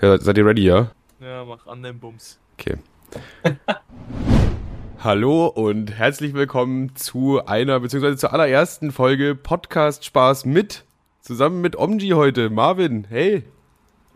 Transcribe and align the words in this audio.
Ja, 0.00 0.16
seid 0.18 0.38
ihr 0.38 0.46
ready, 0.46 0.62
ja? 0.62 0.92
Ja, 1.20 1.44
mach 1.44 1.66
an 1.66 1.82
den 1.82 1.98
Bums. 1.98 2.38
Okay. 2.56 2.76
Hallo 5.02 5.46
und 5.46 5.90
herzlich 5.98 6.34
willkommen 6.34 6.94
zu 6.94 7.44
einer, 7.44 7.80
beziehungsweise 7.80 8.16
zur 8.16 8.32
allerersten 8.32 8.92
Folge 8.92 9.34
Podcast 9.34 10.04
Spaß 10.04 10.44
mit. 10.44 10.84
Zusammen 11.20 11.60
mit 11.60 11.76
Omji 11.76 12.10
heute. 12.10 12.48
Marvin, 12.48 13.06
hey. 13.08 13.42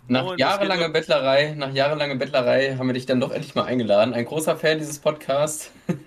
Nach 0.07 0.23
Moin, 0.23 0.35
was 0.35 0.39
jahrelanger 0.39 0.89
Bettlerei, 0.91 1.55
nach 1.57 1.73
jahrelanger 1.73 2.15
Bettlerei 2.15 2.77
haben 2.77 2.87
wir 2.87 2.95
dich 2.95 3.07
dann 3.07 3.21
doch 3.21 3.33
endlich 3.33 3.57
mal 3.57 3.65
eingeladen. 3.65 4.15
Ein 4.15 4.25
großer 4.25 4.57
Fan 4.57 4.79
dieses 4.79 4.99
Podcasts. 4.99 5.73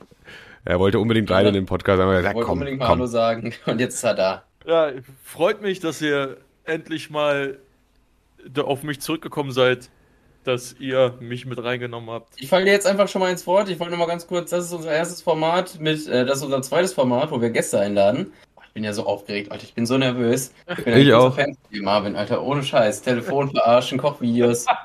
Er 0.68 0.80
wollte 0.80 0.98
unbedingt 0.98 1.30
rein 1.30 1.46
in 1.46 1.54
den 1.54 1.68
Podcast. 1.68 2.02
Haben 2.02 2.10
wir 2.10 2.18
gesagt, 2.18 2.34
Wollte 2.34 2.48
komm, 2.48 2.57
unbedingt 2.57 2.80
mal 2.80 2.88
Hallo 2.88 3.04
komm. 3.04 3.07
sagen 3.12 3.54
und 3.68 3.80
jetzt 3.80 3.96
ist 3.96 4.04
er 4.04 4.16
da. 4.16 4.44
Ja, 4.66 4.89
freut 5.23 5.62
mich, 5.62 5.80
dass 5.80 6.02
ihr 6.02 6.38
endlich 6.64 7.12
mal 7.12 7.60
auf 8.59 8.84
mich 8.84 9.00
zurückgekommen 9.02 9.52
seid, 9.52 9.89
dass 10.43 10.75
ihr 10.80 11.16
mich 11.20 11.46
mit 11.46 11.64
reingenommen 11.64 12.10
habt. 12.11 12.33
Ich 12.38 12.50
falle 12.50 12.65
dir 12.65 12.71
jetzt 12.71 12.86
einfach 12.86 13.07
schon 13.07 13.19
mal 13.21 13.32
ins 13.32 13.47
Wort. 13.47 13.68
Ich 13.69 13.79
wollte 13.79 13.92
nur 13.92 14.00
mal 14.00 14.11
ganz 14.11 14.28
kurz, 14.28 14.52
das 14.52 14.65
ist 14.65 14.74
unser 14.74 14.92
erstes 14.92 15.21
Format 15.21 15.79
mit, 15.79 16.07
äh, 16.07 16.25
das 16.25 16.38
ist 16.39 16.43
unser 16.43 16.61
zweites 16.61 16.93
Format, 16.93 17.32
wo 17.32 17.42
wir 17.42 17.50
Gäste 17.50 17.79
einladen. 17.79 18.32
Oh, 18.55 18.61
Ich 18.68 18.74
bin 18.74 18.83
ja 18.83 18.93
so 18.93 19.05
aufgeregt, 19.07 19.52
Alter. 19.52 19.64
Ich 19.64 19.74
bin 19.74 19.86
so 19.88 19.97
nervös. 19.97 20.54
Ich 20.78 20.83
bin 20.83 20.97
Ich 20.97 21.14
auch. 21.14 21.36
Fan 21.36 21.57
von 21.71 21.79
Marvin, 21.82 22.16
Alter. 22.16 22.43
Ohne 22.43 22.61
Scheiß. 22.64 23.02
Telefon 23.02 23.50
verarschen, 23.52 23.97
Kochvideos. 23.97 24.66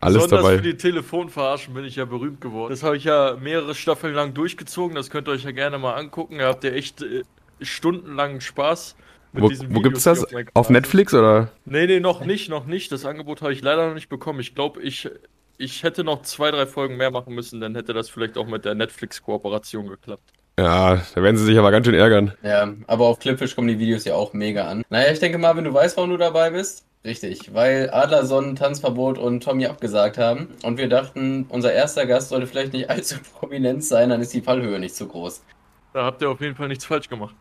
Alles 0.00 0.24
Besonders 0.24 0.42
dabei. 0.42 0.56
für 0.56 0.62
die 0.62 0.76
Telefonverarschen 0.76 1.72
bin 1.72 1.84
ich 1.86 1.96
ja 1.96 2.04
berühmt 2.04 2.40
geworden. 2.40 2.70
Das 2.72 2.82
habe 2.82 2.96
ich 2.96 3.04
ja 3.04 3.36
mehrere 3.40 3.74
Staffeln 3.74 4.14
lang 4.14 4.34
durchgezogen. 4.34 4.94
Das 4.94 5.08
könnt 5.08 5.28
ihr 5.28 5.32
euch 5.32 5.44
ja 5.44 5.52
gerne 5.52 5.78
mal 5.78 5.94
angucken. 5.94 6.40
Ihr 6.40 6.46
habt 6.46 6.62
ja 6.64 6.70
echt 6.70 7.00
äh, 7.02 7.22
stundenlangen 7.62 8.40
Spaß. 8.42 8.96
Mit 9.34 9.42
Wo, 9.42 9.74
wo 9.76 9.80
gibt's 9.80 10.06
Videos, 10.06 10.26
das? 10.30 10.46
Auf 10.54 10.70
Netflix 10.70 11.12
oder? 11.12 11.50
Nee, 11.64 11.86
nee, 11.86 12.00
noch 12.00 12.24
nicht, 12.24 12.48
noch 12.48 12.66
nicht. 12.66 12.92
Das 12.92 13.04
Angebot 13.04 13.42
habe 13.42 13.52
ich 13.52 13.62
leider 13.62 13.88
noch 13.88 13.94
nicht 13.94 14.08
bekommen. 14.08 14.40
Ich 14.40 14.54
glaube, 14.54 14.80
ich, 14.80 15.10
ich 15.58 15.82
hätte 15.82 16.04
noch 16.04 16.22
zwei, 16.22 16.50
drei 16.50 16.66
Folgen 16.66 16.96
mehr 16.96 17.10
machen 17.10 17.34
müssen, 17.34 17.60
dann 17.60 17.74
hätte 17.74 17.92
das 17.92 18.08
vielleicht 18.08 18.38
auch 18.38 18.46
mit 18.46 18.64
der 18.64 18.74
Netflix-Kooperation 18.74 19.88
geklappt. 19.88 20.32
Ja, 20.58 21.02
da 21.14 21.22
werden 21.22 21.36
sie 21.36 21.44
sich 21.44 21.58
aber 21.58 21.72
ganz 21.72 21.86
schön 21.86 21.96
ärgern. 21.96 22.32
Ja, 22.42 22.72
aber 22.86 23.06
auf 23.06 23.18
Clipfish 23.18 23.56
kommen 23.56 23.66
die 23.66 23.78
Videos 23.80 24.04
ja 24.04 24.14
auch 24.14 24.32
mega 24.32 24.68
an. 24.68 24.84
Naja, 24.88 25.12
ich 25.12 25.18
denke 25.18 25.38
mal, 25.38 25.56
wenn 25.56 25.64
du 25.64 25.74
weißt, 25.74 25.96
warum 25.96 26.10
du 26.10 26.16
dabei 26.16 26.50
bist. 26.50 26.84
Richtig, 27.04 27.52
weil 27.52 27.90
Adlerson 27.90 28.56
Tanzverbot 28.56 29.18
und 29.18 29.42
Tommy 29.42 29.66
abgesagt 29.66 30.16
haben. 30.16 30.48
Und 30.62 30.78
wir 30.78 30.88
dachten, 30.88 31.44
unser 31.50 31.72
erster 31.72 32.06
Gast 32.06 32.30
sollte 32.30 32.46
vielleicht 32.46 32.72
nicht 32.72 32.88
allzu 32.90 33.16
prominent 33.38 33.84
sein, 33.84 34.10
dann 34.10 34.20
ist 34.20 34.32
die 34.32 34.42
Fallhöhe 34.42 34.78
nicht 34.78 34.94
so 34.94 35.06
groß. 35.06 35.42
Da 35.94 36.04
habt 36.04 36.20
ihr 36.22 36.28
auf 36.28 36.40
jeden 36.40 36.56
Fall 36.56 36.66
nichts 36.66 36.84
falsch 36.84 37.08
gemacht. 37.08 37.36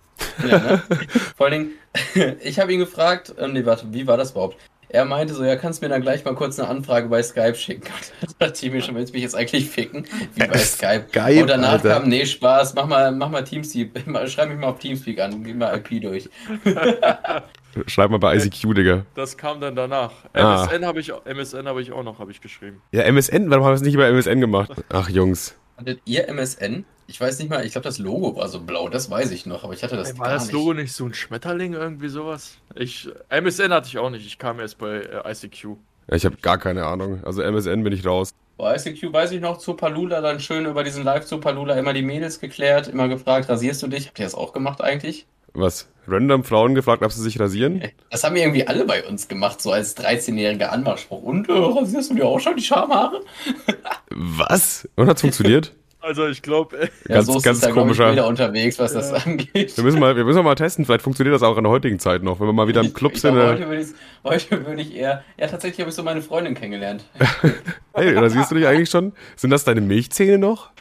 Ja, 0.47 0.59
ne? 0.59 0.83
Vor 1.35 1.47
allen 1.47 1.71
Dingen, 2.13 2.37
ich 2.43 2.59
habe 2.59 2.71
ihn 2.71 2.79
gefragt, 2.79 3.33
ähm, 3.39 3.53
nee, 3.53 3.65
warte, 3.65 3.91
wie 3.91 4.05
war 4.05 4.15
das 4.15 4.31
überhaupt? 4.31 4.57
Er 4.89 5.05
meinte 5.05 5.33
so, 5.33 5.43
ja, 5.43 5.55
kannst 5.55 5.81
mir 5.81 5.89
dann 5.89 6.03
gleich 6.03 6.23
mal 6.23 6.35
kurz 6.35 6.59
eine 6.59 6.69
Anfrage 6.69 7.07
bei 7.07 7.23
Skype 7.23 7.55
schicken. 7.55 7.87
Da 8.21 8.45
dachte 8.45 8.63
ich 8.63 8.71
mir 8.71 8.83
schon, 8.83 8.93
willst 8.93 9.11
du 9.11 9.15
mich 9.15 9.23
jetzt 9.23 9.33
eigentlich 9.33 9.67
ficken? 9.67 10.05
Wie 10.35 10.45
bei 10.45 10.59
Skype. 10.59 11.07
Skype, 11.09 11.41
Und 11.41 11.47
danach 11.49 11.71
Alter. 11.71 11.89
kam, 11.89 12.07
nee, 12.07 12.27
Spaß, 12.27 12.75
mach 12.75 12.85
mal, 12.85 13.11
mach 13.11 13.29
mal 13.29 13.43
Teamspeak, 13.43 13.89
schreib 14.27 14.49
mich 14.49 14.59
mal 14.59 14.67
auf 14.67 14.77
Teamspeak 14.77 15.19
an, 15.19 15.43
gib 15.43 15.57
mal 15.57 15.75
IP 15.75 15.99
durch. 16.03 16.29
Schreib 17.87 18.11
mal 18.11 18.19
bei 18.19 18.35
ICQ, 18.35 18.75
Digga. 18.75 19.05
Das 19.15 19.35
kam 19.35 19.61
dann 19.61 19.75
danach. 19.75 20.11
Ah. 20.33 20.67
MSN 20.67 20.85
habe 20.85 20.99
ich, 20.99 21.11
MSN 21.25 21.67
habe 21.67 21.81
ich 21.81 21.91
auch 21.91 22.03
noch, 22.03 22.19
habe 22.19 22.29
ich 22.29 22.39
geschrieben. 22.39 22.83
Ja, 22.91 23.01
MSN, 23.01 23.49
warum 23.49 23.65
haben 23.65 23.71
wir 23.71 23.77
es 23.77 23.81
nicht 23.81 23.95
über 23.95 24.07
MSN 24.07 24.39
gemacht? 24.39 24.71
Ach, 24.89 25.09
Jungs. 25.09 25.55
Hattet 25.75 26.01
ihr 26.05 26.29
MSN? 26.29 26.85
Ich 27.07 27.19
weiß 27.19 27.39
nicht 27.39 27.49
mal, 27.49 27.65
ich 27.65 27.73
glaube, 27.73 27.83
das 27.83 27.99
Logo 27.99 28.35
war 28.35 28.47
so 28.47 28.61
blau, 28.61 28.89
das 28.89 29.09
weiß 29.09 29.31
ich 29.31 29.45
noch, 29.45 29.63
aber 29.63 29.73
ich 29.73 29.83
hatte 29.83 29.97
das 29.97 30.11
Ey, 30.11 30.19
war 30.19 30.27
gar 30.27 30.33
das 30.35 30.45
nicht. 30.45 30.53
Logo 30.53 30.73
nicht 30.73 30.93
so 30.93 31.05
ein 31.05 31.13
Schmetterling, 31.13 31.73
irgendwie 31.73 32.07
sowas? 32.09 32.57
Ich, 32.75 33.09
MSN 33.29 33.73
hatte 33.73 33.87
ich 33.87 33.97
auch 33.97 34.09
nicht, 34.09 34.25
ich 34.25 34.37
kam 34.37 34.59
erst 34.59 34.77
bei 34.77 35.01
äh, 35.01 35.31
ICQ. 35.31 35.63
Ja, 36.07 36.15
ich 36.15 36.25
habe 36.25 36.37
gar 36.41 36.57
keine 36.57 36.85
Ahnung. 36.85 37.23
Also 37.23 37.41
MSN 37.41 37.83
bin 37.83 37.93
ich 37.93 38.05
raus. 38.05 38.31
Bei 38.57 38.75
ICQ 38.75 39.11
weiß 39.11 39.31
ich 39.31 39.41
noch, 39.41 39.57
zu 39.57 39.73
Palula 39.73 40.21
dann 40.21 40.39
schön 40.39 40.65
über 40.65 40.83
diesen 40.83 41.03
Live 41.03 41.25
zu 41.25 41.39
Palula 41.39 41.75
immer 41.75 41.93
die 41.93 42.01
Mädels 42.03 42.39
geklärt, 42.39 42.87
immer 42.87 43.07
gefragt, 43.07 43.49
rasierst 43.49 43.81
du 43.83 43.87
dich? 43.87 44.07
Habt 44.07 44.19
ihr 44.19 44.25
das 44.25 44.35
auch 44.35 44.53
gemacht 44.53 44.81
eigentlich? 44.81 45.25
Was? 45.53 45.87
Random 46.07 46.43
Frauen 46.43 46.75
gefragt, 46.75 47.03
ob 47.03 47.11
sie 47.11 47.21
sich 47.21 47.39
rasieren? 47.39 47.83
Das 48.09 48.23
haben 48.23 48.35
irgendwie 48.35 48.67
alle 48.67 48.85
bei 48.85 49.05
uns 49.07 49.27
gemacht, 49.27 49.61
so 49.61 49.71
als 49.71 49.95
13-jähriger 49.97 50.65
Anmachspruch. 50.65 51.21
Und 51.21 51.47
äh, 51.47 51.53
rasierst 51.53 52.11
du 52.11 52.15
dir 52.15 52.25
auch 52.25 52.39
schon 52.39 52.55
die 52.57 52.63
Schamhaare? 52.63 53.21
Was? 54.09 54.87
Und 54.95 55.07
hat's 55.07 55.21
funktioniert? 55.21 55.73
Also 56.05 56.27
ich 56.27 56.41
glaube, 56.41 56.89
Ganz- 57.07 57.27
so 57.27 57.37
ist 57.37 57.43
ganz 57.43 57.59
es 57.59 57.61
da, 57.61 57.67
glaub 57.71 57.77
ich, 57.89 57.97
komischer- 57.97 58.11
wieder 58.11 58.27
unterwegs, 58.27 58.77
was 58.77 58.91
das 58.91 59.13
angeht. 59.13 59.77
Wir 59.77 59.83
müssen, 59.85 59.99
mal, 60.01 60.15
wir 60.17 60.25
müssen 60.25 60.43
mal 60.43 60.53
testen, 60.55 60.83
vielleicht 60.85 61.01
funktioniert 61.01 61.33
das 61.33 61.43
auch 61.43 61.57
in 61.57 61.63
der 61.63 61.71
heutigen 61.71 61.97
Zeit 61.97 62.23
noch, 62.23 62.41
wenn 62.41 62.47
wir 62.47 62.51
mal 62.53 62.67
wieder 62.67 62.81
im 62.81 62.93
Club 62.93 63.13
ich, 63.13 63.21
sind. 63.21 63.35
glaube, 63.35 63.47
äh, 63.47 63.53
heute 63.53 63.69
würde 63.69 63.81
ich, 63.81 63.87
heute 64.25 64.65
würde 64.67 64.81
ich 64.81 64.93
eher. 64.95 65.23
Ja, 65.37 65.47
tatsächlich 65.47 65.79
habe 65.79 65.89
ich 65.91 65.95
so 65.95 66.03
meine 66.03 66.21
Freundin 66.21 66.55
kennengelernt. 66.55 67.05
Hey, 67.95 68.17
rasierst 68.17 68.49
du 68.51 68.55
dich 68.55 68.65
eigentlich 68.67 68.89
schon? 68.89 69.13
Sind 69.35 69.51
das 69.51 69.63
deine 69.65 69.79
Milchzähne 69.79 70.39
noch? 70.39 70.71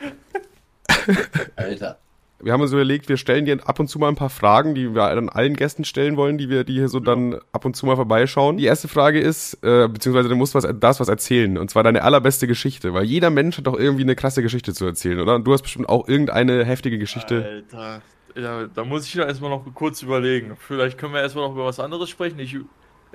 Alter. 1.57 1.99
Wir 2.43 2.53
haben 2.53 2.61
uns 2.61 2.73
überlegt, 2.73 3.09
wir 3.09 3.17
stellen 3.17 3.45
dir 3.45 3.57
ab 3.67 3.79
und 3.79 3.87
zu 3.87 4.01
mal 4.01 4.09
ein 4.09 4.17
paar 4.17 4.31
Fragen, 4.31 4.75
die 4.75 4.95
wir 4.95 5.15
dann 5.15 5.29
allen 5.29 5.55
Gästen 5.55 5.85
stellen 5.85 6.17
wollen, 6.17 6.39
die 6.39 6.49
wir, 6.49 6.65
die 6.65 6.75
hier 6.75 6.89
so 6.89 6.99
dann 6.99 7.39
ab 7.53 7.65
und 7.65 7.77
zu 7.77 7.87
mal 7.87 7.95
vorbeischauen. 7.95 8.57
Die 8.57 8.65
erste 8.65 8.89
Frage 8.89 9.21
ist, 9.21 9.55
äh, 9.63 9.89
beziehungsweise 9.89 10.29
du 10.29 10.35
musst 10.35 10.55
was, 10.57 10.67
darfst 10.81 11.01
was 11.01 11.09
erzählen, 11.09 11.57
und 11.57 11.71
zwar 11.71 11.85
deine 11.85 12.03
allerbeste 12.03 12.49
Geschichte, 12.49 12.95
weil 12.95 13.05
jeder 13.05 13.31
Mensch 13.31 13.59
hat 13.59 13.69
doch 13.69 13.79
irgendwie 13.79 14.03
eine 14.03 14.17
krasse 14.17 14.43
Geschichte 14.43 14.75
zu 14.75 14.85
erzählen, 14.85 15.21
oder? 15.21 15.37
Und 15.37 15.47
du 15.47 15.53
hast 15.53 15.63
bestimmt 15.63 15.89
auch 15.89 16.09
irgendeine 16.09 16.65
heftige 16.65 16.99
Geschichte. 16.99 17.63
Alter, 17.73 18.03
ja, 18.35 18.67
da 18.67 18.85
muss 18.85 19.07
ich 19.07 19.15
ja 19.15 19.25
erstmal 19.25 19.51
noch 19.51 19.65
kurz 19.75 20.03
überlegen. 20.03 20.57
Vielleicht 20.59 20.99
können 20.99 21.15
wir 21.15 21.21
erstmal 21.21 21.47
noch 21.47 21.55
über 21.55 21.67
was 21.67 21.79
anderes 21.79 22.11
sprechen. 22.11 22.39
Ich, 22.41 22.57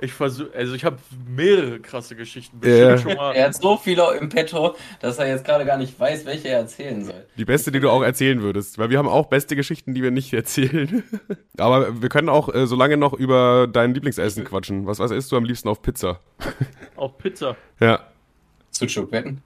ich 0.00 0.12
versuche, 0.12 0.50
also 0.54 0.74
ich 0.74 0.84
habe 0.84 0.98
mehrere 1.26 1.80
krasse 1.80 2.14
Geschichten. 2.14 2.60
Bestimmt 2.60 3.00
schon 3.00 3.14
mal. 3.14 3.34
Er 3.34 3.46
hat 3.46 3.54
so 3.54 3.76
viele 3.76 4.16
im 4.16 4.28
Petto, 4.28 4.76
dass 5.00 5.18
er 5.18 5.28
jetzt 5.28 5.44
gerade 5.44 5.64
gar 5.64 5.76
nicht 5.76 5.98
weiß, 5.98 6.24
welche 6.24 6.48
er 6.48 6.60
erzählen 6.60 7.04
soll. 7.04 7.26
Die 7.36 7.44
beste, 7.44 7.72
die 7.72 7.80
du 7.80 7.90
auch 7.90 8.02
erzählen 8.02 8.40
würdest, 8.42 8.78
weil 8.78 8.90
wir 8.90 8.98
haben 8.98 9.08
auch 9.08 9.26
beste 9.26 9.56
Geschichten, 9.56 9.94
die 9.94 10.02
wir 10.02 10.10
nicht 10.10 10.32
erzählen. 10.32 11.02
Aber 11.58 12.00
wir 12.00 12.08
können 12.08 12.28
auch 12.28 12.52
äh, 12.54 12.66
so 12.66 12.76
lange 12.76 12.96
noch 12.96 13.12
über 13.12 13.66
dein 13.66 13.94
Lieblingsessen 13.94 14.44
quatschen. 14.44 14.86
Was, 14.86 14.98
was 14.98 15.10
isst 15.10 15.32
du 15.32 15.36
am 15.36 15.44
liebsten 15.44 15.68
auf 15.68 15.82
Pizza? 15.82 16.20
Auf 16.96 17.16
Pizza. 17.18 17.56
Ja. 17.78 18.08
Sucuk 18.70 19.12
wetten? 19.12 19.42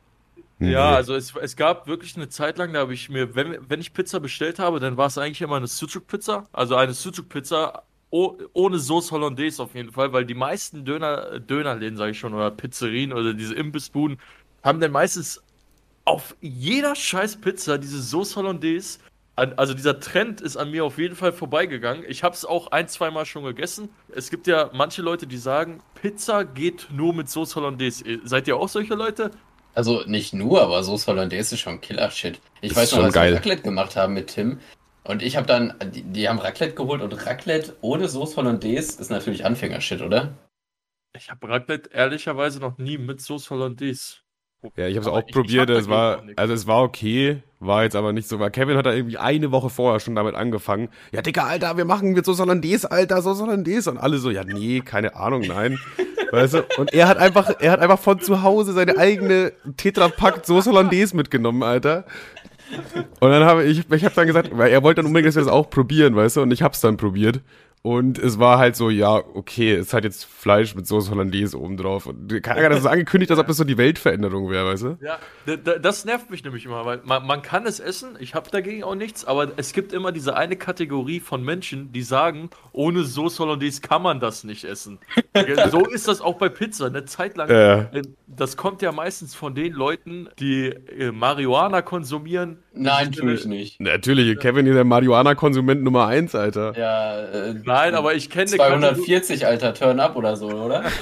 Ja, 0.59 0.95
also 0.95 1.15
es, 1.15 1.35
es 1.35 1.57
gab 1.57 1.87
wirklich 1.87 2.17
eine 2.17 2.29
Zeit 2.29 2.57
lang, 2.59 2.73
da 2.73 2.81
habe 2.81 2.95
ich 2.95 3.09
mir, 3.09 3.35
wenn, 3.35 3.59
wenn 3.69 3.81
ich 3.81 3.93
Pizza 3.93 4.21
bestellt 4.21 4.59
habe, 4.59 4.79
dann 4.79 4.97
war 4.97 5.09
es 5.09 5.19
eigentlich 5.19 5.43
immer 5.43 5.57
eine 5.57 5.67
Sucuk-Pizza. 5.67 6.47
Also 6.53 6.77
eine 6.77 6.93
Sucuk-Pizza 6.93 7.83
oh, 8.13 8.39
ohne 8.53 8.79
Sauce 8.79 9.11
Hollandaise 9.11 9.61
auf 9.61 9.75
jeden 9.75 9.91
Fall, 9.91 10.13
weil 10.13 10.25
die 10.25 10.35
meisten 10.35 10.85
Döner, 10.85 11.41
Dönerläden, 11.41 11.97
sage 11.97 12.13
ich 12.13 12.19
schon, 12.19 12.35
oder 12.35 12.51
Pizzerien 12.53 13.13
oder 13.13 13.35
diese 13.35 13.55
Imbissbuden 13.55 14.19
haben 14.63 14.79
dann 14.79 14.93
meistens 14.93 15.43
auf 16.05 16.37
jeder 16.41 16.95
scheiß 16.95 17.41
Pizza 17.41 17.79
diese 17.79 18.01
Sauce 18.01 18.37
Hollandaise. 18.37 18.99
An, 19.35 19.55
also 19.55 19.73
dieser 19.73 19.99
Trend 19.99 20.43
ist 20.43 20.59
an 20.59 20.71
mir 20.71 20.85
auf 20.85 20.99
jeden 20.99 21.17
Fall 21.17 21.33
vorbeigegangen. 21.33 22.05
Ich 22.07 22.23
habe 22.23 22.35
es 22.35 22.45
auch 22.45 22.67
ein, 22.71 22.87
zweimal 22.87 23.25
schon 23.25 23.45
gegessen. 23.45 23.89
Es 24.15 24.29
gibt 24.29 24.47
ja 24.47 24.71
manche 24.75 25.01
Leute, 25.01 25.27
die 25.27 25.39
sagen, 25.39 25.81
Pizza 25.95 26.45
geht 26.45 26.89
nur 26.93 27.15
mit 27.15 27.31
Sauce 27.31 27.57
Hollandaise. 27.57 28.05
Seid 28.25 28.47
ihr 28.47 28.57
auch 28.59 28.69
solche 28.69 28.95
Leute? 28.95 29.31
Also 29.75 30.03
nicht 30.05 30.35
nur, 30.35 30.61
aber 30.63 30.83
Soße 30.85 31.07
Hollandaise 31.07 31.55
ist 31.55 31.63
schon 31.63 31.81
Killer-Shit. 31.81 32.41
Ich 32.61 32.75
Das 32.75 32.83
weiß 32.83 32.93
noch, 32.93 32.99
schon 32.99 33.05
als 33.07 33.15
geil. 33.15 33.31
wir 33.31 33.37
Raclette 33.39 33.63
gemacht 33.63 33.97
haben 33.97 34.13
mit 34.13 34.27
Tim. 34.29 34.61
Und 35.05 35.23
ich 35.23 35.37
habe 35.37 35.47
dann, 35.47 35.75
die, 35.93 36.03
die 36.03 36.29
haben 36.29 36.39
Raclette 36.39 36.75
geholt 36.75 37.03
und 37.03 37.27
Raclette 37.27 37.77
ohne 37.81 38.09
Soße 38.09 38.37
Hollandaise 38.37 39.01
ist 39.01 39.11
natürlich 39.11 39.45
Anfängershit, 39.45 40.01
oder? 40.01 40.35
Ich 41.17 41.31
habe 41.31 41.49
Raclette 41.49 41.91
ehrlicherweise 41.93 42.61
noch 42.61 42.79
nie 42.79 42.99
mit 42.99 43.21
Sauce 43.21 43.51
Hollandaise. 43.51 44.17
Ja, 44.77 44.87
ich 44.87 44.97
habe 44.97 45.01
es 45.07 45.13
auch 45.13 45.25
ich- 45.27 45.35
probiert. 45.35 45.71
ich 45.71 45.77
es 45.77 45.89
war, 45.89 46.23
also 46.37 46.55
es 46.55 46.69
war 46.69 46.83
okay, 46.83 47.43
war 47.59 47.83
jetzt 47.83 47.97
aber 47.97 48.13
nicht 48.13 48.29
so. 48.29 48.39
Weil 48.39 48.53
Kevin 48.53 48.77
hat 48.77 48.87
da 48.87 48.93
irgendwie 48.93 49.19
eine 49.19 49.51
Woche 49.51 49.71
vorher 49.71 49.99
schon 49.99 50.15
damit 50.15 50.37
angefangen. 50.37 50.89
Ja, 51.11 51.21
Digga, 51.21 51.45
Alter, 51.49 51.77
wir 51.77 51.85
machen 51.85 52.15
jetzt 52.15 52.27
so 52.27 52.39
Hollandaise, 52.39 52.89
Alter, 52.91 53.23
so 53.23 53.37
Hollandaise. 53.37 53.91
Und 53.91 53.99
alle 53.99 54.19
so, 54.19 54.31
ja, 54.31 54.45
nee, 54.45 54.81
keine 54.81 55.17
Ahnung, 55.17 55.43
nein. 55.43 55.79
Weißt 56.31 56.55
du? 56.55 56.63
Und 56.79 56.95
er 56.95 57.09
hat 57.09 57.19
einfach, 57.19 57.53
er 57.61 57.73
hat 57.73 57.81
einfach 57.81 57.99
von 57.99 58.21
zu 58.21 58.43
Hause 58.43 58.73
seine 58.73 58.97
eigene 58.97 59.53
Tetrapack 59.77 60.47
Soße 60.47 60.71
Hollandaise 60.71 61.15
mitgenommen, 61.17 61.63
Alter. 61.65 62.07
Und 63.21 63.31
dann 63.31 63.45
habe 63.45 63.65
ich, 63.65 63.91
ich 63.91 64.05
habe 64.05 64.15
dann 64.15 64.27
gesagt, 64.27 64.51
weil 64.53 64.71
er 64.71 64.83
wollte 64.83 65.01
dann 65.01 65.07
unbedingt, 65.07 65.29
dass 65.29 65.37
wir 65.37 65.45
das 65.45 65.53
auch 65.53 65.71
probieren, 65.71 66.17
weißt 66.17 66.37
du? 66.37 66.43
Und 66.43 66.53
ich 66.53 66.63
hab's 66.63 66.81
dann 66.81 66.97
probiert. 66.97 67.41
Und 67.85 68.17
es 68.17 68.39
war 68.39 68.59
halt 68.59 68.77
so, 68.77 68.91
ja, 68.91 69.17
okay, 69.17 69.75
es 69.75 69.93
hat 69.93 70.05
jetzt 70.05 70.25
Fleisch 70.25 70.77
mit 70.77 70.87
Soße 70.87 71.11
Hollandaise 71.11 71.61
oben 71.61 71.77
drauf. 71.77 72.07
Und 72.07 72.41
keiner 72.41 72.67
hat 72.67 72.73
das 72.73 72.85
so 72.85 72.89
angekündigt, 72.89 73.33
als 73.33 73.41
ob 73.41 73.49
das 73.49 73.57
so 73.57 73.65
die 73.65 73.77
Weltveränderung 73.77 74.51
wäre, 74.51 74.67
weißt 74.67 74.83
du? 74.85 74.99
Ja, 75.01 75.19
das 75.57 76.05
nervt 76.05 76.31
mich 76.31 76.45
nämlich 76.45 76.65
immer, 76.65 76.87
weil 76.87 77.01
man, 77.03 77.27
man 77.27 77.43
kann 77.43 77.67
es 77.67 77.81
essen, 77.81 78.17
ich 78.21 78.37
habe 78.37 78.49
dagegen 78.51 78.85
auch 78.85 78.95
nichts, 78.95 79.25
aber 79.25 79.51
es 79.57 79.73
gibt 79.73 79.93
immer 79.93 80.13
diese 80.13 80.37
eine 80.37 80.55
Kategorie 80.55 81.19
von 81.19 81.43
Menschen, 81.43 81.93
die 81.93 82.03
sagen, 82.03 82.51
ohne 82.71 83.03
Sauce 83.03 83.41
Hollandaise 83.41 83.81
kann 83.81 84.03
man 84.03 84.21
das 84.21 84.45
nicht 84.45 84.63
essen. 84.63 85.01
so 85.73 85.85
ist 85.85 86.07
das 86.07 86.21
auch 86.21 86.39
bei 86.39 86.49
Pizza, 86.49 86.87
eine 86.87 87.05
Zeit 87.05 87.37
lang. 87.37 87.51
Ja. 87.51 87.91
Das 88.35 88.57
kommt 88.57 88.81
ja 88.81 88.93
meistens 88.93 89.35
von 89.35 89.55
den 89.55 89.73
Leuten, 89.73 90.29
die 90.39 90.67
äh, 90.67 91.13
Marihuana 91.13 91.83
konsumieren, 91.83 92.63
Nein, 92.73 93.13
tue 93.13 93.35
ich 93.35 93.45
nicht. 93.45 93.81
Natürlich, 93.81 94.39
Kevin 94.39 94.67
ist 94.67 94.75
der 94.75 94.85
Marihuana-Konsument 94.85 95.83
Nummer 95.83 96.07
1, 96.07 96.35
Alter. 96.35 96.77
Ja, 96.77 97.21
äh, 97.21 97.55
Nein, 97.65 97.95
aber 97.95 98.15
ich 98.15 98.31
kenne 98.31 98.51
eine 98.53 98.57
240, 98.57 99.47
Alter, 99.47 99.75
Turn 99.75 100.01
up 100.01 100.17
oder 100.17 100.37
so, 100.37 100.49
oder? 100.49 100.85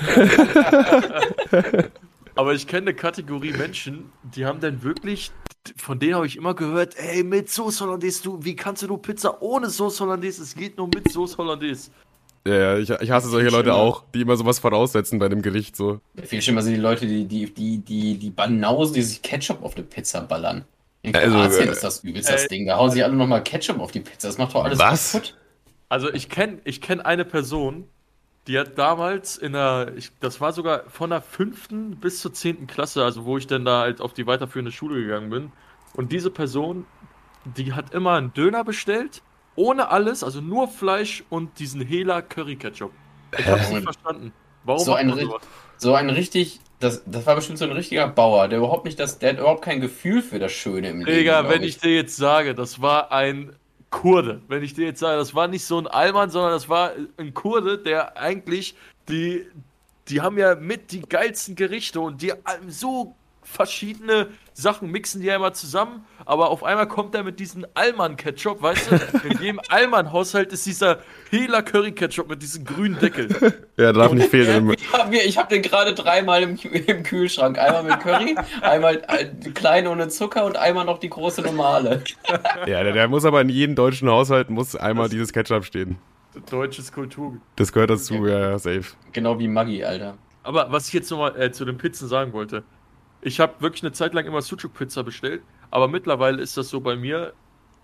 Aber 2.40 2.54
ich 2.54 2.66
kenne 2.66 2.82
eine 2.82 2.94
Kategorie 2.94 3.52
Menschen, 3.52 4.12
die 4.22 4.46
haben 4.46 4.60
dann 4.60 4.82
wirklich, 4.82 5.30
von 5.76 5.98
denen 5.98 6.14
habe 6.14 6.26
ich 6.26 6.36
immer 6.36 6.54
gehört, 6.54 6.96
ey, 6.96 7.22
mit 7.22 7.50
Sauce 7.50 7.80
Hollandaise, 7.82 8.22
du, 8.22 8.42
wie 8.42 8.56
kannst 8.56 8.82
du 8.82 8.86
nur 8.86 9.02
Pizza 9.02 9.42
ohne 9.42 9.68
Sauce 9.68 10.00
Hollandaise? 10.00 10.42
Es 10.42 10.54
geht 10.54 10.78
nur 10.78 10.88
mit 10.88 11.10
Sauce 11.12 11.36
Hollandaise. 11.36 11.90
Ja, 12.46 12.54
ja, 12.54 12.78
ich, 12.78 12.90
ich 12.90 13.10
hasse 13.10 13.28
solche 13.28 13.50
Leute 13.50 13.72
Schlimmer. 13.72 13.74
auch, 13.74 14.04
die 14.14 14.22
immer 14.22 14.36
sowas 14.36 14.58
voraussetzen 14.58 15.18
bei 15.18 15.28
dem 15.28 15.42
Gericht, 15.42 15.76
so. 15.76 16.00
Viel 16.22 16.42
schlimmer 16.42 16.62
sind 16.62 16.74
die 16.74 16.80
Leute, 16.80 17.06
die, 17.06 17.26
die, 17.26 17.52
die, 17.52 17.78
die, 17.78 18.18
die 18.18 18.30
Banausen, 18.30 18.94
die 18.94 19.02
sich 19.02 19.22
Ketchup 19.22 19.62
auf 19.62 19.74
eine 19.76 19.84
Pizza 19.84 20.20
ballern. 20.22 20.64
In 21.02 21.14
Also, 21.14 21.36
Kroatien 21.36 21.68
äh, 21.68 21.72
ist 21.72 21.82
das 21.84 22.00
übelst 22.04 22.28
das 22.30 22.44
äh, 22.44 22.48
Ding. 22.48 22.66
Da 22.66 22.76
hauen 22.76 22.90
sie 22.90 23.02
alle 23.02 23.14
nochmal 23.14 23.42
Ketchup 23.42 23.78
auf 23.80 23.90
die 23.92 24.00
Pizza. 24.00 24.28
Das 24.28 24.38
macht 24.38 24.54
doch 24.54 24.64
alles 24.64 24.78
Was? 24.78 25.12
kaputt. 25.12 25.36
Also 25.88 26.12
ich 26.12 26.28
kenne 26.28 26.60
ich 26.64 26.80
kenn 26.80 27.00
eine 27.00 27.24
Person, 27.24 27.88
die 28.46 28.58
hat 28.58 28.78
damals 28.78 29.36
in 29.36 29.52
der, 29.52 29.92
ich, 29.96 30.12
das 30.20 30.40
war 30.40 30.52
sogar 30.52 30.88
von 30.90 31.10
der 31.10 31.22
fünften 31.22 32.00
bis 32.00 32.20
zur 32.20 32.32
zehnten 32.32 32.66
Klasse, 32.66 33.04
also 33.04 33.24
wo 33.24 33.38
ich 33.38 33.46
dann 33.46 33.64
da 33.64 33.80
halt 33.82 34.00
auf 34.00 34.12
die 34.14 34.26
weiterführende 34.26 34.72
Schule 34.72 35.00
gegangen 35.02 35.30
bin. 35.30 35.52
Und 35.94 36.12
diese 36.12 36.30
Person, 36.30 36.86
die 37.44 37.72
hat 37.74 37.92
immer 37.94 38.14
einen 38.14 38.32
Döner 38.34 38.64
bestellt, 38.64 39.22
ohne 39.60 39.90
alles, 39.90 40.24
also 40.24 40.40
nur 40.40 40.68
Fleisch 40.68 41.22
und 41.28 41.58
diesen 41.58 41.82
Hela 41.82 42.22
Curry 42.22 42.56
Ketchup. 42.56 42.92
Ich 43.38 43.46
hab's 43.46 43.70
nicht 43.70 43.82
verstanden. 43.82 44.32
Warum 44.64 44.82
So 44.82 44.94
ein, 44.94 45.30
so 45.76 45.94
ein 45.94 46.08
richtig, 46.10 46.60
das, 46.80 47.02
das 47.04 47.26
war 47.26 47.36
bestimmt 47.36 47.58
so 47.58 47.66
ein 47.66 47.72
richtiger 47.72 48.08
Bauer, 48.08 48.48
der 48.48 48.58
überhaupt 48.58 48.86
nicht 48.86 48.98
das, 48.98 49.18
der 49.18 49.30
hat 49.30 49.38
überhaupt 49.38 49.62
kein 49.62 49.80
Gefühl 49.80 50.22
für 50.22 50.38
das 50.38 50.52
Schöne 50.52 50.88
im 50.88 51.00
Leben. 51.00 51.18
Digga, 51.18 51.48
wenn 51.48 51.62
ich 51.62 51.78
dir 51.78 51.94
jetzt 51.94 52.16
sage, 52.16 52.54
das 52.54 52.80
war 52.80 53.12
ein 53.12 53.54
Kurde, 53.90 54.40
wenn 54.48 54.62
ich 54.62 54.72
dir 54.74 54.86
jetzt 54.86 55.00
sage, 55.00 55.18
das 55.18 55.34
war 55.34 55.46
nicht 55.46 55.64
so 55.64 55.78
ein 55.78 55.86
Allmann, 55.86 56.30
sondern 56.30 56.52
das 56.52 56.68
war 56.68 56.92
ein 57.18 57.34
Kurde, 57.34 57.78
der 57.78 58.16
eigentlich 58.16 58.74
die, 59.08 59.46
die 60.08 60.22
haben 60.22 60.38
ja 60.38 60.54
mit 60.54 60.92
die 60.92 61.02
geilsten 61.02 61.54
Gerichte 61.54 62.00
und 62.00 62.22
die 62.22 62.32
so 62.68 63.14
verschiedene 63.50 64.28
Sachen 64.52 64.90
mixen 64.90 65.20
die 65.20 65.26
ja 65.26 65.36
immer 65.36 65.52
zusammen, 65.52 66.04
aber 66.24 66.50
auf 66.50 66.62
einmal 66.64 66.86
kommt 66.86 67.14
er 67.14 67.24
mit 67.24 67.40
diesem 67.40 67.66
Allmann-Ketchup, 67.74 68.62
weißt 68.62 68.90
du? 68.90 68.94
In 69.28 69.38
jedem 69.40 69.60
Allmann-Haushalt 69.68 70.52
ist 70.52 70.66
dieser 70.66 70.98
Hela 71.30 71.62
Curry-Ketchup 71.62 72.28
mit 72.28 72.42
diesem 72.42 72.64
grünen 72.64 72.98
Deckel. 72.98 73.28
Ja, 73.76 73.92
darf 73.92 74.12
nicht 74.12 74.30
fehlen. 74.30 74.70
Ich 74.70 74.92
habe 74.92 75.16
hab 75.16 75.48
den 75.48 75.62
gerade 75.62 75.94
dreimal 75.94 76.42
im, 76.42 76.56
im 76.56 77.02
Kühlschrank. 77.02 77.58
Einmal 77.58 77.82
mit 77.82 78.00
Curry, 78.00 78.36
einmal 78.60 79.02
äh, 79.08 79.26
die 79.32 79.52
kleine 79.52 79.90
ohne 79.90 80.08
Zucker 80.08 80.44
und 80.44 80.56
einmal 80.56 80.84
noch 80.84 80.98
die 80.98 81.10
große 81.10 81.42
normale. 81.42 82.02
Ja, 82.66 82.82
der, 82.82 82.92
der 82.92 83.08
muss 83.08 83.24
aber 83.24 83.40
in 83.40 83.48
jedem 83.48 83.74
deutschen 83.74 84.08
Haushalt 84.08 84.50
muss 84.50 84.76
einmal 84.76 85.08
dieses 85.08 85.32
Ketchup 85.32 85.64
stehen. 85.64 85.98
Deutsches 86.50 86.92
Kultur. 86.92 87.38
Das 87.56 87.72
gehört 87.72 87.90
dazu, 87.90 88.26
ja, 88.26 88.58
safe. 88.58 88.84
Genau 89.12 89.38
wie 89.38 89.48
Maggi, 89.48 89.82
Alter. 89.82 90.16
Aber 90.42 90.70
was 90.70 90.88
ich 90.88 90.94
jetzt 90.94 91.10
nochmal 91.10 91.40
äh, 91.40 91.52
zu 91.52 91.64
den 91.64 91.76
Pizzen 91.76 92.08
sagen 92.08 92.32
wollte. 92.32 92.62
Ich 93.22 93.38
habe 93.38 93.60
wirklich 93.60 93.82
eine 93.82 93.92
Zeit 93.92 94.14
lang 94.14 94.24
immer 94.24 94.40
Sucuk-Pizza 94.40 95.02
bestellt, 95.02 95.42
aber 95.70 95.88
mittlerweile 95.88 96.40
ist 96.40 96.56
das 96.56 96.70
so 96.70 96.80
bei 96.80 96.96
mir, 96.96 97.34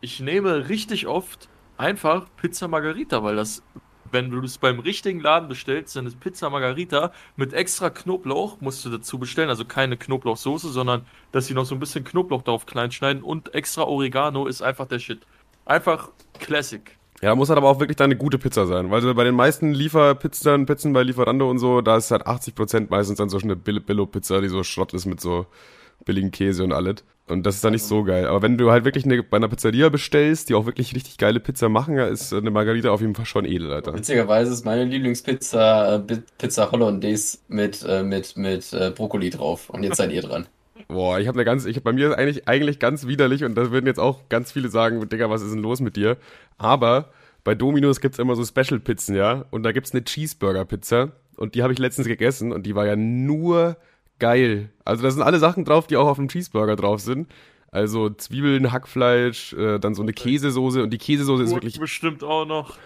ich 0.00 0.20
nehme 0.20 0.68
richtig 0.68 1.06
oft 1.06 1.48
einfach 1.76 2.26
Pizza 2.36 2.68
Margarita, 2.68 3.22
weil 3.22 3.36
das, 3.36 3.62
wenn 4.10 4.30
du 4.30 4.40
es 4.40 4.56
beim 4.56 4.78
richtigen 4.78 5.20
Laden 5.20 5.48
bestellst, 5.48 5.94
dann 5.94 6.06
ist 6.06 6.18
Pizza 6.20 6.48
Margarita 6.48 7.12
mit 7.36 7.52
extra 7.52 7.90
Knoblauch, 7.90 8.62
musst 8.62 8.82
du 8.86 8.88
dazu 8.88 9.18
bestellen, 9.18 9.50
also 9.50 9.66
keine 9.66 9.98
Knoblauchsoße, 9.98 10.70
sondern 10.70 11.04
dass 11.32 11.46
sie 11.46 11.54
noch 11.54 11.66
so 11.66 11.74
ein 11.74 11.80
bisschen 11.80 12.04
Knoblauch 12.04 12.42
drauf 12.42 12.64
klein 12.64 12.90
schneiden 12.90 13.22
und 13.22 13.54
extra 13.54 13.82
Oregano 13.82 14.46
ist 14.46 14.62
einfach 14.62 14.86
der 14.86 15.00
Shit. 15.00 15.26
Einfach 15.66 16.12
Classic. 16.38 16.95
Ja, 17.22 17.34
muss 17.34 17.48
halt 17.48 17.56
aber 17.58 17.68
auch 17.68 17.80
wirklich 17.80 17.96
dann 17.96 18.06
eine 18.06 18.16
gute 18.16 18.38
Pizza 18.38 18.66
sein. 18.66 18.90
Weil 18.90 19.14
bei 19.14 19.24
den 19.24 19.34
meisten 19.34 19.72
Lieferpizzen, 19.72 20.66
Pizzen 20.66 20.92
bei 20.92 21.02
Lieferando 21.02 21.48
und 21.50 21.58
so, 21.58 21.80
da 21.80 21.96
ist 21.96 22.10
halt 22.10 22.26
80% 22.26 22.88
meistens 22.90 23.18
dann 23.18 23.28
so 23.28 23.38
eine 23.38 23.56
Bill- 23.56 23.80
Billo-Pizza, 23.80 24.40
die 24.40 24.48
so 24.48 24.62
Schrott 24.62 24.92
ist 24.94 25.06
mit 25.06 25.20
so 25.20 25.46
billigen 26.04 26.30
Käse 26.30 26.62
und 26.64 26.72
alles. 26.72 27.04
Und 27.28 27.44
das 27.44 27.56
ist 27.56 27.64
dann 27.64 27.72
nicht 27.72 27.82
so 27.82 28.04
geil. 28.04 28.26
Aber 28.26 28.42
wenn 28.42 28.56
du 28.56 28.70
halt 28.70 28.84
wirklich 28.84 29.04
eine, 29.04 29.22
bei 29.22 29.38
einer 29.38 29.48
Pizzeria 29.48 29.88
bestellst, 29.88 30.48
die 30.48 30.54
auch 30.54 30.66
wirklich 30.66 30.94
richtig 30.94 31.18
geile 31.18 31.40
Pizza 31.40 31.68
machen, 31.68 31.98
ist 31.98 32.32
eine 32.32 32.50
Margarita 32.52 32.90
auf 32.90 33.00
jeden 33.00 33.14
Fall 33.16 33.26
schon 33.26 33.44
edel, 33.44 33.72
Alter. 33.72 33.94
Witzigerweise 33.94 34.52
ist 34.52 34.64
meine 34.64 34.84
Lieblingspizza 34.84 35.96
äh, 35.96 36.18
Pizza 36.38 36.70
Hollandaise 36.70 37.38
mit, 37.48 37.84
äh, 37.88 38.04
mit, 38.04 38.36
mit 38.36 38.72
äh, 38.72 38.92
Brokkoli 38.94 39.30
drauf. 39.30 39.70
Und 39.70 39.82
jetzt 39.82 39.96
seid 39.96 40.12
ihr 40.12 40.22
dran. 40.22 40.46
Boah, 40.88 41.18
ich 41.18 41.28
habe 41.28 41.36
eine 41.36 41.44
ganz, 41.44 41.64
ich 41.64 41.82
bei 41.82 41.92
mir 41.92 42.10
ist 42.10 42.14
eigentlich 42.14 42.48
eigentlich 42.48 42.78
ganz 42.78 43.06
widerlich 43.06 43.44
und 43.44 43.54
da 43.54 43.70
würden 43.70 43.86
jetzt 43.86 44.00
auch 44.00 44.28
ganz 44.28 44.52
viele 44.52 44.68
sagen, 44.68 45.08
Digga, 45.08 45.30
was 45.30 45.42
ist 45.42 45.52
denn 45.52 45.62
los 45.62 45.80
mit 45.80 45.96
dir? 45.96 46.16
Aber 46.58 47.10
bei 47.44 47.54
Domino's 47.54 48.00
gibt's 48.00 48.18
immer 48.18 48.36
so 48.36 48.44
Special 48.44 48.80
Pizzen, 48.80 49.14
ja, 49.14 49.44
und 49.50 49.62
da 49.62 49.72
gibt's 49.72 49.92
eine 49.92 50.04
Cheeseburger 50.04 50.64
Pizza 50.64 51.12
und 51.36 51.54
die 51.54 51.62
habe 51.62 51.72
ich 51.72 51.78
letztens 51.78 52.06
gegessen 52.06 52.52
und 52.52 52.64
die 52.66 52.74
war 52.74 52.86
ja 52.86 52.96
nur 52.96 53.76
geil. 54.18 54.70
Also 54.84 55.02
da 55.02 55.10
sind 55.10 55.22
alle 55.22 55.38
Sachen 55.38 55.64
drauf, 55.64 55.86
die 55.86 55.96
auch 55.96 56.06
auf 56.06 56.16
dem 56.16 56.28
Cheeseburger 56.28 56.76
drauf 56.76 57.00
sind. 57.00 57.28
Also 57.70 58.10
Zwiebeln, 58.10 58.72
Hackfleisch, 58.72 59.52
äh, 59.52 59.78
dann 59.78 59.94
so 59.94 60.02
eine 60.02 60.12
Käsesoße 60.12 60.82
und 60.82 60.90
die 60.90 60.98
Käsesoße 60.98 61.42
ist 61.42 61.52
wirklich 61.52 61.78
bestimmt 61.78 62.24
auch 62.24 62.46
noch. 62.46 62.78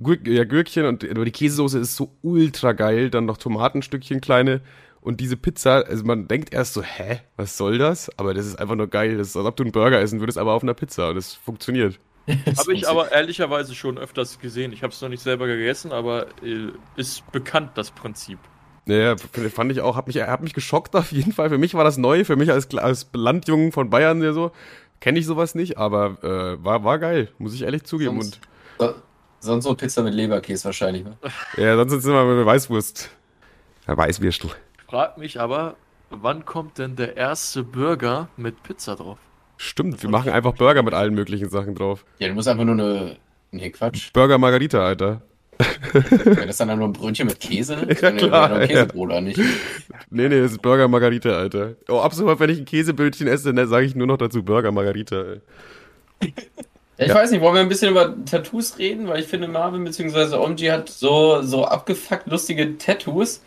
Gür 0.00 0.18
ja, 0.26 0.44
Gürkchen 0.44 0.86
und 0.86 1.08
aber 1.08 1.24
die 1.24 1.30
Käsesoße 1.30 1.78
ist 1.78 1.96
so 1.96 2.10
ultra 2.22 2.72
geil, 2.72 3.10
dann 3.10 3.26
noch 3.26 3.38
Tomatenstückchen 3.38 4.20
kleine 4.20 4.60
und 5.04 5.20
diese 5.20 5.36
Pizza, 5.36 5.84
also 5.86 6.02
man 6.04 6.26
denkt 6.26 6.52
erst 6.52 6.74
so, 6.74 6.82
hä, 6.82 7.20
was 7.36 7.56
soll 7.56 7.78
das? 7.78 8.10
Aber 8.18 8.34
das 8.34 8.46
ist 8.46 8.56
einfach 8.56 8.74
nur 8.74 8.88
geil, 8.88 9.16
das 9.16 9.28
ist 9.28 9.36
als 9.36 9.46
ob 9.46 9.56
du 9.56 9.62
einen 9.62 9.72
Burger 9.72 10.00
essen 10.00 10.18
würdest, 10.20 10.38
aber 10.38 10.52
auf 10.52 10.62
einer 10.62 10.74
Pizza 10.74 11.10
und 11.10 11.14
das 11.16 11.34
funktioniert. 11.34 11.98
Habe 12.58 12.72
ich 12.72 12.88
aber 12.88 13.12
ehrlicherweise 13.12 13.74
schon 13.74 13.98
öfters 13.98 14.38
gesehen. 14.40 14.72
Ich 14.72 14.82
habe 14.82 14.92
es 14.94 15.00
noch 15.02 15.10
nicht 15.10 15.22
selber 15.22 15.46
gegessen, 15.46 15.92
aber 15.92 16.26
äh, 16.42 16.68
ist 16.96 17.30
bekannt 17.32 17.72
das 17.74 17.90
Prinzip. 17.90 18.38
Naja, 18.86 19.12
f- 19.12 19.52
fand 19.52 19.70
ich 19.72 19.82
auch, 19.82 19.94
hat 19.96 20.06
mich, 20.06 20.20
hat 20.22 20.42
mich 20.42 20.54
geschockt 20.54 20.96
auf 20.96 21.12
jeden 21.12 21.32
Fall. 21.32 21.50
Für 21.50 21.58
mich 21.58 21.74
war 21.74 21.84
das 21.84 21.98
neu, 21.98 22.24
für 22.24 22.36
mich 22.36 22.50
als, 22.50 22.74
als 22.76 23.08
Landjungen 23.12 23.72
von 23.72 23.90
Bayern 23.90 24.22
ja 24.22 24.32
so, 24.32 24.52
kenne 25.00 25.18
ich 25.18 25.26
sowas 25.26 25.54
nicht, 25.54 25.76
aber 25.76 26.16
äh, 26.22 26.64
war, 26.64 26.82
war 26.82 26.98
geil, 26.98 27.28
muss 27.36 27.52
ich 27.54 27.62
ehrlich 27.62 27.84
zugeben. 27.84 28.22
Sonst, 28.22 28.40
so, 28.78 28.94
sonst 29.40 29.64
so 29.64 29.74
Pizza 29.74 30.02
mit 30.02 30.14
Leberkäse 30.14 30.64
wahrscheinlich. 30.64 31.04
Ne? 31.04 31.18
Und 31.22 31.32
ja, 31.62 31.76
sonst 31.76 32.02
sind 32.02 32.12
wir 32.14 32.24
mit 32.24 32.46
Weißwurst. 32.46 33.10
Ja, 33.86 33.96
Weißwürstel. 33.98 34.50
Frag 34.88 35.18
mich 35.18 35.40
aber, 35.40 35.76
wann 36.10 36.44
kommt 36.44 36.78
denn 36.78 36.96
der 36.96 37.16
erste 37.16 37.62
Burger 37.62 38.28
mit 38.36 38.62
Pizza 38.62 38.96
drauf? 38.96 39.18
Stimmt, 39.56 40.02
wir 40.02 40.10
machen 40.10 40.30
einfach 40.30 40.54
Burger 40.54 40.82
mit 40.82 40.94
allen 40.94 41.14
möglichen 41.14 41.48
Sachen 41.48 41.74
drauf. 41.74 42.04
Ja, 42.18 42.28
du 42.28 42.34
musst 42.34 42.48
einfach 42.48 42.64
nur 42.64 42.74
eine. 42.74 43.16
Nee, 43.50 43.70
Quatsch. 43.70 44.12
Burger 44.12 44.38
Margarita, 44.38 44.84
Alter. 44.84 45.22
Wäre 45.92 46.46
das 46.46 46.56
dann 46.56 46.76
nur 46.76 46.88
ein 46.88 46.92
Brötchen 46.92 47.28
mit 47.28 47.38
Käse? 47.38 47.76
Ja, 48.00 48.10
Nee, 48.10 48.18
klar, 48.18 48.52
ein 48.52 48.68
Käsebrot, 48.68 49.06
oder 49.08 49.20
nicht? 49.20 49.38
Nee, 50.10 50.28
nee, 50.28 50.40
das 50.40 50.52
ist 50.52 50.62
Burger 50.62 50.88
Margarita, 50.88 51.30
Alter. 51.30 51.74
Oh, 51.88 52.00
absolut, 52.00 52.40
wenn 52.40 52.50
ich 52.50 52.58
ein 52.58 52.64
Käsebötchen 52.64 53.28
esse, 53.28 53.54
dann 53.54 53.68
sage 53.68 53.86
ich 53.86 53.94
nur 53.94 54.08
noch 54.08 54.16
dazu 54.18 54.42
Burger 54.42 54.72
Margarita. 54.72 55.22
Ey. 55.22 55.40
Ja, 56.98 57.06
ich 57.06 57.14
weiß 57.14 57.30
nicht, 57.30 57.40
wollen 57.40 57.54
wir 57.54 57.60
ein 57.60 57.68
bisschen 57.68 57.90
über 57.90 58.14
Tattoos 58.24 58.78
reden? 58.78 59.08
Weil 59.08 59.20
ich 59.20 59.26
finde, 59.26 59.48
Marvin 59.48 59.84
bzw. 59.84 60.36
Omji 60.36 60.68
hat 60.68 60.88
so, 60.88 61.42
so 61.42 61.64
abgefuckt 61.64 62.26
lustige 62.28 62.78
Tattoos. 62.78 63.42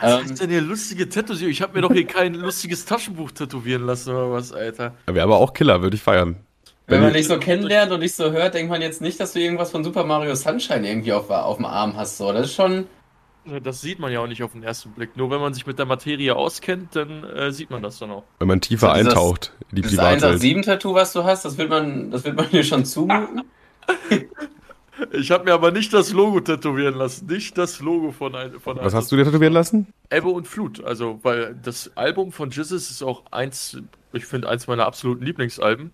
Was 0.00 0.20
Ähm, 0.20 0.24
ist 0.32 0.40
denn 0.40 0.50
hier 0.50 0.60
lustige 0.60 1.08
Tattoos? 1.08 1.40
Ich 1.42 1.60
habe 1.62 1.74
mir 1.74 1.82
doch 1.82 1.92
hier 1.92 2.06
kein 2.06 2.34
lustiges 2.34 2.84
Taschenbuch 2.84 3.32
tätowieren 3.32 3.84
lassen 3.86 4.10
oder 4.10 4.30
was, 4.30 4.52
Alter. 4.52 4.94
Wäre 5.06 5.22
aber 5.24 5.36
auch 5.38 5.52
Killer, 5.52 5.82
würde 5.82 5.96
ich 5.96 6.02
feiern. 6.02 6.36
Wenn 6.86 6.96
Wenn 6.96 7.00
man 7.02 7.10
ich- 7.10 7.16
dich 7.18 7.28
so 7.28 7.38
kennenlernt 7.38 7.92
und 7.92 8.00
dich 8.00 8.14
so 8.14 8.30
hört, 8.30 8.54
denkt 8.54 8.70
man 8.70 8.80
jetzt 8.80 9.00
nicht, 9.02 9.18
dass 9.20 9.32
du 9.34 9.40
irgendwas 9.40 9.70
von 9.70 9.84
Super 9.84 10.04
Mario 10.04 10.34
Sunshine 10.34 10.88
irgendwie 10.88 11.12
auf, 11.12 11.28
auf 11.30 11.56
dem 11.56 11.66
Arm 11.66 11.96
hast. 11.96 12.16
So, 12.16 12.32
das 12.32 12.46
ist 12.46 12.54
schon. 12.54 12.86
Das 13.62 13.80
sieht 13.80 13.98
man 13.98 14.12
ja 14.12 14.20
auch 14.20 14.26
nicht 14.26 14.42
auf 14.42 14.52
den 14.52 14.62
ersten 14.62 14.90
Blick. 14.90 15.16
Nur 15.16 15.30
wenn 15.30 15.40
man 15.40 15.54
sich 15.54 15.66
mit 15.66 15.78
der 15.78 15.86
Materie 15.86 16.34
auskennt, 16.36 16.94
dann 16.94 17.24
äh, 17.24 17.50
sieht 17.50 17.70
man 17.70 17.82
das 17.82 17.98
dann 17.98 18.10
auch. 18.10 18.24
Wenn 18.38 18.48
man 18.48 18.60
tiefer 18.60 18.88
So 18.88 18.94
dieses- 18.94 19.08
eintaucht 19.12 19.52
in 19.70 19.76
die 19.76 19.82
Das 19.82 19.90
Privatwelt. 19.92 20.42
187-Tattoo, 20.42 20.94
was 20.94 21.12
du 21.14 21.24
hast, 21.24 21.44
das 21.46 21.56
wird 21.58 21.70
man, 21.70 22.10
das 22.10 22.24
wird 22.24 22.36
man 22.36 22.48
dir 22.50 22.62
schon 22.64 22.84
zumuten. 22.84 23.42
Ich 25.12 25.30
habe 25.30 25.44
mir 25.44 25.54
aber 25.54 25.70
nicht 25.70 25.92
das 25.92 26.12
Logo 26.12 26.40
tätowieren 26.40 26.94
lassen. 26.94 27.26
Nicht 27.26 27.56
das 27.56 27.80
Logo 27.80 28.10
von 28.12 28.34
einem. 28.34 28.60
Von 28.60 28.78
Was 28.78 28.94
hast 28.94 29.12
du 29.12 29.16
dir 29.16 29.24
tätowieren 29.24 29.52
lassen? 29.52 29.86
Ebbe 30.10 30.28
und 30.28 30.46
Flut. 30.48 30.82
Also, 30.82 31.20
weil 31.22 31.54
das 31.62 31.96
Album 31.96 32.32
von 32.32 32.50
Jizzes 32.50 32.90
ist 32.90 33.02
auch 33.02 33.24
eins, 33.30 33.80
ich 34.12 34.26
finde, 34.26 34.48
eins 34.48 34.66
meiner 34.66 34.86
absoluten 34.86 35.24
Lieblingsalben. 35.24 35.92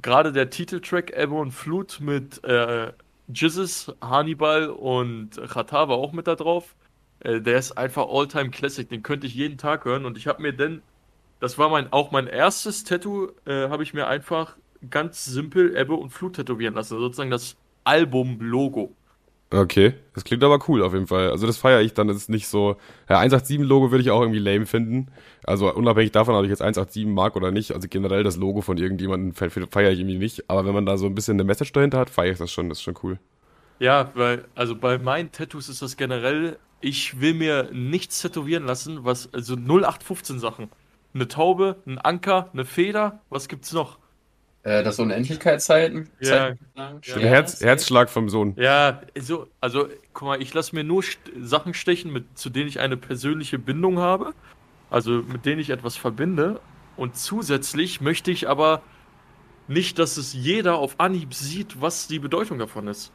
Gerade 0.00 0.32
der 0.32 0.50
Titeltrack 0.50 1.10
Ebbe 1.16 1.34
und 1.34 1.52
Flut 1.52 1.98
mit 2.00 2.42
äh, 2.44 2.92
Jizzes, 3.32 3.92
Hannibal 4.00 4.70
und 4.70 5.30
Chata 5.48 5.88
war 5.88 5.96
auch 5.96 6.12
mit 6.12 6.26
da 6.26 6.36
drauf. 6.36 6.74
Äh, 7.20 7.40
der 7.40 7.58
ist 7.58 7.72
einfach 7.72 8.06
All-Time 8.08 8.50
Classic. 8.50 8.88
Den 8.88 9.02
könnte 9.02 9.26
ich 9.26 9.34
jeden 9.34 9.58
Tag 9.58 9.84
hören. 9.84 10.04
Und 10.04 10.16
ich 10.16 10.26
habe 10.26 10.42
mir 10.42 10.52
denn, 10.52 10.82
das 11.40 11.58
war 11.58 11.68
mein, 11.68 11.92
auch 11.92 12.12
mein 12.12 12.26
erstes 12.26 12.84
Tattoo, 12.84 13.28
äh, 13.46 13.68
habe 13.68 13.82
ich 13.82 13.94
mir 13.94 14.06
einfach 14.06 14.56
ganz 14.90 15.24
simpel 15.24 15.76
Ebbe 15.76 15.94
und 15.94 16.10
Flut 16.10 16.36
tätowieren 16.36 16.74
lassen. 16.74 16.98
Sozusagen 16.98 17.30
das 17.30 17.56
Album-Logo. 17.88 18.94
Okay, 19.50 19.94
das 20.12 20.24
klingt 20.24 20.44
aber 20.44 20.58
cool 20.68 20.82
auf 20.82 20.92
jeden 20.92 21.06
Fall. 21.06 21.30
Also 21.30 21.46
das 21.46 21.56
feiere 21.56 21.80
ich 21.80 21.94
dann, 21.94 22.06
das 22.06 22.18
ist 22.18 22.28
nicht 22.28 22.48
so, 22.48 22.76
ja, 23.08 23.18
187-Logo 23.22 23.90
würde 23.90 24.02
ich 24.02 24.10
auch 24.10 24.20
irgendwie 24.20 24.40
lame 24.40 24.66
finden. 24.66 25.06
Also 25.44 25.72
unabhängig 25.72 26.12
davon, 26.12 26.34
ob 26.34 26.44
ich 26.44 26.50
jetzt 26.50 26.60
187 26.60 27.06
mag 27.06 27.34
oder 27.34 27.50
nicht, 27.50 27.72
also 27.72 27.88
generell 27.88 28.24
das 28.24 28.36
Logo 28.36 28.60
von 28.60 28.76
irgendjemandem 28.76 29.32
feiere 29.32 29.90
ich 29.90 30.00
irgendwie 30.00 30.18
nicht. 30.18 30.50
Aber 30.50 30.66
wenn 30.66 30.74
man 30.74 30.84
da 30.84 30.98
so 30.98 31.06
ein 31.06 31.14
bisschen 31.14 31.36
eine 31.36 31.44
Message 31.44 31.72
dahinter 31.72 31.98
hat, 31.98 32.10
feiere 32.10 32.32
ich 32.32 32.38
das 32.38 32.52
schon, 32.52 32.68
das 32.68 32.76
ist 32.78 32.84
schon 32.84 32.98
cool. 33.02 33.18
Ja, 33.78 34.10
weil, 34.14 34.44
also 34.54 34.76
bei 34.76 34.98
meinen 34.98 35.32
Tattoos 35.32 35.70
ist 35.70 35.80
das 35.80 35.96
generell, 35.96 36.58
ich 36.82 37.18
will 37.22 37.32
mir 37.32 37.70
nichts 37.72 38.20
tätowieren 38.20 38.66
lassen, 38.66 39.04
was, 39.04 39.32
also 39.32 39.54
0815 39.54 40.40
Sachen. 40.40 40.68
Eine 41.14 41.26
Taube, 41.26 41.76
ein 41.86 41.96
Anker, 41.96 42.50
eine 42.52 42.66
Feder, 42.66 43.20
was 43.30 43.48
gibt's 43.48 43.72
noch? 43.72 43.98
Äh, 44.62 44.82
das 44.82 44.98
Unendlichkeitszeiten. 44.98 46.10
Ja. 46.20 46.54
Stimmt, 47.00 47.24
Herz, 47.24 47.60
Herzschlag 47.60 48.10
vom 48.10 48.28
Sohn. 48.28 48.54
Ja, 48.56 49.02
so, 49.18 49.46
also, 49.60 49.88
guck 50.12 50.28
mal, 50.28 50.42
ich 50.42 50.52
lasse 50.52 50.74
mir 50.74 50.84
nur 50.84 51.02
st 51.02 51.18
Sachen 51.40 51.74
stechen, 51.74 52.12
mit, 52.12 52.38
zu 52.38 52.50
denen 52.50 52.68
ich 52.68 52.80
eine 52.80 52.96
persönliche 52.96 53.58
Bindung 53.58 53.98
habe, 53.98 54.34
also 54.90 55.22
mit 55.22 55.46
denen 55.46 55.60
ich 55.60 55.70
etwas 55.70 55.96
verbinde. 55.96 56.60
Und 56.96 57.16
zusätzlich 57.16 58.00
möchte 58.00 58.30
ich 58.32 58.48
aber 58.48 58.82
nicht, 59.68 59.98
dass 59.98 60.16
es 60.16 60.32
jeder 60.32 60.76
auf 60.76 60.98
Anhieb 60.98 61.34
sieht, 61.34 61.80
was 61.80 62.08
die 62.08 62.18
Bedeutung 62.18 62.58
davon 62.58 62.88
ist. 62.88 63.12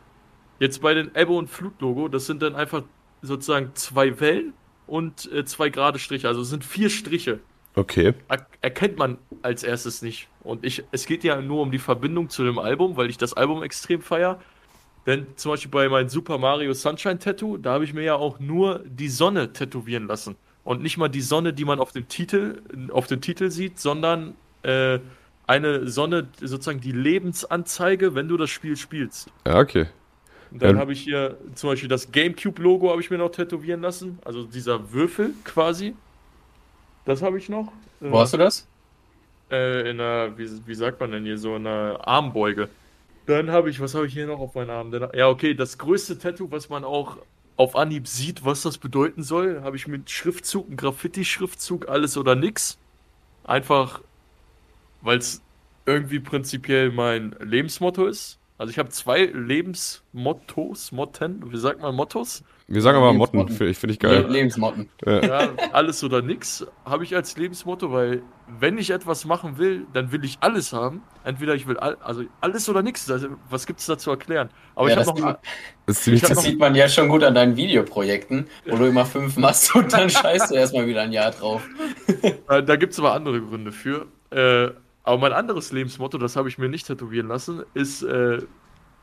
Jetzt 0.59 0.81
bei 0.81 0.93
den 0.93 1.13
Ebbe 1.15 1.33
und 1.33 1.49
Flut-Logo, 1.49 2.07
das 2.07 2.25
sind 2.25 2.41
dann 2.41 2.55
einfach 2.55 2.83
sozusagen 3.21 3.71
zwei 3.73 4.19
Wellen 4.19 4.53
und 4.87 5.31
äh, 5.31 5.43
zwei 5.45 5.69
gerade 5.69 5.99
Striche. 5.99 6.27
Also 6.27 6.41
es 6.41 6.49
sind 6.49 6.63
vier 6.63 6.89
Striche. 6.89 7.39
Okay. 7.75 8.13
Er 8.27 8.45
erkennt 8.61 8.97
man 8.97 9.17
als 9.41 9.63
erstes 9.63 10.01
nicht. 10.01 10.27
Und 10.43 10.63
ich, 10.65 10.83
es 10.91 11.05
geht 11.05 11.23
ja 11.23 11.41
nur 11.41 11.61
um 11.61 11.71
die 11.71 11.79
Verbindung 11.79 12.29
zu 12.29 12.43
dem 12.43 12.59
Album, 12.59 12.97
weil 12.97 13.09
ich 13.09 13.17
das 13.17 13.33
Album 13.33 13.63
extrem 13.63 14.01
feier. 14.01 14.39
Denn 15.05 15.27
zum 15.35 15.51
Beispiel 15.51 15.71
bei 15.71 15.89
meinem 15.89 16.07
Super 16.07 16.37
Mario 16.37 16.73
Sunshine 16.73 17.19
Tattoo, 17.19 17.57
da 17.57 17.73
habe 17.73 17.83
ich 17.83 17.93
mir 17.93 18.03
ja 18.03 18.15
auch 18.15 18.39
nur 18.39 18.83
die 18.85 19.09
Sonne 19.09 19.51
tätowieren 19.51 20.07
lassen. 20.07 20.35
Und 20.63 20.81
nicht 20.81 20.97
mal 20.97 21.09
die 21.09 21.21
Sonne, 21.21 21.51
die 21.51 21.65
man 21.65 21.79
auf 21.79 21.91
dem 21.91 22.07
Titel, 22.07 22.61
auf 22.91 23.07
dem 23.07 23.19
Titel 23.19 23.51
sieht, 23.51 23.79
sondern 23.79 24.35
äh, 24.61 24.99
eine 25.45 25.89
Sonne, 25.89 26.29
sozusagen 26.39 26.79
die 26.79 26.93
Lebensanzeige, 26.93 28.15
wenn 28.15 28.29
du 28.29 28.37
das 28.37 28.49
Spiel 28.49 28.77
spielst. 28.77 29.29
Ja, 29.45 29.59
okay. 29.59 29.87
Und 30.51 30.61
dann 30.61 30.75
Ähm. 30.75 30.77
habe 30.79 30.93
ich 30.93 31.01
hier 31.01 31.37
zum 31.55 31.71
Beispiel 31.71 31.89
das 31.89 32.11
GameCube-Logo 32.11 32.89
habe 32.91 33.01
ich 33.01 33.09
mir 33.09 33.17
noch 33.17 33.31
tätowieren 33.31 33.81
lassen. 33.81 34.19
Also 34.23 34.43
dieser 34.43 34.93
Würfel 34.93 35.31
quasi. 35.43 35.95
Das 37.05 37.21
habe 37.21 37.37
ich 37.37 37.49
noch. 37.49 37.71
Wo 37.99 38.19
hast 38.19 38.33
du 38.33 38.37
das? 38.37 38.67
Äh, 39.51 39.89
in 39.89 39.99
einer, 39.99 40.37
wie, 40.37 40.49
wie 40.65 40.75
sagt 40.75 40.99
man 40.99 41.11
denn 41.11 41.23
hier, 41.23 41.37
so 41.37 41.55
in 41.55 41.67
einer 41.67 42.07
Armbeuge. 42.07 42.69
Dann 43.25 43.51
habe 43.51 43.69
ich, 43.69 43.79
was 43.79 43.95
habe 43.95 44.07
ich 44.07 44.13
hier 44.13 44.27
noch 44.27 44.39
auf 44.39 44.55
meinem 44.55 44.69
Arm? 44.69 44.91
Dann, 44.91 45.09
ja, 45.13 45.29
okay, 45.29 45.53
das 45.53 45.77
größte 45.77 46.17
Tattoo, 46.17 46.51
was 46.51 46.69
man 46.69 46.83
auch 46.83 47.17
auf 47.55 47.75
Anhieb 47.75 48.07
sieht, 48.07 48.43
was 48.43 48.63
das 48.63 48.77
bedeuten 48.77 49.23
soll, 49.23 49.61
habe 49.61 49.75
ich 49.75 49.87
mit 49.87 50.09
Schriftzug, 50.09 50.69
ein 50.69 50.75
Graffiti-Schriftzug, 50.75 51.87
alles 51.87 52.17
oder 52.17 52.35
nix. 52.35 52.77
Einfach, 53.43 54.01
weil 55.01 55.17
es 55.17 55.41
irgendwie 55.85 56.19
prinzipiell 56.19 56.91
mein 56.91 57.35
Lebensmotto 57.39 58.05
ist. 58.05 58.39
Also 58.63 58.71
ich 58.71 58.79
habe 58.79 58.87
zwei 58.91 59.25
Lebensmottos, 59.25 60.93
Motten, 60.93 61.43
wie 61.51 61.57
sagt 61.57 61.81
man 61.81 61.93
Mottos? 61.93 62.45
Wir 62.69 62.81
sagen 62.81 62.97
aber. 62.97 63.11
Motten, 63.11 63.49
finde 63.49 63.71
ich, 63.71 63.77
find 63.77 63.91
ich 63.91 63.99
geil. 63.99 64.25
Lebensmotten. 64.29 64.87
Ja, 65.05 65.49
alles 65.73 66.01
oder 66.01 66.21
nix 66.21 66.65
habe 66.85 67.03
ich 67.03 67.13
als 67.13 67.35
Lebensmotto, 67.35 67.91
weil 67.91 68.21
wenn 68.47 68.77
ich 68.77 68.91
etwas 68.91 69.25
machen 69.25 69.57
will, 69.57 69.85
dann 69.91 70.13
will 70.13 70.23
ich 70.23 70.37
alles 70.39 70.71
haben. 70.71 71.03
Entweder 71.25 71.55
ich 71.55 71.67
will 71.67 71.75
all, 71.75 71.97
also 71.99 72.23
alles 72.39 72.69
oder 72.69 72.81
nix. 72.83 73.11
Also, 73.11 73.27
was 73.49 73.65
gibt 73.65 73.81
es 73.81 73.85
da 73.85 73.97
zu 73.97 74.11
erklären? 74.11 74.49
Aber 74.75 74.87
Ja, 74.89 75.01
ich 75.01 75.07
habe 75.07 75.19
das 75.21 75.25
noch, 75.25 75.37
Das 75.85 76.07
Ich 76.07 76.21
hab 76.23 76.29
Das 76.29 76.37
noch- 76.37 76.43
sieht 76.45 76.57
man 76.57 76.73
ja 76.73 76.87
schon 76.87 77.09
gut 77.09 77.23
an 77.25 77.35
deinen 77.35 77.57
Videoprojekten, 77.57 78.47
wo 78.69 78.77
du 78.77 78.85
immer 78.85 79.05
fünf 79.05 79.35
machst 79.35 79.75
und 79.75 79.91
dann 79.91 80.09
scheißt 80.09 80.51
du 80.51 80.55
erstmal 80.55 80.87
wieder 80.87 81.01
ein 81.01 81.11
Jahr 81.11 81.31
drauf. 81.31 81.67
äh, 82.47 82.63
da 82.63 82.77
gibt 82.77 82.93
es 82.93 82.99
aber 82.99 83.11
andere 83.11 83.41
Gründe 83.41 83.73
für. 83.73 84.05
Äh, 84.31 84.69
aber 85.03 85.17
mein 85.17 85.33
anderes 85.33 85.71
Lebensmotto, 85.71 86.17
das 86.17 86.35
habe 86.35 86.49
ich 86.49 86.57
mir 86.57 86.69
nicht 86.69 86.87
tätowieren 86.87 87.27
lassen, 87.27 87.63
ist, 87.73 88.03
äh, 88.03 88.41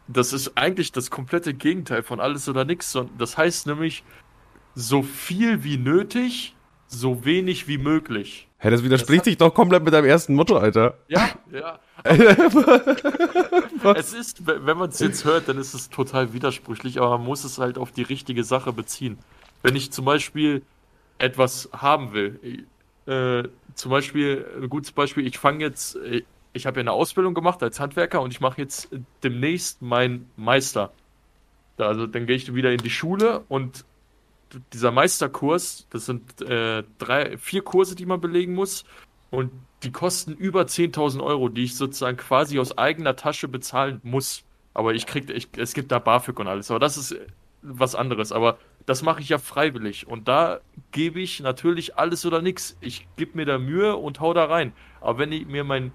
das 0.09 0.33
ist 0.33 0.57
eigentlich 0.57 0.93
das 0.93 1.11
komplette 1.11 1.55
Gegenteil 1.55 2.03
von 2.03 2.21
alles 2.21 2.49
oder 2.49 2.67
sondern 2.81 3.17
Das 3.19 3.37
heißt 3.37 3.67
nämlich, 3.67 4.03
so 4.75 5.03
viel 5.03 5.63
wie 5.63 5.77
nötig, 5.77 6.57
so 6.87 7.25
wenig 7.25 7.69
wie 7.69 7.79
möglich. 7.79 8.49
Hä, 8.59 8.71
das 8.71 8.83
widerspricht 8.83 9.25
sich 9.25 9.37
doch 9.37 9.55
komplett 9.55 9.85
mit 9.85 9.93
deinem 9.93 10.07
ersten 10.07 10.35
Motto, 10.35 10.57
Alter. 10.57 10.99
Ja, 11.09 11.31
ja. 11.53 11.79
Es 13.95 14.13
ist, 14.13 14.47
wenn 14.47 14.77
man 14.77 14.89
es 14.91 14.99
jetzt 15.01 15.25
hört, 15.25 15.49
dann 15.49 15.59
ist 15.59 15.75
es 15.75 15.91
total 15.91 16.33
widersprüchlich, 16.33 16.99
aber 16.99 17.19
man 17.19 17.27
muss 17.27 17.45
es 17.45 17.59
halt 17.59 17.79
auf 17.79 17.93
die 17.93 18.03
richtige 18.03 18.45
Sache 18.45 18.73
beziehen. 18.73 19.19
Wenn 19.63 19.77
ich 19.77 19.93
zum 19.93 20.05
Beispiel 20.07 20.63
etwas 21.19 21.69
haben 21.73 22.13
will, 22.13 22.67
äh, 23.11 23.49
zum 23.75 23.91
Beispiel, 23.91 24.47
ein 24.63 24.69
gutes 24.69 24.93
Beispiel, 24.93 25.27
ich 25.27 25.39
fange 25.39 25.65
jetzt, 25.65 25.97
äh, 25.97 26.23
ich 26.53 26.67
habe 26.67 26.79
ja 26.79 26.83
eine 26.83 26.93
Ausbildung 26.93 27.35
gemacht 27.35 27.63
als 27.63 27.81
Handwerker 27.81 28.21
und 28.23 28.33
ich 28.33 28.41
mache 28.41 28.61
jetzt 28.61 28.89
demnächst 29.23 29.83
meinen 29.83 30.31
Meister. 30.37 30.93
Also 31.77 32.07
dann 32.07 32.27
gehe 32.27 32.37
ich 32.37 32.55
wieder 32.55 32.73
in 32.73 32.79
die 32.79 32.91
Schule 32.91 33.45
und 33.49 33.85
dieser 34.73 34.91
Meisterkurs, 34.91 35.87
das 35.91 36.07
sind 36.07 36.43
äh, 36.43 36.85
drei, 36.99 37.37
vier 37.39 37.63
Kurse, 37.63 37.95
die 37.97 38.07
man 38.07 38.21
belegen 38.21 38.55
muss 38.55 38.85
und 39.31 39.51
die 39.83 39.93
kosten 39.93 40.33
über 40.35 40.63
10.000 40.63 41.23
Euro, 41.23 41.49
die 41.49 41.65
ich 41.65 41.77
sozusagen 41.77 42.17
quasi 42.17 42.59
aus 42.59 42.77
eigener 42.77 43.17
Tasche 43.17 43.49
bezahlen 43.49 44.01
muss. 44.03 44.45
Aber 44.75 44.95
ich 44.95 45.07
krieg, 45.07 45.31
ich, 45.31 45.49
es 45.57 45.73
gibt 45.73 45.91
da 45.91 45.99
BAföG 45.99 46.39
und 46.39 46.49
alles. 46.49 46.71
Aber 46.71 46.81
das 46.81 46.97
ist 46.97 47.13
äh, 47.13 47.27
was 47.63 47.95
anderes. 47.95 48.31
Aber 48.33 48.59
das 48.91 49.03
mache 49.03 49.21
ich 49.21 49.29
ja 49.29 49.39
freiwillig. 49.39 50.09
Und 50.09 50.27
da 50.27 50.59
gebe 50.91 51.21
ich 51.21 51.39
natürlich 51.39 51.97
alles 51.97 52.27
oder 52.27 52.43
nichts. 52.43 52.77
Ich 52.81 53.07
gebe 53.15 53.37
mir 53.37 53.47
da 53.47 53.57
Mühe 53.57 53.95
und 53.95 54.19
hau 54.19 54.35
da 54.35 54.47
rein. 54.47 54.73
Aber 55.01 55.19
wenn 55.19 55.31
ich 55.31 55.47
mir 55.47 55.63
mein 55.63 55.93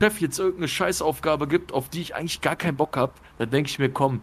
Chef 0.00 0.18
jetzt 0.22 0.38
irgendeine 0.38 0.68
Scheißaufgabe 0.68 1.46
gibt, 1.46 1.74
auf 1.74 1.90
die 1.90 2.00
ich 2.00 2.14
eigentlich 2.14 2.40
gar 2.40 2.56
keinen 2.56 2.78
Bock 2.78 2.96
habe, 2.96 3.12
dann 3.36 3.50
denke 3.50 3.68
ich 3.68 3.78
mir, 3.78 3.90
komm, 3.90 4.22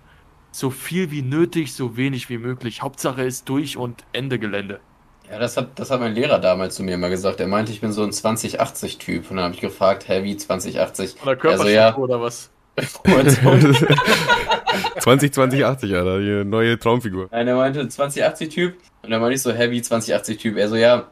so 0.50 0.72
viel 0.72 1.12
wie 1.12 1.22
nötig, 1.22 1.75
so 1.75 1.98
wenig 1.98 2.27
wie 2.29 2.39
möglich. 2.39 2.82
Hauptsache 2.82 3.22
ist 3.22 3.48
durch 3.48 3.77
und 3.77 4.03
Ende 4.12 4.39
Gelände. 4.39 4.79
Ja, 5.29 5.38
das 5.38 5.55
hat, 5.55 5.77
das 5.77 5.91
hat 5.91 6.00
mein 6.00 6.15
Lehrer 6.15 6.39
damals 6.39 6.74
zu 6.74 6.82
mir 6.82 6.96
immer 6.96 7.10
gesagt. 7.10 7.39
Er 7.39 7.48
meinte, 7.48 7.72
ich 7.72 7.82
bin 7.82 7.91
so 7.91 8.01
ein 8.01 8.10
2080-Typ. 8.10 9.29
Und 9.29 9.38
dann 9.38 9.46
habe 9.46 9.53
ich 9.53 9.62
gefragt, 9.62 10.08
hä, 10.08 10.24
wie 10.24 10.36
2080? 10.36 11.17
Von 11.20 11.38
der 11.38 11.51
Also, 11.51 11.67
ja. 11.67 11.96
oder 11.96 12.20
was? 12.20 12.50
Und 14.75 14.94
so. 14.96 15.00
2020, 15.01 15.65
80, 15.65 15.96
Alter, 15.96 16.20
die 16.20 16.44
neue 16.46 16.77
Traumfigur. 16.79 17.27
Nein, 17.32 17.48
er 17.48 17.55
meinte 17.55 17.82
2080-Typ. 17.84 18.75
Und 19.03 19.10
dann 19.12 19.22
meinte 19.22 19.36
ich 19.36 19.41
so, 19.41 19.51
heavy 19.51 19.79
2080-Typ. 19.79 20.58
Er 20.58 20.70
so, 20.70 20.75
ja, 20.75 21.08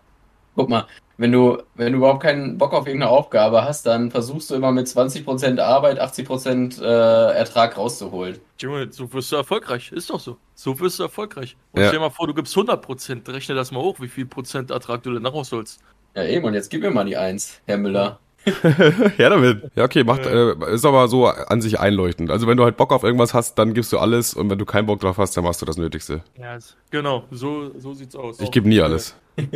guck 0.55 0.69
mal, 0.69 0.85
wenn 1.17 1.31
du, 1.31 1.61
wenn 1.75 1.93
du 1.93 1.99
überhaupt 1.99 2.23
keinen 2.23 2.57
Bock 2.57 2.73
auf 2.73 2.87
irgendeine 2.87 3.11
Aufgabe 3.11 3.63
hast, 3.63 3.85
dann 3.85 4.09
versuchst 4.09 4.49
du 4.49 4.55
immer 4.55 4.71
mit 4.71 4.87
20% 4.87 5.59
Arbeit 5.59 6.01
80% 6.01 6.81
äh, 6.81 7.33
Ertrag 7.37 7.77
rauszuholen. 7.77 8.39
Junge, 8.59 8.91
so 8.91 9.11
wirst 9.13 9.31
du 9.31 9.35
erfolgreich. 9.35 9.91
Ist 9.91 10.09
doch 10.09 10.19
so. 10.19 10.37
So 10.55 10.79
wirst 10.79 10.97
du 10.99 11.03
erfolgreich. 11.03 11.55
Und 11.71 11.81
Ja. 11.81 11.87
stell 11.87 11.99
dir 11.99 12.05
mal 12.05 12.09
vor, 12.09 12.27
du 12.27 12.33
gibst 12.33 12.55
100%. 12.55 13.31
Rechne 13.31 13.53
das 13.55 13.71
mal 13.71 13.81
hoch, 13.81 13.99
wie 13.99 14.07
viel 14.07 14.25
Prozent 14.25 14.71
Ertrag 14.71 15.03
du 15.03 15.13
denn 15.13 15.25
rausholst. 15.25 15.81
Ja, 16.15 16.23
eben, 16.25 16.45
und 16.45 16.53
jetzt 16.55 16.69
gib 16.69 16.81
mir 16.81 16.91
mal 16.91 17.05
die 17.05 17.17
Eins, 17.17 17.61
Herr 17.65 17.77
Müller. 17.77 18.19
ja, 19.17 19.29
damit. 19.29 19.71
Ja, 19.75 19.85
okay, 19.85 20.03
macht, 20.03 20.25
äh, 20.25 20.53
ist 20.73 20.85
aber 20.85 21.07
so 21.07 21.27
an 21.27 21.61
sich 21.61 21.79
einleuchtend. 21.79 22.31
Also 22.31 22.47
wenn 22.47 22.57
du 22.57 22.63
halt 22.63 22.77
Bock 22.77 22.91
auf 22.91 23.03
irgendwas 23.03 23.33
hast, 23.33 23.55
dann 23.55 23.73
gibst 23.73 23.93
du 23.93 23.97
alles 23.99 24.33
und 24.33 24.49
wenn 24.49 24.59
du 24.59 24.65
keinen 24.65 24.85
Bock 24.85 24.99
drauf 24.99 25.17
hast, 25.17 25.35
dann 25.37 25.43
machst 25.43 25.61
du 25.61 25.65
das 25.65 25.77
Nötigste. 25.77 26.23
Ja, 26.39 26.57
genau. 26.89 27.23
So, 27.31 27.71
so 27.77 27.93
sieht's 27.93 28.15
aus. 28.15 28.39
Ich 28.39 28.51
gebe 28.51 28.67
nie 28.67 28.81
alles. 28.81 29.15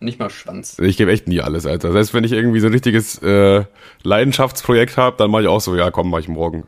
Nicht 0.00 0.18
mal 0.18 0.28
Schwanz. 0.28 0.78
Ich 0.80 0.96
gebe 0.96 1.12
echt 1.12 1.28
nie 1.28 1.40
alles, 1.40 1.66
Alter. 1.66 1.92
Selbst 1.92 2.12
wenn 2.12 2.24
ich 2.24 2.32
irgendwie 2.32 2.60
so 2.60 2.66
ein 2.66 2.72
richtiges 2.72 3.22
äh, 3.22 3.64
Leidenschaftsprojekt 4.02 4.96
habe, 4.96 5.16
dann 5.16 5.30
mache 5.30 5.42
ich 5.42 5.48
auch 5.48 5.60
so, 5.60 5.74
ja 5.76 5.90
komm, 5.90 6.10
mach 6.10 6.18
ich 6.18 6.28
morgen. 6.28 6.64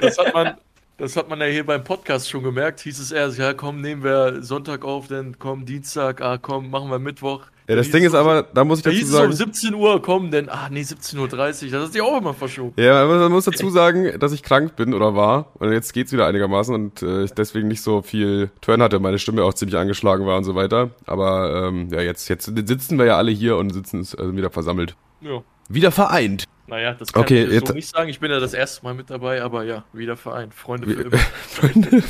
Das 0.00 0.18
hat 0.18 0.34
man, 0.34 0.54
das 0.96 1.16
hat 1.16 1.28
man 1.28 1.40
ja 1.40 1.46
hier 1.46 1.66
beim 1.66 1.82
Podcast 1.82 2.30
schon 2.30 2.42
gemerkt. 2.42 2.80
Hieß 2.80 2.98
es 2.98 3.12
erst, 3.12 3.38
ja 3.38 3.52
komm, 3.52 3.80
nehmen 3.80 4.04
wir 4.04 4.42
Sonntag 4.42 4.84
auf, 4.84 5.08
dann 5.08 5.38
komm 5.38 5.64
Dienstag, 5.64 6.20
ah 6.20 6.38
komm, 6.38 6.70
machen 6.70 6.90
wir 6.90 6.98
Mittwoch. 6.98 7.46
Ja, 7.66 7.76
das 7.76 7.90
Ding 7.90 8.04
ist 8.04 8.14
aber, 8.14 8.42
da 8.42 8.62
muss 8.62 8.80
ich 8.80 8.84
Da 8.84 8.90
dazu 8.90 9.00
hieß 9.00 9.08
es 9.08 9.14
um 9.14 9.20
sagen. 9.20 9.32
17 9.32 9.74
Uhr, 9.74 10.02
komm, 10.02 10.30
denn, 10.30 10.50
ach 10.50 10.68
nee, 10.68 10.82
17.30 10.82 11.18
Uhr. 11.18 11.70
Das 11.70 11.84
hat 11.84 11.92
sich 11.92 12.02
auch 12.02 12.18
immer 12.18 12.34
verschoben. 12.34 12.74
Ja, 12.76 13.02
aber 13.02 13.18
man 13.18 13.32
muss 13.32 13.46
dazu 13.46 13.70
sagen, 13.70 14.18
dass 14.18 14.32
ich 14.32 14.42
krank 14.42 14.76
bin 14.76 14.92
oder 14.92 15.14
war. 15.14 15.52
Und 15.54 15.72
jetzt 15.72 15.94
geht's 15.94 16.12
wieder 16.12 16.26
einigermaßen 16.26 16.74
und 16.74 17.02
äh, 17.02 17.24
ich 17.24 17.32
deswegen 17.32 17.68
nicht 17.68 17.80
so 17.80 18.02
viel 18.02 18.50
Turn 18.60 18.82
hatte, 18.82 19.00
meine 19.00 19.18
Stimme 19.18 19.44
auch 19.44 19.54
ziemlich 19.54 19.78
angeschlagen 19.78 20.26
war 20.26 20.36
und 20.36 20.44
so 20.44 20.54
weiter. 20.54 20.90
Aber 21.06 21.68
ähm, 21.68 21.88
ja, 21.90 22.02
jetzt, 22.02 22.28
jetzt 22.28 22.44
sitzen 22.44 22.98
wir 22.98 23.06
ja 23.06 23.16
alle 23.16 23.30
hier 23.30 23.56
und 23.56 23.70
sitzen 23.70 24.02
äh, 24.18 24.36
wieder 24.36 24.50
versammelt. 24.50 24.94
Ja. 25.22 25.42
Wieder 25.68 25.90
vereint. 25.90 26.44
Naja, 26.66 26.94
das 26.94 27.12
kann 27.12 27.22
Okay, 27.22 27.44
ich 27.44 27.52
jetzt- 27.52 27.68
so 27.68 27.74
nicht 27.74 27.88
sagen. 27.88 28.08
Ich 28.08 28.20
bin 28.20 28.30
ja 28.30 28.40
das 28.40 28.54
erste 28.54 28.84
Mal 28.84 28.94
mit 28.94 29.10
dabei, 29.10 29.42
aber 29.42 29.64
ja, 29.64 29.84
wieder 29.92 30.16
vereint. 30.16 30.54
Freunde 30.54 30.86
für 30.88 31.02
immer. 31.02 31.18
Freunde, 31.18 32.02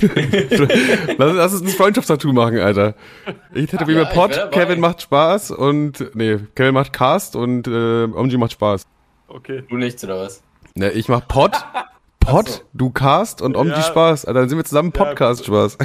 lass, 1.19 1.35
lass 1.35 1.53
uns 1.55 1.63
ein 1.63 1.77
Freundschaftstattoo 1.77 2.33
machen, 2.33 2.59
Alter. 2.61 2.95
Ich 3.53 3.73
hätte 3.73 3.87
wie 3.89 3.95
Ja, 3.95 4.05
Pod. 4.05 4.49
Kevin 4.53 4.79
macht 4.81 5.03
Spaß 5.03 5.51
und 5.51 6.11
nee, 6.15 6.39
Kevin 6.55 6.75
macht 6.75 6.93
Cast 6.93 7.35
und 7.35 7.67
äh, 7.67 8.05
Omji 8.05 8.37
macht 8.39 8.53
Spaß. 8.53 8.83
Okay. 9.27 9.65
Du 9.69 9.77
nichts, 9.77 10.05
oder 10.05 10.21
was? 10.21 10.43
Ne, 10.77 10.91
ich 10.91 11.09
mach 11.09 11.27
Pod, 11.27 11.53
Pod, 12.25 12.49
so. 12.49 12.61
du 12.73 12.91
Cast 12.91 13.43
und 13.43 13.57
Omdi 13.57 13.73
Ja. 13.75 13.83
Spaß. 13.83 14.25
Also 14.25 14.41
dann 14.41 14.49
sind 14.49 14.59
wir 14.59 14.65
zusammen 14.65 14.93
Ja. 14.95 15.05
Podcast 15.05 15.45
Spaß. 15.47 15.79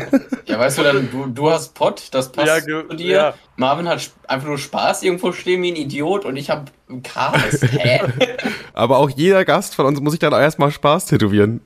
Ja, 0.46 0.60
weißt 0.60 0.78
du, 0.80 0.84
dann, 0.84 1.10
du, 1.12 1.26
du 1.28 1.50
hast 1.50 1.74
Pott, 1.76 2.08
das 2.12 2.32
passt 2.32 2.48
Ja, 2.48 2.60
zu 2.88 2.96
dir. 2.96 3.08
ja. 3.08 3.34
Marvin 3.58 3.88
hat 3.88 4.10
einfach 4.28 4.48
nur 4.48 4.58
Spaß 4.58 5.04
irgendwo 5.04 5.32
stehen 5.32 5.62
wie 5.62 5.72
ein 5.72 5.76
Idiot 5.76 6.26
und 6.26 6.38
ich 6.38 6.50
hab 6.50 6.72
Chaos. 7.04 7.62
Hä? 7.62 8.02
Aber 8.74 8.98
auch 8.98 9.10
jeder 9.10 9.46
Gast 9.46 9.76
von 9.76 9.86
uns 9.86 10.00
muss 10.02 10.12
sich 10.12 10.20
dann 10.20 10.34
erstmal 10.34 10.72
Spaß 10.72 11.06
tätowieren. 11.08 11.62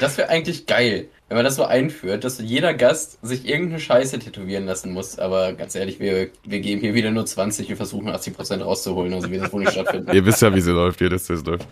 Das 0.00 0.18
wäre 0.18 0.28
eigentlich 0.28 0.66
geil, 0.66 1.08
wenn 1.32 1.38
man 1.38 1.44
das 1.46 1.56
so 1.56 1.64
einführt, 1.64 2.24
dass 2.24 2.38
jeder 2.38 2.74
Gast 2.74 3.18
sich 3.24 3.48
irgendeine 3.48 3.80
Scheiße 3.80 4.18
tätowieren 4.18 4.66
lassen 4.66 4.92
muss. 4.92 5.18
Aber 5.18 5.54
ganz 5.54 5.74
ehrlich, 5.74 5.98
wir, 5.98 6.28
wir 6.44 6.60
geben 6.60 6.82
hier 6.82 6.92
wieder 6.92 7.10
nur 7.10 7.24
20 7.24 7.70
und 7.70 7.76
versuchen 7.76 8.10
80% 8.10 8.60
rauszuholen. 8.60 9.14
Also 9.14 9.30
wird 9.30 9.42
das 9.42 9.50
wohl 9.50 9.60
nicht 9.60 9.72
stattfinden. 9.72 10.10
Ihr 10.14 10.26
wisst 10.26 10.42
ja, 10.42 10.54
wie 10.54 10.60
sie 10.60 10.72
läuft, 10.72 11.00
ihr 11.00 11.10
wisst, 11.10 11.30
wie 11.30 11.32
es 11.32 11.44
läuft. 11.44 11.66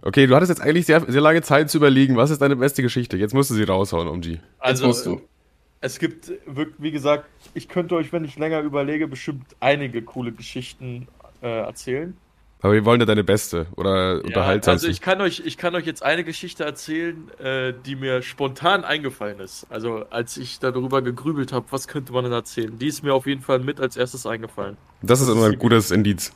Okay, 0.00 0.26
du 0.26 0.34
hattest 0.34 0.48
jetzt 0.48 0.62
eigentlich 0.62 0.86
sehr, 0.86 1.04
sehr 1.06 1.20
lange 1.20 1.42
Zeit 1.42 1.68
zu 1.70 1.76
überlegen, 1.76 2.16
was 2.16 2.30
ist 2.30 2.40
deine 2.40 2.56
beste 2.56 2.80
Geschichte? 2.80 3.18
Jetzt 3.18 3.34
musst 3.34 3.50
du 3.50 3.54
sie 3.54 3.64
raushauen. 3.64 4.22
Jetzt 4.22 4.40
Also, 4.58 4.86
musst 4.86 5.04
du. 5.04 5.20
es 5.82 5.98
gibt, 5.98 6.32
wie 6.78 6.90
gesagt, 6.90 7.26
ich 7.52 7.68
könnte 7.68 7.94
euch, 7.96 8.14
wenn 8.14 8.24
ich 8.24 8.38
länger 8.38 8.60
überlege, 8.62 9.08
bestimmt 9.08 9.44
einige 9.60 10.00
coole 10.00 10.32
Geschichten 10.32 11.06
äh, 11.42 11.48
erzählen. 11.48 12.16
Aber 12.62 12.74
wir 12.74 12.84
wollen 12.84 13.00
ja 13.00 13.06
deine 13.06 13.24
beste 13.24 13.66
oder 13.76 14.24
Ja, 14.28 14.42
also 14.42 14.86
ich 14.86 15.00
kann 15.00 15.20
euch, 15.20 15.42
ich 15.44 15.58
kann 15.58 15.74
euch 15.74 15.84
jetzt 15.84 16.04
eine 16.04 16.22
Geschichte 16.22 16.64
erzählen, 16.64 17.28
äh, 17.40 17.74
die 17.84 17.96
mir 17.96 18.22
spontan 18.22 18.84
eingefallen 18.84 19.40
ist. 19.40 19.66
Also 19.68 20.06
als 20.10 20.36
ich 20.36 20.60
darüber 20.60 21.02
gegrübelt 21.02 21.52
habe, 21.52 21.66
was 21.70 21.88
könnte 21.88 22.12
man 22.12 22.22
denn 22.22 22.32
erzählen? 22.32 22.78
Die 22.78 22.86
ist 22.86 23.02
mir 23.02 23.14
auf 23.14 23.26
jeden 23.26 23.42
Fall 23.42 23.58
mit 23.58 23.80
als 23.80 23.96
erstes 23.96 24.26
eingefallen. 24.26 24.76
das 25.02 25.20
ist 25.20 25.26
das 25.28 25.34
immer 25.34 25.48
ist 25.48 25.54
ein 25.54 25.58
gutes 25.58 25.90
Indiz. 25.90 26.32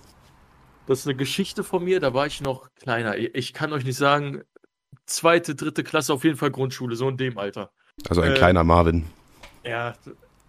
Das 0.88 1.00
ist 1.00 1.06
eine 1.06 1.16
Geschichte 1.16 1.62
von 1.64 1.84
mir, 1.84 2.00
da 2.00 2.12
war 2.12 2.26
ich 2.26 2.40
noch 2.40 2.70
kleiner. 2.74 3.16
Ich 3.16 3.34
ich 3.34 3.52
kann 3.52 3.72
euch 3.72 3.84
nicht 3.84 3.96
sagen, 3.96 4.42
zweite, 5.06 5.54
dritte 5.54 5.84
Klasse, 5.84 6.12
auf 6.12 6.24
jeden 6.24 6.36
Fall 6.36 6.50
Grundschule, 6.50 6.96
so 6.96 7.08
in 7.08 7.16
dem 7.16 7.38
Alter. 7.38 7.70
Also 8.08 8.20
ein 8.20 8.32
Äh, 8.32 8.34
kleiner 8.34 8.64
Marvin. 8.64 9.06
Ja, 9.64 9.94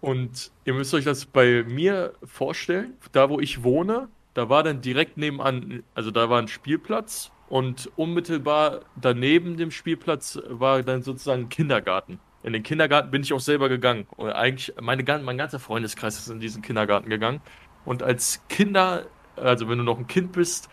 und 0.00 0.50
ihr 0.64 0.74
müsst 0.74 0.92
euch 0.94 1.04
das 1.04 1.24
bei 1.24 1.64
mir 1.66 2.14
vorstellen. 2.24 2.94
Da, 3.12 3.30
wo 3.30 3.40
ich 3.40 3.62
wohne, 3.64 4.08
da 4.38 4.48
war 4.48 4.62
dann 4.62 4.80
direkt 4.80 5.16
nebenan, 5.16 5.82
also 5.96 6.12
da 6.12 6.30
war 6.30 6.40
ein 6.40 6.46
Spielplatz 6.46 7.32
und 7.48 7.90
unmittelbar 7.96 8.82
daneben 8.94 9.56
dem 9.56 9.72
Spielplatz 9.72 10.38
war 10.48 10.84
dann 10.84 11.02
sozusagen 11.02 11.42
ein 11.42 11.48
Kindergarten. 11.48 12.20
In 12.44 12.52
den 12.52 12.62
Kindergarten 12.62 13.10
bin 13.10 13.22
ich 13.22 13.32
auch 13.32 13.40
selber 13.40 13.68
gegangen. 13.68 14.06
Und 14.16 14.30
eigentlich, 14.30 14.72
meine, 14.80 15.02
mein 15.22 15.38
ganzer 15.38 15.58
Freundeskreis 15.58 16.18
ist 16.18 16.28
in 16.28 16.38
diesen 16.38 16.62
Kindergarten 16.62 17.10
gegangen. 17.10 17.40
Und 17.84 18.04
als 18.04 18.40
Kinder, 18.48 19.06
also 19.34 19.68
wenn 19.68 19.78
du 19.78 19.82
noch 19.82 19.98
ein 19.98 20.06
Kind 20.06 20.30
bist, 20.30 20.68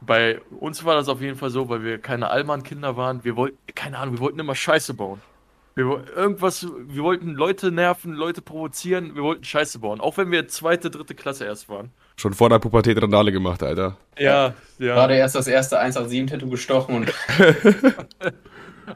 bei 0.00 0.40
uns 0.58 0.84
war 0.84 0.96
das 0.96 1.08
auf 1.08 1.20
jeden 1.20 1.36
Fall 1.36 1.50
so, 1.50 1.68
weil 1.68 1.84
wir 1.84 1.98
keine 1.98 2.30
Allmann-Kinder 2.30 2.96
waren. 2.96 3.22
Wir 3.22 3.36
wollten, 3.36 3.58
keine 3.76 3.98
Ahnung, 3.98 4.16
wir 4.16 4.20
wollten 4.20 4.40
immer 4.40 4.56
Scheiße 4.56 4.94
bauen. 4.94 5.20
Wir, 5.76 5.84
irgendwas, 6.16 6.66
wir 6.66 7.04
wollten 7.04 7.30
Leute 7.34 7.70
nerven, 7.70 8.14
Leute 8.14 8.42
provozieren, 8.42 9.14
wir 9.14 9.22
wollten 9.22 9.44
Scheiße 9.44 9.78
bauen. 9.78 10.00
Auch 10.00 10.16
wenn 10.16 10.32
wir 10.32 10.48
zweite, 10.48 10.90
dritte 10.90 11.14
Klasse 11.14 11.44
erst 11.44 11.68
waren. 11.68 11.92
Schon 12.16 12.34
vor 12.34 12.48
der 12.48 12.58
Pubertät 12.58 13.00
Randale 13.00 13.32
gemacht, 13.32 13.62
Alter. 13.62 13.96
Ja, 14.18 14.54
ja. 14.78 14.94
Gerade 14.94 15.16
erst 15.16 15.34
das 15.34 15.46
erste 15.46 15.80
187-Tattoo 15.80 16.48
gestochen 16.48 16.94
und 16.94 17.12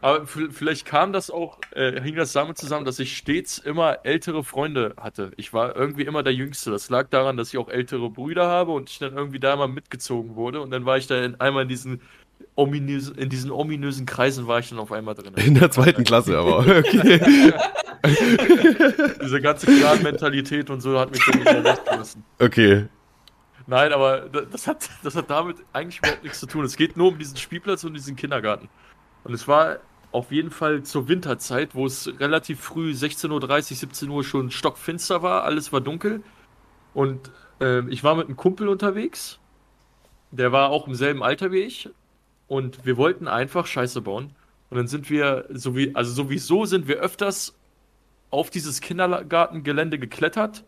Aber 0.00 0.26
vielleicht 0.26 0.84
kam 0.84 1.12
das 1.12 1.30
auch, 1.30 1.58
äh, 1.72 2.00
hing 2.00 2.16
das 2.16 2.32
damit 2.32 2.58
zusammen, 2.58 2.84
dass 2.84 2.98
ich 2.98 3.16
stets 3.16 3.58
immer 3.58 3.98
ältere 4.04 4.44
Freunde 4.44 4.94
hatte. 5.00 5.30
Ich 5.36 5.52
war 5.52 5.76
irgendwie 5.76 6.02
immer 6.02 6.22
der 6.22 6.34
Jüngste. 6.34 6.70
Das 6.70 6.90
lag 6.90 7.08
daran, 7.10 7.36
dass 7.36 7.48
ich 7.48 7.58
auch 7.58 7.68
ältere 7.68 8.10
Brüder 8.10 8.46
habe 8.46 8.72
und 8.72 8.90
ich 8.90 8.98
dann 8.98 9.16
irgendwie 9.16 9.38
da 9.38 9.56
mal 9.56 9.68
mitgezogen 9.68 10.34
wurde. 10.34 10.60
Und 10.60 10.70
dann 10.70 10.84
war 10.84 10.96
ich 10.96 11.06
da 11.06 11.22
in, 11.22 11.40
einmal 11.40 11.62
in 11.62 11.68
diesen 11.68 12.00
ominösen, 12.54 13.16
in 13.16 13.28
diesen 13.28 13.50
ominösen 13.50 14.06
Kreisen 14.06 14.46
war 14.46 14.58
ich 14.58 14.68
dann 14.68 14.78
auf 14.78 14.92
einmal 14.92 15.14
drin. 15.14 15.34
In 15.36 15.54
der 15.54 15.70
zweiten 15.70 16.04
Klasse 16.04 16.38
aber. 16.38 16.64
Okay. 16.86 17.20
Diese 19.20 19.40
ganze 19.40 19.66
Clan-Mentalität 19.66 20.70
und 20.70 20.80
so 20.80 20.96
hat 20.96 21.10
mich 21.10 21.20
dann 21.26 21.40
nicht 21.40 21.84
gelassen. 21.84 22.24
Okay. 22.38 22.84
Nein, 23.66 23.92
aber 23.92 24.28
da- 24.28 24.42
das 24.42 24.66
hat, 24.66 24.88
das 25.02 25.16
hat 25.16 25.28
damit 25.30 25.56
eigentlich 25.72 25.98
überhaupt 25.98 26.22
nichts 26.22 26.38
zu 26.40 26.46
tun. 26.46 26.64
Es 26.64 26.76
geht 26.76 26.96
nur 26.96 27.08
um 27.08 27.18
diesen 27.18 27.36
Spielplatz 27.36 27.82
und 27.84 27.94
diesen 27.94 28.14
Kindergarten. 28.16 28.68
Und 29.24 29.34
es 29.34 29.48
war 29.48 29.78
auf 30.12 30.30
jeden 30.30 30.50
Fall 30.50 30.82
zur 30.84 31.08
Winterzeit, 31.08 31.74
wo 31.74 31.84
es 31.86 32.08
relativ 32.20 32.60
früh 32.60 32.92
16.30 32.92 33.30
Uhr, 33.32 33.76
17 33.76 34.08
Uhr 34.10 34.24
schon 34.24 34.50
stockfinster 34.50 35.22
war, 35.22 35.42
alles 35.44 35.72
war 35.72 35.80
dunkel. 35.80 36.22
Und 36.94 37.30
ähm, 37.60 37.88
ich 37.90 38.04
war 38.04 38.14
mit 38.14 38.26
einem 38.28 38.36
Kumpel 38.36 38.68
unterwegs, 38.68 39.40
der 40.30 40.52
war 40.52 40.70
auch 40.70 40.86
im 40.86 40.94
selben 40.94 41.22
Alter 41.22 41.50
wie 41.52 41.60
ich. 41.60 41.90
Und 42.48 42.86
wir 42.86 42.96
wollten 42.96 43.26
einfach 43.26 43.66
Scheiße 43.66 44.00
bauen. 44.02 44.34
Und 44.70 44.76
dann 44.76 44.86
sind 44.86 45.10
wir, 45.10 45.46
so 45.50 45.74
wie, 45.76 45.94
also 45.94 46.12
sowieso 46.12 46.64
sind 46.66 46.86
wir 46.86 46.96
öfters 46.98 47.56
auf 48.30 48.50
dieses 48.50 48.80
Kindergartengelände 48.80 49.98
geklettert 49.98 50.64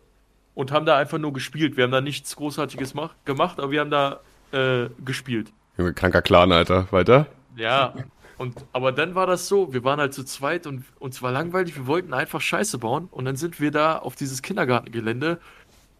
und 0.55 0.71
haben 0.71 0.85
da 0.85 0.97
einfach 0.97 1.17
nur 1.17 1.33
gespielt. 1.33 1.77
Wir 1.77 1.85
haben 1.85 1.91
da 1.91 2.01
nichts 2.01 2.35
Großartiges 2.35 2.93
mach, 2.93 3.15
gemacht, 3.25 3.59
aber 3.59 3.71
wir 3.71 3.79
haben 3.79 3.91
da 3.91 4.19
äh, 4.51 4.89
gespielt. 5.03 5.51
Junge, 5.77 5.93
kranker 5.93 6.21
Clan, 6.21 6.51
Alter. 6.51 6.87
Weiter? 6.91 7.27
Ja, 7.55 7.93
und 8.37 8.55
aber 8.71 8.91
dann 8.91 9.15
war 9.15 9.27
das 9.27 9.47
so, 9.47 9.73
wir 9.73 9.83
waren 9.83 9.99
halt 9.99 10.13
zu 10.13 10.23
zweit 10.23 10.65
und 10.65 10.85
uns 10.99 11.21
war 11.21 11.31
langweilig, 11.31 11.75
wir 11.75 11.87
wollten 11.87 12.13
einfach 12.13 12.39
Scheiße 12.39 12.77
bauen 12.77 13.09
und 13.11 13.25
dann 13.25 13.35
sind 13.35 13.59
wir 13.59 13.71
da 13.71 13.97
auf 13.97 14.15
dieses 14.15 14.41
Kindergartengelände 14.41 15.39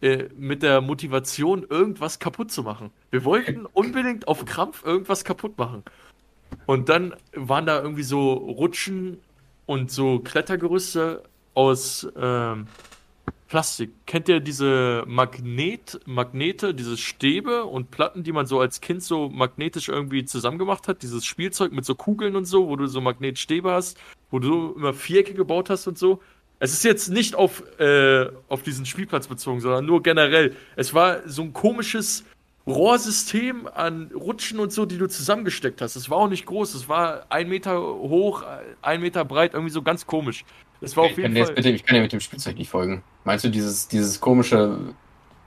äh, 0.00 0.24
mit 0.36 0.62
der 0.62 0.80
Motivation, 0.80 1.66
irgendwas 1.68 2.18
kaputt 2.18 2.50
zu 2.50 2.62
machen. 2.62 2.90
Wir 3.10 3.24
wollten 3.24 3.66
unbedingt 3.66 4.26
auf 4.26 4.46
Krampf 4.46 4.82
irgendwas 4.84 5.24
kaputt 5.24 5.58
machen. 5.58 5.84
Und 6.64 6.88
dann 6.88 7.14
waren 7.34 7.66
da 7.66 7.82
irgendwie 7.82 8.02
so 8.02 8.32
Rutschen 8.32 9.18
und 9.66 9.90
so 9.90 10.20
Klettergerüste 10.20 11.22
aus 11.52 12.08
ähm, 12.16 12.66
Plastik. 13.50 13.90
Kennt 14.06 14.28
ihr 14.28 14.38
diese 14.38 15.02
Magnet, 15.08 16.00
Magnete, 16.06 16.72
diese 16.72 16.96
Stäbe 16.96 17.64
und 17.64 17.90
Platten, 17.90 18.22
die 18.22 18.30
man 18.30 18.46
so 18.46 18.60
als 18.60 18.80
Kind 18.80 19.02
so 19.02 19.28
magnetisch 19.28 19.88
irgendwie 19.88 20.24
zusammengemacht 20.24 20.86
hat? 20.86 21.02
Dieses 21.02 21.26
Spielzeug 21.26 21.72
mit 21.72 21.84
so 21.84 21.96
Kugeln 21.96 22.36
und 22.36 22.44
so, 22.44 22.68
wo 22.68 22.76
du 22.76 22.86
so 22.86 23.00
Magnetstäbe 23.00 23.72
hast, 23.72 23.98
wo 24.30 24.38
du 24.38 24.74
immer 24.76 24.94
Vierecke 24.94 25.34
gebaut 25.34 25.68
hast 25.68 25.88
und 25.88 25.98
so. 25.98 26.20
Es 26.60 26.72
ist 26.72 26.84
jetzt 26.84 27.08
nicht 27.08 27.34
auf, 27.34 27.64
äh, 27.80 28.28
auf 28.48 28.62
diesen 28.62 28.86
Spielplatz 28.86 29.26
bezogen, 29.26 29.60
sondern 29.60 29.84
nur 29.84 30.00
generell. 30.00 30.54
Es 30.76 30.94
war 30.94 31.28
so 31.28 31.42
ein 31.42 31.52
komisches 31.52 32.24
Rohrsystem 32.68 33.66
an 33.66 34.12
Rutschen 34.14 34.60
und 34.60 34.72
so, 34.72 34.86
die 34.86 34.96
du 34.96 35.08
zusammengesteckt 35.08 35.82
hast. 35.82 35.96
Es 35.96 36.08
war 36.08 36.18
auch 36.18 36.28
nicht 36.28 36.46
groß, 36.46 36.74
es 36.74 36.88
war 36.88 37.26
ein 37.30 37.48
Meter 37.48 37.80
hoch, 37.80 38.44
ein 38.80 39.00
Meter 39.00 39.24
breit, 39.24 39.54
irgendwie 39.54 39.72
so 39.72 39.82
ganz 39.82 40.06
komisch. 40.06 40.44
Es 40.80 40.96
war 40.96 41.04
auf 41.04 41.12
ich 41.12 41.20
kann, 41.20 41.32
jeden 41.32 41.34
Fall. 41.34 41.54
bitte, 41.54 41.70
ich 41.70 41.84
kann 41.84 41.96
dir 41.96 42.02
mit 42.02 42.12
dem 42.12 42.20
Spielzeug 42.20 42.56
nicht 42.56 42.70
folgen. 42.70 43.04
Meinst 43.24 43.44
du 43.44 43.48
dieses, 43.50 43.88
dieses 43.88 44.20
komische, 44.20 44.96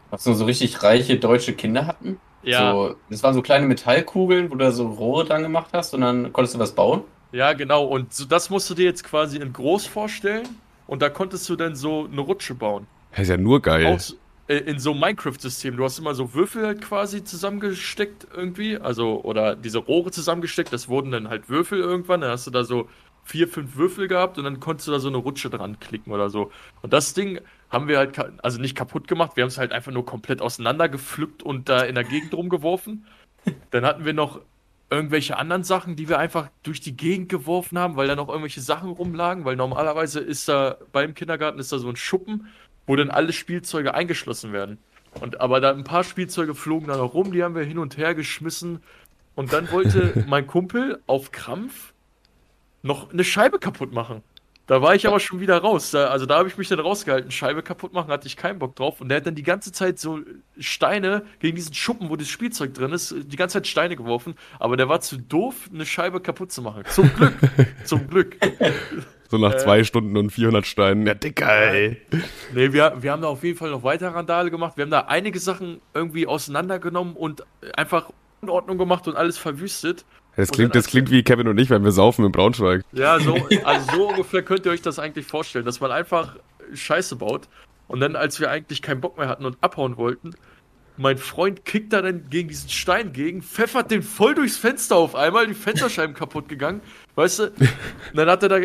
was 0.10 0.26
nur 0.26 0.36
so 0.36 0.46
richtig 0.46 0.84
reiche 0.84 1.20
deutsche 1.20 1.56
Kinder 1.56 1.88
hatten? 1.88 2.22
Ja, 2.42 2.60
So, 2.74 2.96
das 3.10 3.24
waren 3.24 3.34
so 3.34 3.42
kleine 3.42 3.68
Metallkugeln, 3.68 4.50
wo 4.52 4.56
du 4.56 4.60
da 4.66 4.72
so 4.72 4.88
Rohre 4.88 5.26
dran 5.26 5.44
gemacht 5.44 5.72
hast 5.74 5.94
und 5.94 6.02
dann 6.02 6.34
konntest 6.34 6.56
du 6.56 6.60
was 6.60 6.76
bauen? 6.76 7.06
ja, 7.32 7.54
genau. 7.54 7.86
Und 7.86 8.14
so, 8.14 8.26
das 8.26 8.50
musst 8.50 8.70
du 8.70 8.76
dir 8.76 8.86
jetzt 8.86 9.04
quasi 9.04 9.38
in 9.38 9.54
groß 9.54 9.88
vorstellen. 9.88 10.62
Und 10.86 11.02
da 11.02 11.10
konntest 11.10 11.48
du 11.50 11.56
dann 11.56 11.76
so 11.76 12.06
eine 12.12 12.22
Rutsche 12.22 12.56
bauen. 12.56 12.88
Das 13.12 13.22
ist 13.22 13.30
ja 13.30 13.38
nur 13.38 13.62
geil. 13.62 13.96
Auch 13.96 14.00
so- 14.00 14.16
äh, 14.48 14.58
in 14.58 14.80
so 14.80 14.92
einem 14.92 15.00
Minecraft-System. 15.02 15.78
Du 15.78 15.84
hast 15.86 16.00
immer 16.00 16.16
so 16.16 16.34
Würfel 16.34 16.66
halt 16.66 16.82
quasi 16.82 17.24
zusammengesteckt 17.24 18.28
irgendwie. 18.34 18.78
Also, 18.78 19.22
oder 19.24 19.56
diese 19.56 19.80
Rohre 19.80 20.12
zusammengesteckt. 20.12 20.74
Das 20.74 20.90
wurden 20.90 21.12
dann 21.12 21.30
halt 21.30 21.50
Würfel 21.50 21.80
irgendwann. 21.80 22.22
Dann 22.22 22.32
hast 22.32 22.48
du 22.48 22.52
da 22.52 22.64
so 22.64 22.90
vier, 23.24 23.48
fünf 23.48 23.76
Würfel 23.76 24.08
gehabt 24.08 24.38
und 24.38 24.44
dann 24.44 24.60
konntest 24.60 24.88
du 24.88 24.92
da 24.92 25.00
so 25.00 25.08
eine 25.08 25.18
Rutsche 25.18 25.50
dran 25.50 25.80
klicken 25.80 26.12
oder 26.12 26.30
so. 26.30 26.52
Und 26.82 26.94
das 26.94 27.14
Ding 27.14 27.40
haben 27.70 27.88
wir 27.88 27.98
halt, 27.98 28.18
also 28.44 28.60
nicht 28.60 28.76
kaputt 28.76 29.08
gemacht. 29.08 29.36
Wir 29.36 29.44
haben 29.44 29.50
es 29.50 29.58
halt 29.58 29.72
einfach 29.72 29.92
nur 29.92 30.06
komplett 30.06 30.42
auseinandergepflückt 30.42 31.42
und 31.42 31.70
da 31.70 31.82
in 31.82 31.96
der 31.96 32.04
Gegend 32.04 32.34
rumgeworfen. 32.34 33.06
Dann 33.72 33.86
hatten 33.86 34.06
wir 34.06 34.14
noch 34.14 34.42
irgendwelche 34.90 35.38
anderen 35.38 35.64
Sachen, 35.64 35.96
die 35.96 36.08
wir 36.08 36.20
einfach 36.20 36.50
durch 36.62 36.80
die 36.80 36.96
Gegend 36.96 37.30
geworfen 37.30 37.80
haben, 37.80 37.96
weil 37.96 38.08
da 38.08 38.16
noch 38.16 38.30
irgendwelche 38.30 38.62
Sachen 38.62 38.92
rumlagen, 38.92 39.44
weil 39.44 39.56
normalerweise 39.56 40.20
ist 40.20 40.48
da 40.48 40.78
beim 40.92 41.16
Kindergarten 41.16 41.60
ist 41.60 41.72
da 41.72 41.80
so 41.80 41.90
ein 41.90 41.96
Schuppen, 41.96 42.48
wo 42.86 42.96
dann 42.96 43.10
alle 43.10 43.34
Spielzeuge 43.34 43.96
eingeschlossen 43.96 44.54
werden. 44.54 44.78
Und 45.20 45.42
aber 45.42 45.60
da 45.62 45.72
ein 45.72 45.84
paar 45.84 46.04
Spielzeuge 46.04 46.54
flogen 46.54 46.88
da 46.88 46.98
noch 46.98 47.14
rum, 47.14 47.32
die 47.32 47.44
haben 47.44 47.56
wir 47.56 47.64
hin 47.64 47.80
und 47.80 47.98
her 47.98 48.14
geschmissen. 48.14 48.84
Und 49.36 49.54
dann 49.54 49.72
wollte 49.72 50.26
mein 50.28 50.46
Kumpel 50.46 51.02
auf 51.08 51.32
Krampf 51.32 51.93
noch 52.84 53.12
eine 53.12 53.24
Scheibe 53.24 53.60
kaputt 53.60 53.94
machen. 53.94 54.22
Da 54.66 54.82
war 54.82 54.96
ich 54.96 55.06
aber 55.08 55.20
schon 55.20 55.42
wieder 55.42 55.58
raus. 55.58 55.92
Da, 55.92 56.08
also 56.08 56.26
da 56.26 56.38
habe 56.38 56.48
ich 56.48 56.58
mich 56.58 56.70
dann 56.70 56.80
rausgehalten. 56.80 57.32
Scheibe 57.32 57.64
kaputt 57.64 57.92
machen 57.92 58.10
hatte 58.10 58.28
ich 58.28 58.38
keinen 58.38 58.60
Bock 58.60 58.78
drauf. 58.78 59.02
Und 59.02 59.10
der 59.10 59.18
hat 59.18 59.28
dann 59.28 59.36
die 59.36 59.44
ganze 59.44 59.74
Zeit 59.74 60.00
so 60.00 60.20
Steine 60.58 61.26
gegen 61.40 61.56
diesen 61.56 61.74
Schuppen, 61.74 62.10
wo 62.10 62.16
das 62.16 62.30
Spielzeug 62.30 62.74
drin 62.74 62.94
ist, 62.94 63.14
die 63.18 63.36
ganze 63.36 63.56
Zeit 63.56 63.68
Steine 63.68 63.98
geworfen. 63.98 64.36
Aber 64.60 64.78
der 64.78 64.88
war 64.88 65.02
zu 65.02 65.18
doof, 65.18 65.70
eine 65.74 65.86
Scheibe 65.86 66.22
kaputt 66.22 66.54
zu 66.54 66.62
machen. 66.62 66.84
Zum 66.88 67.14
Glück. 67.14 67.34
Zum 67.84 68.08
Glück. 68.08 68.38
So 69.28 69.38
nach 69.38 69.54
äh, 69.54 69.58
zwei 69.58 69.84
Stunden 69.84 70.16
und 70.16 70.30
400 70.30 70.66
Steinen. 70.66 71.08
Ja, 71.08 71.14
dicker, 71.14 71.52
ey. 71.52 72.02
Nee, 72.54 72.72
wir, 72.72 73.02
wir 73.02 73.12
haben 73.12 73.22
da 73.22 73.28
auf 73.28 73.44
jeden 73.44 73.58
Fall 73.58 73.72
noch 73.72 73.84
weiter 73.84 74.16
Randale 74.16 74.50
gemacht. 74.50 74.78
Wir 74.78 74.84
haben 74.84 74.92
da 74.92 75.02
einige 75.02 75.40
Sachen 75.40 75.82
irgendwie 75.94 76.26
auseinandergenommen 76.26 77.18
und 77.18 77.44
einfach 77.76 78.12
Unordnung 78.42 78.78
gemacht 78.78 79.08
und 79.10 79.18
alles 79.18 79.38
verwüstet. 79.38 80.06
Das 80.36 80.50
klingt, 80.50 80.74
das 80.76 80.88
klingt 80.88 81.12
wie 81.12 81.24
Kevin 81.24 81.48
und 81.48 81.58
ich, 81.60 81.70
wenn 81.70 81.84
wir 81.84 81.92
saufen 81.92 82.26
in 82.26 82.32
Braunschweig. 82.32 82.84
Ja, 82.92 83.20
so, 83.20 83.36
also 83.64 83.96
so 83.96 84.10
ungefähr 84.10 84.42
könnt 84.42 84.66
ihr 84.66 84.72
euch 84.72 84.82
das 84.82 85.00
eigentlich 85.00 85.28
vorstellen, 85.28 85.66
dass 85.66 85.80
man 85.80 85.92
einfach 85.92 86.36
Scheiße 86.74 87.16
baut 87.18 87.48
und 87.88 88.00
dann, 88.00 88.16
als 88.16 88.40
wir 88.40 88.50
eigentlich 88.50 88.82
keinen 88.82 89.02
Bock 89.02 89.18
mehr 89.18 89.28
hatten 89.28 89.46
und 89.46 89.58
abhauen 89.62 89.98
wollten, 89.98 90.36
mein 90.98 91.18
Freund 91.18 91.66
kickt 91.66 91.94
da 91.94 92.02
dann 92.02 92.30
gegen 92.30 92.50
diesen 92.50 92.70
Stein 92.70 93.14
gegen, 93.14 93.42
pfeffert 93.42 93.92
den 93.92 94.04
voll 94.04 94.36
durchs 94.36 94.58
Fenster 94.58 94.96
auf 94.96 95.16
einmal, 95.16 95.48
die 95.48 95.54
Fensterscheiben 95.54 96.16
kaputt 96.16 96.48
gegangen, 96.50 96.82
weißt 97.16 97.40
du? 97.40 97.44
Und 97.46 98.16
dann 98.16 98.30
hat 98.30 98.44
er 98.44 98.50
da, 98.50 98.58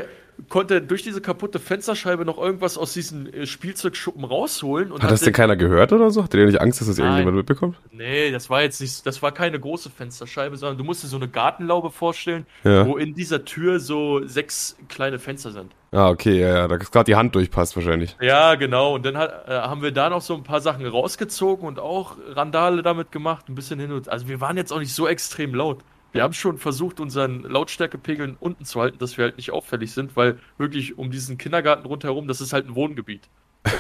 konnte 0.49 0.81
durch 0.81 1.03
diese 1.03 1.21
kaputte 1.21 1.59
Fensterscheibe 1.59 2.25
noch 2.25 2.39
irgendwas 2.39 2.79
aus 2.79 2.93
diesen 2.93 3.33
äh, 3.33 3.47
Spielzeugschuppen 3.47 4.25
rausholen 4.25 4.93
und 4.93 5.03
Hat 5.03 5.11
das 5.11 5.21
denn 5.21 5.29
den- 5.29 5.35
keiner 5.35 5.57
gehört 5.57 5.93
oder 5.93 6.11
so? 6.11 6.23
Hat 6.23 6.33
ihr 6.35 6.47
nicht 6.47 6.61
Angst, 6.61 6.81
dass 6.81 6.87
das 6.89 6.99
Nein. 6.99 7.07
irgendjemand 7.07 7.37
mitbekommt? 7.39 7.77
Nee, 7.91 8.31
das 8.31 8.49
war 8.49 8.63
jetzt 8.63 8.81
nicht, 8.81 9.05
das 9.07 9.21
war 9.23 9.33
keine 9.33 9.59
große 9.59 9.91
Fensterscheibe, 9.91 10.57
sondern 10.57 10.79
du 10.79 10.85
musst 10.85 11.03
dir 11.03 11.09
so 11.09 11.17
eine 11.17 11.29
Gartenlaube 11.29 11.91
vorstellen, 11.91 12.47
Ja. 12.65 12.87
wo 12.87 12.97
in 12.97 13.15
dieser 13.15 13.45
Tür 13.45 13.81
so 13.81 14.25
sechs 14.27 14.77
kleine 14.89 15.19
Fenster 15.19 15.51
sind. 15.51 15.73
Ah, 15.91 16.11
okay, 16.11 16.39
ja, 16.41 16.49
ja, 16.55 16.69
da 16.69 16.77
ist 16.77 16.93
gerade 16.93 17.07
die 17.07 17.17
Hand 17.17 17.35
durchpasst 17.35 17.75
wahrscheinlich. 17.75 18.15
Ja, 18.21 18.55
genau. 18.57 18.95
Und 18.95 19.07
dann 19.07 19.17
hat, 19.17 19.49
äh, 19.49 19.53
haben 19.53 19.81
wir 19.83 19.91
da 19.91 20.11
noch 20.11 20.21
so 20.21 20.35
ein 20.35 20.43
paar 20.43 20.61
Sachen 20.61 20.85
rausgezogen 20.87 21.67
und 21.67 21.79
auch 21.79 22.17
Randale 22.29 22.83
damit 22.83 23.11
gemacht, 23.11 23.49
ein 23.49 23.55
bisschen 23.55 23.81
hin 23.81 23.93
und 23.93 24.09
Also 24.09 24.29
wir 24.29 24.41
waren 24.41 24.57
jetzt 24.59 24.71
auch 24.73 24.79
nicht 24.81 24.95
so 24.95 25.09
extrem 25.09 25.55
laut. 25.55 25.79
Wir 26.13 26.23
haben 26.23 26.33
schon 26.33 26.59
versucht, 26.59 27.01
unseren 27.01 27.43
Lautstärkepegel 27.43 28.37
unten 28.41 28.65
zu 28.65 28.81
halten, 28.81 28.99
dass 28.99 29.19
wir 29.19 29.25
halt 29.25 29.37
nicht 29.37 29.51
auffällig 29.51 29.93
sind, 29.93 30.17
weil 30.17 30.39
wirklich 30.57 30.97
um 30.97 31.11
diesen 31.11 31.39
Kindergarten 31.39 31.87
rundherum, 31.87 32.29
das 32.29 32.41
ist 32.41 32.53
halt 32.53 32.67
ein 32.67 32.75
Wohngebiet. 32.75 33.29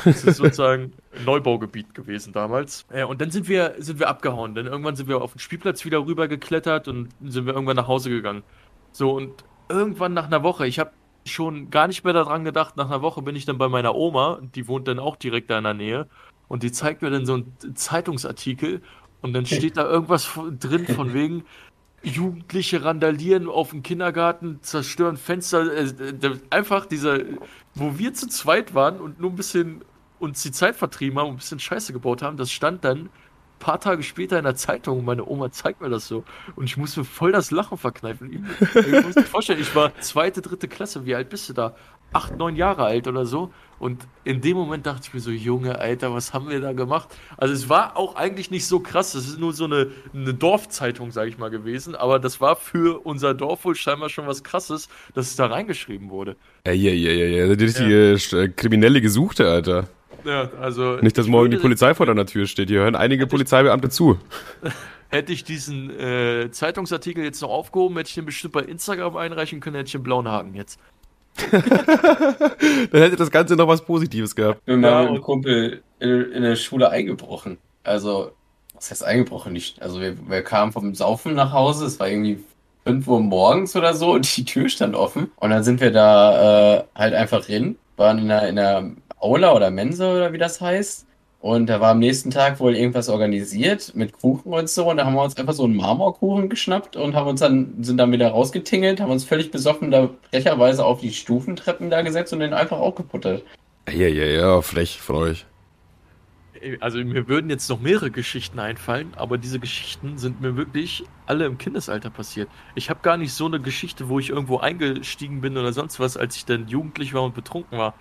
Das 0.04 0.24
ist 0.24 0.36
sozusagen 0.36 0.92
ein 1.16 1.24
Neubaugebiet 1.24 1.94
gewesen 1.94 2.32
damals. 2.32 2.84
Äh, 2.90 3.04
und 3.04 3.20
dann 3.20 3.30
sind 3.30 3.48
wir, 3.48 3.76
sind 3.78 3.98
wir 3.98 4.08
abgehauen. 4.08 4.54
Dann 4.54 4.66
irgendwann 4.66 4.96
sind 4.96 5.08
wir 5.08 5.22
auf 5.22 5.32
den 5.32 5.38
Spielplatz 5.38 5.84
wieder 5.84 6.04
rüber 6.04 6.28
geklettert 6.28 6.88
und 6.88 7.08
sind 7.24 7.46
wir 7.46 7.54
irgendwann 7.54 7.76
nach 7.76 7.88
Hause 7.88 8.10
gegangen. 8.10 8.42
So, 8.92 9.12
und 9.12 9.44
irgendwann 9.68 10.12
nach 10.12 10.26
einer 10.26 10.42
Woche, 10.42 10.66
ich 10.66 10.78
habe 10.78 10.92
schon 11.24 11.70
gar 11.70 11.86
nicht 11.86 12.04
mehr 12.04 12.12
daran 12.12 12.44
gedacht, 12.44 12.76
nach 12.76 12.86
einer 12.86 13.02
Woche 13.02 13.22
bin 13.22 13.36
ich 13.36 13.44
dann 13.44 13.58
bei 13.58 13.68
meiner 13.68 13.94
Oma, 13.94 14.40
die 14.54 14.66
wohnt 14.66 14.88
dann 14.88 14.98
auch 14.98 15.16
direkt 15.16 15.50
da 15.50 15.58
in 15.58 15.64
der 15.64 15.74
Nähe, 15.74 16.08
und 16.48 16.62
die 16.62 16.72
zeigt 16.72 17.02
mir 17.02 17.10
dann 17.10 17.26
so 17.26 17.34
einen 17.34 17.74
Zeitungsartikel 17.74 18.82
und 19.20 19.34
dann 19.34 19.46
steht 19.46 19.76
da 19.76 19.88
irgendwas 19.88 20.30
drin 20.58 20.86
von 20.86 21.12
wegen, 21.14 21.44
Jugendliche 22.02 22.84
randalieren 22.84 23.48
auf 23.48 23.70
dem 23.70 23.82
Kindergarten, 23.82 24.60
zerstören 24.62 25.16
Fenster, 25.16 25.76
äh, 25.76 26.38
einfach 26.50 26.86
dieser, 26.86 27.18
wo 27.74 27.98
wir 27.98 28.14
zu 28.14 28.28
zweit 28.28 28.74
waren 28.74 29.00
und 29.00 29.20
nur 29.20 29.30
ein 29.30 29.36
bisschen 29.36 29.82
uns 30.18 30.42
die 30.42 30.52
Zeit 30.52 30.76
vertrieben 30.76 31.18
haben 31.18 31.28
und 31.28 31.34
ein 31.34 31.38
bisschen 31.38 31.60
Scheiße 31.60 31.92
gebaut 31.92 32.22
haben, 32.22 32.36
das 32.36 32.50
stand 32.50 32.84
dann 32.84 32.98
ein 33.06 33.10
paar 33.58 33.80
Tage 33.80 34.02
später 34.02 34.38
in 34.38 34.44
der 34.44 34.54
Zeitung 34.54 35.04
meine 35.04 35.26
Oma 35.26 35.50
zeigt 35.50 35.80
mir 35.80 35.90
das 35.90 36.06
so 36.06 36.24
und 36.54 36.64
ich 36.64 36.76
musste 36.76 37.04
voll 37.04 37.32
das 37.32 37.50
Lachen 37.50 37.78
verkneifen. 37.78 38.46
Ich, 38.60 38.76
ich 38.76 39.04
muss 39.04 39.16
mir 39.16 39.22
vorstellen, 39.24 39.60
ich 39.60 39.74
war 39.74 39.92
zweite, 40.00 40.40
dritte 40.42 40.68
Klasse, 40.68 41.04
wie 41.04 41.14
alt 41.14 41.28
bist 41.28 41.48
du 41.48 41.52
da? 41.52 41.74
Acht, 42.12 42.36
neun 42.36 42.56
Jahre 42.56 42.84
alt 42.84 43.06
oder 43.06 43.26
so 43.26 43.50
und 43.78 44.06
in 44.24 44.40
dem 44.40 44.56
Moment 44.56 44.86
dachte 44.86 45.02
ich 45.04 45.14
mir 45.14 45.20
so, 45.20 45.30
Junge, 45.30 45.78
Alter, 45.78 46.12
was 46.12 46.32
haben 46.32 46.48
wir 46.48 46.60
da 46.60 46.72
gemacht? 46.72 47.08
Also 47.36 47.54
es 47.54 47.68
war 47.68 47.96
auch 47.96 48.16
eigentlich 48.16 48.50
nicht 48.50 48.66
so 48.66 48.80
krass, 48.80 49.12
das 49.12 49.26
ist 49.26 49.38
nur 49.38 49.52
so 49.52 49.64
eine, 49.64 49.92
eine 50.12 50.34
Dorfzeitung, 50.34 51.12
sage 51.12 51.28
ich 51.28 51.38
mal, 51.38 51.50
gewesen, 51.50 51.94
aber 51.94 52.18
das 52.18 52.40
war 52.40 52.56
für 52.56 53.04
unser 53.06 53.34
Dorf 53.34 53.64
wohl 53.64 53.76
scheinbar 53.76 54.08
schon 54.08 54.26
was 54.26 54.42
krasses, 54.42 54.88
dass 55.14 55.28
es 55.28 55.36
da 55.36 55.46
reingeschrieben 55.46 56.10
wurde. 56.10 56.36
Ja, 56.66 56.72
ja, 56.72 56.92
ja, 56.92 57.12
ja, 57.12 57.46
ja. 57.46 57.54
Die 57.54 57.64
richtige 57.64 58.12
äh, 58.14 58.48
kriminelle 58.48 59.00
Gesuchte, 59.00 59.48
Alter. 59.48 59.88
Ja, 60.24 60.50
also 60.60 60.96
Nicht, 60.96 61.16
dass 61.16 61.28
morgen 61.28 61.50
die 61.50 61.56
Polizei 61.58 61.94
vor 61.94 62.06
deiner 62.06 62.26
Tür 62.26 62.46
steht. 62.46 62.68
Hier 62.68 62.80
hören 62.80 62.96
einige 62.96 63.26
Polizeibeamte 63.28 63.88
zu. 63.88 64.18
Hätte 65.10 65.32
ich 65.32 65.44
diesen 65.44 65.88
äh, 65.98 66.50
Zeitungsartikel 66.50 67.24
jetzt 67.24 67.40
noch 67.40 67.48
aufgehoben, 67.48 67.96
hätte 67.96 68.08
ich 68.08 68.14
den 68.14 68.26
bestimmt 68.26 68.52
bei 68.52 68.60
Instagram 68.60 69.16
einreichen 69.16 69.58
können, 69.60 69.76
hätte 69.76 69.88
ich 69.88 69.94
einen 69.94 70.04
blauen 70.04 70.28
Haken 70.28 70.54
jetzt. 70.54 70.78
Dann 71.50 73.02
hätte 73.02 73.16
das 73.16 73.30
Ganze 73.30 73.56
noch 73.56 73.68
was 73.68 73.84
Positives 73.84 74.34
gehabt. 74.34 74.60
Ich 74.60 74.66
bin 74.66 74.82
Ja, 74.82 75.00
mit 75.02 75.10
einem 75.10 75.20
Kumpel 75.22 75.82
in, 76.00 76.32
in 76.32 76.42
der 76.42 76.56
Schule 76.56 76.90
eingebrochen. 76.90 77.58
Also, 77.84 78.32
was 78.74 78.90
heißt 78.90 79.04
eingebrochen? 79.04 79.52
Nicht, 79.52 79.82
also 79.82 80.00
wir, 80.00 80.16
wir 80.28 80.42
kamen 80.42 80.72
vom 80.72 80.94
Saufen 80.94 81.34
nach 81.34 81.52
Hause, 81.52 81.86
es 81.86 81.98
war 82.00 82.08
irgendwie 82.08 82.38
5 82.84 83.06
Uhr 83.08 83.20
morgens 83.20 83.76
oder 83.76 83.94
so 83.94 84.12
und 84.12 84.36
die 84.36 84.44
Tür 84.44 84.68
stand 84.68 84.94
offen. 84.96 85.30
Und 85.36 85.50
dann 85.50 85.64
sind 85.64 85.80
wir 85.80 85.90
da 85.92 86.78
äh, 86.78 86.84
halt 86.94 87.14
einfach 87.14 87.44
drin, 87.44 87.76
waren 87.96 88.18
in 88.18 88.28
der, 88.28 88.48
in 88.48 88.56
der 88.56 88.90
Aula 89.20 89.54
oder 89.54 89.70
Mensa 89.70 90.12
oder 90.14 90.32
wie 90.32 90.38
das 90.38 90.60
heißt. 90.60 91.06
Und 91.40 91.68
da 91.68 91.80
war 91.80 91.92
am 91.92 92.00
nächsten 92.00 92.30
Tag 92.30 92.58
wohl 92.58 92.74
irgendwas 92.74 93.08
organisiert 93.08 93.92
mit 93.94 94.12
Kuchen 94.12 94.52
und 94.52 94.68
so. 94.68 94.90
Und 94.90 94.96
da 94.96 95.06
haben 95.06 95.14
wir 95.14 95.22
uns 95.22 95.36
einfach 95.36 95.52
so 95.52 95.64
einen 95.64 95.76
Marmorkuchen 95.76 96.48
geschnappt 96.48 96.96
und 96.96 97.14
haben 97.14 97.28
uns 97.28 97.40
dann, 97.40 97.74
sind 97.80 97.96
dann 97.98 98.10
wieder 98.10 98.30
rausgetingelt, 98.30 99.00
haben 99.00 99.12
uns 99.12 99.24
völlig 99.24 99.52
besoffen 99.52 99.92
da 99.92 100.10
frecherweise 100.30 100.84
auf 100.84 101.00
die 101.00 101.12
Stufentreppen 101.12 101.90
da 101.90 102.02
gesetzt 102.02 102.32
und 102.32 102.40
den 102.40 102.54
einfach 102.54 102.78
aufgeputtert. 102.78 103.44
Ja, 103.88 104.08
ja, 104.08 104.24
ja, 104.24 104.60
frech 104.62 105.00
von 105.00 105.16
euch. 105.16 105.46
Also 106.80 106.98
mir 106.98 107.28
würden 107.28 107.50
jetzt 107.50 107.68
noch 107.70 107.80
mehrere 107.80 108.10
Geschichten 108.10 108.58
einfallen, 108.58 109.12
aber 109.16 109.38
diese 109.38 109.60
Geschichten 109.60 110.18
sind 110.18 110.40
mir 110.40 110.56
wirklich 110.56 111.04
alle 111.26 111.46
im 111.46 111.56
Kindesalter 111.56 112.10
passiert. 112.10 112.48
Ich 112.74 112.90
habe 112.90 113.00
gar 113.02 113.16
nicht 113.16 113.32
so 113.32 113.46
eine 113.46 113.60
Geschichte, 113.60 114.08
wo 114.08 114.18
ich 114.18 114.30
irgendwo 114.30 114.58
eingestiegen 114.58 115.40
bin 115.40 115.56
oder 115.56 115.72
sonst 115.72 116.00
was, 116.00 116.16
als 116.16 116.36
ich 116.36 116.46
dann 116.46 116.66
jugendlich 116.66 117.14
war 117.14 117.22
und 117.22 117.34
betrunken 117.34 117.78
war. 117.78 117.94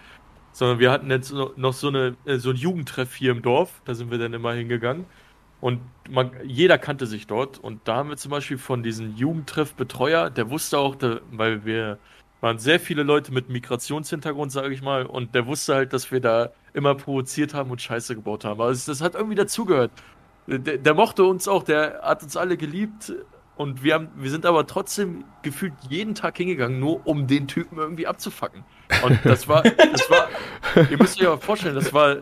Sondern 0.52 0.80
wir 0.80 0.92
hatten 0.92 1.10
jetzt 1.12 1.32
no- 1.32 1.52
noch 1.56 1.74
so, 1.74 1.88
eine, 1.90 2.16
äh, 2.26 2.38
so 2.38 2.50
ein 2.52 2.56
Jugendtreff 2.56 3.16
hier 3.16 3.32
im 3.32 3.42
Dorf, 3.42 3.82
da 3.86 3.94
sind 3.96 4.12
wir 4.12 4.18
dann 4.18 4.34
immer 4.34 4.54
hingegangen. 4.54 5.06
Und 5.60 5.82
man, 6.10 6.32
jeder 6.44 6.78
kannte 6.78 7.08
sich 7.08 7.28
dort. 7.28 7.58
Und 7.60 7.82
da 7.88 7.98
haben 7.98 8.10
wir 8.10 8.18
zum 8.18 8.32
Beispiel 8.32 8.58
von 8.58 8.84
diesem 8.84 9.16
Jugendtreff-Betreuer, 9.16 10.30
der 10.30 10.50
wusste 10.50 10.78
auch, 10.80 10.96
da, 10.96 11.20
weil 11.32 11.66
wir 11.66 12.00
waren 12.42 12.60
sehr 12.60 12.80
viele 12.80 13.04
Leute 13.04 13.32
mit 13.34 13.50
Migrationshintergrund, 13.50 14.52
sage 14.52 14.74
ich 14.74 14.82
mal, 14.84 15.06
und 15.08 15.34
der 15.36 15.48
wusste 15.48 15.74
halt, 15.76 15.94
dass 15.94 16.12
wir 16.12 16.20
da 16.22 16.52
immer 16.74 16.94
provoziert 16.96 17.54
haben 17.56 17.72
und 17.72 17.82
Scheiße 17.82 18.16
gebaut 18.16 18.46
haben. 18.46 18.62
Also 18.62 18.92
das 18.92 19.02
hat 19.02 19.16
irgendwie 19.16 19.36
dazugehört. 19.36 19.92
Der, 20.48 20.78
der 20.78 20.94
mochte 20.94 21.24
uns 21.26 21.48
auch, 21.48 21.64
der 21.64 22.02
hat 22.04 22.24
uns 22.24 22.38
alle 22.38 22.56
geliebt 22.58 23.14
und 23.58 23.84
wir 23.84 23.96
haben, 23.96 24.10
wir 24.16 24.30
sind 24.30 24.46
aber 24.46 24.66
trotzdem 24.68 25.24
gefühlt 25.42 25.74
jeden 25.90 26.16
Tag 26.16 26.38
hingegangen, 26.38 26.80
nur 26.80 27.06
um 27.08 27.28
den 27.28 27.48
Typen 27.48 27.78
irgendwie 27.78 28.08
abzufacken. 28.08 28.64
Und 29.04 29.20
das 29.24 29.48
war, 29.48 29.64
das 29.64 30.10
war, 30.10 30.28
ihr 30.90 30.98
müsst 30.98 31.20
euch 31.20 31.28
aber 31.28 31.38
vorstellen, 31.40 31.76
das 31.76 31.94
war, 31.94 32.18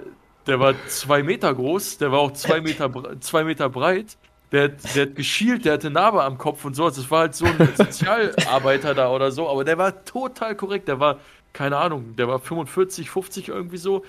der 0.47 0.59
war 0.59 0.73
zwei 0.87 1.23
Meter 1.23 1.53
groß, 1.53 1.97
der 1.97 2.11
war 2.11 2.19
auch 2.19 2.31
zwei 2.33 2.61
Meter, 2.61 2.91
zwei 3.19 3.43
Meter 3.43 3.69
breit. 3.69 4.17
Der, 4.51 4.65
hat- 4.65 4.95
der 4.95 5.07
hat 5.07 5.15
geschielt, 5.15 5.65
der 5.65 5.73
hatte 5.73 5.89
Narbe 5.89 6.23
am 6.23 6.37
Kopf 6.37 6.63
und 6.65 6.75
so. 6.75 6.85
Das 6.87 7.09
war 7.11 7.21
halt 7.21 7.35
so 7.35 7.45
ein 7.45 7.69
Sozialarbeiter 7.75 8.93
da 8.93 9.09
oder 9.11 9.31
so, 9.31 9.49
aber 9.49 9.63
der 9.63 9.77
war 9.77 10.05
total 10.05 10.55
korrekt. 10.55 10.87
Der 10.87 10.99
war, 10.99 11.19
keine 11.51 11.77
Ahnung, 11.77 12.15
der 12.15 12.27
war 12.27 12.39
45, 12.39 13.09
50 13.09 13.49
irgendwie 13.49 13.77
so. 13.77 14.03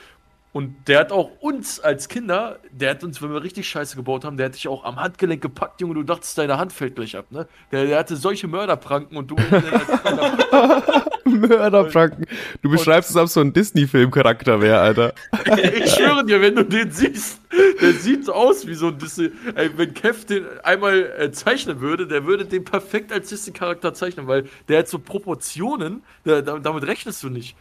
Und 0.56 0.88
der 0.88 1.00
hat 1.00 1.12
auch 1.12 1.32
uns 1.40 1.80
als 1.80 2.08
Kinder, 2.08 2.60
der 2.70 2.92
hat 2.92 3.04
uns, 3.04 3.20
wenn 3.20 3.30
wir 3.30 3.42
richtig 3.42 3.68
Scheiße 3.68 3.94
gebaut 3.94 4.24
haben, 4.24 4.38
der 4.38 4.46
hat 4.46 4.54
dich 4.54 4.68
auch 4.68 4.84
am 4.84 4.96
Handgelenk 4.96 5.42
gepackt, 5.42 5.82
Junge, 5.82 5.92
du 5.92 6.02
dachtest, 6.02 6.38
deine 6.38 6.56
Hand 6.56 6.72
fällt 6.72 6.94
gleich 6.94 7.14
ab, 7.14 7.26
ne? 7.28 7.46
Der, 7.72 7.84
der 7.84 7.98
hatte 7.98 8.16
solche 8.16 8.48
Mörderpranken 8.48 9.18
und 9.18 9.30
du. 9.30 9.36
Mörderpranken. 11.26 12.24
Du 12.62 12.70
beschreibst 12.70 13.10
es, 13.10 13.16
als 13.16 13.24
ob 13.24 13.34
so 13.34 13.40
ein 13.42 13.52
Disney-Film-Charakter 13.52 14.62
wäre, 14.62 14.80
Alter. 14.80 15.12
ich 15.74 15.92
schwöre 15.92 16.24
dir, 16.24 16.40
wenn 16.40 16.54
du 16.56 16.64
den 16.64 16.90
siehst, 16.90 17.38
der 17.82 17.92
sieht 17.92 18.24
so 18.24 18.32
aus 18.32 18.66
wie 18.66 18.74
so 18.76 18.86
ein 18.88 18.96
Disney. 18.96 19.32
Ey, 19.56 19.70
wenn 19.76 19.92
Kev 19.92 20.24
den 20.24 20.46
einmal 20.62 21.02
äh, 21.18 21.30
zeichnen 21.32 21.82
würde, 21.82 22.06
der 22.06 22.24
würde 22.24 22.46
den 22.46 22.64
perfekt 22.64 23.12
als 23.12 23.28
Disney-Charakter 23.28 23.92
zeichnen, 23.92 24.26
weil 24.26 24.48
der 24.68 24.78
hat 24.78 24.88
so 24.88 25.00
Proportionen, 25.00 26.02
der, 26.24 26.40
da- 26.40 26.58
damit 26.60 26.86
rechnest 26.86 27.22
du 27.22 27.28
nicht. 27.28 27.58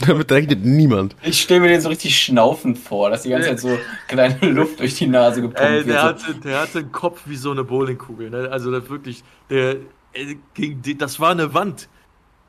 Damit 0.06 0.32
rechnet 0.32 0.64
niemand. 0.64 1.14
Ich 1.22 1.42
stelle 1.42 1.60
mir 1.60 1.68
den 1.68 1.80
so 1.80 1.88
richtig 1.90 2.18
schnaufend 2.18 2.78
vor, 2.78 3.10
dass 3.10 3.22
die 3.22 3.30
ganze 3.30 3.48
Zeit 3.48 3.60
so 3.60 3.78
kleine 4.08 4.38
Luft 4.50 4.80
durch 4.80 4.94
die 4.94 5.06
Nase 5.06 5.42
gepumpt 5.42 5.60
Ey, 5.60 5.86
wird. 5.86 5.88
der 5.88 6.00
so. 6.00 6.06
hatte, 6.06 6.34
der 6.36 6.60
hatte 6.60 6.78
einen 6.78 6.92
Kopf 6.92 7.22
wie 7.26 7.36
so 7.36 7.50
eine 7.50 7.64
Bowlingkugel, 7.64 8.30
ne? 8.30 8.48
Also 8.50 8.70
das 8.70 8.88
wirklich, 8.88 9.22
der, 9.50 9.76
äh, 10.12 10.36
gegen 10.54 10.80
die, 10.82 10.96
das 10.96 11.20
war 11.20 11.30
eine 11.30 11.52
Wand. 11.52 11.88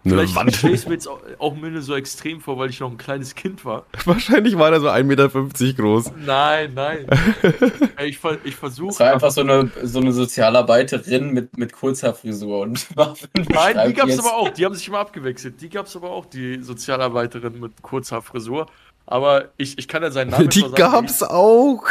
Vielleicht 0.03 0.35
Wand. 0.35 0.55
stelle 0.55 0.73
ich 0.73 0.87
mir 0.87 0.93
jetzt 0.93 1.07
auch, 1.07 1.19
auch 1.37 1.55
mir 1.55 1.81
so 1.81 1.95
extrem 1.95 2.41
vor, 2.41 2.57
weil 2.57 2.69
ich 2.69 2.79
noch 2.79 2.89
ein 2.89 2.97
kleines 2.97 3.35
Kind 3.35 3.63
war. 3.65 3.85
Wahrscheinlich 4.05 4.57
war 4.57 4.71
der 4.71 4.79
so 4.79 4.89
1,50 4.89 5.03
Meter 5.03 5.29
groß. 5.73 6.11
Nein, 6.25 6.73
nein. 6.73 7.05
Ich, 8.03 8.19
ich 8.43 8.55
versuche. 8.55 8.99
war 8.99 9.13
einfach 9.13 9.29
so 9.29 9.41
eine, 9.41 9.69
so 9.83 9.99
eine 9.99 10.11
Sozialarbeiterin 10.11 11.31
mit, 11.31 11.55
mit 11.57 11.71
Kurzhaarfrisur. 11.73 12.61
Und 12.61 12.87
Nein, 12.95 13.77
die 13.87 13.93
gab's 13.93 14.09
jetzt- 14.11 14.19
aber 14.25 14.35
auch. 14.37 14.49
Die 14.49 14.65
haben 14.65 14.73
sich 14.73 14.87
immer 14.87 14.99
abgewechselt. 14.99 15.61
Die 15.61 15.69
gab's 15.69 15.95
aber 15.95 16.09
auch, 16.09 16.25
die 16.25 16.61
Sozialarbeiterin 16.63 17.59
mit 17.59 17.81
Kurzhaarfrisur. 17.83 18.65
Aber 19.05 19.49
ich, 19.57 19.77
ich 19.77 19.87
kann 19.87 20.01
ja 20.01 20.09
seinen 20.09 20.31
Namen 20.31 20.49
Die 20.49 20.61
sagen. 20.61 20.73
gab's 20.75 21.21
auch. 21.21 21.83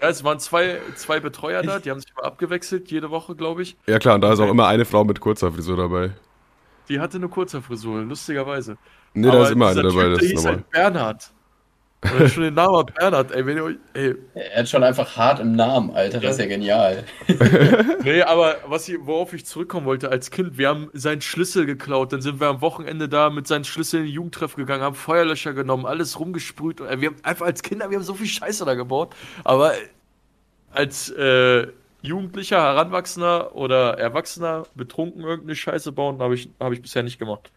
Ja, 0.00 0.08
es 0.08 0.22
waren 0.24 0.38
zwei, 0.38 0.78
zwei 0.94 1.18
Betreuer 1.20 1.62
da, 1.62 1.80
die 1.80 1.90
haben 1.90 2.00
sich 2.00 2.10
immer 2.16 2.24
abgewechselt, 2.26 2.90
jede 2.90 3.10
Woche, 3.10 3.34
glaube 3.34 3.62
ich. 3.62 3.76
Ja 3.86 3.98
klar, 3.98 4.14
und 4.14 4.20
da 4.20 4.32
ist 4.32 4.38
auch 4.40 4.48
immer 4.48 4.68
eine 4.68 4.84
Frau 4.84 5.04
mit 5.04 5.18
kurzer 5.20 5.50
Frisur 5.52 5.76
dabei. 5.76 6.12
Die 6.88 7.00
hatte 7.00 7.18
eine 7.18 7.28
Kurzhaarfrisur, 7.28 8.02
lustigerweise. 8.02 8.76
Nee, 9.14 9.30
da 9.30 9.44
ist 9.44 9.50
immer 9.50 9.68
eine 9.68 9.82
dabei, 9.82 10.04
Typ, 10.04 10.10
das 10.10 10.18
der 10.18 10.22
ist 10.22 10.30
hieß 10.30 10.44
normal. 10.44 10.52
halt 10.54 10.70
Bernhard. 10.70 11.32
Oder 12.14 12.28
schon 12.28 12.44
den 12.44 12.54
Namen 12.54 12.86
Bernhard, 12.94 13.32
ey, 13.32 13.44
wenn 13.44 13.56
ihr 13.56 13.64
euch, 13.64 13.76
ey. 13.94 14.14
Er 14.34 14.60
hat 14.60 14.68
schon 14.68 14.84
einfach 14.84 15.16
hart 15.16 15.40
im 15.40 15.56
Namen, 15.56 15.90
Alter, 15.90 16.20
das 16.20 16.32
ist 16.32 16.40
ja 16.40 16.46
genial. 16.46 17.04
Nee, 18.04 18.22
aber 18.22 18.56
was 18.66 18.88
ich, 18.88 18.96
worauf 19.00 19.34
ich 19.34 19.44
zurückkommen 19.44 19.84
wollte, 19.84 20.08
als 20.08 20.30
Kind, 20.30 20.56
wir 20.56 20.68
haben 20.68 20.88
seinen 20.94 21.20
Schlüssel 21.20 21.66
geklaut, 21.66 22.12
dann 22.12 22.22
sind 22.22 22.40
wir 22.40 22.46
am 22.46 22.60
Wochenende 22.60 23.08
da 23.08 23.28
mit 23.28 23.46
seinen 23.48 23.64
Schlüsseln 23.64 24.04
in 24.04 24.06
den 24.08 24.14
Jugendtreff 24.14 24.54
gegangen, 24.54 24.82
haben 24.82 24.94
Feuerlöscher 24.94 25.52
genommen, 25.52 25.84
alles 25.84 26.18
rumgesprüht. 26.20 26.80
Und, 26.80 27.00
wir 27.00 27.08
haben 27.08 27.16
einfach 27.24 27.46
als 27.46 27.62
Kinder, 27.62 27.90
wir 27.90 27.98
haben 27.98 28.04
so 28.04 28.14
viel 28.14 28.28
Scheiße 28.28 28.64
da 28.64 28.74
gebaut. 28.74 29.14
Aber 29.44 29.72
als 30.70 31.10
äh, 31.10 31.66
Jugendlicher, 32.08 32.60
Heranwachsender 32.62 33.54
oder 33.54 33.98
Erwachsener 33.98 34.68
betrunken 34.74 35.22
irgendeine 35.22 35.56
Scheiße 35.56 35.92
bauen, 35.92 36.20
habe 36.20 36.34
ich, 36.34 36.50
hab 36.60 36.72
ich 36.72 36.82
bisher 36.82 37.02
nicht 37.04 37.18
gemacht. 37.18 37.52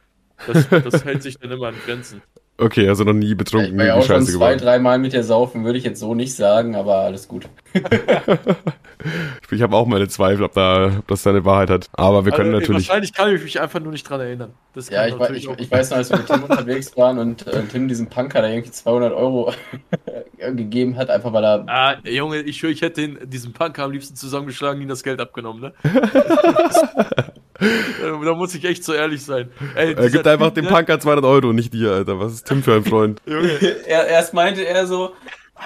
Das, 0.46 0.70
das 0.70 1.06
hält 1.06 1.24
sich 1.24 1.40
dann 1.40 1.52
immer 1.52 1.68
an 1.70 1.80
Grenzen. 1.80 2.24
Okay, 2.58 2.88
also 2.88 3.04
noch 3.04 3.14
nie 3.14 3.36
Ja, 3.36 3.36
betrunken 3.36 3.76
ich 3.78 3.78
war 3.78 3.86
ja 3.88 3.96
auch 3.96 4.04
schon 4.04 4.26
Scheiße 4.26 4.28
zwei, 4.28 4.56
gebaut. 4.56 4.62
dreimal 4.62 5.00
mit 5.00 5.14
dir 5.14 5.24
saufen, 5.24 5.66
würde 5.66 5.80
ich 5.80 5.84
jetzt 5.86 6.00
so 6.00 6.16
nicht 6.16 6.36
sagen, 6.36 6.76
aber 6.76 6.98
alles 6.98 7.28
gut. 7.28 7.50
Ich 9.52 9.62
habe 9.62 9.76
auch 9.76 9.86
meine 9.86 10.08
Zweifel, 10.08 10.44
ob, 10.44 10.54
da, 10.54 10.92
ob 11.00 11.08
das 11.08 11.24
seine 11.24 11.44
Wahrheit 11.46 11.70
hat. 11.70 11.90
Aber 11.94 12.26
wir 12.26 12.32
können 12.32 12.54
Also, 12.54 12.60
natürlich. 12.62 12.88
Wahrscheinlich 12.88 13.14
kann 13.14 13.36
ich 13.36 13.44
mich 13.44 13.60
einfach 13.60 13.80
nur 13.80 13.92
nicht 13.92 14.10
dran 14.10 14.22
erinnern. 14.22 14.54
Das 14.74 14.90
Ja, 14.90 15.06
ich, 15.06 15.16
ich, 15.36 15.50
ich 15.58 15.72
weiß 15.72 15.90
noch, 15.90 15.98
als 15.98 16.10
wir 16.10 16.18
mit 16.18 16.28
Tim 16.28 16.44
unterwegs 16.44 16.96
waren 16.96 17.20
und 17.20 17.46
äh, 17.48 17.64
Tim 17.64 17.88
diesem 17.88 18.08
Punker 18.08 18.42
da 18.42 18.48
irgendwie 18.48 18.72
200 18.72 19.14
Euro 19.14 19.54
gegeben 20.38 20.96
hat, 20.98 21.10
einfach 21.10 21.34
weil 21.34 21.44
er. 21.44 21.66
Ah, 21.68 21.96
Junge, 22.04 22.40
ich 22.42 22.58
schwöre, 22.58 22.72
ich 22.74 22.82
hätte 22.82 23.02
den, 23.02 23.30
diesen 23.30 23.54
Punker 23.54 23.84
am 23.84 23.92
liebsten 23.92 24.16
zusammengeschlagen 24.16 24.78
und 24.78 24.84
ihm 24.84 24.90
das 24.90 25.04
Geld 25.04 25.20
abgenommen, 25.20 25.62
ne? 25.62 25.74
Äh, 27.62 28.26
da 28.26 28.34
muss 28.34 28.56
ich 28.56 28.66
echt 28.66 28.84
so 28.84 28.92
ehrlich 28.92 29.24
sein. 29.24 29.52
Ey, 29.76 29.94
Er 29.94 30.10
gibt 30.10 30.26
einfach 30.26 30.50
dem 30.50 30.66
ne? 30.66 30.72
Punker 30.72 31.00
200 31.00 31.24
Euro, 31.26 31.54
nicht 31.54 31.72
dir, 31.72 31.92
Alter. 31.92 32.20
Was 32.20 32.34
ist 32.34 32.48
Tim 32.48 32.64
für 32.64 32.74
ein 32.74 32.84
Freund? 32.84 33.22
Junge, 33.28 33.52
Er, 33.86 34.08
erst 34.08 34.34
meinte 34.34 34.66
er 34.66 34.88
so, 34.88 35.12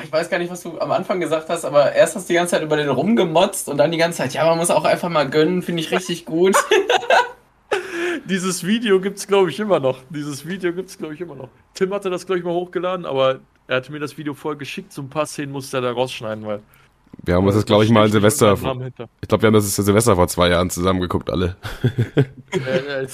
ich 0.04 0.12
weiß 0.12 0.30
gar 0.30 0.40
nicht, 0.40 0.52
was 0.52 0.62
du 0.62 0.80
am 0.80 0.92
Anfang 0.92 1.20
gesagt 1.20 1.50
hast, 1.50 1.66
aber 1.66 1.94
erst 1.94 2.16
hast 2.16 2.30
du 2.30 2.34
die 2.34 2.38
ganze 2.38 2.52
Zeit 2.52 2.64
über 2.64 2.78
den 2.78 2.90
rumgemotzt 2.90 3.70
und 3.70 3.78
dann 3.78 3.92
die 3.92 3.98
ganze 3.98 4.20
Zeit, 4.20 4.34
ja, 4.34 4.46
man 4.46 4.58
muss 4.58 4.70
auch 4.72 4.86
einfach 4.86 5.10
mal 5.10 5.30
gönnen, 5.30 5.62
finde 5.62 5.82
ich 5.82 5.92
richtig 5.92 6.26
gut. 6.26 6.56
dieses 8.26 8.66
Video 8.66 9.00
gibt's, 9.00 9.28
glaube 9.28 9.50
ich, 9.50 9.60
immer 9.60 9.80
noch. 9.80 10.00
Dieses 10.10 10.46
Video 10.46 10.74
gibt's, 10.74 10.98
glaube 10.98 11.14
ich, 11.14 11.22
immer 11.22 11.36
noch. 11.36 11.50
Tim 11.74 11.94
hatte 11.94 12.10
das, 12.10 12.26
glaube 12.26 12.40
ich, 12.40 12.46
mal 12.46 12.54
hochgeladen, 12.54 13.06
aber 13.06 13.40
er 13.68 13.78
hatte 13.78 13.92
mir 13.92 14.00
das 14.00 14.18
Video 14.18 14.34
voll 14.34 14.58
geschickt. 14.58 14.92
So 14.94 15.02
ein 15.02 15.10
paar 15.10 15.26
Szenen 15.26 15.52
musste 15.52 15.78
er 15.78 15.82
da 15.82 15.92
rausschneiden, 15.92 16.46
weil. 16.46 16.62
Wir 17.24 17.36
haben 17.36 17.46
uns 17.46 17.56
das, 17.56 17.66
glaube 17.66 17.86
ich, 17.86 17.92
mal 17.92 18.04
nicht 18.04 18.12
Silvester. 18.12 18.54
Ich 19.22 19.28
glaube, 19.30 19.44
wir 19.44 19.48
haben 19.48 19.54
das 19.54 19.74
Silvester 19.74 20.16
vor 20.16 20.28
zwei 20.28 20.50
Jahren 20.50 20.70
zusammen 20.70 21.00
geguckt, 21.00 21.30
alle. 21.30 21.56
Äh, 22.52 23.04
äh, 23.04 23.08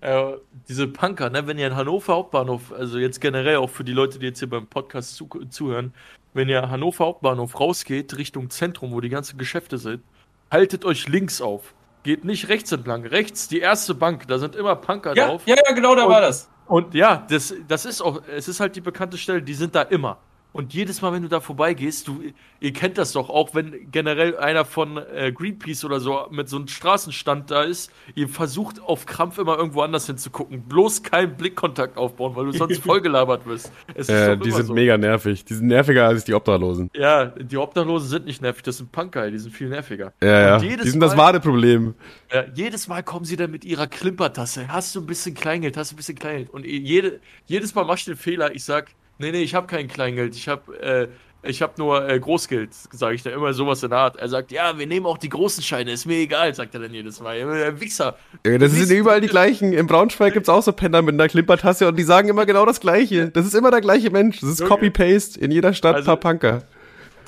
äh, 0.00 0.36
diese 0.68 0.86
Punker, 0.86 1.30
ne, 1.30 1.46
wenn 1.46 1.58
ihr 1.58 1.66
in 1.66 1.76
Hannover 1.76 2.14
Hauptbahnhof, 2.14 2.72
also 2.72 2.98
jetzt 2.98 3.20
generell 3.20 3.56
auch 3.56 3.70
für 3.70 3.84
die 3.84 3.92
Leute, 3.92 4.18
die 4.18 4.26
jetzt 4.26 4.38
hier 4.38 4.50
beim 4.50 4.66
Podcast 4.66 5.16
zu, 5.16 5.26
zuhören, 5.48 5.94
wenn 6.34 6.48
ihr 6.48 6.68
Hannover 6.68 7.06
Hauptbahnhof 7.06 7.58
rausgeht, 7.58 8.16
Richtung 8.18 8.50
Zentrum, 8.50 8.92
wo 8.92 9.00
die 9.00 9.08
ganzen 9.08 9.38
Geschäfte 9.38 9.78
sind, 9.78 10.02
haltet 10.50 10.84
euch 10.84 11.08
links 11.08 11.40
auf. 11.40 11.74
Geht 12.02 12.24
nicht 12.24 12.48
rechts 12.48 12.70
entlang. 12.70 13.04
Rechts 13.06 13.48
die 13.48 13.60
erste 13.60 13.94
Bank, 13.94 14.28
da 14.28 14.38
sind 14.38 14.54
immer 14.54 14.76
Punker 14.76 15.16
ja, 15.16 15.28
drauf. 15.28 15.42
ja, 15.46 15.56
ja, 15.56 15.74
genau, 15.74 15.94
da 15.94 16.08
war 16.08 16.20
das. 16.20 16.48
Und 16.66 16.94
ja, 16.94 17.26
das, 17.28 17.54
das 17.66 17.86
ist 17.86 18.02
auch, 18.02 18.22
es 18.28 18.46
ist 18.46 18.60
halt 18.60 18.76
die 18.76 18.82
bekannte 18.82 19.16
Stelle, 19.16 19.42
die 19.42 19.54
sind 19.54 19.74
da 19.74 19.82
immer. 19.82 20.18
Und 20.52 20.72
jedes 20.72 21.02
Mal, 21.02 21.12
wenn 21.12 21.22
du 21.22 21.28
da 21.28 21.40
vorbeigehst, 21.40 22.08
du, 22.08 22.22
ihr 22.60 22.72
kennt 22.72 22.96
das 22.96 23.12
doch, 23.12 23.28
auch 23.28 23.54
wenn 23.54 23.90
generell 23.92 24.36
einer 24.36 24.64
von 24.64 24.96
äh, 24.96 25.30
Greenpeace 25.30 25.84
oder 25.84 26.00
so 26.00 26.26
mit 26.30 26.48
so 26.48 26.56
einem 26.56 26.68
Straßenstand 26.68 27.50
da 27.50 27.62
ist, 27.62 27.92
ihr 28.14 28.28
versucht 28.28 28.80
auf 28.80 29.04
Krampf 29.04 29.38
immer 29.38 29.58
irgendwo 29.58 29.82
anders 29.82 30.06
hinzugucken. 30.06 30.62
Bloß 30.62 31.02
keinen 31.02 31.36
Blickkontakt 31.36 31.98
aufbauen, 31.98 32.34
weil 32.34 32.46
du 32.46 32.52
sonst 32.52 32.78
vollgelabert 32.82 33.46
wirst. 33.46 33.70
Äh, 33.94 34.38
die 34.38 34.50
sind 34.50 34.66
so. 34.66 34.74
mega 34.74 34.96
nervig. 34.96 35.44
Die 35.44 35.54
sind 35.54 35.66
nerviger 35.66 36.06
als 36.06 36.24
die 36.24 36.32
Obdachlosen. 36.32 36.90
Ja, 36.94 37.26
die 37.26 37.56
Obdachlosen 37.58 38.08
sind 38.08 38.24
nicht 38.24 38.40
nervig, 38.40 38.62
das 38.62 38.78
sind 38.78 38.90
Punker, 38.90 39.30
die 39.30 39.38
sind 39.38 39.54
viel 39.54 39.68
nerviger. 39.68 40.14
Ja, 40.22 40.40
ja. 40.40 40.58
Die 40.58 40.88
sind 40.88 41.00
das 41.00 41.16
wahre 41.16 41.40
Problem. 41.40 41.94
Ja, 42.32 42.44
jedes 42.54 42.88
Mal 42.88 43.02
kommen 43.02 43.26
sie 43.26 43.36
dann 43.36 43.50
mit 43.50 43.66
ihrer 43.66 43.86
Klimpertasse. 43.86 44.68
Hast 44.68 44.94
du 44.94 45.00
ein 45.00 45.06
bisschen 45.06 45.34
Kleingeld? 45.34 45.76
Hast 45.76 45.92
du 45.92 45.94
ein 45.94 45.98
bisschen 45.98 46.18
Kleingeld? 46.18 46.50
Und 46.50 46.64
jede, 46.64 47.20
jedes 47.46 47.74
Mal 47.74 47.84
machst 47.84 48.06
du 48.06 48.12
den 48.12 48.16
Fehler. 48.16 48.54
Ich 48.54 48.64
sag, 48.64 48.90
nee, 49.18 49.30
nee, 49.32 49.42
ich 49.42 49.54
habe 49.54 49.66
kein 49.66 49.88
Kleingeld. 49.88 50.34
Ich 50.34 50.48
habe 50.48 50.80
äh, 50.80 51.08
ich 51.42 51.62
hab 51.62 51.78
nur 51.78 52.08
äh, 52.08 52.18
Großgeld, 52.18 52.70
sage 52.74 53.14
ich 53.14 53.22
da 53.22 53.30
immer 53.30 53.52
sowas 53.52 53.82
in 53.84 53.90
der 53.90 53.98
Art. 54.00 54.16
Er 54.16 54.28
sagt, 54.28 54.50
ja, 54.50 54.76
wir 54.76 54.86
nehmen 54.88 55.06
auch 55.06 55.18
die 55.18 55.28
großen 55.28 55.62
Scheine, 55.62 55.92
ist 55.92 56.04
mir 56.04 56.16
egal, 56.16 56.52
sagt 56.52 56.74
er 56.74 56.80
dann 56.80 56.92
jedes 56.92 57.20
Mal. 57.20 57.38
Ja, 57.38 57.46
Der 57.54 57.80
Wichser. 57.80 58.16
Ja, 58.44 58.58
das 58.58 58.72
sind 58.72 58.90
überall 58.90 59.20
die 59.20 59.28
gleichen. 59.28 59.72
Im 59.72 59.86
Braunschweig 59.86 60.32
gibt's 60.34 60.48
auch 60.48 60.62
so 60.62 60.72
Penner 60.72 61.00
mit 61.00 61.14
einer 61.14 61.28
Klimpertasse 61.28 61.86
und 61.86 61.96
die 61.96 62.02
sagen 62.02 62.28
immer 62.28 62.44
genau 62.44 62.66
das 62.66 62.80
Gleiche. 62.80 63.30
Das 63.30 63.46
ist 63.46 63.54
immer 63.54 63.70
der 63.70 63.80
gleiche 63.80 64.10
Mensch. 64.10 64.40
Das 64.40 64.50
ist 64.50 64.58
Junge. 64.60 64.68
Copy-Paste 64.70 65.38
in 65.40 65.52
jeder 65.52 65.72
Stadt, 65.74 65.94
Also- 65.94 66.06
paar 66.06 66.16
Punker. 66.16 66.62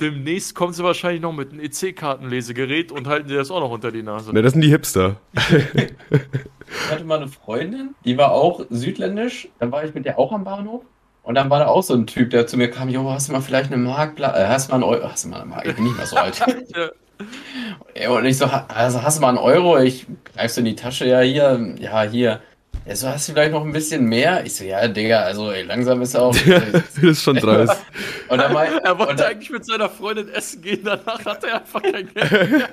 Demnächst 0.01 0.55
kommen 0.55 0.73
sie 0.73 0.83
wahrscheinlich 0.83 1.21
noch 1.21 1.31
mit 1.31 1.51
einem 1.51 1.59
EC-Kartenlesegerät 1.61 2.91
und 2.91 3.07
halten 3.07 3.27
dir 3.29 3.37
das 3.37 3.51
auch 3.51 3.59
noch 3.59 3.69
unter 3.69 3.91
die 3.91 4.01
Nase. 4.01 4.33
Ne, 4.33 4.41
das 4.41 4.53
sind 4.53 4.61
die 4.61 4.69
Hipster. 4.69 5.17
Ich 5.35 6.89
hatte 6.91 7.03
mal 7.03 7.17
eine 7.19 7.27
Freundin, 7.27 7.93
die 8.03 8.17
war 8.17 8.31
auch 8.31 8.65
südländisch, 8.69 9.47
dann 9.59 9.71
war 9.71 9.83
ich 9.85 9.93
mit 9.93 10.05
der 10.05 10.17
auch 10.17 10.31
am 10.31 10.43
Bahnhof. 10.43 10.83
Und 11.23 11.35
dann 11.35 11.49
war 11.49 11.59
da 11.59 11.67
auch 11.67 11.83
so 11.83 11.93
ein 11.93 12.07
Typ, 12.07 12.31
der 12.31 12.47
zu 12.47 12.57
mir 12.57 12.69
kam, 12.71 12.89
jo, 12.89 13.11
hast 13.11 13.27
du 13.27 13.33
mal 13.33 13.41
vielleicht 13.41 13.71
eine 13.71 13.81
Mark, 13.81 14.19
äh, 14.19 14.23
hast 14.47 14.67
du 14.67 14.71
mal 14.71 14.75
einen 14.75 14.83
Euro, 14.83 15.11
hast 15.11 15.25
du 15.25 15.29
mal 15.29 15.41
eine 15.41 15.49
Mark, 15.49 15.65
ich 15.65 15.75
bin 15.75 15.83
nicht 15.83 15.97
mehr 15.97 16.05
so 16.05 16.15
alt. 16.15 16.41
Und 18.09 18.25
ich 18.25 18.37
so, 18.37 18.45
also 18.45 19.03
hast 19.03 19.17
du 19.17 19.21
mal 19.21 19.29
einen 19.29 19.37
Euro? 19.37 19.77
Ich 19.79 20.07
greif 20.33 20.51
so 20.51 20.61
in 20.61 20.65
die 20.65 20.75
Tasche, 20.75 21.05
ja, 21.05 21.19
hier, 21.19 21.75
ja, 21.79 22.01
hier. 22.01 22.41
Er 22.83 22.95
so, 22.95 23.07
hast 23.07 23.27
du 23.27 23.33
vielleicht 23.33 23.51
noch 23.51 23.63
ein 23.63 23.71
bisschen 23.71 24.05
mehr? 24.05 24.43
Ich 24.43 24.55
so, 24.55 24.63
ja, 24.63 24.87
Digga, 24.87 25.21
also 25.21 25.51
ey, 25.51 25.61
langsam 25.61 26.01
ist 26.01 26.15
auch. 26.15 26.35
das 26.71 26.97
ist 26.97 27.21
schon 27.21 27.35
dreist. 27.35 27.77
und, 28.27 28.39
dann 28.39 28.53
mein, 28.53 28.71
Er 28.83 28.97
wollte 28.97 29.11
und, 29.11 29.19
dann, 29.19 29.27
eigentlich 29.27 29.51
mit 29.51 29.63
seiner 29.65 29.87
Freundin 29.87 30.29
essen 30.29 30.63
gehen, 30.63 30.81
danach 30.83 31.23
hat 31.23 31.43
er 31.43 31.61
einfach 31.61 31.81
kein 31.83 32.11
Geld. 32.11 32.69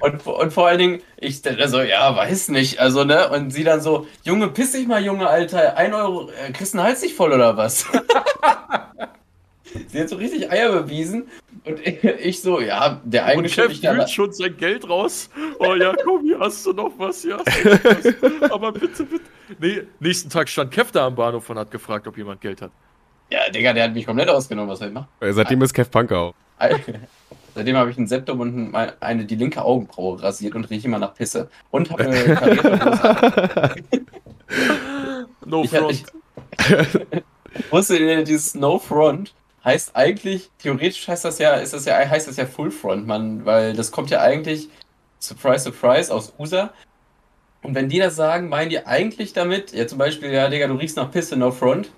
und, 0.00 0.26
und 0.26 0.52
vor 0.52 0.66
allen 0.66 0.78
Dingen, 0.78 1.02
ich 1.18 1.42
dann 1.42 1.68
so, 1.68 1.82
ja, 1.82 2.16
weiß 2.16 2.48
nicht, 2.48 2.80
also, 2.80 3.04
ne? 3.04 3.28
Und 3.28 3.50
sie 3.50 3.64
dann 3.64 3.82
so, 3.82 4.06
Junge, 4.24 4.48
piss 4.48 4.72
dich 4.72 4.86
mal, 4.86 5.04
Junge, 5.04 5.28
Alter, 5.28 5.76
ein 5.76 5.92
Euro, 5.92 6.30
äh, 6.30 6.52
kriegst 6.52 6.72
du 6.72 6.78
einen 6.78 6.86
Hals 6.86 7.02
nicht 7.02 7.14
voll 7.14 7.32
oder 7.32 7.58
was? 7.58 7.84
sie 9.88 10.00
hat 10.00 10.08
so 10.08 10.16
richtig 10.16 10.50
Eier 10.50 10.72
bewiesen. 10.72 11.28
Und 11.64 11.86
ich, 11.86 12.02
ich 12.04 12.40
so, 12.42 12.60
ja, 12.60 13.00
der 13.04 13.24
Und 13.24 13.28
eigentlich 13.30 13.54
Chef 13.54 13.70
ich 13.72 13.82
wühlt 13.82 14.08
schon 14.10 14.32
sein 14.32 14.56
Geld 14.56 14.88
raus. 14.88 15.28
Oh 15.58 15.74
ja, 15.74 15.92
komm, 16.04 16.22
hier 16.22 16.38
hast 16.40 16.64
du 16.66 16.72
noch 16.72 16.92
was, 16.98 17.22
hier 17.22 17.38
hast 17.38 17.64
du 17.64 17.68
noch 17.70 17.84
was. 18.42 18.50
Aber 18.50 18.72
bitte, 18.72 19.04
bitte. 19.04 19.24
Nee, 19.58 19.82
nächsten 19.98 20.30
Tag 20.30 20.48
stand 20.48 20.70
Kev 20.70 20.90
da 20.92 21.06
am 21.06 21.14
Bahnhof 21.14 21.48
und 21.50 21.58
hat 21.58 21.70
gefragt, 21.70 22.06
ob 22.06 22.16
jemand 22.16 22.40
Geld 22.40 22.62
hat. 22.62 22.70
Ja, 23.30 23.48
Digga, 23.50 23.72
der 23.72 23.84
hat 23.84 23.94
mich 23.94 24.06
komplett 24.06 24.28
ausgenommen, 24.28 24.70
was 24.70 24.80
ich 24.80 24.90
machen? 24.92 25.06
Äh, 25.20 25.32
Seitdem 25.32 25.60
ist 25.62 25.72
Kev 25.72 25.88
Punker 25.90 26.18
auch. 26.18 26.34
Seitdem 27.54 27.76
habe 27.76 27.90
ich 27.90 27.96
ein 27.98 28.06
Septum 28.06 28.40
und 28.40 28.74
ein- 28.74 28.92
eine, 29.00 29.24
die 29.24 29.34
linke 29.36 29.62
Augenbraue 29.62 30.22
rasiert 30.22 30.54
und 30.54 30.68
rieche 30.70 30.86
immer 30.88 30.98
nach 30.98 31.14
Pisse. 31.14 31.48
Und 31.70 31.90
habe 31.90 32.04
eine 32.04 32.34
karierte. 32.34 33.74
No 35.46 35.62
Ich, 35.64 35.70
front. 35.70 35.92
ich, 35.92 36.04
wusstet 37.72 38.00
ihr, 38.00 38.22
dieses 38.24 38.54
No 38.54 38.78
Front 38.78 39.34
heißt 39.64 39.94
eigentlich, 39.94 40.50
theoretisch 40.58 41.06
heißt 41.06 41.24
das 41.24 41.38
ja, 41.38 41.54
ist 41.54 41.72
das 41.72 41.84
ja, 41.84 41.96
heißt 41.96 42.28
das 42.28 42.36
ja 42.36 42.46
Full 42.46 42.70
Front, 42.70 43.06
man, 43.06 43.44
weil 43.44 43.74
das 43.74 43.90
kommt 43.90 44.10
ja 44.10 44.20
eigentlich, 44.20 44.68
surprise, 45.18 45.64
surprise, 45.64 46.12
aus 46.12 46.32
USA. 46.38 46.72
Und 47.62 47.74
wenn 47.74 47.88
die 47.88 47.98
das 47.98 48.16
sagen, 48.16 48.48
meinen 48.48 48.70
die 48.70 48.86
eigentlich 48.86 49.32
damit, 49.34 49.72
ja 49.72 49.86
zum 49.86 49.98
Beispiel, 49.98 50.30
ja 50.30 50.48
Digga, 50.48 50.66
du 50.66 50.74
riechst 50.74 50.96
nach 50.96 51.10
Pisse, 51.10 51.36
No 51.36 51.50
Front. 51.50 51.90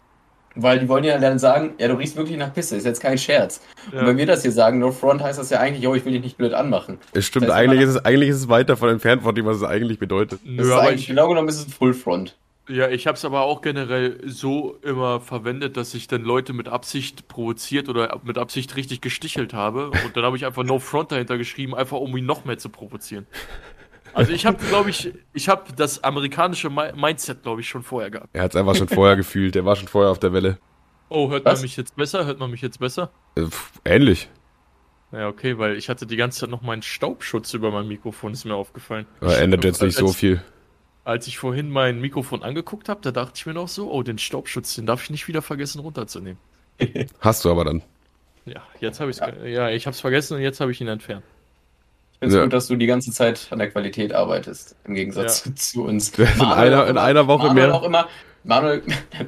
Weil 0.55 0.81
die 0.81 0.89
wollen 0.89 1.03
ja 1.03 1.19
dann 1.19 1.39
sagen, 1.39 1.73
ja, 1.79 1.89
du 1.89 1.95
riechst 1.95 2.15
wirklich 2.15 2.37
nach 2.37 2.53
Pisse, 2.53 2.77
ist 2.77 2.85
jetzt 2.85 3.01
kein 3.01 3.17
Scherz. 3.17 3.63
Und 3.91 4.01
Ja. 4.01 4.07
wenn 4.07 4.19
wir 4.19 4.27
das 4.27 4.43
hier 4.43 4.53
sagen, 4.53 4.81
No 4.81 4.93
Front, 4.93 5.23
heißt 5.23 5.39
das 5.39 5.49
ja 5.49 5.61
eigentlich, 5.61 5.83
yo, 5.83 5.95
ich 5.95 6.05
will 6.05 6.13
dich 6.13 6.21
nicht 6.21 6.37
blöd 6.37 6.53
anmachen. 6.53 6.99
Es 7.15 7.25
stimmt, 7.25 7.49
Das 7.49 7.55
heißt, 7.55 7.69
eigentlich 7.71 7.81
ist, 7.81 7.95
es, 7.95 8.05
eigentlich 8.05 8.29
ist 8.29 8.37
es 8.37 8.49
weit 8.51 8.69
davon 8.69 8.91
entfernt 8.91 9.23
von 9.23 9.35
dem, 9.35 9.47
was 9.47 9.57
es 9.57 9.63
eigentlich 9.63 9.99
bedeutet. 9.99 10.41
Nö, 10.45 10.71
aber 10.75 10.83
eigentlich, 10.83 11.03
ich, 11.03 11.07
genau 11.07 11.27
genommen 11.29 11.49
ist 11.49 11.57
es 11.57 11.69
ein 11.69 11.71
Full 11.71 11.95
Front. 11.95 12.37
Ja, 12.73 12.89
ich 12.89 13.07
habe 13.07 13.17
es 13.17 13.25
aber 13.25 13.43
auch 13.43 13.61
generell 13.61 14.21
so 14.27 14.79
immer 14.83 15.21
verwendet, 15.21 15.77
dass 15.77 15.95
ich 15.95 16.09
dann 16.09 16.23
Leute 16.23 16.53
mit 16.53 16.69
Absicht 16.69 17.29
provoziert 17.29 17.89
oder 17.89 18.21
mit 18.25 18.39
Absicht 18.39 18.77
richtig 18.77 19.01
gestichelt 19.01 19.55
habe. 19.55 19.91
Und 19.91 20.17
dann 20.17 20.25
habe 20.25 20.37
ich 20.37 20.47
einfach 20.47 20.65
No 20.65 20.79
Front 20.79 21.13
dahinter 21.13 21.39
geschrieben, 21.39 21.75
einfach 21.75 21.99
um 21.99 22.17
ihn 22.17 22.27
noch 22.27 22.45
mehr 22.45 22.59
zu 22.59 22.69
provozieren. 22.69 23.27
Also 24.15 24.33
ich 24.33 24.45
habe, 24.45 24.63
glaube 24.65 24.91
ich, 24.91 25.13
ich 25.33 25.49
habe 25.49 25.73
das 25.75 26.05
amerikanische 26.05 26.69
Mi- 26.69 26.95
Mindset, 26.95 27.43
glaube 27.43 27.61
ich, 27.63 27.69
schon 27.69 27.83
vorher 27.83 28.11
gehabt. 28.11 28.29
Er 28.33 28.43
hat 28.43 28.51
es 28.51 28.57
einfach 28.57 28.75
schon 28.75 28.89
vorher 28.89 29.17
gefühlt. 29.17 29.57
Er 29.57 29.65
war 29.65 29.77
schon 29.77 29.89
vorher 29.89 30.11
auf 30.11 30.19
der 30.19 30.33
Welle. 30.33 30.59
Oh, 31.09 31.31
hört 31.31 31.45
Was? 31.45 31.61
man 31.61 31.63
mich 31.63 31.77
jetzt 31.77 31.97
besser? 31.97 32.27
Hört 32.27 32.39
man 32.39 32.51
mich 32.51 32.61
jetzt 32.61 32.79
besser? 32.79 33.11
Äh, 33.37 33.47
ähnlich. 33.85 34.29
Ja, 35.13 35.29
okay, 35.29 35.59
weil 35.59 35.77
ich 35.77 35.89
hatte 35.91 36.07
die 36.07 36.17
ganze 36.17 36.41
Zeit 36.41 36.51
noch 36.51 36.63
meinen 36.63 36.83
Staubschutz 36.83 37.53
über 37.53 37.71
mein 37.71 37.87
Mikrofon, 37.87 38.33
ist 38.33 38.45
mir 38.47 38.55
aufgefallen. 38.55 39.07
Aber 39.21 39.39
ändert 39.39 39.65
jetzt 39.65 39.83
nicht 39.83 39.97
so 39.97 40.07
als, 40.07 40.17
viel. 40.17 40.43
Als 41.05 41.27
ich 41.27 41.39
vorhin 41.39 41.69
mein 41.71 42.01
Mikrofon 42.01 42.43
angeguckt 42.43 42.89
habe, 42.89 43.01
da 43.03 43.11
dachte 43.11 43.33
ich 43.37 43.47
mir 43.47 43.55
noch 43.55 43.69
so, 43.69 43.91
oh, 43.91 44.03
den 44.03 44.19
Staubschutz, 44.19 44.75
den 44.77 44.87
darf 44.87 45.03
ich 45.03 45.11
nicht 45.11 45.27
wieder 45.27 45.43
vergessen 45.43 45.81
runterzunehmen. 45.81 46.39
Hast 47.21 47.45
du 47.45 47.51
aber 47.51 47.65
dann. 47.65 47.83
Ja, 48.45 48.63
jetzt 48.81 49.01
habe 49.01 49.11
ich 49.11 49.21
es, 49.21 49.27
ja. 49.47 49.69
ich 49.71 49.87
habe 49.87 49.95
es 49.95 50.01
vergessen 50.01 50.37
und 50.37 50.43
jetzt 50.43 50.61
habe 50.61 50.71
ich 50.73 50.81
ihn 50.81 50.89
entfernt. 50.89 51.23
Ich 52.15 52.19
finde 52.21 52.35
es 52.35 52.39
Ja. 52.39 52.45
gut, 52.45 52.53
dass 52.53 52.67
du 52.69 52.77
die 52.77 52.87
ganze 52.87 53.11
Zeit 53.11 53.49
an 53.51 53.59
der 53.59 53.71
Qualität 53.71 54.13
arbeitest, 54.13 54.77
im 54.85 54.95
Gegensatz 54.95 55.49
zu 55.57 55.85
uns. 55.85 56.11
In 56.19 56.41
einer, 56.41 56.87
in 56.87 56.99
einer 56.99 57.27
Woche 57.27 57.49
Manuel 57.49 57.67
mehr. 57.69 57.75
auch 57.75 57.83
immer, 57.83 58.09
Manuel 58.45 58.83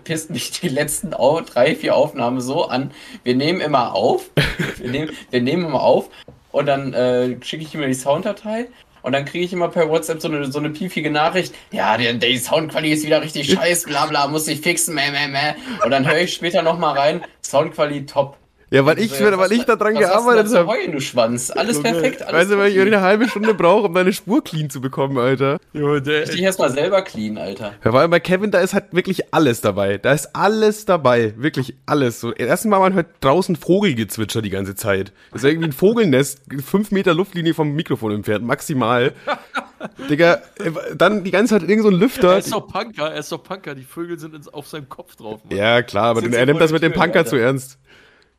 pisst 0.05 0.31
mich 0.31 0.53
die 0.53 0.69
letzten 0.69 1.11
drei, 1.11 1.75
vier 1.77 1.95
Aufnahmen 1.97 2.41
so 2.41 2.67
an. 2.67 2.93
Wir 3.25 3.35
nehmen 3.37 3.61
immer 3.61 3.95
auf. 3.95 4.31
Wir 4.79 4.91
nehmen, 4.91 5.11
wir 5.31 5.41
nehmen 5.43 5.67
immer 5.67 5.83
auf. 5.83 6.09
Und 6.51 6.67
dann 6.67 6.93
äh, 6.95 7.37
schicke 7.43 7.65
ich 7.65 7.75
ihm 7.75 7.83
die 7.83 7.95
Sounddatei. 7.95 8.69
Und 9.05 9.13
dann 9.13 9.27
kriege 9.27 9.45
ich 9.45 9.53
immer 9.53 9.69
per 9.69 9.91
WhatsApp 9.91 10.23
so 10.23 10.29
eine, 10.29 10.51
so 10.51 10.59
eine 10.59 10.71
piefige 10.71 11.11
Nachricht. 11.11 11.55
Ja, 11.73 11.99
die, 11.99 12.19
die 12.19 12.39
Soundqualität 12.39 12.99
ist 12.99 13.05
wieder 13.05 13.21
richtig 13.21 13.53
scheiße, 13.53 13.87
bla 13.87 14.07
bla, 14.07 14.27
muss 14.29 14.49
ich 14.49 14.63
fixen, 14.63 14.95
meh, 14.95 15.11
meh, 15.11 15.29
meh. 15.29 15.55
Und 15.85 15.91
dann 15.91 16.09
höre 16.09 16.23
ich 16.23 16.33
später 16.33 16.63
nochmal 16.63 16.97
rein. 16.97 17.21
Soundqualität 17.43 18.09
top. 18.09 18.39
Ja, 18.75 18.85
weil 18.85 18.99
ich, 18.99 19.13
So, 19.13 19.23
ja, 19.23 19.39
weil 19.39 19.53
ich 19.53 19.65
da 19.65 19.77
dran 19.77 19.95
was 19.95 20.01
gearbeitet 20.01 20.53
habe. 20.53 20.67
heulen, 20.67 20.91
du 20.91 21.01
Schwanz. 21.01 21.53
Alles 21.53 21.81
perfekt, 21.81 22.23
alles 22.23 22.41
Weißt 22.41 22.51
du, 22.51 22.59
weil 22.59 22.73
ich 22.73 22.81
eine 22.81 23.03
halbe 23.03 23.29
Stunde 23.29 23.55
brauche, 23.55 23.87
um 23.87 23.95
deine 23.95 24.13
Spur 24.13 24.43
clean 24.43 24.69
zu 24.69 24.81
bekommen, 24.81 25.17
Alter. 25.17 25.59
Jo, 25.73 26.01
der, 26.01 26.29
Ich 26.29 26.43
erstmal 26.43 26.73
selber 26.73 27.03
clean, 27.03 27.39
Alter. 27.39 27.75
Ja, 27.85 27.93
weil 27.93 28.09
bei 28.09 28.19
Kevin, 28.19 28.51
da 28.51 28.59
ist 28.59 28.75
halt 28.75 28.87
wirklich 28.91 29.33
alles 29.33 29.61
dabei. 29.61 29.99
Da 29.99 30.13
ist 30.13 30.35
alles 30.35 30.87
dabei. 30.87 31.35
Wirklich 31.37 31.77
alles. 31.87 32.19
So, 32.19 32.33
erstens 32.33 32.69
mal 32.69 32.81
man 32.81 32.95
hört 32.95 33.07
draußen 33.21 33.55
Vogelgezwitscher 33.55 34.43
die 34.43 34.51
ganze 34.51 34.75
Zeit. 34.75 35.13
Das 35.33 35.45
ist 35.45 35.49
irgendwie 35.49 35.69
ein 35.69 35.73
Vogelnest, 35.73 36.41
fünf 36.67 36.91
Meter 36.91 37.15
Luftlinie 37.15 37.55
vom 37.55 37.77
Mikrofon 37.77 38.11
entfernt, 38.11 38.45
maximal. 38.45 39.13
Digga, 40.11 40.41
äh, 40.59 40.71
dann 40.97 41.25
die 41.25 41.31
ganze 41.31 41.59
Zeit 41.59 41.69
irgend 41.69 41.83
so 41.83 41.91
ein 41.91 41.95
er 41.95 42.01
Lüfter. 42.01 42.39
ist 42.39 42.53
doch 42.53 42.67
Punker, 42.67 43.13
er 43.13 43.21
ist 43.21 43.31
doch 43.31 43.43
Punker. 43.43 43.75
Die 43.75 43.85
Vögel 43.85 44.19
sind 44.19 44.35
ins, 44.35 44.49
auf 44.49 44.67
seinem 44.67 44.89
Kopf 44.89 45.15
drauf. 45.17 45.41
Mann. 45.45 45.57
Ja, 45.57 45.83
klar, 45.83 46.07
aber 46.07 46.23
Sind 46.23 46.35
er 46.35 46.47
nimmt 46.47 46.61
das 46.61 46.73
mit 46.73 46.83
dem 46.83 46.93
Punker 46.93 47.19
Alter. 47.19 47.31
zu 47.31 47.37
ernst. 47.37 47.79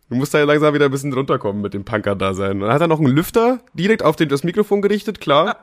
Du 0.10 0.16
musst 0.16 0.34
da 0.34 0.38
ja 0.40 0.46
langsam 0.46 0.74
wieder 0.74 0.86
ein 0.86 0.92
bisschen 0.92 1.14
runterkommen 1.14 1.62
mit 1.62 1.74
dem 1.74 1.84
Punker-Dasein. 1.84 2.60
Dann 2.60 2.72
hat 2.72 2.82
er 2.82 2.88
noch 2.88 3.00
einen 3.00 3.08
Lüfter 3.08 3.60
direkt 3.74 4.04
auf 4.04 4.16
den, 4.16 4.30
das 4.30 4.44
Mikrofon 4.44 4.82
gerichtet, 4.84 5.20
klar. 5.20 5.58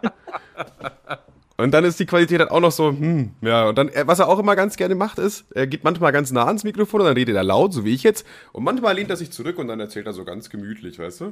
Und 1.59 1.71
dann 1.73 1.85
ist 1.85 2.01
die 2.01 2.07
Qualität 2.07 2.41
halt 2.41 2.51
auch 2.51 2.59
noch 2.61 2.73
so, 2.73 2.89
hm, 2.89 3.35
ja. 3.41 3.69
Und 3.69 3.79
dann, 3.79 3.89
was 4.07 4.19
er 4.19 4.27
auch 4.29 4.41
immer 4.41 4.57
ganz 4.57 4.75
gerne 4.77 4.97
macht, 4.97 5.19
ist, 5.21 5.45
er 5.55 5.69
geht 5.69 5.85
manchmal 5.85 6.11
ganz 6.11 6.33
nah 6.33 6.47
ans 6.47 6.65
Mikrofon 6.65 7.03
und 7.03 7.07
dann 7.07 7.15
redet 7.17 7.37
er 7.37 7.45
laut, 7.45 7.73
so 7.73 7.85
wie 7.85 7.95
ich 7.95 8.03
jetzt. 8.03 8.27
Und 8.53 8.65
manchmal 8.65 8.97
lehnt 8.97 9.11
er 9.11 9.17
sich 9.17 9.31
zurück 9.31 9.59
und 9.59 9.69
dann 9.69 9.79
erzählt 9.79 10.07
er 10.07 10.13
so 10.13 10.25
ganz 10.25 10.51
gemütlich, 10.51 10.99
weißt 10.99 11.21
du? 11.21 11.25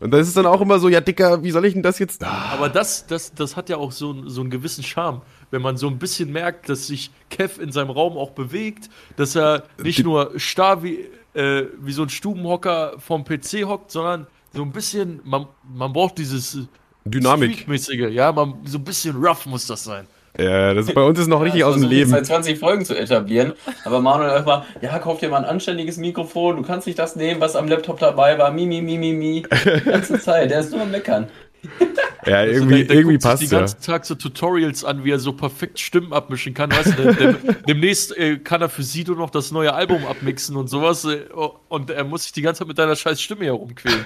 Und 0.00 0.10
dann 0.12 0.20
ist 0.20 0.28
es 0.28 0.34
dann 0.34 0.46
auch 0.46 0.62
immer 0.62 0.78
so, 0.78 0.88
ja, 0.88 1.02
Dicker, 1.02 1.42
wie 1.42 1.50
soll 1.50 1.66
ich 1.66 1.74
denn 1.74 1.82
das 1.82 1.98
jetzt? 1.98 2.24
Ah, 2.24 2.52
Aber 2.54 2.70
das, 2.70 3.06
das, 3.06 3.34
das 3.34 3.56
hat 3.56 3.68
ja 3.68 3.76
auch 3.76 3.92
so, 3.92 4.10
einen- 4.12 4.30
so 4.30 4.40
einen 4.40 4.48
gewissen 4.48 4.84
Charme, 4.84 5.20
wenn 5.50 5.60
man 5.60 5.76
so 5.76 5.88
ein 5.88 5.98
bisschen 5.98 6.32
merkt, 6.32 6.68
dass 6.70 6.86
sich 6.86 7.10
Kev 7.28 7.60
in 7.60 7.70
seinem 7.70 7.90
Raum 7.90 8.16
auch 8.16 8.30
bewegt, 8.30 8.88
dass 9.16 9.36
er 9.36 9.64
nicht 9.82 9.98
Die- 9.98 10.04
nur 10.04 10.32
starr 10.38 10.82
wie, 10.82 11.00
äh, 11.34 11.64
wie 11.80 11.92
so 11.92 12.02
ein 12.02 12.08
Stubenhocker 12.08 12.94
vom 12.98 13.24
PC 13.24 13.64
hockt, 13.66 13.90
sondern 13.90 14.26
so 14.52 14.62
ein 14.62 14.72
bisschen, 14.72 15.20
man, 15.24 15.46
man 15.74 15.92
braucht 15.92 16.18
dieses 16.18 16.54
äh, 16.54 16.66
Dynamik. 17.04 17.66
Ja, 18.12 18.32
man, 18.32 18.54
so 18.64 18.78
ein 18.78 18.84
bisschen 18.84 19.16
rough 19.16 19.46
muss 19.46 19.66
das 19.66 19.84
sein. 19.84 20.06
Ja, 20.36 20.74
das 20.74 20.92
bei 20.92 21.02
uns 21.02 21.18
ist 21.18 21.28
noch 21.28 21.42
richtig 21.42 21.60
Ja, 21.60 21.66
aus 21.66 21.76
dem 21.76 21.88
Leben. 21.88 22.10
Seit 22.10 22.26
20 22.26 22.58
Folgen 22.58 22.84
zu 22.84 22.98
etablieren. 22.98 23.52
Aber 23.84 24.00
Manuel 24.00 24.30
einfach, 24.30 24.64
ja, 24.80 24.98
kauf 24.98 25.20
dir 25.20 25.28
mal 25.28 25.38
ein 25.38 25.44
anständiges 25.44 25.96
Mikrofon. 25.96 26.56
Du 26.56 26.62
kannst 26.62 26.88
nicht 26.88 26.98
das 26.98 27.14
nehmen, 27.14 27.40
was 27.40 27.54
am 27.54 27.68
Laptop 27.68 28.00
dabei 28.00 28.36
war. 28.36 28.50
Mi, 28.50 28.66
mi, 28.66 28.82
mi, 28.82 28.98
mi, 28.98 29.12
mi. 29.12 29.42
Die 29.42 29.80
ganze 29.84 30.18
Zeit. 30.18 30.50
Der 30.50 30.60
ist 30.60 30.72
nur 30.72 30.82
am 30.82 30.90
Meckern. 30.90 31.28
Ja, 32.26 32.36
Also 32.38 32.52
irgendwie, 32.52 32.78
der, 32.78 32.84
der 32.84 32.96
irgendwie 32.96 33.18
guckt 33.18 33.22
sich 33.22 33.30
passt 33.30 33.42
den 33.42 33.50
ja. 33.50 33.58
ganzen 33.58 33.82
Tag 33.82 34.06
so 34.06 34.14
Tutorials 34.14 34.84
an, 34.84 35.04
wie 35.04 35.10
er 35.10 35.18
so 35.18 35.32
perfekt 35.32 35.78
Stimmen 35.78 36.12
abmischen 36.12 36.54
kann. 36.54 36.70
Weißt 36.70 36.98
du, 36.98 37.02
der, 37.02 37.12
der, 37.12 37.32
demnächst 37.68 38.16
äh, 38.16 38.38
kann 38.38 38.62
er 38.62 38.68
für 38.68 38.82
Sido 38.82 39.14
noch 39.14 39.30
das 39.30 39.52
neue 39.52 39.74
Album 39.74 40.06
abmixen 40.06 40.56
und 40.56 40.68
sowas. 40.68 41.04
Äh, 41.04 41.24
und 41.68 41.90
er 41.90 42.04
muss 42.04 42.24
sich 42.24 42.32
die 42.32 42.42
ganze 42.42 42.60
Zeit 42.60 42.68
mit 42.68 42.78
deiner 42.78 42.96
scheiß 42.96 43.20
Stimme 43.20 43.44
herumquälen. 43.44 44.04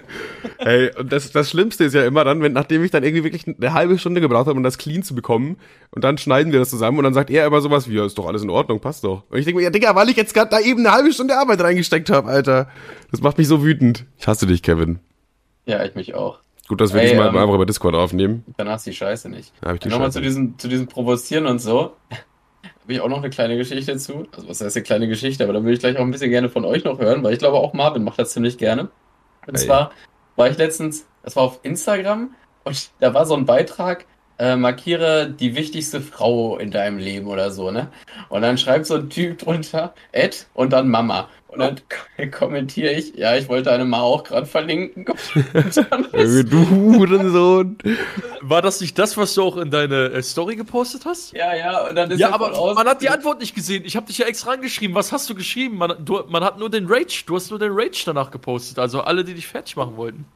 Ey, 0.58 0.90
und 0.96 1.12
das, 1.12 1.30
das 1.30 1.50
Schlimmste 1.50 1.84
ist 1.84 1.94
ja 1.94 2.04
immer 2.04 2.24
dann, 2.24 2.42
wenn, 2.42 2.52
nachdem 2.52 2.82
ich 2.84 2.90
dann 2.90 3.04
irgendwie 3.04 3.24
wirklich 3.24 3.46
eine 3.46 3.72
halbe 3.72 3.98
Stunde 3.98 4.20
gebraucht 4.20 4.46
habe, 4.46 4.56
um 4.56 4.62
das 4.62 4.78
clean 4.78 5.02
zu 5.02 5.14
bekommen, 5.14 5.56
und 5.90 6.04
dann 6.04 6.18
schneiden 6.18 6.52
wir 6.52 6.58
das 6.58 6.70
zusammen 6.70 6.98
und 6.98 7.04
dann 7.04 7.14
sagt 7.14 7.30
er 7.30 7.46
immer 7.46 7.60
sowas 7.60 7.88
wie, 7.88 7.94
ja, 7.94 8.04
ist 8.04 8.18
doch 8.18 8.26
alles 8.26 8.42
in 8.42 8.50
Ordnung, 8.50 8.80
passt 8.80 9.04
doch. 9.04 9.24
Und 9.30 9.38
ich 9.38 9.44
denke 9.44 9.58
mir, 9.58 9.64
ja, 9.64 9.70
Digga, 9.70 9.94
weil 9.94 10.08
ich 10.08 10.16
jetzt 10.16 10.34
gerade 10.34 10.50
da 10.50 10.60
eben 10.60 10.80
eine 10.80 10.92
halbe 10.92 11.12
Stunde 11.12 11.36
Arbeit 11.36 11.60
reingesteckt 11.60 12.10
habe, 12.10 12.28
Alter. 12.28 12.68
Das 13.10 13.20
macht 13.20 13.38
mich 13.38 13.48
so 13.48 13.64
wütend. 13.64 14.04
Ich 14.18 14.26
hasse 14.26 14.46
dich, 14.46 14.62
Kevin. 14.62 14.98
Ja, 15.66 15.84
ich 15.84 15.94
mich 15.94 16.14
auch. 16.14 16.40
Gut, 16.68 16.80
dass 16.80 16.92
wir 16.92 17.00
Ey, 17.00 17.08
diesmal 17.08 17.28
ähm, 17.28 17.36
einfach 17.36 17.54
über 17.54 17.66
Discord 17.66 17.94
aufnehmen. 17.94 18.44
Danach 18.58 18.76
ist 18.76 18.86
die 18.86 18.92
Scheiße 18.92 19.28
nicht. 19.30 19.52
Hab 19.62 19.74
ich 19.74 19.80
die 19.80 19.88
Nochmal 19.88 20.12
zu 20.12 20.20
diesem, 20.20 20.58
zu 20.58 20.68
diesem 20.68 20.86
Provozieren 20.86 21.46
und 21.46 21.60
so. 21.60 21.96
Habe 22.82 22.92
ich 22.92 23.00
auch 23.00 23.08
noch 23.08 23.18
eine 23.18 23.30
kleine 23.30 23.56
Geschichte 23.56 23.96
zu. 23.96 24.26
Also, 24.34 24.48
was 24.48 24.60
heißt 24.60 24.76
eine 24.76 24.82
kleine 24.82 25.08
Geschichte? 25.08 25.44
Aber 25.44 25.54
da 25.54 25.60
würde 25.60 25.72
ich 25.72 25.80
gleich 25.80 25.96
auch 25.96 26.02
ein 26.02 26.10
bisschen 26.10 26.30
gerne 26.30 26.48
von 26.48 26.64
euch 26.64 26.84
noch 26.84 26.98
hören, 26.98 27.22
weil 27.22 27.32
ich 27.32 27.38
glaube, 27.38 27.56
auch 27.56 27.72
Marvin 27.72 28.04
macht 28.04 28.18
das 28.18 28.32
ziemlich 28.32 28.58
gerne. 28.58 28.90
Und 29.46 29.54
Ey. 29.54 29.66
zwar 29.66 29.92
war 30.36 30.50
ich 30.50 30.58
letztens, 30.58 31.06
das 31.22 31.36
war 31.36 31.42
auf 31.44 31.60
Instagram, 31.62 32.34
und 32.64 32.90
da 33.00 33.14
war 33.14 33.24
so 33.24 33.34
ein 33.34 33.46
Beitrag, 33.46 34.04
äh, 34.38 34.56
markiere 34.56 35.30
die 35.30 35.54
wichtigste 35.56 36.00
Frau 36.00 36.58
in 36.58 36.70
deinem 36.70 36.98
Leben 36.98 37.26
oder 37.26 37.50
so, 37.50 37.70
ne? 37.70 37.88
Und 38.28 38.42
dann 38.42 38.58
schreibt 38.58 38.86
so 38.86 38.94
ein 38.96 39.10
Typ 39.10 39.38
drunter, 39.38 39.94
Ed 40.12 40.46
und 40.54 40.72
dann 40.72 40.88
Mama. 40.88 41.28
Und 41.48 41.60
dann 41.60 41.76
k- 41.88 42.26
kommentiere 42.30 42.92
ich, 42.92 43.14
ja, 43.16 43.34
ich 43.36 43.48
wollte 43.48 43.64
deine 43.70 43.84
Ma 43.84 44.00
auch 44.00 44.22
gerade 44.24 44.46
verlinken. 44.46 45.06
Und 45.54 45.76
dann 45.90 46.08
Du 46.12 46.68
Hurensohn. 46.70 47.78
War 48.40 48.62
das 48.62 48.80
nicht 48.80 48.98
das, 48.98 49.16
was 49.16 49.34
du 49.34 49.42
auch 49.42 49.56
in 49.56 49.70
deine 49.70 50.10
äh, 50.10 50.22
Story 50.22 50.56
gepostet 50.56 51.04
hast? 51.06 51.32
Ja, 51.32 51.54
ja, 51.54 51.86
und 51.88 51.94
dann 51.96 52.10
ist 52.10 52.18
Ja, 52.20 52.28
er 52.28 52.34
aber 52.34 52.74
man 52.74 52.86
hat 52.88 53.02
die 53.02 53.08
Antwort 53.10 53.40
nicht 53.40 53.54
gesehen. 53.54 53.84
Ich 53.84 53.96
habe 53.96 54.06
dich 54.06 54.18
ja 54.18 54.26
extra 54.26 54.52
angeschrieben. 54.52 54.94
Was 54.94 55.12
hast 55.12 55.28
du 55.30 55.34
geschrieben? 55.34 55.76
Man, 55.76 56.04
du, 56.04 56.22
man 56.28 56.44
hat 56.44 56.58
nur 56.58 56.70
den 56.70 56.86
Rage. 56.86 57.24
Du 57.26 57.34
hast 57.36 57.50
nur 57.50 57.58
den 57.58 57.72
Rage 57.72 58.02
danach 58.06 58.30
gepostet. 58.30 58.78
Also 58.78 59.00
alle, 59.02 59.24
die 59.24 59.34
dich 59.34 59.46
fertig 59.46 59.76
machen 59.76 59.96
wollten. 59.96 60.26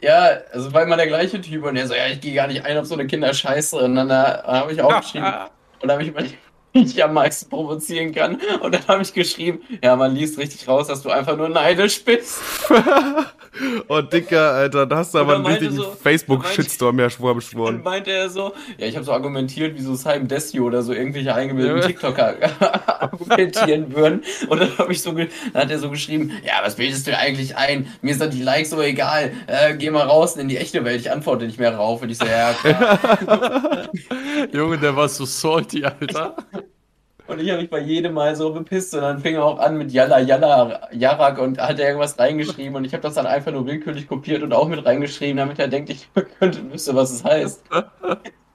Ja, 0.00 0.38
also 0.52 0.72
war 0.72 0.82
immer 0.84 0.96
der 0.96 1.08
gleiche 1.08 1.40
Typ 1.40 1.64
und 1.64 1.74
der 1.74 1.88
so, 1.88 1.94
ja, 1.94 2.06
ich 2.06 2.20
gehe 2.20 2.34
gar 2.34 2.46
nicht 2.46 2.64
ein 2.64 2.78
auf 2.78 2.86
so 2.86 2.94
eine 2.94 3.06
Kinderscheiße. 3.06 3.76
Und 3.76 3.96
dann 3.96 4.10
äh, 4.10 4.14
habe 4.14 4.72
ich 4.72 4.80
auch 4.80 5.00
geschrieben, 5.00 5.26
und 5.80 5.88
dann 5.88 5.92
habe 5.92 6.02
ich 6.02 6.08
überlegt, 6.08 6.38
wie 6.72 6.84
ich 6.84 7.02
am 7.02 7.14
meisten 7.14 7.50
provozieren 7.50 8.14
kann. 8.14 8.40
Und 8.60 8.74
dann 8.74 8.86
habe 8.86 9.02
ich 9.02 9.12
geschrieben, 9.12 9.60
ja, 9.82 9.96
man 9.96 10.14
liest 10.14 10.38
richtig 10.38 10.68
raus, 10.68 10.86
dass 10.86 11.02
du 11.02 11.10
einfach 11.10 11.36
nur 11.36 11.48
neidisch 11.48 12.04
bist. 12.04 12.40
Oh, 13.98 14.02
Dicker, 14.02 14.52
Alter, 14.52 14.86
da 14.86 14.96
hast 14.98 15.14
du 15.14 15.18
aber 15.18 15.36
einen 15.36 15.46
richtigen 15.46 15.74
so- 15.74 15.92
Facebook-Shitstorm 16.02 16.96
mehr 16.96 17.10
schwor 17.10 17.30
Und 17.32 17.36
beschworen. 17.38 17.82
meinte 17.82 18.10
er 18.10 18.28
so, 18.30 18.52
ja, 18.78 18.86
ich 18.86 18.94
habe 18.96 19.04
so 19.04 19.12
argumentiert, 19.12 19.76
wie 19.76 19.80
so 19.82 19.94
Simon 19.94 20.28
Desio 20.28 20.64
oder 20.64 20.82
so 20.82 20.92
irgendwelche 20.92 21.34
eingebildeten. 21.34 21.82
TikToker 21.82 22.34
argumentieren 23.02 23.94
würden. 23.94 24.22
Und 24.48 24.60
dann 24.60 24.76
habe 24.78 24.92
ich 24.92 25.02
so, 25.02 25.12
dann 25.12 25.28
hat 25.54 25.70
er 25.70 25.78
so 25.78 25.90
geschrieben, 25.90 26.32
ja, 26.44 26.54
was 26.62 26.76
bildest 26.76 27.06
du 27.06 27.16
eigentlich 27.16 27.56
ein? 27.56 27.86
Mir 28.02 28.14
sind 28.14 28.32
die 28.34 28.42
Likes 28.42 28.70
so 28.70 28.80
egal. 28.80 29.32
Äh, 29.46 29.74
geh 29.76 29.90
mal 29.90 30.06
raus 30.06 30.36
in 30.36 30.48
die 30.48 30.56
echte 30.56 30.84
Welt. 30.84 31.00
Ich 31.00 31.10
antworte 31.10 31.46
nicht 31.46 31.58
mehr 31.58 31.74
rauf. 31.74 32.02
Und 32.02 32.10
ich 32.10 32.18
so, 32.18 32.26
ja, 32.26 32.52
klar. 32.52 33.88
Junge, 34.52 34.78
der 34.78 34.94
war 34.96 35.08
so 35.08 35.24
salty, 35.24 35.84
Alter. 35.84 36.36
Und 37.28 37.40
ich 37.40 37.50
habe 37.50 37.60
mich 37.60 37.70
bei 37.70 37.80
jedem 37.80 38.14
Mal 38.14 38.34
so 38.34 38.52
bepisst 38.52 38.94
und 38.94 39.02
dann 39.02 39.20
fing 39.20 39.34
er 39.34 39.44
auch 39.44 39.58
an 39.58 39.76
mit 39.76 39.92
Yalla 39.92 40.18
Yalla 40.18 40.88
Yarak 40.92 41.38
und 41.38 41.58
hat 41.58 41.78
er 41.78 41.88
irgendwas 41.88 42.18
reingeschrieben 42.18 42.74
und 42.74 42.86
ich 42.86 42.94
habe 42.94 43.02
das 43.02 43.14
dann 43.14 43.26
einfach 43.26 43.52
nur 43.52 43.66
willkürlich 43.66 44.08
kopiert 44.08 44.42
und 44.42 44.54
auch 44.54 44.66
mit 44.66 44.84
reingeschrieben, 44.84 45.36
damit 45.36 45.58
er 45.58 45.68
denkt, 45.68 45.90
ich 45.90 46.08
könnte 46.38 46.72
wüsste, 46.72 46.94
was 46.94 47.12
es 47.12 47.24
heißt. 47.24 47.62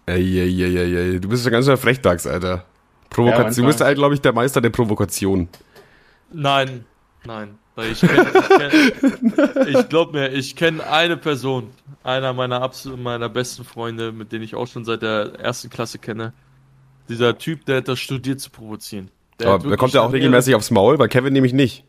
Ey, 0.07 0.39
ey, 0.39 0.63
ey, 0.63 0.77
ey, 0.77 0.95
ey. 0.95 1.19
Du 1.19 1.29
bist 1.29 1.45
ja 1.45 1.51
ganz 1.51 1.65
schön 1.65 1.77
Frechdachs, 1.77 2.25
Alter. 2.25 2.65
Provokation. 3.09 3.45
manchmal. 3.45 3.63
du 3.63 3.67
bist 3.67 3.81
halt, 3.81 3.97
glaube 3.97 4.15
ich, 4.15 4.21
der 4.21 4.33
Meister 4.33 4.59
der 4.59 4.71
Provokation. 4.71 5.47
Nein, 6.31 6.85
nein. 7.25 7.59
Weil 7.75 7.91
Ich, 7.91 8.01
kenn, 8.01 8.27
ich, 8.33 8.49
kenn, 8.49 9.67
ich 9.67 9.89
glaub 9.89 10.13
mir, 10.13 10.29
ich 10.29 10.55
kenne 10.55 10.85
eine 10.87 11.17
Person, 11.17 11.71
einer 12.03 12.33
meiner 12.33 12.61
absolut 12.61 12.99
meiner 12.99 13.29
besten 13.29 13.63
Freunde, 13.63 14.11
mit 14.11 14.31
denen 14.31 14.43
ich 14.43 14.55
auch 14.55 14.67
schon 14.67 14.85
seit 14.85 15.01
der 15.01 15.39
ersten 15.39 15.69
Klasse 15.69 15.99
kenne. 15.99 16.33
Dieser 17.09 17.37
Typ, 17.37 17.65
der 17.65 17.77
hat 17.77 17.87
das 17.87 17.99
studiert 17.99 18.39
zu 18.39 18.49
provozieren. 18.49 19.09
Der 19.39 19.47
Aber 19.47 19.57
der 19.57 19.63
wirklich 19.63 19.79
kommt 19.79 19.93
ja 19.93 20.01
auch 20.01 20.13
regelmäßig 20.13 20.55
aufs 20.55 20.71
Maul, 20.71 20.99
weil 20.99 21.09
Kevin 21.09 21.33
nämlich 21.33 21.53
nicht. 21.53 21.83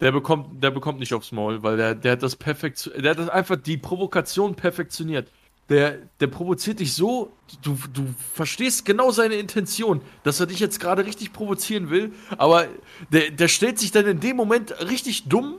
Der 0.00 0.12
bekommt, 0.12 0.62
der 0.62 0.70
bekommt 0.70 1.00
nicht 1.00 1.12
aufs 1.12 1.32
Maul, 1.32 1.62
weil 1.62 1.76
der, 1.76 1.94
der 1.94 2.12
hat 2.12 2.22
das 2.22 2.36
perfekt, 2.36 2.90
der 2.96 3.10
hat 3.10 3.18
das 3.18 3.28
einfach 3.28 3.56
die 3.56 3.76
Provokation 3.76 4.54
perfektioniert. 4.54 5.30
Der, 5.70 5.98
der 6.20 6.28
provoziert 6.28 6.80
dich 6.80 6.94
so, 6.94 7.32
du, 7.62 7.76
du 7.92 8.06
verstehst 8.32 8.86
genau 8.86 9.10
seine 9.10 9.34
Intention, 9.34 10.00
dass 10.22 10.40
er 10.40 10.46
dich 10.46 10.60
jetzt 10.60 10.80
gerade 10.80 11.04
richtig 11.04 11.32
provozieren 11.32 11.90
will, 11.90 12.12
aber 12.38 12.68
der, 13.12 13.30
der 13.30 13.48
stellt 13.48 13.78
sich 13.78 13.90
dann 13.90 14.06
in 14.06 14.20
dem 14.20 14.36
Moment 14.36 14.74
richtig 14.88 15.28
dumm, 15.28 15.56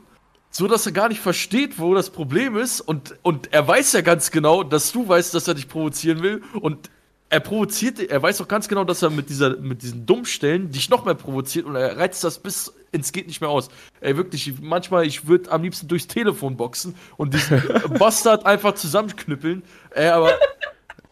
so 0.49 0.67
dass 0.67 0.85
er 0.85 0.93
gar 0.93 1.09
nicht 1.09 1.21
versteht, 1.21 1.77
wo 1.77 1.93
das 1.93 2.09
Problem 2.09 2.57
ist 2.57 2.81
und, 2.81 3.15
und 3.21 3.53
er 3.53 3.67
weiß 3.67 3.93
ja 3.93 4.01
ganz 4.01 4.31
genau, 4.31 4.63
dass 4.63 4.91
du 4.91 5.07
weißt, 5.07 5.33
dass 5.35 5.47
er 5.47 5.53
dich 5.53 5.67
provozieren 5.67 6.23
will 6.23 6.41
und 6.59 6.89
er 7.29 7.39
provoziert, 7.39 7.99
er 7.99 8.21
weiß 8.21 8.41
auch 8.41 8.47
ganz 8.47 8.67
genau, 8.67 8.83
dass 8.83 9.01
er 9.01 9.09
mit 9.09 9.29
dieser, 9.29 9.57
mit 9.57 9.81
diesen 9.83 10.05
Dummstellen 10.05 10.71
dich 10.71 10.89
noch 10.89 11.05
mehr 11.05 11.13
provoziert 11.15 11.65
und 11.65 11.75
er 11.75 11.97
reizt 11.97 12.23
das 12.23 12.39
bis 12.39 12.73
ins 12.91 13.11
geht 13.11 13.27
nicht 13.27 13.39
mehr 13.39 13.49
aus. 13.51 13.69
Ey, 14.01 14.17
wirklich, 14.17 14.53
manchmal, 14.61 15.05
ich 15.05 15.27
würde 15.27 15.51
am 15.51 15.61
liebsten 15.61 15.87
durchs 15.87 16.07
Telefon 16.07 16.57
boxen 16.57 16.95
und 17.17 17.33
diesen 17.35 17.61
Bastard 17.99 18.45
einfach 18.47 18.73
zusammenknüppeln. 18.73 19.61
Ey, 19.91 20.07
aber 20.09 20.31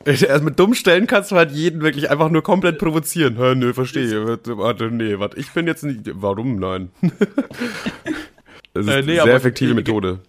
Also 0.05 0.41
mit 0.45 0.57
dummen 0.57 0.73
Stellen 0.75 1.05
kannst 1.05 1.31
du 1.31 1.35
halt 1.35 1.51
jeden 1.51 1.81
wirklich 1.81 2.09
einfach 2.09 2.29
nur 2.29 2.41
komplett 2.41 2.77
provozieren. 2.79 3.35
Hä, 3.35 3.55
nö, 3.55 3.73
verstehe. 3.73 4.25
Warte, 4.25 4.85
nee, 4.89 5.19
warte, 5.19 5.37
ich 5.37 5.51
bin 5.51 5.67
jetzt 5.67 5.83
nicht. 5.83 5.99
Warum? 6.13 6.55
Nein. 6.59 6.91
das 8.73 8.85
ist 8.85 8.87
Äh, 8.87 9.01
nee, 9.01 9.11
eine 9.11 9.21
aber- 9.21 9.27
sehr 9.31 9.35
effektive 9.35 9.73
Methode. 9.73 10.19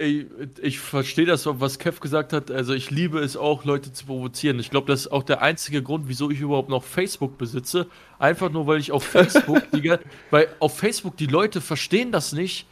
Ich, 0.00 0.26
ich 0.62 0.78
verstehe 0.80 1.26
das, 1.26 1.46
was 1.46 1.78
Kev 1.78 2.00
gesagt 2.00 2.32
hat. 2.32 2.50
Also 2.50 2.72
ich 2.72 2.90
liebe 2.90 3.18
es 3.20 3.36
auch, 3.36 3.64
Leute 3.64 3.92
zu 3.92 4.06
provozieren. 4.06 4.58
Ich 4.58 4.70
glaube, 4.70 4.86
das 4.86 5.02
ist 5.02 5.12
auch 5.12 5.22
der 5.22 5.42
einzige 5.42 5.82
Grund, 5.82 6.08
wieso 6.08 6.30
ich 6.30 6.40
überhaupt 6.40 6.70
noch 6.70 6.82
Facebook 6.82 7.36
besitze. 7.36 7.86
Einfach 8.18 8.50
nur, 8.50 8.66
weil 8.66 8.80
ich 8.80 8.92
auf 8.92 9.04
Facebook, 9.04 9.62
die, 9.72 9.92
weil 10.30 10.48
auf 10.58 10.78
Facebook 10.78 11.16
die 11.16 11.26
Leute 11.26 11.60
verstehen 11.60 12.12
das 12.12 12.32
nicht, 12.32 12.66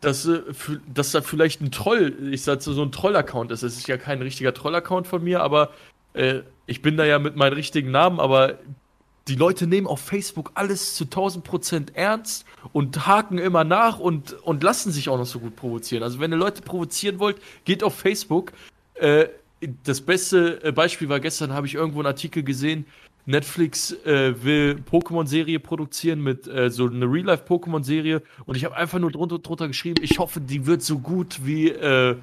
dass, 0.00 0.28
dass 0.94 1.10
da 1.10 1.22
vielleicht 1.22 1.60
ein 1.60 1.72
Troll, 1.72 2.14
ich 2.30 2.42
sag 2.42 2.62
so 2.62 2.80
ein 2.80 2.92
Troll-Account 2.92 3.50
ist. 3.50 3.62
Es 3.62 3.76
ist 3.76 3.88
ja 3.88 3.96
kein 3.96 4.22
richtiger 4.22 4.54
Troll-Account 4.54 5.08
von 5.08 5.24
mir, 5.24 5.42
aber 5.42 5.70
äh, 6.14 6.40
ich 6.66 6.82
bin 6.82 6.96
da 6.96 7.04
ja 7.04 7.18
mit 7.18 7.34
meinem 7.34 7.54
richtigen 7.54 7.90
Namen, 7.90 8.20
aber 8.20 8.58
die 9.28 9.34
Leute 9.34 9.66
nehmen 9.66 9.86
auf 9.86 10.00
Facebook 10.00 10.52
alles 10.54 10.94
zu 10.94 11.04
1000 11.04 11.44
Prozent 11.44 11.96
ernst 11.96 12.44
und 12.72 13.06
haken 13.06 13.38
immer 13.38 13.64
nach 13.64 13.98
und, 13.98 14.32
und 14.42 14.62
lassen 14.62 14.90
sich 14.90 15.08
auch 15.08 15.18
noch 15.18 15.26
so 15.26 15.38
gut 15.38 15.56
provozieren. 15.56 16.02
Also 16.02 16.18
wenn 16.20 16.32
ihr 16.32 16.38
Leute 16.38 16.62
provozieren 16.62 17.18
wollt, 17.18 17.36
geht 17.64 17.82
auf 17.82 17.94
Facebook. 17.94 18.52
Äh, 18.94 19.26
das 19.84 20.00
beste 20.00 20.62
äh, 20.62 20.72
Beispiel 20.72 21.08
war 21.08 21.20
gestern, 21.20 21.52
habe 21.52 21.66
ich 21.66 21.74
irgendwo 21.74 21.98
einen 21.98 22.06
Artikel 22.06 22.42
gesehen, 22.42 22.86
Netflix 23.26 23.92
äh, 24.06 24.42
will 24.42 24.82
Pokémon-Serie 24.90 25.60
produzieren 25.60 26.22
mit 26.22 26.46
äh, 26.46 26.70
so 26.70 26.86
eine 26.86 27.04
Real-Life-Pokémon-Serie 27.04 28.22
und 28.46 28.56
ich 28.56 28.64
habe 28.64 28.74
einfach 28.74 28.98
nur 28.98 29.10
drunter, 29.10 29.38
drunter 29.38 29.68
geschrieben, 29.68 30.02
ich 30.02 30.18
hoffe, 30.18 30.40
die 30.40 30.64
wird 30.64 30.80
so 30.82 30.98
gut 30.98 31.40
wie, 31.44 31.68
äh, 31.68 32.16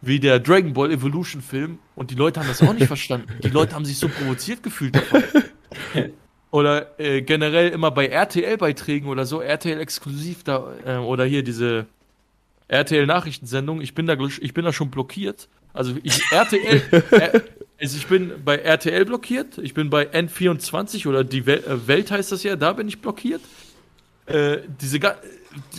wie 0.00 0.18
der 0.18 0.40
Dragon 0.40 0.72
Ball 0.72 0.90
Evolution-Film 0.90 1.78
und 1.94 2.10
die 2.10 2.16
Leute 2.16 2.40
haben 2.40 2.48
das 2.48 2.62
auch 2.62 2.72
nicht 2.72 2.86
verstanden. 2.88 3.28
Die 3.44 3.50
Leute 3.50 3.76
haben 3.76 3.84
sich 3.84 3.98
so 3.98 4.08
provoziert 4.08 4.62
gefühlt 4.64 4.96
davon. 4.96 5.22
Oder 6.54 7.00
äh, 7.00 7.20
generell 7.20 7.70
immer 7.70 7.90
bei 7.90 8.06
RTL-Beiträgen 8.06 9.08
oder 9.08 9.26
so, 9.26 9.40
RTL 9.40 9.80
exklusiv 9.80 10.44
da, 10.44 10.72
äh, 10.86 10.96
oder 10.98 11.24
hier 11.24 11.42
diese 11.42 11.86
RTL-Nachrichtensendung, 12.68 13.80
ich 13.80 13.96
bin 13.96 14.06
da 14.06 14.16
ich 14.16 14.54
bin 14.54 14.64
da 14.64 14.72
schon 14.72 14.88
blockiert. 14.88 15.48
Also 15.72 15.96
ich 16.04 16.22
RTL, 16.30 16.80
äh, 17.10 17.40
also 17.80 17.96
ich 17.96 18.06
bin 18.06 18.34
bei 18.44 18.58
RTL 18.58 19.04
blockiert, 19.04 19.58
ich 19.58 19.74
bin 19.74 19.90
bei 19.90 20.08
N24 20.08 21.08
oder 21.08 21.24
die 21.24 21.44
Wel 21.44 21.58
äh, 21.58 21.88
Welt 21.88 22.12
heißt 22.12 22.30
das 22.30 22.44
ja, 22.44 22.54
da 22.54 22.72
bin 22.72 22.86
ich 22.86 23.00
blockiert. 23.00 23.40
Äh, 24.26 24.58
diese 24.80 25.00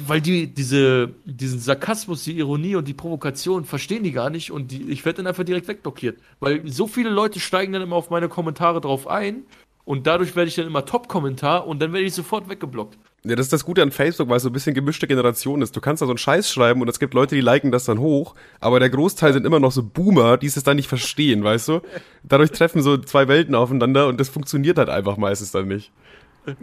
weil 0.06 0.20
die 0.20 0.48
diese 0.48 1.14
diesen 1.24 1.62
Sarkasmus, 1.62 2.26
die 2.26 2.38
Ironie 2.38 2.76
und 2.76 2.86
die 2.86 2.94
Provokation 2.94 3.64
verstehen 3.64 4.04
die 4.04 4.12
gar 4.12 4.30
nicht 4.30 4.52
und 4.52 4.72
die, 4.72 4.92
ich 4.92 5.06
werde 5.06 5.18
dann 5.18 5.28
einfach 5.28 5.46
direkt 5.46 5.70
wegblockiert, 5.70 6.20
weil 6.42 6.70
so 6.70 6.86
viele 6.86 7.12
Leute 7.12 7.40
steigen 7.40 7.72
dann 7.72 7.82
immer 7.82 7.96
auf 7.96 8.10
meine 8.10 8.28
Kommentare 8.28 8.82
drauf 8.82 9.08
ein 9.08 9.44
und 9.86 10.08
dadurch 10.08 10.36
werde 10.36 10.50
ich 10.50 10.56
dann 10.56 10.68
immer 10.68 10.86
Top-Kommentar 10.86 11.66
und 11.68 11.82
dann 11.82 11.94
werde 11.94 12.06
ich 12.06 12.14
sofort 12.14 12.50
weggeblockt. 12.50 12.98
Ja, 13.24 13.36
das 13.36 13.48
ist 13.48 13.54
das 13.54 13.66
Gute 13.66 13.82
an 13.82 13.92
Facebook, 13.92 14.30
weil 14.30 14.38
es 14.38 14.44
so 14.44 14.50
ein 14.50 14.54
bisschen 14.54 14.76
gemischte 14.76 15.08
Generation 15.08 15.64
ist. 15.64 15.76
Du 15.76 15.82
kannst 15.82 16.02
da 16.02 16.06
so 16.06 16.12
einen 16.12 16.20
Scheiß 16.20 16.52
schreiben 16.52 16.82
und 16.82 16.88
es 16.88 17.00
gibt 17.00 17.16
Leute, 17.16 17.34
die 17.34 17.42
liken 17.42 17.72
das 17.72 17.86
dann 17.86 18.00
hoch, 18.00 18.36
aber 18.60 18.80
der 18.80 18.92
Großteil 18.92 19.34
sind 19.34 19.46
immer 19.48 19.60
noch 19.60 19.72
so 19.72 19.82
Boomer, 19.82 20.38
die 20.38 20.46
es 20.46 20.62
dann 20.64 20.76
nicht 20.76 20.88
verstehen, 20.88 21.44
weißt 21.44 21.70
du? 21.70 21.82
Dadurch 22.24 22.52
treffen 22.52 22.84
so 22.84 22.98
zwei 22.98 23.28
Welten 23.28 23.56
aufeinander 23.56 24.08
und 24.08 24.20
das 24.20 24.30
funktioniert 24.30 24.78
halt 24.78 24.90
einfach 24.90 25.18
meistens 25.18 25.52
dann 25.52 25.68
nicht. 25.68 25.92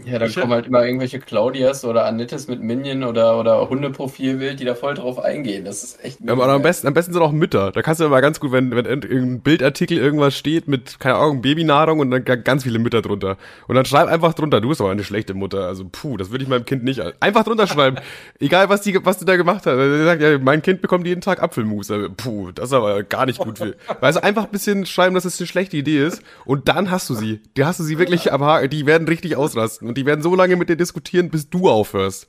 Ja, 0.05 0.19
dann 0.19 0.33
kommen 0.33 0.53
halt 0.53 0.67
immer 0.67 0.85
irgendwelche 0.85 1.19
Claudias 1.19 1.85
oder 1.85 2.05
Annettes 2.05 2.49
mit 2.49 2.63
Minion 2.63 3.05
oder, 3.05 3.39
oder 3.39 3.69
Hundeprofilbild, 3.69 4.61
die 4.61 4.65
da 4.65 4.75
voll 4.75 4.95
drauf 4.95 5.19
eingehen. 5.19 5.65
Das 5.65 5.83
ist 5.83 6.05
echt. 6.05 6.21
Ja, 6.21 6.33
aber 6.33 6.49
am 6.49 6.63
besten, 6.63 6.87
am 6.87 6.95
besten 6.95 7.13
sind 7.13 7.23
auch 7.23 7.33
Mütter. 7.33 7.73
Da 7.73 7.83
kannst 7.83 8.01
du 8.01 8.05
immer 8.05 8.21
ganz 8.21 8.41
gut, 8.41 8.53
wenn, 8.53 8.71
wenn 8.71 8.85
irgendein 8.85 9.41
Bildartikel 9.41 9.99
irgendwas 9.99 10.37
steht 10.37 10.69
mit, 10.69 11.01
keine 11.01 11.17
Ahnung, 11.17 11.43
Babynahrung 11.43 12.01
und 12.01 12.11
dann 12.11 12.25
ganz 12.25 12.65
viele 12.65 12.79
Mütter 12.79 13.03
drunter. 13.03 13.37
Und 13.67 13.75
dann 13.75 13.85
schreib 13.85 14.09
einfach 14.09 14.35
drunter, 14.35 14.61
du 14.61 14.69
bist 14.69 14.81
aber 14.81 14.91
eine 14.91 15.05
schlechte 15.05 15.35
Mutter. 15.35 15.67
Also, 15.67 15.85
puh, 15.91 16.17
das 16.17 16.31
würde 16.31 16.45
ich 16.45 16.49
meinem 16.49 16.65
Kind 16.65 16.85
nicht. 16.85 17.01
Einfach 17.21 17.45
drunter 17.45 17.67
schreiben. 17.67 17.97
Egal, 18.41 18.69
was 18.69 18.83
die, 18.83 18.99
was 19.05 19.19
du 19.19 19.25
da 19.25 19.37
gemacht 19.37 19.67
hast. 19.67 19.77
Er 19.77 20.05
sagt, 20.05 20.23
ja, 20.23 20.39
mein 20.39 20.63
Kind 20.63 20.83
bekommt 20.83 21.07
jeden 21.07 21.21
Tag 21.21 21.43
Apfelmus. 21.43 21.91
Also, 21.91 22.09
puh, 22.17 22.53
das 22.53 22.67
ist 22.67 22.73
aber 22.73 23.03
gar 23.03 23.27
nicht 23.27 23.39
gut 23.39 23.59
für. 23.59 23.75
Weißt 24.01 24.19
du, 24.19 24.23
einfach 24.23 24.45
ein 24.45 24.51
bisschen 24.51 24.87
schreiben, 24.87 25.15
dass 25.15 25.25
es 25.25 25.41
eine 25.41 25.47
schlechte 25.47 25.77
Idee 25.77 26.05
ist. 26.05 26.23
Und 26.45 26.69
dann 26.69 26.91
hast 26.91 27.11
du 27.11 27.15
sie. 27.15 27.41
Die 27.57 27.65
hast 27.65 27.81
du 27.81 27.85
sie 27.85 27.99
wirklich 27.99 28.33
am 28.33 28.43
Haken. 28.43 28.71
Die 28.71 28.87
werden 28.87 29.09
richtig 29.09 29.37
ausrasten. 29.37 29.72
Und 29.81 29.97
die 29.97 30.07
werden 30.07 30.23
so 30.23 30.35
lange 30.35 30.57
mit 30.57 30.69
dir 30.69 30.77
diskutieren, 30.77 31.31
bis 31.31 31.49
du 31.49 31.69
aufhörst. 31.69 32.27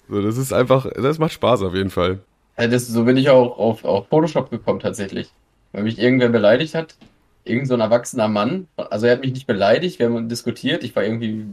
so, 0.10 0.22
das 0.22 0.38
ist 0.38 0.54
einfach, 0.54 0.90
das 0.94 1.20
macht 1.20 1.34
Spaß 1.34 1.64
auf 1.64 1.74
jeden 1.74 1.90
Fall. 1.90 2.20
Ja, 2.58 2.68
das, 2.68 2.88
so 2.88 3.06
bin 3.06 3.18
ich 3.18 3.30
auch 3.30 3.58
auf, 3.58 3.86
auf 3.86 4.08
Photoshop 4.08 4.50
gekommen 4.50 4.80
tatsächlich. 4.80 5.32
Weil 5.72 5.84
mich 5.84 6.00
irgendwer 6.00 6.30
beleidigt 6.30 6.74
hat, 6.74 6.96
irgend 7.44 7.68
so 7.68 7.74
ein 7.74 7.80
erwachsener 7.80 8.28
Mann, 8.28 8.68
also 8.76 9.06
er 9.06 9.14
hat 9.14 9.22
mich 9.22 9.34
nicht 9.34 9.48
beleidigt, 9.48 10.00
wir 10.00 10.08
haben 10.08 10.30
diskutiert, 10.30 10.84
ich 10.84 10.96
war 10.96 11.04
irgendwie 11.04 11.46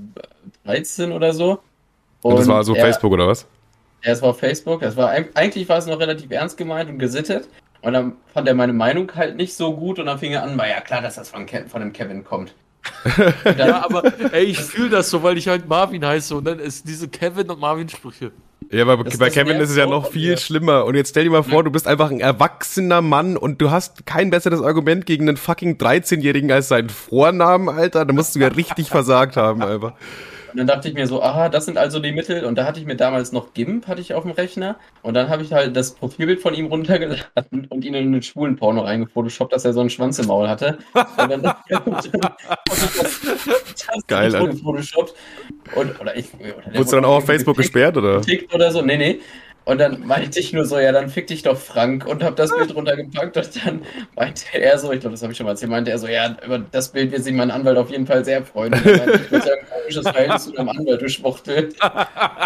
13 0.64 1.12
oder 1.12 1.32
so. 1.32 1.58
Und, 2.22 2.32
und 2.32 2.38
das 2.38 2.48
war 2.48 2.64
so 2.64 2.74
er, 2.74 2.84
Facebook 2.84 3.12
oder 3.12 3.28
was? 3.28 3.46
Ja, 4.02 4.12
es 4.12 4.22
war 4.22 4.30
auf 4.30 4.38
Facebook, 4.38 4.80
das 4.80 4.96
war, 4.96 5.10
eigentlich 5.10 5.68
war 5.68 5.78
es 5.78 5.86
noch 5.86 6.00
relativ 6.00 6.30
ernst 6.30 6.56
gemeint 6.56 6.88
und 6.88 6.98
gesittet. 6.98 7.48
Und 7.82 7.92
dann 7.92 8.16
fand 8.32 8.48
er 8.48 8.54
meine 8.54 8.72
Meinung 8.72 9.14
halt 9.14 9.36
nicht 9.36 9.54
so 9.54 9.76
gut 9.76 9.98
und 9.98 10.06
dann 10.06 10.18
fing 10.18 10.32
er 10.32 10.42
an, 10.42 10.56
war 10.58 10.66
ja 10.66 10.80
klar, 10.80 11.02
dass 11.02 11.16
das 11.16 11.28
von, 11.28 11.46
Ke 11.46 11.66
von 11.68 11.80
dem 11.80 11.92
Kevin 11.92 12.24
kommt 12.24 12.54
ja, 13.59 13.84
aber 13.84 14.05
ey, 14.32 14.45
ich 14.45 14.59
fühle 14.59 14.91
das 14.91 15.11
so, 15.11 15.22
weil 15.22 15.39
ich 15.39 15.49
halt 15.49 15.68
Marvin 15.68 16.05
heiße 16.05 16.34
und 16.34 16.45
dann 16.45 16.59
ist 16.59 16.89
diese 16.89 17.09
Kevin 17.09 17.51
und 17.51 17.61
Marvin 17.61 17.89
Sprüche. 17.89 18.32
Ja, 18.70 18.82
aber 18.82 19.05
das, 19.05 19.18
bei 19.18 19.26
das 19.26 19.34
Kevin 19.34 19.61
ist 19.61 19.70
es 19.70 19.76
ja 19.76 19.87
noch 19.87 20.11
viel 20.11 20.39
schlimmer. 20.39 20.84
Und 20.87 20.97
jetzt 20.97 21.11
stell 21.11 21.24
dir 21.24 21.30
mal 21.30 21.45
vor, 21.45 21.62
du 21.62 21.70
bist 21.70 21.87
einfach 21.87 22.11
ein 22.11 22.20
erwachsener 22.20 23.01
Mann 23.01 23.37
und 23.37 23.61
du 23.61 23.70
hast 23.70 24.07
kein 24.07 24.30
besseres 24.30 24.61
Argument 24.61 25.07
gegen 25.07 25.28
einen 25.28 25.37
fucking 25.37 25.76
13-Jährigen 25.76 26.51
als 26.51 26.68
seinen 26.68 26.89
Vornamen, 26.89 27.68
Alter. 27.68 28.05
Da 28.05 28.12
musst 28.12 28.34
du 28.34 28.41
ja 28.41 28.49
richtig 28.49 28.89
versagt 28.89 29.37
haben, 29.37 29.62
einfach. 29.62 29.93
Und 30.57 30.61
dann 30.61 30.68
dachte 30.68 30.88
ich 30.88 30.94
mir 30.94 31.07
so, 31.07 31.22
aha, 31.22 31.50
das 31.50 31.66
sind 31.66 31.76
also 31.76 31.98
die 31.98 32.12
Mittel. 32.12 32.46
Und 32.46 32.57
da 32.57 32.64
hatte 32.64 32.80
ich 32.80 32.86
mir 32.86 32.96
damals 32.96 33.30
noch 33.30 33.52
GIMP, 33.52 33.86
hatte 33.88 34.00
ich 34.00 34.14
auf 34.14 34.22
dem 34.22 34.30
Rechner. 34.30 34.76
Und 35.02 35.12
dann 35.12 35.28
habe 35.28 35.42
ich 35.42 35.52
halt 35.52 35.76
das 35.76 35.90
Profilbild 35.90 36.40
von 36.40 36.54
ihm 36.54 36.64
runtergeladen 36.64 37.66
und 37.68 37.84
ihn 37.84 37.92
in 37.92 38.07
einen 38.07 38.22
schwulen 38.22 38.57
Porno 38.57 38.80
reingefotoshoppt, 38.80 39.52
dass 39.52 39.66
er 39.66 39.74
so 39.74 39.80
einen 39.80 39.90
Schwanz 39.90 40.18
im 40.18 40.28
Maul 40.28 40.48
hatte. 40.48 40.78
Und 40.94 41.30
dann, 41.30 41.32
und 41.34 41.42
dann 41.42 41.54
das, 41.92 42.11
das 42.86 44.07
Geil, 44.07 44.34
Alter. 44.34 44.50
Und, 45.74 46.00
oder 46.00 46.16
ich, 46.16 46.32
oder 46.32 46.54
Wurdest 46.72 46.92
du 46.92 46.96
dann 46.96 47.04
auch 47.04 47.16
auf 47.16 47.26
Facebook 47.26 47.59
gesperrt, 47.59 47.98
oder? 47.98 48.22
Oder 48.54 48.70
so, 48.72 48.80
nee, 48.80 48.96
nee. 48.96 49.20
Und 49.66 49.78
dann 49.78 50.06
meinte 50.06 50.38
ich 50.38 50.52
nur 50.52 50.64
so, 50.64 50.78
ja, 50.78 50.92
dann 50.92 51.08
fick 51.08 51.26
dich 51.26 51.42
doch 51.42 51.58
Frank 51.58 52.06
und 52.06 52.22
hab 52.22 52.36
das 52.36 52.56
Bild 52.56 52.72
runtergepackt 52.72 53.36
und 53.36 53.66
dann 53.66 53.82
meinte 54.14 54.44
er 54.52 54.78
so, 54.78 54.92
ich 54.92 55.00
glaube, 55.00 55.14
das 55.14 55.22
habe 55.22 55.32
ich 55.32 55.36
schon 55.36 55.44
mal 55.44 55.52
erzählt, 55.52 55.72
meinte 55.72 55.90
er 55.90 55.98
so, 55.98 56.06
ja, 56.06 56.36
über 56.46 56.60
das 56.60 56.92
Bild 56.92 57.10
wird 57.10 57.24
sich 57.24 57.34
mein 57.34 57.50
Anwalt 57.50 57.76
auf 57.76 57.90
jeden 57.90 58.06
Fall 58.06 58.24
sehr 58.24 58.44
freuen. 58.44 58.74
Und 58.74 58.86
meinte, 58.86 59.20
ich 59.24 59.30
würde 59.32 59.44
sagen, 59.44 59.66
komisches 59.86 60.08
Verhältnis 60.08 60.44
zu 60.44 60.52
deinem 60.52 60.68
Anwalt, 60.68 61.02
du 61.02 61.08
Schwuchtel. 61.08 61.70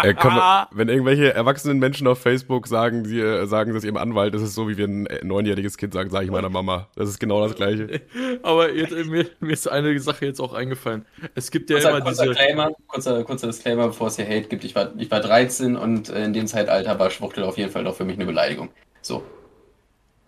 Äh, 0.03 0.15
komm, 0.15 0.39
wenn 0.71 0.89
irgendwelche 0.89 1.33
erwachsenen 1.33 1.77
Menschen 1.77 2.07
auf 2.07 2.19
Facebook 2.19 2.67
sagen, 2.67 3.05
sie 3.05 3.19
äh, 3.19 3.45
sagen 3.45 3.73
das 3.73 3.83
ihrem 3.83 3.97
Anwalt, 3.97 4.33
das 4.33 4.41
ist 4.41 4.55
so, 4.55 4.67
wie 4.67 4.77
wir 4.77 4.87
ein 4.87 5.05
äh, 5.05 5.23
neunjähriges 5.23 5.77
Kind 5.77 5.93
sagen, 5.93 6.09
sage 6.09 6.25
ich 6.25 6.31
meiner 6.31 6.49
Mama. 6.49 6.87
Das 6.95 7.07
ist 7.07 7.19
genau 7.19 7.45
das 7.45 7.55
Gleiche. 7.55 8.01
Aber 8.41 8.71
jetzt, 8.71 8.91
mir, 8.91 9.27
mir, 9.39 9.53
ist 9.53 9.69
eine 9.69 9.99
Sache 9.99 10.25
jetzt 10.25 10.39
auch 10.39 10.53
eingefallen. 10.53 11.05
Es 11.35 11.51
gibt 11.51 11.69
ja 11.69 11.75
kurzer, 11.75 11.89
immer 11.89 12.01
kurzer 12.01 12.23
diese... 12.23 12.33
Disclaimer, 12.35 12.71
kurzer, 12.87 13.23
kurzer 13.23 13.47
Disclaimer, 13.47 13.87
bevor 13.87 14.07
es 14.07 14.15
hier 14.15 14.25
Hate 14.25 14.47
gibt. 14.47 14.63
Ich 14.63 14.73
war, 14.73 14.91
ich 14.97 15.11
war 15.11 15.19
13 15.19 15.75
und 15.75 16.09
in 16.09 16.33
dem 16.33 16.47
Zeitalter 16.47 16.97
war 16.97 17.10
Schwuchtel 17.11 17.43
auf 17.43 17.57
jeden 17.57 17.71
Fall 17.71 17.83
doch 17.83 17.95
für 17.95 18.05
mich 18.05 18.15
eine 18.15 18.25
Beleidigung. 18.25 18.69
So. 19.01 19.23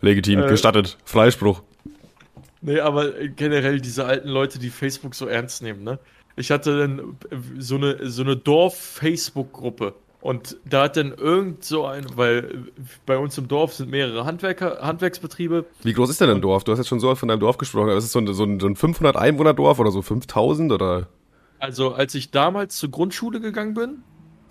Legitim, 0.01 0.41
äh, 0.41 0.47
gestattet. 0.47 0.97
Freispruch. 1.05 1.61
Nee, 2.61 2.79
aber 2.79 3.11
generell 3.27 3.81
diese 3.81 4.05
alten 4.05 4.29
Leute, 4.29 4.59
die 4.59 4.69
Facebook 4.69 5.15
so 5.15 5.27
ernst 5.27 5.61
nehmen, 5.61 5.83
ne? 5.83 5.99
Ich 6.35 6.49
hatte 6.49 6.79
dann 6.79 7.17
so 7.59 7.75
eine, 7.75 8.09
so 8.09 8.23
eine 8.23 8.35
Dorf-Facebook-Gruppe. 8.35 9.93
Und 10.23 10.55
da 10.63 10.83
hat 10.83 10.95
dann 10.95 11.13
irgend 11.13 11.65
so 11.65 11.85
ein, 11.85 12.05
weil 12.15 12.67
bei 13.05 13.17
uns 13.17 13.37
im 13.37 13.49
Dorf 13.49 13.73
sind 13.73 13.91
mehrere 13.91 14.23
Handwerker, 14.23 14.79
Handwerksbetriebe. 14.81 15.65
Wie 15.83 15.91
groß 15.91 16.09
ist 16.09 16.21
denn 16.21 16.29
ein 16.29 16.41
Dorf? 16.41 16.63
Du 16.63 16.71
hast 16.71 16.79
jetzt 16.79 16.87
schon 16.87 17.01
so 17.01 17.13
von 17.15 17.27
deinem 17.27 17.41
Dorf 17.41 17.57
gesprochen. 17.57 17.89
Ist 17.89 18.05
es 18.05 18.13
so 18.13 18.19
ein, 18.19 18.33
so 18.33 18.45
ein, 18.45 18.61
so 18.61 18.67
ein 18.67 18.77
500 18.77 19.17
Einwohner-Dorf 19.17 19.79
oder 19.79 19.91
so 19.91 20.01
5000 20.01 20.71
oder? 20.71 21.07
Also, 21.59 21.93
als 21.93 22.15
ich 22.15 22.31
damals 22.31 22.77
zur 22.77 22.89
Grundschule 22.89 23.41
gegangen 23.41 23.73
bin, 23.73 24.03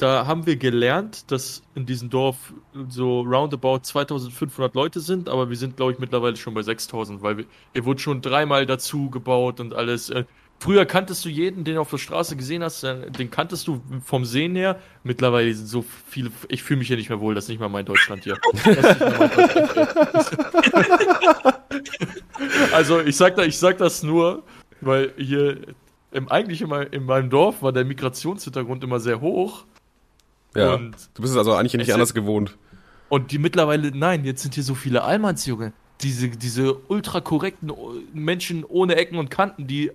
da 0.03 0.27
haben 0.27 0.47
wir 0.47 0.57
gelernt, 0.57 1.31
dass 1.31 1.63
in 1.77 1.87
diesem 1.87 2.11
Dorf 2.11 2.53
so 2.89 3.21
roundabout 3.21 3.85
2500 3.85 4.75
Leute 4.75 4.99
sind, 4.99 5.29
aber 5.29 5.49
wir 5.49 5.57
sind, 5.57 5.77
glaube 5.77 5.93
ich, 5.93 6.01
mittlerweile 6.01 6.35
schon 6.37 6.55
bei 6.55 6.63
6000, 6.63 7.23
weil 7.23 7.37
wir, 7.39 7.45
hier 7.73 7.85
wurde 7.85 8.01
schon 8.01 8.21
dreimal 8.21 8.67
dazu 8.67 9.11
gebaut 9.11 9.61
und 9.61 9.75
alles. 9.75 10.11
Äh, 10.11 10.25
früher 10.59 10.87
kanntest 10.87 11.25
du 11.25 11.29
jeden, 11.29 11.63
den 11.63 11.77
du 11.77 11.81
auf 11.81 11.91
der 11.91 11.99
Straße 11.99 12.37
gesehen 12.37 12.65
hast, 12.65 12.83
äh, 12.83 13.13
den 13.13 13.31
kanntest 13.31 13.69
du 13.69 13.81
vom 14.05 14.25
Sehen 14.25 14.57
her. 14.57 14.81
Mittlerweile 15.05 15.55
sind 15.55 15.69
so 15.69 15.85
viele, 16.09 16.33
ich 16.49 16.65
fühle 16.65 16.79
mich 16.79 16.89
hier 16.89 16.97
nicht 16.97 17.09
mehr 17.09 17.21
wohl, 17.21 17.37
das 17.37 17.45
ist 17.45 17.51
nicht 17.51 17.61
mal 17.61 17.69
mein 17.69 17.85
Deutschland 17.85 18.25
hier. 18.25 18.37
also 22.73 23.01
ich 23.01 23.17
sag, 23.17 23.37
da, 23.37 23.45
ich 23.45 23.57
sag 23.57 23.79
das 23.79 24.03
nur, 24.03 24.43
weil 24.81 25.13
hier 25.17 25.59
im, 26.11 26.29
eigentlich 26.29 26.61
immer 26.61 26.93
in 26.93 27.07
meinem 27.07 27.31
Dorf 27.31 27.63
war 27.63 27.73
der 27.73 27.85
Migrationshintergrund 27.85 28.83
immer 28.83 28.99
sehr 28.99 29.21
hoch. 29.21 29.65
Ja. 30.55 30.75
Und 30.75 30.95
du 31.15 31.23
bist 31.23 31.33
es 31.33 31.39
also 31.39 31.53
eigentlich 31.55 31.75
nicht 31.75 31.93
anders 31.93 32.15
gewohnt. 32.15 32.57
Und 33.09 33.31
die 33.31 33.39
mittlerweile, 33.39 33.91
nein, 33.95 34.25
jetzt 34.25 34.43
sind 34.43 34.55
hier 34.55 34.63
so 34.65 34.75
viele 34.75 35.03
Allmanns, 35.03 35.47
Junge. 35.47 35.73
Diese, 36.01 36.29
diese 36.29 36.75
ultra 36.89 37.21
korrekten 37.21 37.71
Menschen 38.13 38.65
ohne 38.65 38.97
Ecken 38.97 39.19
und 39.19 39.31
Kanten, 39.31 39.67
die 39.67 39.93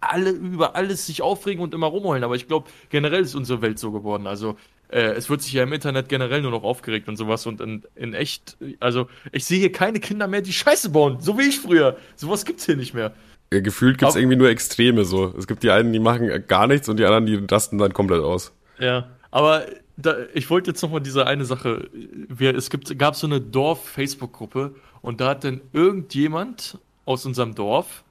alle 0.00 0.30
über 0.30 0.76
alles 0.76 1.06
sich 1.06 1.22
aufregen 1.22 1.62
und 1.62 1.74
immer 1.74 1.86
rumheulen. 1.88 2.22
Aber 2.24 2.36
ich 2.36 2.46
glaube, 2.46 2.68
generell 2.90 3.22
ist 3.22 3.34
unsere 3.34 3.62
Welt 3.62 3.78
so 3.78 3.90
geworden. 3.90 4.26
Also 4.26 4.56
äh, 4.88 5.00
es 5.12 5.28
wird 5.28 5.42
sich 5.42 5.52
ja 5.52 5.64
im 5.64 5.72
Internet 5.72 6.08
generell 6.08 6.42
nur 6.42 6.52
noch 6.52 6.62
aufgeregt 6.62 7.08
und 7.08 7.16
sowas 7.16 7.46
und 7.46 7.60
in, 7.60 7.82
in 7.96 8.14
echt, 8.14 8.56
also 8.80 9.08
ich 9.32 9.44
sehe 9.44 9.58
hier 9.58 9.72
keine 9.72 9.98
Kinder 9.98 10.28
mehr, 10.28 10.40
die 10.42 10.52
Scheiße 10.52 10.90
bauen, 10.90 11.18
so 11.20 11.36
wie 11.38 11.48
ich 11.48 11.58
früher. 11.58 11.96
Sowas 12.14 12.44
gibt's 12.44 12.66
hier 12.66 12.76
nicht 12.76 12.94
mehr. 12.94 13.12
Ja, 13.52 13.60
gefühlt 13.60 13.98
gibt's 13.98 14.14
Aber- 14.14 14.20
irgendwie 14.20 14.36
nur 14.36 14.50
Extreme 14.50 15.04
so. 15.04 15.34
Es 15.36 15.46
gibt 15.46 15.62
die 15.62 15.70
einen, 15.70 15.92
die 15.92 15.98
machen 15.98 16.30
gar 16.46 16.66
nichts 16.66 16.88
und 16.88 16.98
die 16.98 17.04
anderen, 17.04 17.26
die 17.26 17.44
rasten 17.52 17.78
dann 17.78 17.92
komplett 17.92 18.22
aus. 18.22 18.52
Ja, 18.78 19.08
aber 19.30 19.66
da, 20.00 20.14
ich 20.32 20.48
wollte 20.48 20.70
jetzt 20.70 20.80
noch 20.82 20.90
mal 20.90 21.00
diese 21.00 21.26
eine 21.26 21.44
Sache. 21.44 21.90
Wir, 21.92 22.54
es 22.54 22.70
gibt, 22.70 22.96
gab 22.98 23.16
so 23.16 23.26
eine 23.26 23.40
Dorf-Facebook-Gruppe 23.40 24.76
und 25.02 25.20
da 25.20 25.30
hat 25.30 25.42
dann 25.42 25.60
irgendjemand 25.72 26.78
aus 27.04 27.26
unserem 27.26 27.56
Dorf, 27.56 28.04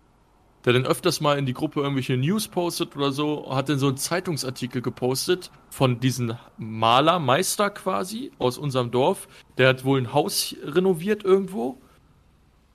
der 0.65 0.73
dann 0.73 0.85
öfters 0.85 1.21
mal 1.21 1.37
in 1.39 1.45
die 1.45 1.53
Gruppe 1.53 1.79
irgendwelche 1.79 2.17
News 2.17 2.49
postet 2.49 2.97
oder 2.97 3.13
so, 3.13 3.55
hat 3.55 3.69
dann 3.69 3.79
so 3.79 3.87
einen 3.87 3.95
Zeitungsartikel 3.95 4.81
gepostet 4.81 5.49
von 5.69 6.01
diesem 6.01 6.35
Maler, 6.57 7.19
Meister 7.19 7.69
quasi 7.69 8.31
aus 8.37 8.57
unserem 8.57 8.91
Dorf. 8.91 9.29
Der 9.57 9.69
hat 9.69 9.85
wohl 9.85 10.01
ein 10.01 10.13
Haus 10.13 10.57
renoviert 10.63 11.23
irgendwo 11.23 11.77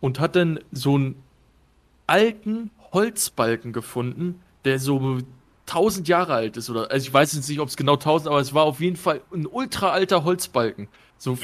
und 0.01 0.21
hat 0.21 0.37
dann 0.37 0.59
so 0.71 0.95
einen 0.95 1.23
alten 2.07 2.71
Holzbalken 2.93 3.75
gefunden, 3.75 4.41
der 4.65 4.79
so 4.79 5.19
1000 5.67 6.09
Jahre 6.09 6.35
alt 6.35 6.57
ist 6.57 6.71
oder 6.71 6.91
also 6.91 7.07
ich 7.07 7.13
weiß 7.13 7.35
jetzt 7.35 7.49
nicht, 7.49 7.61
ob 7.61 7.69
es 7.69 7.77
genau 7.77 7.95
1000, 7.95 8.29
aber 8.29 8.41
es 8.41 8.53
war 8.53 8.65
auf 8.65 8.81
jeden 8.81 8.97
Fall 8.97 9.21
ein 9.33 9.47
ultra 9.47 9.91
alter 9.91 10.25
Holzbalken, 10.25 10.89
so 11.19 11.39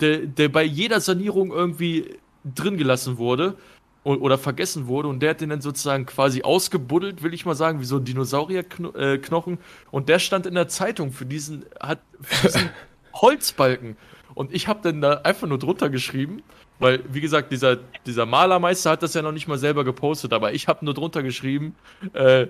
der, 0.00 0.18
der 0.26 0.48
bei 0.48 0.62
jeder 0.62 1.00
Sanierung 1.00 1.50
irgendwie 1.52 2.18
drin 2.44 2.76
gelassen 2.76 3.18
wurde 3.18 3.56
oder 4.04 4.36
vergessen 4.36 4.88
wurde 4.88 5.08
und 5.08 5.20
der 5.20 5.30
hat 5.30 5.40
den 5.40 5.50
dann 5.50 5.60
sozusagen 5.60 6.06
quasi 6.06 6.42
ausgebuddelt, 6.42 7.22
will 7.22 7.32
ich 7.34 7.46
mal 7.46 7.54
sagen, 7.54 7.80
wie 7.80 7.84
so 7.84 7.96
ein 7.96 8.04
Dinosaurierknochen 8.04 9.58
und 9.90 10.08
der 10.08 10.18
stand 10.18 10.46
in 10.46 10.54
der 10.54 10.68
Zeitung 10.68 11.12
für 11.12 11.24
diesen 11.24 11.64
hat 11.80 12.00
für 12.20 12.48
diesen 12.48 12.70
Holzbalken. 13.14 13.96
Und 14.34 14.54
ich 14.54 14.66
habe 14.66 14.80
dann 14.82 15.02
da 15.02 15.20
einfach 15.24 15.46
nur 15.46 15.58
drunter 15.58 15.90
geschrieben, 15.90 16.42
weil 16.78 17.04
wie 17.12 17.20
gesagt, 17.20 17.52
dieser 17.52 17.76
dieser 18.06 18.26
Malermeister 18.26 18.90
hat 18.90 19.02
das 19.02 19.14
ja 19.14 19.22
noch 19.22 19.32
nicht 19.32 19.46
mal 19.46 19.58
selber 19.58 19.84
gepostet, 19.84 20.32
aber 20.32 20.52
ich 20.52 20.68
habe 20.68 20.84
nur 20.84 20.94
drunter 20.94 21.22
geschrieben, 21.22 21.76
äh, 22.14 22.48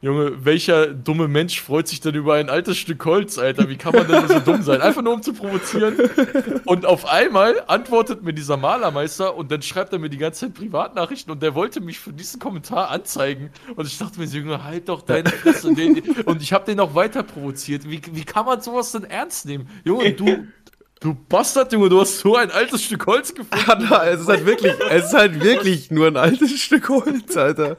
Junge, 0.00 0.44
welcher 0.44 0.86
dumme 0.86 1.26
Mensch 1.26 1.60
freut 1.60 1.88
sich 1.88 2.00
denn 2.00 2.14
über 2.14 2.34
ein 2.34 2.48
altes 2.50 2.76
Stück 2.76 3.04
Holz, 3.04 3.36
Alter? 3.36 3.68
Wie 3.68 3.76
kann 3.76 3.92
man 3.92 4.06
denn 4.06 4.28
so 4.28 4.38
dumm 4.38 4.62
sein? 4.62 4.80
Einfach 4.80 5.02
nur 5.02 5.12
um 5.12 5.22
zu 5.22 5.32
provozieren. 5.32 5.96
Und 6.66 6.86
auf 6.86 7.06
einmal 7.06 7.64
antwortet 7.66 8.22
mir 8.22 8.32
dieser 8.32 8.56
Malermeister 8.56 9.34
und 9.34 9.50
dann 9.50 9.60
schreibt 9.60 9.92
er 9.92 9.98
mir 9.98 10.08
die 10.08 10.18
ganze 10.18 10.46
Zeit 10.46 10.54
Privatnachrichten 10.54 11.32
und 11.32 11.42
der 11.42 11.56
wollte 11.56 11.80
mich 11.80 11.98
für 11.98 12.12
diesen 12.12 12.38
Kommentar 12.38 12.90
anzeigen. 12.90 13.50
Und 13.74 13.88
ich 13.88 13.98
dachte 13.98 14.20
mir, 14.20 14.28
so, 14.28 14.38
Junge, 14.38 14.62
halt 14.62 14.88
doch 14.88 15.02
deine 15.02 15.30
Fresse. 15.30 15.66
Und 16.26 16.42
ich 16.42 16.52
habe 16.52 16.64
den 16.64 16.78
auch 16.78 16.94
weiter 16.94 17.24
provoziert. 17.24 17.90
Wie, 17.90 18.00
wie 18.12 18.24
kann 18.24 18.46
man 18.46 18.60
sowas 18.60 18.92
denn 18.92 19.02
ernst 19.02 19.46
nehmen? 19.46 19.68
Junge, 19.84 20.12
du, 20.12 20.46
du 21.00 21.16
Bastard, 21.28 21.72
Junge, 21.72 21.88
du 21.88 22.00
hast 22.00 22.20
so 22.20 22.36
ein 22.36 22.52
altes 22.52 22.84
Stück 22.84 23.04
Holz 23.06 23.34
gefunden. 23.34 23.64
Alter, 23.90 24.12
es 24.12 24.20
ist 24.20 24.28
halt 24.28 24.46
wirklich, 24.46 24.72
es 24.90 25.06
ist 25.06 25.14
halt 25.14 25.42
wirklich 25.42 25.90
nur 25.90 26.06
ein 26.06 26.16
altes 26.16 26.52
Stück 26.60 26.88
Holz, 26.88 27.36
Alter. 27.36 27.78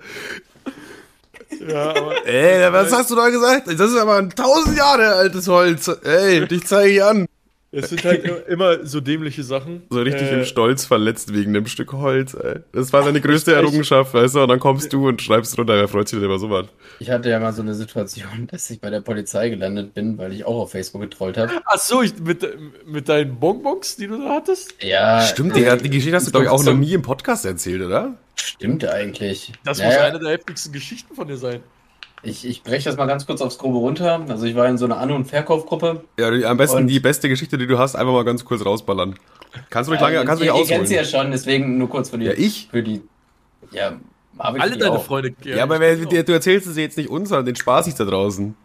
Ja, 1.67 1.89
aber 1.89 2.25
Ey, 2.25 2.71
was 2.71 2.91
hast 2.91 3.09
du 3.09 3.15
da 3.15 3.29
gesagt? 3.29 3.67
Das 3.67 3.91
ist 3.91 3.97
aber 3.97 4.17
ein 4.17 4.29
tausend 4.29 4.77
Jahre 4.77 5.13
altes 5.15 5.47
Holz. 5.47 5.89
Ey, 6.03 6.47
dich 6.47 6.65
zeige 6.67 6.93
ich 6.93 7.03
an. 7.03 7.25
Es 7.72 7.89
sind 7.89 8.03
halt 8.03 8.26
immer 8.47 8.86
so 8.86 8.99
dämliche 8.99 9.43
Sachen. 9.43 9.84
So 9.89 10.01
richtig 10.01 10.32
Äh, 10.32 10.39
im 10.39 10.45
Stolz 10.45 10.86
verletzt 10.86 11.34
wegen 11.34 11.53
dem 11.53 11.67
Stück 11.67 11.93
Holz, 11.93 12.34
ey. 12.34 12.59
Das 12.72 12.91
war 12.93 13.03
seine 13.03 13.22
größte. 13.22 13.53
Errungenschaft, 13.53 14.13
weißt 14.13 14.36
du? 14.36 14.41
Und 14.41 14.49
dann 14.49 14.59
kommst 14.59 14.91
du 14.91 15.07
und 15.07 15.22
schreibst 15.22 15.57
drunter, 15.57 15.76
wer 15.76 15.88
freut 15.88 16.07
sich 16.07 16.17
denn 16.17 16.26
über 16.26 16.39
sowas? 16.39 16.67
Ich 16.99 17.09
hatte 17.09 17.30
ja 17.30 17.39
mal 17.39 17.53
so 17.53 17.61
eine 17.61 17.76
Situation, 17.76 18.47
dass 18.51 18.70
ich 18.70 18.82
bei 18.82 18.89
der 18.89 19.01
Polizei 19.01 19.49
gelandet 19.49 19.93
bin, 19.93 20.17
weil 20.17 20.34
ich 20.34 20.45
auch 20.45 20.59
auf 20.61 20.72
Facebook 20.72 21.01
getrollt 21.01 21.38
habe. 21.38 21.53
Ach 21.65 21.78
so, 21.78 22.01
ich, 22.01 22.17
mit, 22.20 22.45
mit 22.86 23.07
deinen 23.07 23.39
Bonbons, 23.39 23.95
die 23.97 24.07
du 24.07 24.17
da 24.17 24.30
hattest? 24.36 24.74
Ja, 24.82 25.22
Stimmt, 25.22 25.55
Digga, 25.55 25.76
die 25.76 25.89
Geschichte 25.89 26.15
hast 26.15 26.28
du, 26.28 26.32
glaube 26.32 26.45
ich, 26.45 26.51
auch 26.51 26.63
noch 26.63 26.74
nie 26.74 26.93
im 26.93 27.01
Podcast 27.01 27.45
erzählt, 27.45 27.82
oder? 27.82 28.17
stimmt 28.36 28.86
eigentlich. 28.86 29.53
Das 29.63 29.80
Naja, 29.80 29.89
muss 29.89 29.97
eine 29.99 30.20
der 30.20 30.32
heftigsten 30.32 30.72
Geschichten 30.74 31.13
von 31.15 31.28
dir 31.28 31.38
sein. 31.38 31.61
Ich, 32.22 32.45
ich 32.45 32.63
breche 32.63 32.86
das 32.89 32.97
mal 32.97 33.05
ganz 33.05 33.26
kurz 33.26 33.41
aufs 33.41 33.57
Grobe 33.57 33.78
runter. 33.78 34.26
Also 34.28 34.45
ich 34.45 34.55
war 34.55 34.67
in 34.67 34.78
so 34.78 34.86
einer 34.86 34.97
An- 34.97 35.11
und 35.11 35.26
Verkaufgruppe. 35.26 36.03
Ja, 36.20 36.32
die, 36.32 36.45
am 36.45 36.57
besten 36.57 36.88
die 36.88 36.99
beste 36.99 37.30
Geschichte, 37.30 37.57
die 37.57 37.65
du 37.67 37.78
hast, 37.78 37.95
einfach 37.95 38.11
mal 38.13 38.26
ganz 38.26 38.43
kurz 38.43 38.65
rausballern. 38.65 39.15
Kannst 39.70 39.88
du 39.88 39.93
ruhig 39.93 40.01
lange, 40.01 40.17
Äh, 40.17 40.26
kannst 40.26 40.41
du 40.41 40.45
ihr, 40.45 40.51
dich 40.53 40.61
ihr 40.70 40.76
kennt 40.76 40.88
sie 40.88 40.99
ausholen. 40.99 41.11
ja 41.13 41.20
schon, 41.24 41.32
deswegen 41.32 41.78
nur 41.78 41.89
kurz 41.89 42.09
für 42.09 42.17
die. 42.17 42.26
Ja, 42.26 42.34
ich? 42.34 42.67
Für 42.70 42.84
die. 42.84 43.01
Ja, 43.72 43.93
Marvin 44.34 44.61
Alle 44.61 44.78
deine 44.78 44.91
auch. 44.91 45.03
Freunde. 45.03 45.34
Ja, 45.43 45.63
aber 45.63 45.80
wer, 45.80 45.95
du 45.95 46.32
erzählst 46.34 46.67
es 46.67 46.78
jetzt 46.78 46.97
nicht 46.97 47.09
uns, 47.09 47.30
sondern 47.30 47.45
den 47.45 47.55
Spaß 47.55 47.93
da 47.95 48.05
draußen. 48.05 48.55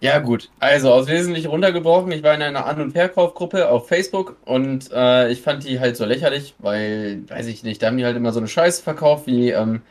Ja, 0.00 0.18
gut. 0.18 0.50
Also, 0.58 0.92
aus 0.92 1.06
wesentlich 1.06 1.46
runtergebrochen. 1.48 2.10
Ich 2.10 2.24
war 2.24 2.34
in 2.34 2.42
einer 2.42 2.66
An- 2.66 2.80
und 2.80 2.90
Verkaufgruppe 2.92 3.68
auf 3.68 3.86
Facebook 3.86 4.36
und 4.44 4.90
äh, 4.92 5.30
ich 5.30 5.40
fand 5.42 5.62
die 5.62 5.78
halt 5.78 5.96
so 5.96 6.04
lächerlich, 6.04 6.54
weil, 6.58 7.22
weiß 7.28 7.46
ich 7.46 7.62
nicht, 7.62 7.80
da 7.80 7.86
haben 7.86 7.96
die 7.98 8.04
halt 8.04 8.16
immer 8.16 8.32
so 8.32 8.40
eine 8.40 8.48
Scheiße 8.48 8.82
verkauft 8.82 9.28
wie 9.28 9.50
ähm, 9.50 9.82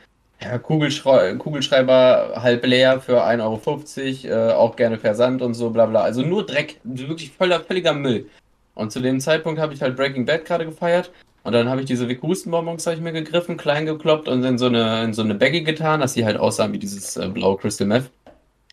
ja, 0.42 0.58
Kugelschrei 0.58 1.34
Kugelschreiber 1.34 2.34
halb 2.36 2.66
leer 2.66 3.00
für 3.00 3.24
1,50 3.24 4.30
Euro, 4.30 4.50
äh, 4.50 4.52
auch 4.52 4.76
gerne 4.76 4.98
Versand 4.98 5.42
und 5.42 5.54
so, 5.54 5.70
bla 5.70 5.86
bla. 5.86 6.02
Also 6.02 6.22
nur 6.22 6.46
Dreck, 6.46 6.80
wirklich 6.84 7.30
voller, 7.30 7.60
völliger 7.60 7.94
Müll. 7.94 8.26
Und 8.74 8.92
zu 8.92 9.00
dem 9.00 9.20
Zeitpunkt 9.20 9.60
habe 9.60 9.74
ich 9.74 9.82
halt 9.82 9.96
Breaking 9.96 10.24
Bad 10.24 10.44
gerade 10.44 10.64
gefeiert. 10.64 11.10
Und 11.44 11.52
dann 11.52 11.68
habe 11.68 11.80
ich 11.80 11.86
diese 11.86 12.08
Vic 12.08 12.22
Hustenbonbons 12.22 12.86
hab 12.86 12.94
ich 12.94 13.00
mir 13.00 13.12
gegriffen, 13.12 13.56
klein 13.56 13.84
gekloppt 13.84 14.28
und 14.28 14.44
in 14.44 14.58
so 14.58 14.66
eine, 14.66 15.02
in 15.04 15.12
so 15.12 15.22
eine 15.22 15.34
Baggy 15.34 15.62
getan, 15.62 16.00
dass 16.00 16.14
die 16.14 16.24
halt 16.24 16.36
aussahen 16.36 16.72
wie 16.72 16.78
dieses 16.78 17.16
äh, 17.16 17.28
blaue 17.28 17.56
Crystal 17.56 17.86
Meth. 17.86 18.10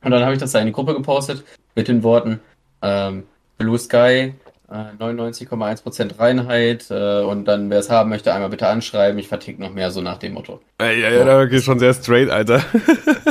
Und 0.04 0.12
dann 0.12 0.24
habe 0.24 0.34
ich 0.34 0.40
das 0.40 0.52
da 0.52 0.60
in 0.60 0.68
die 0.68 0.72
Gruppe 0.72 0.94
gepostet 0.94 1.44
mit 1.76 1.88
den 1.88 2.04
Worten 2.04 2.40
ähm, 2.82 3.24
Blue 3.58 3.78
Sky, 3.78 4.34
99,1% 4.72 6.20
Reinheit 6.20 6.86
äh, 6.92 7.22
und 7.22 7.46
dann, 7.46 7.70
wer 7.70 7.80
es 7.80 7.90
haben 7.90 8.10
möchte, 8.10 8.34
einmal 8.34 8.50
bitte 8.50 8.68
anschreiben. 8.68 9.18
Ich 9.18 9.28
vertick 9.28 9.58
noch 9.58 9.74
mehr, 9.74 9.90
so 9.90 10.02
nach 10.02 10.18
dem 10.18 10.34
Motto. 10.34 10.60
Ey, 10.78 11.02
ja, 11.02 11.10
ja, 11.10 11.26
da 11.26 11.46
geht 11.46 11.64
schon 11.64 11.80
sehr 11.80 11.94
straight, 11.94 12.30
Alter. 12.30 12.64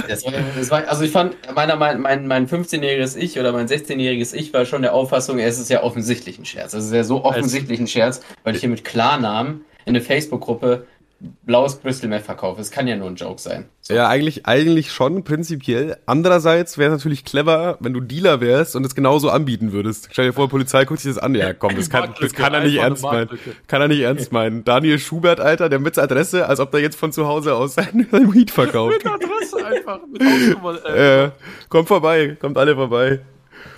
Das 0.08 0.24
war, 0.24 0.32
das 0.56 0.70
war, 0.70 0.88
also 0.88 1.04
ich 1.04 1.10
fand, 1.10 1.36
meiner, 1.54 1.76
mein, 1.76 2.00
mein, 2.00 2.26
mein 2.26 2.48
15-jähriges 2.48 3.14
Ich 3.14 3.38
oder 3.38 3.52
mein 3.52 3.68
16-jähriges 3.68 4.34
Ich 4.34 4.54
war 4.54 4.64
schon 4.64 4.80
der 4.80 4.94
Auffassung, 4.94 5.38
es 5.38 5.58
ist 5.58 5.68
ja 5.68 5.82
offensichtlich 5.82 6.38
ein 6.38 6.46
Scherz. 6.46 6.72
Es 6.72 6.86
ist 6.86 6.94
ja 6.94 7.04
so 7.04 7.24
offensichtlich 7.24 7.78
ein 7.78 7.86
Scherz, 7.86 8.22
weil 8.42 8.54
ich 8.54 8.60
hier 8.60 8.70
mit 8.70 8.84
Klarnamen 8.84 9.66
in 9.84 9.94
eine 9.94 10.00
Facebook-Gruppe 10.00 10.86
blaues 11.20 11.80
Crystal 11.80 12.08
Meth 12.08 12.22
verkaufe. 12.22 12.60
Es 12.60 12.70
kann 12.70 12.86
ja 12.86 12.96
nur 12.96 13.08
ein 13.08 13.16
Joke 13.16 13.40
sein. 13.40 13.64
So. 13.80 13.94
Ja, 13.94 14.08
eigentlich, 14.08 14.46
eigentlich 14.46 14.92
schon, 14.92 15.24
prinzipiell. 15.24 15.96
Andererseits 16.06 16.78
wäre 16.78 16.92
es 16.92 16.98
natürlich 16.98 17.24
clever, 17.24 17.76
wenn 17.80 17.92
du 17.92 18.00
Dealer 18.00 18.40
wärst 18.40 18.76
und 18.76 18.84
es 18.86 18.94
genauso 18.94 19.30
anbieten 19.30 19.72
würdest. 19.72 20.08
Stell 20.12 20.26
dir 20.26 20.32
vor, 20.32 20.48
Polizei 20.48 20.84
guckt 20.84 21.00
sich 21.00 21.12
das 21.12 21.22
an. 21.22 21.34
Ja, 21.34 21.52
komm, 21.54 21.74
das 21.74 21.90
kann, 21.90 22.14
das 22.20 22.32
kann 22.34 22.54
er 22.54 22.60
nicht 22.60 22.76
ernst 22.76 23.02
meinen. 23.02 23.30
Kann 23.66 23.82
er 23.82 23.88
nicht 23.88 24.00
ernst 24.00 24.30
meinen. 24.30 24.64
Daniel 24.64 24.98
Schubert, 24.98 25.40
Alter, 25.40 25.68
der 25.68 25.80
mit 25.80 25.98
Adresse, 25.98 26.46
als 26.46 26.60
ob 26.60 26.70
der 26.70 26.80
jetzt 26.80 26.96
von 26.96 27.12
zu 27.12 27.26
Hause 27.26 27.54
aus 27.54 27.74
sein, 27.74 28.06
sein 28.10 28.32
Weed 28.34 28.50
verkauft. 28.50 29.02
Mit 29.02 29.12
Adresse 29.12 29.66
einfach. 29.66 30.00
Mit 30.06 30.22
Hausnummer. 30.22 30.84
Äh, 30.84 31.30
kommt 31.68 31.88
vorbei, 31.88 32.36
kommt 32.40 32.58
alle 32.58 32.76
vorbei. 32.76 33.20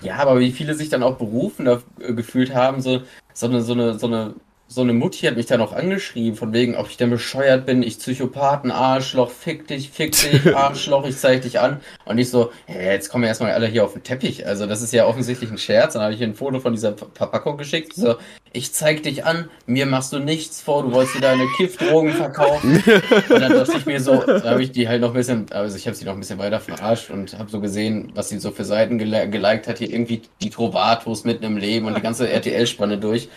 Ja, 0.01 0.17
aber 0.17 0.39
wie 0.39 0.51
viele 0.51 0.75
sich 0.75 0.89
dann 0.89 1.03
auch 1.03 1.17
berufen 1.17 1.67
äh, 1.67 1.79
gefühlt 2.13 2.53
haben, 2.53 2.81
so, 2.81 3.01
so 3.33 3.47
eine, 3.47 3.61
so 3.61 3.73
eine, 3.73 3.97
so 3.97 4.07
eine, 4.07 4.35
so 4.71 4.81
eine 4.81 4.93
Mutti 4.93 5.25
hat 5.27 5.35
mich 5.35 5.47
dann 5.47 5.59
auch 5.59 5.73
angeschrieben, 5.73 6.37
von 6.37 6.53
wegen, 6.53 6.77
ob 6.77 6.89
ich 6.89 6.95
denn 6.95 7.09
bescheuert 7.09 7.65
bin, 7.65 7.83
ich 7.83 7.99
Psychopathen, 7.99 8.71
Arschloch, 8.71 9.29
fick 9.29 9.67
dich, 9.67 9.89
fick 9.89 10.13
dich, 10.13 10.55
Arschloch, 10.55 11.05
ich 11.05 11.17
zeig 11.17 11.41
dich 11.41 11.59
an. 11.59 11.81
Und 12.05 12.17
ich 12.19 12.29
so, 12.29 12.51
hä, 12.67 12.93
jetzt 12.93 13.09
kommen 13.09 13.25
erstmal 13.25 13.51
alle 13.51 13.67
hier 13.67 13.83
auf 13.83 13.91
den 13.93 14.03
Teppich. 14.03 14.47
Also 14.47 14.67
das 14.67 14.81
ist 14.81 14.93
ja 14.93 15.05
offensichtlich 15.07 15.51
ein 15.51 15.57
Scherz. 15.57 15.93
Dann 15.93 16.03
habe 16.03 16.13
ich 16.13 16.23
ein 16.23 16.35
Foto 16.35 16.61
von 16.61 16.71
dieser 16.71 16.97
Ver- 16.97 17.07
Verpackung 17.13 17.57
geschickt. 17.57 17.93
So, 17.95 18.15
ich 18.53 18.71
zeig 18.71 19.03
dich 19.03 19.25
an, 19.25 19.49
mir 19.65 19.85
machst 19.85 20.13
du 20.13 20.19
nichts 20.19 20.61
vor, 20.61 20.83
du 20.83 20.93
wolltest 20.93 21.17
dir 21.17 21.21
deine 21.21 21.47
Kiffdrogen 21.57 22.13
verkaufen. 22.13 22.81
Und 23.29 23.41
dann 23.41 23.51
dachte 23.51 23.73
ich 23.77 23.85
mir 23.85 23.99
so, 23.99 24.23
da 24.25 24.51
habe 24.51 24.63
ich 24.63 24.71
die 24.71 24.87
halt 24.87 25.01
noch 25.01 25.09
ein 25.09 25.15
bisschen, 25.15 25.47
also 25.51 25.75
ich 25.75 25.85
habe 25.85 25.97
sie 25.97 26.05
noch 26.05 26.13
ein 26.13 26.19
bisschen 26.19 26.39
weiter 26.39 26.61
verarscht 26.61 27.09
und 27.09 27.37
habe 27.37 27.49
so 27.49 27.59
gesehen, 27.59 28.11
was 28.15 28.29
sie 28.29 28.39
so 28.39 28.51
für 28.51 28.63
Seiten 28.63 28.97
geliked 28.97 29.67
hat. 29.67 29.79
Hier 29.79 29.89
irgendwie 29.89 30.21
die 30.41 30.49
Trovatos 30.49 31.25
mitten 31.25 31.43
im 31.43 31.57
Leben 31.57 31.87
und 31.87 31.97
die 31.97 32.01
ganze 32.01 32.29
RTL-Spanne 32.31 32.97
durch. 32.97 33.27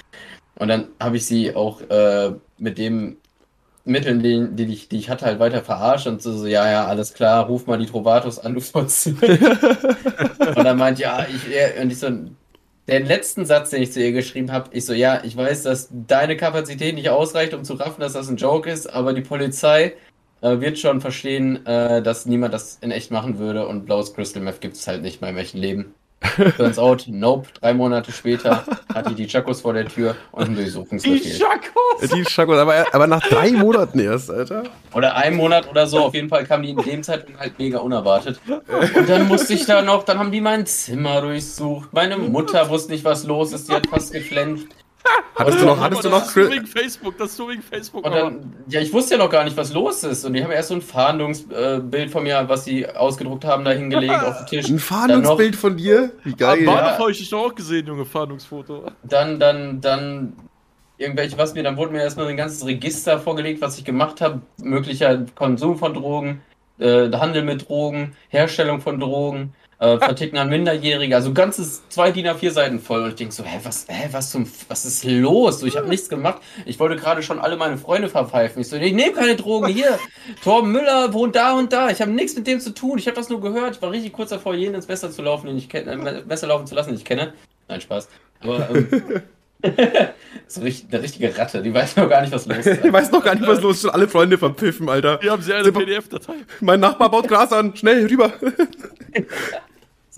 Und 0.56 0.68
dann 0.68 0.88
habe 1.00 1.16
ich 1.16 1.26
sie 1.26 1.54
auch 1.54 1.80
äh, 1.82 2.32
mit 2.58 2.78
dem 2.78 3.16
Mitteln, 3.84 4.22
die, 4.22 4.48
die, 4.50 4.72
ich, 4.72 4.88
die 4.88 4.96
ich 4.98 5.10
hatte, 5.10 5.26
halt 5.26 5.40
weiter 5.40 5.62
verarscht 5.62 6.06
und 6.06 6.22
so, 6.22 6.32
so, 6.32 6.46
ja, 6.46 6.70
ja, 6.70 6.86
alles 6.86 7.12
klar, 7.12 7.46
ruf 7.46 7.66
mal 7.66 7.78
die 7.78 7.86
Trovatos 7.86 8.38
an, 8.38 8.54
du 8.54 8.60
Fotze. 8.60 9.10
und 10.56 10.64
dann 10.64 10.78
meint, 10.78 10.98
ja, 10.98 11.26
ich, 11.28 11.54
ja, 11.54 11.82
und 11.82 11.92
ich 11.92 11.98
so, 11.98 12.08
den 12.88 13.06
letzten 13.06 13.44
Satz, 13.44 13.70
den 13.70 13.82
ich 13.82 13.92
zu 13.92 14.00
ihr 14.00 14.12
geschrieben 14.12 14.52
habe, 14.52 14.70
ich 14.72 14.86
so, 14.86 14.94
ja, 14.94 15.22
ich 15.24 15.36
weiß, 15.36 15.64
dass 15.64 15.88
deine 15.90 16.36
Kapazität 16.36 16.94
nicht 16.94 17.10
ausreicht, 17.10 17.52
um 17.52 17.64
zu 17.64 17.74
raffen, 17.74 18.00
dass 18.00 18.14
das 18.14 18.28
ein 18.28 18.36
Joke 18.36 18.70
ist, 18.70 18.86
aber 18.86 19.12
die 19.12 19.22
Polizei 19.22 19.94
äh, 20.40 20.60
wird 20.60 20.78
schon 20.78 21.00
verstehen, 21.00 21.64
äh, 21.66 22.02
dass 22.02 22.26
niemand 22.26 22.54
das 22.54 22.78
in 22.80 22.90
echt 22.90 23.10
machen 23.10 23.38
würde 23.38 23.66
und 23.66 23.84
blaues 23.86 24.14
Crystal 24.14 24.42
Meth 24.42 24.60
gibt 24.60 24.76
es 24.76 24.86
halt 24.86 25.02
nicht 25.02 25.20
mehr 25.20 25.30
im 25.30 25.38
echten 25.38 25.58
Leben. 25.58 25.94
Turns 26.56 26.78
out, 26.78 27.04
nope, 27.06 27.48
drei 27.60 27.74
Monate 27.74 28.12
später 28.12 28.64
hat 28.92 29.10
die 29.10 29.14
die 29.14 29.26
Chakos 29.26 29.60
vor 29.60 29.72
der 29.72 29.86
Tür 29.86 30.16
und 30.32 30.44
einen 30.44 30.56
Die 30.56 30.62
Durchsuchungsbefehl. 30.62 31.38
Chakos! 31.38 32.10
Die 32.10 32.24
Schacko, 32.24 32.54
aber, 32.54 32.86
aber 32.92 33.06
nach 33.06 33.22
drei 33.28 33.52
Monaten 33.52 33.98
erst, 33.98 34.30
Alter. 34.30 34.64
Oder 34.94 35.16
einen 35.16 35.36
Monat 35.36 35.68
oder 35.68 35.86
so, 35.86 36.00
auf 36.00 36.14
jeden 36.14 36.28
Fall 36.28 36.44
kam 36.44 36.62
die 36.62 36.70
in 36.70 36.76
dem 36.78 37.02
Zeitpunkt 37.02 37.40
halt 37.40 37.58
mega 37.58 37.78
unerwartet. 37.78 38.40
Und 38.96 39.08
dann 39.08 39.28
musste 39.28 39.54
ich 39.54 39.66
da 39.66 39.82
noch, 39.82 40.04
dann 40.04 40.18
haben 40.18 40.32
die 40.32 40.40
mein 40.40 40.66
Zimmer 40.66 41.20
durchsucht. 41.20 41.92
Meine 41.92 42.16
Mutter 42.16 42.68
wusste 42.68 42.92
nicht, 42.92 43.04
was 43.04 43.24
los 43.24 43.52
ist, 43.52 43.68
die 43.68 43.72
hat 43.72 43.86
fast 43.86 44.12
geflennt. 44.12 44.66
Hattest 45.34 45.60
du 45.60 45.66
noch, 45.66 45.80
hattest 45.80 46.04
du 46.04 46.08
noch 46.08 46.20
das 46.20 46.36
ist 46.36 46.50
wegen 46.50 46.66
Facebook, 46.66 47.18
das 47.18 47.32
ist 47.32 47.38
wegen 47.40 47.62
Facebook. 47.62 48.06
Und 48.06 48.12
dann, 48.12 48.54
ja, 48.68 48.80
ich 48.80 48.92
wusste 48.92 49.14
ja 49.14 49.18
noch 49.18 49.30
gar 49.30 49.44
nicht, 49.44 49.56
was 49.56 49.72
los 49.72 50.02
ist. 50.04 50.24
Und 50.24 50.32
die 50.34 50.42
haben 50.42 50.50
erst 50.50 50.68
so 50.68 50.74
ein 50.74 50.82
Fahndungsbild 50.82 52.10
von 52.10 52.22
mir, 52.22 52.44
was 52.48 52.64
sie 52.64 52.88
ausgedruckt 52.88 53.44
haben, 53.44 53.64
da 53.64 53.72
hingelegt 53.72 54.14
auf 54.14 54.38
den 54.38 54.46
Tisch. 54.46 54.68
ein 54.68 54.78
Fahndungsbild 54.78 55.56
von 55.56 55.76
dir? 55.76 56.12
Wie 56.22 56.32
Am 56.32 56.36
geil. 56.36 56.64
Bahnhof 56.64 56.82
Ja. 56.92 56.98
habe 56.98 57.10
ich 57.10 57.18
dich 57.18 57.30
doch 57.30 57.46
auch 57.46 57.54
gesehen, 57.54 57.86
Junge, 57.86 58.04
Fahndungsfoto. 58.04 58.84
Dann, 59.02 59.38
dann, 59.40 59.80
dann 59.80 60.32
irgendwelche, 60.98 61.36
was 61.36 61.54
mir, 61.54 61.62
dann 61.62 61.76
wurde 61.76 61.92
mir 61.92 62.02
erstmal 62.02 62.28
ein 62.28 62.36
ganzes 62.36 62.64
Register 62.64 63.18
vorgelegt, 63.18 63.60
was 63.60 63.76
ich 63.78 63.84
gemacht 63.84 64.20
habe. 64.20 64.40
Möglicher 64.62 65.26
Konsum 65.34 65.76
von 65.78 65.92
Drogen, 65.94 66.40
äh, 66.78 67.10
Handel 67.12 67.42
mit 67.42 67.68
Drogen, 67.68 68.16
Herstellung 68.28 68.80
von 68.80 69.00
Drogen, 69.00 69.52
äh, 69.84 69.98
Verticken 69.98 70.38
an 70.38 70.48
Minderjährige, 70.48 71.14
also 71.14 71.32
ganzes 71.32 71.86
zwei 71.88 72.10
DIN 72.10 72.26
A4 72.26 72.50
Seiten 72.50 72.80
voll. 72.80 73.02
Und 73.02 73.10
ich 73.10 73.14
denke 73.16 73.34
so, 73.34 73.44
hä, 73.44 73.60
was, 73.62 73.86
hä, 73.88 74.08
was 74.12 74.30
zum, 74.30 74.50
was 74.68 74.84
ist 74.84 75.04
los? 75.04 75.60
So, 75.60 75.66
ich 75.66 75.76
habe 75.76 75.88
nichts 75.88 76.08
gemacht. 76.08 76.40
Ich 76.64 76.78
wollte 76.80 76.96
gerade 76.96 77.22
schon 77.22 77.38
alle 77.38 77.56
meine 77.56 77.76
Freunde 77.76 78.08
verpfeifen. 78.08 78.62
Ich 78.62 78.68
so, 78.68 78.76
ich 78.76 78.92
nehme 78.94 79.12
keine 79.12 79.36
Drogen 79.36 79.68
hier. 79.68 79.98
Torben 80.42 80.72
Müller 80.72 81.12
wohnt 81.12 81.36
da 81.36 81.52
und 81.52 81.72
da. 81.72 81.90
Ich 81.90 82.00
habe 82.00 82.10
nichts 82.10 82.34
mit 82.36 82.46
dem 82.46 82.60
zu 82.60 82.72
tun. 82.72 82.98
Ich 82.98 83.06
habe 83.06 83.16
das 83.16 83.28
nur 83.28 83.40
gehört. 83.40 83.76
Ich 83.76 83.82
war 83.82 83.90
richtig 83.90 84.12
kurz 84.12 84.30
davor, 84.30 84.54
jeden 84.54 84.74
ins 84.74 84.88
Messer 84.88 85.10
zu 85.10 85.22
laufen, 85.22 85.46
den 85.46 85.58
ich 85.58 85.68
kenne, 85.68 85.92
äh, 85.92 86.22
Messer 86.24 86.46
laufen 86.46 86.66
zu 86.66 86.74
lassen, 86.74 86.90
den 86.90 86.98
ich 86.98 87.04
kenne. 87.04 87.34
Nein, 87.68 87.80
Spaß. 87.80 88.08
Aber 88.40 88.68
ähm, 88.70 89.22
so 90.46 90.60
eine 90.60 91.02
richtige 91.02 91.36
Ratte, 91.36 91.62
die 91.62 91.72
weiß 91.72 91.96
noch 91.96 92.08
gar 92.08 92.20
nicht, 92.20 92.32
was 92.32 92.46
los 92.46 92.66
ist. 92.66 92.84
Ich 92.84 92.92
weiß 92.92 93.10
noch 93.10 93.24
gar 93.24 93.34
nicht, 93.34 93.46
was 93.46 93.60
los 93.60 93.76
ist. 93.76 93.82
Schon 93.82 93.90
alle 93.90 94.08
Freunde 94.08 94.38
verpfiffen, 94.38 94.88
Alter. 94.88 95.18
Wir 95.22 95.30
haben 95.30 95.42
sie 95.42 95.54
eine. 95.54 95.72
PDF-Datei. 95.72 96.34
Mein 96.60 96.80
Nachbar 96.80 97.10
baut 97.10 97.28
Gras 97.28 97.52
an. 97.52 97.74
Schnell, 97.76 98.06
rüber. 98.06 98.32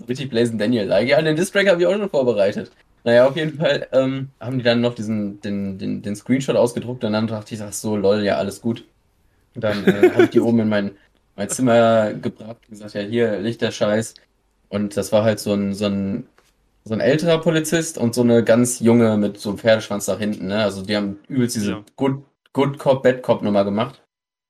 So 0.07 0.11
richtig 0.11 0.29
Blazing 0.29 0.57
Daniel-like. 0.57 1.09
Ja, 1.09 1.21
den 1.21 1.35
Distrack 1.35 1.67
habe 1.67 1.81
ich 1.81 1.85
auch 1.85 1.91
schon 1.91 2.09
vorbereitet. 2.09 2.71
Naja, 3.03 3.27
auf 3.27 3.35
jeden 3.35 3.57
Fall 3.57 3.87
ähm, 3.91 4.29
haben 4.39 4.57
die 4.57 4.63
dann 4.63 4.79
noch 4.79 4.95
diesen, 4.95 5.41
den, 5.41 5.77
den, 5.77 6.01
den 6.01 6.15
Screenshot 6.15 6.55
ausgedruckt 6.55 7.03
und 7.03 7.13
dann 7.13 7.27
dachte 7.27 7.53
ich, 7.53 7.61
ach 7.61 7.73
so, 7.73 7.97
lol, 7.97 8.23
ja, 8.23 8.37
alles 8.37 8.61
gut. 8.61 8.85
Und 9.53 9.63
dann 9.63 9.85
äh, 9.85 10.11
habe 10.11 10.23
ich 10.23 10.29
die 10.29 10.39
oben 10.39 10.59
in 10.61 10.69
mein, 10.69 10.91
mein 11.35 11.49
Zimmer 11.49 12.13
gebracht 12.13 12.57
und 12.67 12.69
gesagt, 12.69 12.93
ja, 12.93 13.01
hier 13.01 13.39
liegt 13.39 13.61
der 13.61 13.71
Scheiß. 13.71 14.13
Und 14.69 14.95
das 14.95 15.11
war 15.11 15.23
halt 15.23 15.39
so 15.39 15.53
ein, 15.53 15.73
so 15.73 15.85
ein, 15.85 16.27
so 16.85 16.93
ein 16.93 16.99
älterer 17.01 17.39
Polizist 17.39 17.97
und 17.97 18.15
so 18.15 18.21
eine 18.21 18.43
ganz 18.43 18.79
junge 18.79 19.17
mit 19.17 19.37
so 19.39 19.49
einem 19.49 19.57
Pferdeschwanz 19.57 20.07
nach 20.07 20.19
hinten, 20.19 20.47
ne? 20.47 20.63
Also 20.63 20.83
die 20.83 20.95
haben 20.95 21.19
übelst 21.27 21.55
diese 21.55 21.71
Ja. 21.71 21.83
Good, 21.97 22.23
Good 22.53 22.79
Cop, 22.79 23.03
Bad 23.03 23.21
Cop 23.23 23.41
Nummer 23.41 23.65
gemacht. 23.65 24.01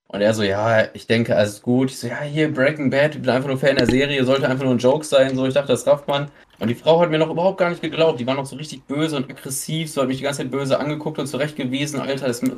Und 0.09 0.21
er 0.21 0.33
so, 0.33 0.43
ja, 0.43 0.93
ich 0.93 1.05
denke, 1.05 1.35
alles 1.35 1.61
gut. 1.61 1.91
Ich 1.91 1.99
so, 1.99 2.07
ja, 2.07 2.21
hier 2.21 2.53
Breaking 2.53 2.89
Bad, 2.89 3.15
ich 3.15 3.21
bin 3.21 3.29
einfach 3.29 3.49
nur 3.49 3.57
Fan 3.57 3.75
der 3.75 3.87
Serie, 3.87 4.23
sollte 4.23 4.47
einfach 4.47 4.63
nur 4.63 4.73
ein 4.73 4.79
Joke 4.79 5.05
sein. 5.05 5.35
So, 5.35 5.45
ich 5.45 5.53
dachte, 5.53 5.73
das 5.73 5.85
rafft 5.85 6.07
man. 6.07 6.31
Und 6.59 6.69
die 6.69 6.75
Frau 6.75 7.01
hat 7.01 7.09
mir 7.09 7.19
noch 7.19 7.29
überhaupt 7.29 7.57
gar 7.57 7.69
nicht 7.69 7.81
geglaubt. 7.81 8.19
Die 8.19 8.25
war 8.25 8.33
noch 8.35 8.45
so 8.45 8.55
richtig 8.55 8.83
böse 8.85 9.17
und 9.17 9.29
aggressiv, 9.29 9.91
so 9.91 10.01
hat 10.01 10.07
mich 10.07 10.17
die 10.17 10.23
ganze 10.23 10.43
Zeit 10.43 10.51
böse 10.51 10.79
angeguckt 10.79 11.19
und 11.19 11.27
zurechtgewiesen. 11.27 11.99
Alter, 11.99 12.27
das 12.27 12.41
ist 12.41 12.51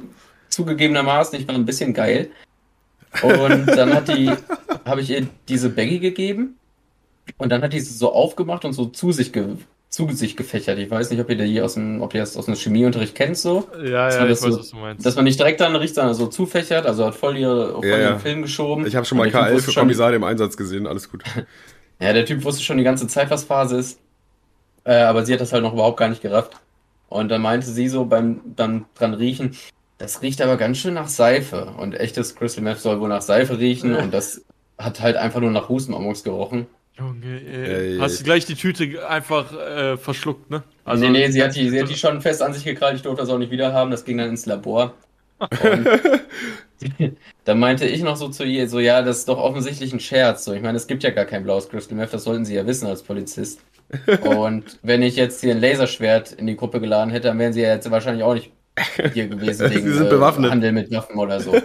zugegebenermaßen, 0.49 1.39
ich 1.39 1.47
war 1.47 1.55
ein 1.55 1.65
bisschen 1.65 1.93
geil. 1.93 2.29
Und 3.23 3.65
dann 3.65 3.93
hat 3.93 4.07
die, 4.09 4.31
habe 4.85 5.01
ich 5.01 5.09
ihr 5.09 5.27
diese 5.47 5.69
Baggy 5.69 5.99
gegeben. 5.99 6.55
Und 7.37 7.49
dann 7.49 7.63
hat 7.63 7.73
die 7.73 7.79
sie 7.79 7.93
so 7.93 8.13
aufgemacht 8.13 8.63
und 8.65 8.73
so 8.73 8.85
zu 8.85 9.11
sich, 9.11 9.33
ge, 9.33 9.55
zu 9.89 10.09
sich 10.11 10.37
gefächert. 10.37 10.77
Ich 10.77 10.89
weiß 10.91 11.09
nicht, 11.09 11.19
ob 11.19 11.29
ihr 11.29 11.35
die 11.35 11.61
aus 11.61 11.73
dem, 11.73 12.01
ob 12.01 12.13
ihr 12.13 12.19
das 12.21 12.37
aus 12.37 12.45
dem 12.45 12.55
Chemieunterricht 12.55 13.15
kennt 13.15 13.37
so. 13.37 13.67
Ja, 13.83 14.05
Das 14.05 14.15
ja, 14.15 14.21
war 14.21 14.27
ich 14.27 14.33
das 14.39 14.43
weiß, 14.43 14.53
so- 14.53 14.59
was 14.59 14.69
du 14.69 14.75
meinst. 14.77 15.05
Dass 15.05 15.15
man 15.15 15.23
nicht 15.25 15.39
direkt 15.39 15.59
dann 15.61 15.75
riecht, 15.75 15.95
sondern 15.95 16.13
so 16.13 16.27
zufächert, 16.27 16.85
also 16.85 17.05
hat 17.07 17.15
voll, 17.15 17.37
ihre, 17.37 17.73
voll 17.73 17.85
Ja, 17.87 17.97
ja. 17.97 18.09
ihren 18.11 18.19
Film 18.19 18.41
geschoben. 18.43 18.85
Ich 18.85 18.95
habe 18.95 19.05
schon 19.05 19.17
mal 19.17 19.25
Und 19.25 19.33
der 19.33 19.41
Typ 19.41 19.49
K11 19.49 19.55
wusste 19.55 19.71
für 19.71 19.79
Kommissare 19.79 20.15
im 20.15 20.23
Einsatz 20.23 20.55
gesehen. 20.57 20.87
Alles 20.87 21.09
gut. 21.09 21.23
Ja, 22.01 22.13
der 22.13 22.23
Typ 22.25 22.45
wusste 22.45 22.63
schon 22.63 22.77
die 22.77 22.85
ganze 22.85 23.07
Zeit, 23.07 23.29
was 23.29 23.43
Phase 23.43 23.75
ist. 23.77 23.99
Äh, 24.85 24.93
aber 25.01 25.25
sie 25.25 25.33
hat 25.33 25.41
das 25.41 25.51
halt 25.51 25.63
noch 25.63 25.73
überhaupt 25.73 25.97
gar 25.97 26.07
nicht 26.07 26.21
gerafft. 26.21 26.53
Und 27.09 27.27
dann 27.27 27.41
meinte 27.41 27.67
sie 27.67 27.89
so 27.89 28.05
beim 28.05 28.39
dann 28.55 28.85
dran 28.95 29.13
riechen, 29.13 29.57
das 29.97 30.21
riecht 30.21 30.41
aber 30.41 30.55
ganz 30.55 30.77
schön 30.77 30.93
nach 30.93 31.09
Seife. 31.09 31.73
Und 31.77 31.99
echtes 31.99 32.35
Crystal 32.37 32.63
Meth 32.63 32.79
soll 32.79 33.01
wohl 33.01 33.09
nach 33.09 33.21
Seife 33.21 33.59
riechen. 33.59 33.95
Und 33.97 34.13
das 34.13 34.45
hat 34.77 35.01
halt 35.01 35.17
einfach 35.17 35.41
nur 35.41 35.51
nach 35.51 35.67
Hustenbonbons 35.67 36.23
gerochen. 36.23 36.67
Junge, 36.99 37.41
ey. 37.41 37.93
Ey. 37.93 37.97
Hast 37.99 38.19
du 38.19 38.23
gleich 38.23 38.45
die 38.45 38.55
Tüte 38.55 39.07
einfach 39.07 39.53
äh, 39.53 39.97
verschluckt, 39.97 40.49
ne? 40.49 40.63
Also, 40.83 41.05
nee, 41.05 41.11
nee, 41.11 41.31
sie 41.31 41.43
hat, 41.43 41.55
die, 41.55 41.69
sie 41.69 41.81
hat 41.81 41.89
die 41.89 41.95
schon 41.95 42.21
fest 42.21 42.41
an 42.41 42.53
sich 42.53 42.63
gekrallt. 42.63 42.95
Ich 42.97 43.01
durfte 43.01 43.21
das 43.21 43.29
auch 43.29 43.37
nicht 43.37 43.51
wieder 43.51 43.73
haben. 43.73 43.91
Das 43.91 44.05
ging 44.05 44.17
dann 44.17 44.29
ins 44.29 44.45
Labor. 44.45 44.93
Und 45.39 45.87
dann 47.45 47.59
meinte 47.59 47.85
ich 47.85 48.01
noch 48.03 48.15
so 48.15 48.29
zu 48.29 48.43
ihr, 48.43 48.67
so, 48.69 48.79
ja, 48.79 49.01
das 49.01 49.19
ist 49.19 49.29
doch 49.29 49.37
offensichtlich 49.37 49.93
ein 49.93 49.99
Scherz. 49.99 50.45
So, 50.45 50.53
ich 50.53 50.61
meine, 50.61 50.77
es 50.77 50.87
gibt 50.87 51.03
ja 51.03 51.11
gar 51.11 51.25
kein 51.25 51.43
blaues 51.43 51.69
Crystal 51.69 51.97
Meth, 51.97 52.13
das 52.13 52.23
sollten 52.23 52.45
sie 52.45 52.55
ja 52.55 52.65
wissen 52.65 52.87
als 52.87 53.03
Polizist. 53.03 53.61
Und 54.21 54.77
wenn 54.83 55.01
ich 55.01 55.15
jetzt 55.15 55.41
hier 55.41 55.51
ein 55.51 55.61
Laserschwert 55.61 56.33
in 56.33 56.47
die 56.47 56.55
Gruppe 56.55 56.79
geladen 56.79 57.11
hätte, 57.11 57.29
dann 57.29 57.39
wären 57.39 57.53
sie 57.53 57.61
ja 57.61 57.73
jetzt 57.73 57.89
wahrscheinlich 57.89 58.23
auch 58.23 58.33
nicht 58.33 58.51
hier 59.13 59.27
gewesen 59.27 59.67
Sie 59.69 59.75
wegen 59.75 59.93
sind 59.93 60.09
bewaffnet. 60.09 60.51
Handel 60.51 60.71
mit 60.71 60.91
Waffen 60.91 61.17
oder 61.17 61.39
so. 61.39 61.55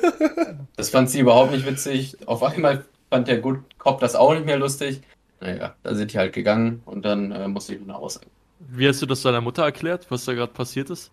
Das 0.76 0.90
fand 0.90 1.10
sie 1.10 1.20
überhaupt 1.20 1.52
nicht 1.52 1.66
witzig. 1.66 2.16
Auf 2.26 2.42
einmal 2.42 2.84
fand 3.10 3.28
der 3.28 3.38
Good 3.38 3.58
Cop 3.78 4.00
das 4.00 4.14
auch 4.14 4.34
nicht 4.34 4.46
mehr 4.46 4.58
lustig. 4.58 5.02
Naja, 5.44 5.74
da 5.82 5.94
sind 5.94 6.10
die 6.12 6.16
halt 6.18 6.32
gegangen 6.32 6.80
und 6.86 7.04
dann 7.04 7.30
äh, 7.30 7.46
musste 7.48 7.74
ich 7.74 7.84
nach 7.84 7.96
Hause. 7.96 8.20
Wie 8.60 8.88
hast 8.88 9.02
du 9.02 9.06
das 9.06 9.20
deiner 9.20 9.42
Mutter 9.42 9.62
erklärt, 9.62 10.06
was 10.10 10.24
da 10.24 10.32
gerade 10.32 10.52
passiert 10.52 10.88
ist? 10.88 11.12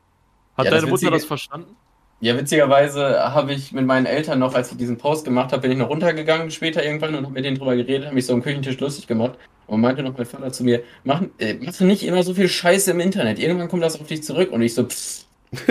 Hat 0.55 0.65
Ja, 0.65 0.71
deine 0.71 0.87
Mutter 0.87 1.11
das 1.11 1.25
verstanden? 1.25 1.75
Ja, 2.21 2.37
witzigerweise 2.37 3.19
habe 3.33 3.51
ich 3.51 3.73
mit 3.73 3.85
meinen 3.85 4.05
Eltern 4.05 4.39
noch, 4.39 4.53
als 4.53 4.71
ich 4.71 4.77
diesen 4.77 4.97
Post 4.97 5.25
gemacht 5.25 5.51
habe, 5.51 5.63
bin 5.63 5.71
ich 5.71 5.77
noch 5.77 5.89
runtergegangen 5.89 6.49
später 6.49 6.81
irgendwann 6.85 7.15
und 7.15 7.25
habe 7.25 7.33
mit 7.33 7.43
denen 7.43 7.57
drüber 7.57 7.75
geredet, 7.75 8.05
habe 8.05 8.15
mich 8.15 8.25
so 8.25 8.33
am 8.33 8.41
Küchentisch 8.41 8.79
lustig 8.79 9.07
gemacht 9.07 9.37
und 9.67 9.81
meinte 9.81 10.01
noch 10.03 10.15
mein 10.15 10.25
Vater 10.25 10.51
zu 10.53 10.63
mir, 10.63 10.81
mach, 11.03 11.23
äh, 11.39 11.55
mach 11.55 11.77
nicht 11.81 12.03
immer 12.03 12.23
so 12.23 12.33
viel 12.33 12.47
Scheiße 12.47 12.91
im 12.91 12.99
Internet, 13.01 13.37
irgendwann 13.39 13.67
kommt 13.67 13.83
das 13.83 13.99
auf 13.99 14.07
dich 14.07 14.23
zurück 14.23 14.51
und 14.51 14.61
ich 14.61 14.73
so, 14.75 14.85
pff, 14.85 15.25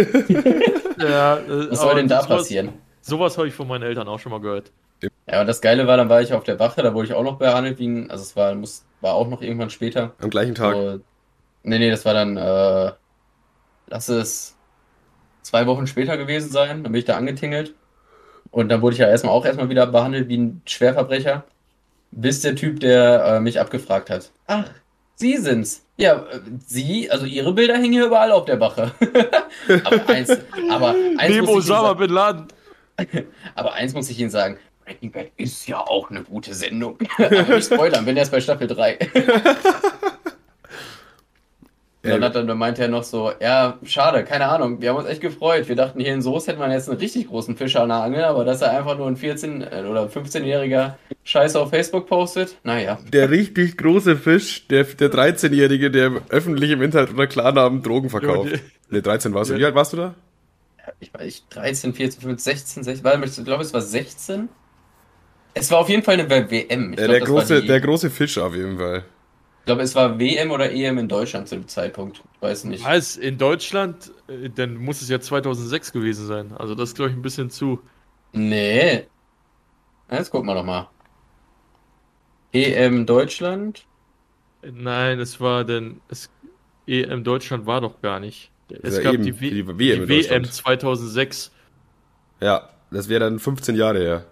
Ja, 0.99 1.39
äh, 1.39 1.71
was 1.71 1.81
soll 1.81 1.95
denn 1.95 2.09
da 2.09 2.23
sowas- 2.23 2.39
passieren? 2.39 2.73
Sowas 3.01 3.39
habe 3.39 3.49
ich 3.49 3.55
von 3.55 3.67
meinen 3.67 3.83
Eltern 3.85 4.09
auch 4.09 4.19
schon 4.19 4.31
mal 4.31 4.41
gehört. 4.41 4.73
Ja, 5.27 5.41
und 5.41 5.47
das 5.47 5.61
Geile 5.61 5.87
war, 5.87 5.97
dann 5.97 6.09
war 6.09 6.21
ich 6.21 6.33
auf 6.33 6.45
der 6.45 6.59
Wache, 6.59 6.83
da 6.83 6.95
wurde 6.95 7.09
ich 7.09 7.15
auch 7.15 7.23
noch 7.23 7.39
behandelt 7.39 7.79
wie 7.79 7.87
ein, 7.87 8.11
also 8.11 8.23
es 8.23 8.37
war, 8.37 8.55
muss, 8.55 8.85
war 9.01 9.15
auch 9.15 9.29
noch 9.29 9.43
irgendwann 9.43 9.71
später. 9.71 10.15
Am 10.21 10.31
gleichen 10.31 10.55
Tag. 10.55 10.75
So, 10.75 11.01
nee, 11.63 11.79
nee, 11.79 11.91
das 11.91 12.05
war 12.05 12.15
dann, 12.15 12.37
äh, 12.37 12.93
lass 13.87 14.09
es 14.09 14.57
zwei 15.43 15.67
Wochen 15.67 15.87
später 15.87 16.17
gewesen 16.17 16.51
sein. 16.51 16.83
Dann 16.83 16.93
bin 16.93 16.99
ich 16.99 17.05
da 17.05 17.17
angetingelt. 17.17 17.75
Und 18.51 18.69
dann 18.69 18.83
wurde 18.83 18.95
ich 18.95 19.01
ja 19.01 19.09
erstmal 19.09 19.33
auch 19.33 19.45
erstmal 19.45 19.69
wieder 19.69 19.87
behandelt 19.87 20.29
wie 20.29 20.39
ein 20.39 20.63
Schwerverbrecher. 20.67 21.45
Bis 22.13 22.41
der 22.41 22.57
Typ, 22.57 22.81
der 22.81 23.25
äh, 23.25 23.41
mich 23.41 23.61
abgefragt 23.61 24.11
hat. 24.11 24.33
Ach, 24.49 24.69
Sie 25.15 25.37
sind's. 25.37 25.87
Ja, 25.97 26.15
äh, 26.15 26.41
Sie, 26.67 27.11
also 27.11 27.27
Ihre 27.27 27.53
Bilder 27.53 27.75
hängen 27.75 27.93
hier 27.93 28.07
überall 28.07 28.33
auf 28.33 28.47
der 28.47 28.59
Wache. 28.59 28.93
aber 29.85 30.09
eins, 30.09 30.37
aber 30.71 30.89
eins 31.19 31.35
Neben 31.35 31.47
muss 31.47 31.65
ich 31.65 31.71
Ihnen 31.71 31.77
Osama 31.77 31.89
sagen, 31.89 31.99
Bin 32.01 32.11
Laden. 32.11 32.49
aber 33.55 33.75
eins 33.75 33.95
muss 33.95 34.11
ich 34.11 34.19
Ihnen 34.19 34.31
sagen. 34.31 34.59
Breaking 34.91 35.13
Bad 35.13 35.31
ist 35.37 35.69
ja 35.69 35.79
auch 35.79 36.11
eine 36.11 36.25
gute 36.25 36.53
Sendung. 36.53 36.99
aber 37.19 37.43
nicht 37.43 37.73
spoilern, 37.73 38.05
bin 38.05 38.17
erst 38.17 38.33
bei 38.33 38.41
Staffel 38.41 38.67
3. 38.67 38.99
Und 42.03 42.09
dann, 42.09 42.25
hat 42.25 42.35
er, 42.35 42.45
dann 42.45 42.57
meinte 42.57 42.81
er 42.81 42.89
noch 42.89 43.03
so, 43.03 43.31
ja, 43.43 43.79
schade, 43.85 44.25
keine 44.25 44.47
Ahnung, 44.47 44.81
wir 44.81 44.89
haben 44.89 44.97
uns 44.97 45.07
echt 45.07 45.21
gefreut. 45.21 45.69
Wir 45.69 45.77
dachten, 45.77 46.01
hier 46.01 46.15
in 46.15 46.23
Soest 46.23 46.49
hätte 46.49 46.59
man 46.59 46.71
jetzt 46.71 46.89
einen 46.89 46.99
richtig 46.99 47.29
großen 47.29 47.59
Fisch 47.59 47.77
an 47.77 47.91
der 47.91 47.99
Angel, 47.99 48.25
aber 48.25 48.47
dass 48.47 48.63
er 48.63 48.71
einfach 48.71 48.97
nur 48.97 49.07
ein 49.07 49.19
14- 49.19 49.71
äh, 49.71 49.87
oder 49.87 50.07
15-jähriger 50.07 50.95
Scheiße 51.25 51.61
auf 51.61 51.69
Facebook 51.69 52.07
postet, 52.07 52.57
naja. 52.65 52.99
Der 53.13 53.29
richtig 53.29 53.77
große 53.77 54.17
Fisch, 54.17 54.67
der, 54.69 54.85
der 54.85 55.13
13-Jährige, 55.13 55.91
der 55.91 56.23
öffentlich 56.31 56.71
im 56.71 56.81
Internet 56.81 57.11
unter 57.11 57.27
Klarnamen 57.27 57.83
Drogen 57.83 58.09
verkauft. 58.09 58.59
Ne, 58.89 59.03
13 59.03 59.35
warst 59.35 59.51
du. 59.51 59.55
Ja. 59.55 59.61
Wie 59.61 59.65
alt 59.67 59.75
warst 59.75 59.93
du 59.93 59.99
da? 59.99 60.15
Ich 61.01 61.13
war 61.13 61.23
ich 61.23 61.45
13, 61.51 61.93
14, 61.93 62.23
15, 62.23 62.55
16, 62.55 62.85
16, 62.85 63.05
warte, 63.05 63.27
ich 63.27 63.45
glaube, 63.45 63.63
es 63.63 63.75
war 63.75 63.83
16. 63.83 64.49
Es 65.55 65.71
war 65.71 65.79
auf 65.79 65.89
jeden 65.89 66.03
Fall 66.03 66.15
eine 66.15 66.29
WM. 66.31 66.93
Ich 66.95 67.01
Ja, 67.01 67.07
glaube, 67.07 67.09
der, 67.09 67.21
das 67.21 67.21
war 67.21 67.27
große, 67.37 67.61
die- 67.63 67.67
der 67.67 67.81
große 67.81 68.11
Fisch 68.11 68.39
auf 68.39 68.55
jeden 68.55 68.79
Fall. 68.79 69.05
ich 69.61 69.65
glaube, 69.67 69.83
es 69.83 69.95
war 69.95 70.19
WM 70.19 70.51
oder 70.51 70.71
EM 70.73 70.99
in 70.99 71.09
Deutschland 71.09 71.49
zu 71.49 71.57
dem 71.57 71.69
Zeitpunkt. 71.69 72.23
Ich 72.35 72.43
weiß 72.43 72.65
nicht. 72.65 72.85
Was? 72.85 73.17
In 73.17 73.39
Deutschland? 73.39 74.13
Äh, 74.29 74.49
Dann 74.51 74.77
muss 74.77 75.03
es 75.03 75.09
ja 75.09 75.21
2006 75.21 75.93
gewesen 75.93 76.27
sein. 76.27 76.53
Also 76.57 76.75
das 76.75 76.91
ist, 76.91 76.95
glaube 76.97 77.11
ich, 77.11 77.17
ein 77.17 77.23
bisschen 77.23 77.51
zu. 77.51 77.81
Nee. 78.33 79.07
Jetzt 80.11 80.31
gucken 80.31 80.49
wir 80.49 80.55
doch 80.55 80.65
mal. 80.65 80.89
EM 82.53 83.07
Deutschland. 83.07 83.87
Nein, 84.63 85.21
es 85.21 85.41
war 85.41 85.65
denn. 85.65 86.01
Es, 86.09 86.31
EM 86.87 87.23
Deutschland 87.25 87.67
war 87.67 87.81
doch 87.81 88.01
gar 88.03 88.19
nicht. 88.21 88.51
Es 88.83 88.97
Ja, 88.97 89.03
gab 89.03 89.15
eben, 89.15 89.23
die, 89.23 89.41
w 89.41 89.51
die 89.51 89.67
WM 89.67 89.79
die 89.79 90.09
WM 90.09 90.09
Deutschland. 90.09 90.53
2006. 90.53 91.53
Ja, 92.41 92.69
das 92.91 93.09
wäre 93.09 93.21
dann 93.21 93.39
15 93.39 93.75
Jahre 93.77 93.99
her. 94.01 94.27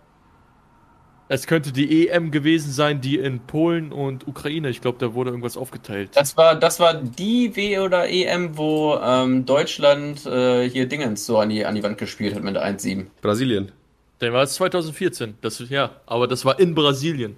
Es 1.31 1.47
könnte 1.47 1.72
die 1.72 2.09
EM 2.09 2.31
gewesen 2.31 2.72
sein, 2.72 3.03
die 3.03 3.18
in 3.18 3.41
Polen 3.41 3.93
und 3.93 4.26
Ukraine, 4.26 4.70
ich 4.70 4.81
glaube, 4.81 4.97
da 4.99 5.12
wurde 5.12 5.31
irgendwas 5.31 5.59
aufgeteilt. 5.59 6.11
Das 6.14 6.39
war, 6.39 6.55
das 6.55 6.81
war 6.81 6.95
die 6.95 7.55
W 7.55 7.81
oder 7.81 8.09
EM, 8.09 8.57
wo 8.57 8.97
ähm, 8.97 9.45
Deutschland 9.45 10.24
äh, 10.24 10.68
hier 10.70 10.89
Dingens 10.89 11.26
so 11.26 11.39
an 11.39 11.51
die, 11.51 11.66
an 11.66 11.74
die 11.74 11.83
Wand 11.83 11.99
gespielt 11.99 12.35
hat 12.35 12.43
mit 12.43 12.57
1-7. 12.57 13.07
Brasilien. 13.20 13.72
Dann 14.20 14.33
war 14.33 14.43
es 14.43 14.55
2014. 14.55 15.35
Das, 15.43 15.62
ja, 15.68 15.91
aber 16.07 16.26
das 16.26 16.47
war 16.47 16.59
in 16.59 16.74
Brasilien. 16.74 17.37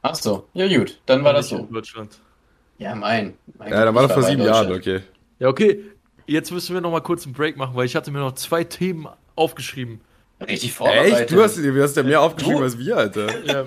Ach 0.00 0.14
so, 0.14 0.46
ja 0.54 0.66
gut, 0.66 0.98
dann 1.04 1.22
war 1.22 1.34
das 1.34 1.50
so. 1.50 1.58
in 1.58 1.70
Deutschland. 1.70 2.18
Ja, 2.78 2.94
mein. 2.94 3.34
mein 3.58 3.72
Ja, 3.72 3.84
dann 3.84 3.94
war 3.94 4.02
das 4.04 4.12
vor 4.12 4.22
sieben 4.22 4.42
Jahren, 4.42 4.72
okay. 4.72 5.02
Ja, 5.38 5.48
okay. 5.48 5.84
Jetzt 6.26 6.50
müssen 6.50 6.74
wir 6.74 6.80
noch 6.80 6.90
mal 6.90 7.00
kurz 7.00 7.24
einen 7.24 7.34
Break 7.34 7.56
machen, 7.56 7.74
weil 7.74 7.86
ich 7.86 7.96
hatte 7.96 8.10
mir 8.10 8.18
noch 8.18 8.34
zwei 8.34 8.62
Themen 8.62 9.08
aufgeschrieben. 9.34 10.00
Richtig 10.46 10.72
vorbereitet. 10.72 11.20
Echt? 11.20 11.30
Du 11.32 11.42
hast, 11.42 11.56
du 11.56 11.82
hast 11.82 11.96
ja 11.96 12.02
mehr 12.02 12.20
aufgeschrieben 12.20 12.58
Du? 12.58 12.64
als 12.64 12.78
wir, 12.78 12.96
Alter. 12.96 13.26
Ja, 13.44 13.64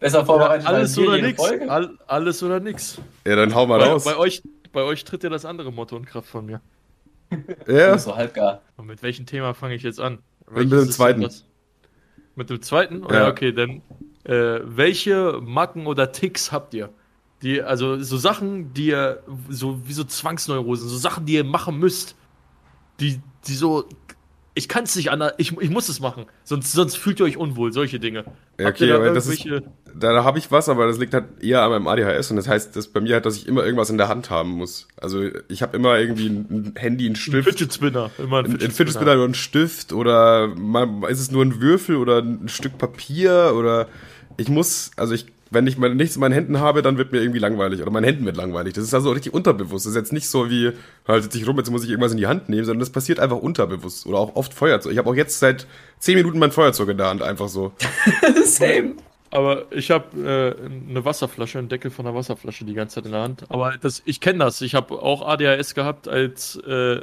Besser 0.00 0.24
vorbereitet 0.24 0.66
alles 0.66 0.90
als 0.90 0.96
wir 0.96 1.08
oder 1.08 1.18
nix. 1.22 1.40
All, 1.68 1.98
alles 2.06 2.42
oder 2.42 2.60
nix. 2.60 2.98
Ja, 3.26 3.36
dann 3.36 3.54
hau 3.54 3.66
mal 3.66 3.78
Bei, 3.78 3.88
raus. 3.88 4.04
bei, 4.04 4.16
euch, 4.16 4.42
bei 4.72 4.82
euch 4.82 5.04
tritt 5.04 5.22
ja 5.22 5.28
das 5.28 5.44
andere 5.44 5.70
Motto 5.70 5.96
in 5.96 6.06
Kraft 6.06 6.28
von 6.28 6.46
mir. 6.46 6.60
Ja, 7.66 7.98
So 7.98 8.16
halbgar. 8.16 8.62
Und 8.76 8.86
mit 8.86 9.02
welchem 9.02 9.26
Thema 9.26 9.52
fange 9.52 9.74
ich 9.74 9.82
jetzt 9.82 10.00
an? 10.00 10.20
Mit 10.50 10.64
dem 10.64 10.70
Welches 10.70 10.96
zweiten. 10.96 11.28
Mit 12.36 12.48
dem 12.50 12.62
zweiten? 12.62 13.04
Oh, 13.04 13.12
Ja. 13.12 13.24
ja. 13.24 13.28
okay, 13.28 13.52
dann 13.52 13.82
äh, 14.24 14.60
welche 14.64 15.40
Macken 15.42 15.86
oder 15.86 16.10
Ticks 16.10 16.52
habt 16.52 16.72
ihr? 16.74 16.88
Die, 17.42 17.60
also 17.62 18.00
so 18.02 18.16
Sachen, 18.16 18.72
die 18.72 18.86
ihr, 18.88 19.22
so 19.50 19.86
wie 19.86 19.92
so 19.92 20.04
Zwangsneurosen, 20.04 20.88
so 20.88 20.96
Sachen, 20.96 21.26
die 21.26 21.34
ihr 21.34 21.44
machen 21.44 21.78
müsst, 21.78 22.16
die, 22.98 23.20
die 23.46 23.54
so, 23.54 23.84
ich 24.56 24.68
kann 24.68 24.84
es 24.84 24.96
nicht 24.96 25.10
anders, 25.10 25.34
ich, 25.36 25.56
ich 25.60 25.68
muss 25.68 25.88
es 25.90 26.00
machen, 26.00 26.24
sonst, 26.42 26.72
sonst 26.72 26.96
fühlt 26.96 27.20
ihr 27.20 27.26
euch 27.26 27.36
unwohl, 27.36 27.72
solche 27.72 28.00
Dinge. 28.00 28.24
Ja, 28.58 28.68
okay, 28.68 28.88
da 28.88 28.96
aber 28.96 29.10
das 29.10 29.26
ist, 29.26 29.46
da, 29.94 30.24
habe 30.24 30.38
ich 30.38 30.50
was, 30.50 30.70
aber 30.70 30.86
das 30.86 30.98
liegt 30.98 31.12
halt 31.12 31.26
eher 31.42 31.62
an 31.62 31.70
meinem 31.70 31.86
ADHS 31.86 32.30
und 32.30 32.38
das 32.38 32.48
heißt, 32.48 32.74
dass 32.74 32.88
bei 32.88 33.00
mir 33.00 33.14
halt, 33.14 33.26
dass 33.26 33.36
ich 33.36 33.46
immer 33.46 33.64
irgendwas 33.64 33.90
in 33.90 33.98
der 33.98 34.08
Hand 34.08 34.30
haben 34.30 34.52
muss. 34.52 34.88
Also 34.96 35.28
ich 35.48 35.60
habe 35.60 35.76
immer 35.76 35.98
irgendwie 35.98 36.28
ein 36.28 36.72
Handy, 36.74 37.06
ein 37.06 37.12
Ein 37.12 37.16
Stift, 37.16 37.50
Fidget 37.50 37.74
Spinner, 37.74 38.10
immer 38.16 38.38
ein 38.38 38.46
ein, 38.46 38.52
ein 38.52 38.70
Fidget 38.70 38.94
Spinner 38.94 39.12
oder 39.12 39.24
ein 39.24 39.34
Stift 39.34 39.92
oder 39.92 40.48
mal 40.48 40.88
ist 41.10 41.20
es 41.20 41.30
nur 41.30 41.44
ein 41.44 41.60
Würfel 41.60 41.96
oder 41.96 42.22
ein 42.22 42.48
Stück 42.48 42.78
Papier 42.78 43.52
oder 43.54 43.88
ich 44.38 44.48
muss, 44.48 44.90
also 44.96 45.12
ich, 45.12 45.26
wenn 45.50 45.66
ich 45.66 45.78
nichts 45.78 46.16
in 46.16 46.20
meinen 46.20 46.32
Händen 46.32 46.60
habe, 46.60 46.82
dann 46.82 46.98
wird 46.98 47.12
mir 47.12 47.20
irgendwie 47.20 47.38
langweilig 47.38 47.80
oder 47.80 47.90
meinen 47.90 48.04
Händen 48.04 48.24
wird 48.24 48.36
langweilig. 48.36 48.74
Das 48.74 48.84
ist 48.84 48.94
also 48.94 49.12
richtig 49.12 49.32
unterbewusst. 49.32 49.86
Das 49.86 49.92
ist 49.92 49.96
jetzt 49.96 50.12
nicht 50.12 50.28
so 50.28 50.50
wie, 50.50 50.72
halt 51.06 51.22
sitze 51.22 51.38
ich 51.38 51.46
rum, 51.46 51.56
jetzt 51.58 51.70
muss 51.70 51.84
ich 51.84 51.90
irgendwas 51.90 52.12
in 52.12 52.18
die 52.18 52.26
Hand 52.26 52.48
nehmen, 52.48 52.64
sondern 52.64 52.80
das 52.80 52.90
passiert 52.90 53.20
einfach 53.20 53.38
unterbewusst 53.38 54.06
oder 54.06 54.18
auch 54.18 54.34
oft 54.34 54.52
Feuerzeug. 54.54 54.92
Ich 54.92 54.98
habe 54.98 55.08
auch 55.08 55.14
jetzt 55.14 55.38
seit 55.38 55.66
zehn 55.98 56.16
Minuten 56.16 56.38
mein 56.38 56.52
Feuerzeug 56.52 56.88
in 56.88 56.98
der 56.98 57.08
Hand, 57.08 57.22
einfach 57.22 57.48
so. 57.48 57.72
Same. 58.44 58.94
Aber 59.30 59.66
ich 59.70 59.90
habe 59.90 60.56
äh, 60.58 60.90
eine 60.90 61.04
Wasserflasche, 61.04 61.58
einen 61.58 61.68
Deckel 61.68 61.90
von 61.90 62.06
einer 62.06 62.14
Wasserflasche 62.14 62.64
die 62.64 62.74
ganze 62.74 62.96
Zeit 62.96 63.06
in 63.06 63.12
der 63.12 63.22
Hand. 63.22 63.44
Aber 63.48 63.76
das, 63.76 64.02
ich 64.04 64.20
kenne 64.20 64.40
das. 64.40 64.60
Ich 64.60 64.74
habe 64.74 64.94
auch 64.94 65.26
ADHS 65.26 65.74
gehabt 65.74 66.08
als, 66.08 66.56
äh, 66.56 67.00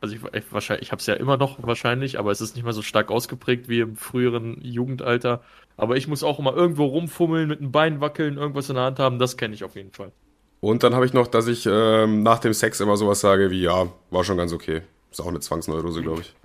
also 0.00 0.14
ich, 0.14 0.22
ich, 0.32 0.70
ich 0.80 0.92
habe 0.92 1.00
es 1.00 1.06
ja 1.06 1.14
immer 1.14 1.36
noch 1.36 1.58
wahrscheinlich, 1.66 2.18
aber 2.18 2.30
es 2.30 2.40
ist 2.40 2.54
nicht 2.54 2.64
mehr 2.64 2.72
so 2.72 2.82
stark 2.82 3.10
ausgeprägt 3.10 3.68
wie 3.68 3.80
im 3.80 3.96
früheren 3.96 4.60
Jugendalter. 4.62 5.42
Aber 5.76 5.96
ich 5.96 6.08
muss 6.08 6.22
auch 6.22 6.38
immer 6.38 6.54
irgendwo 6.54 6.86
rumfummeln, 6.86 7.48
mit 7.48 7.60
dem 7.60 7.72
Bein 7.72 8.00
wackeln, 8.00 8.36
irgendwas 8.36 8.68
in 8.68 8.76
der 8.76 8.84
Hand 8.84 8.98
haben. 8.98 9.18
Das 9.18 9.36
kenne 9.36 9.54
ich 9.54 9.64
auf 9.64 9.76
jeden 9.76 9.92
Fall. 9.92 10.12
Und 10.60 10.82
dann 10.82 10.94
habe 10.94 11.06
ich 11.06 11.12
noch, 11.12 11.28
dass 11.28 11.46
ich 11.46 11.66
ähm, 11.70 12.22
nach 12.22 12.40
dem 12.40 12.52
Sex 12.52 12.80
immer 12.80 12.96
sowas 12.96 13.20
sage 13.20 13.50
wie, 13.50 13.62
ja, 13.62 13.88
war 14.10 14.24
schon 14.24 14.36
ganz 14.36 14.52
okay. 14.52 14.82
Ist 15.10 15.20
auch 15.20 15.28
eine 15.28 15.40
Zwangsneurose, 15.40 16.02
glaube 16.02 16.20
ich. 16.20 16.34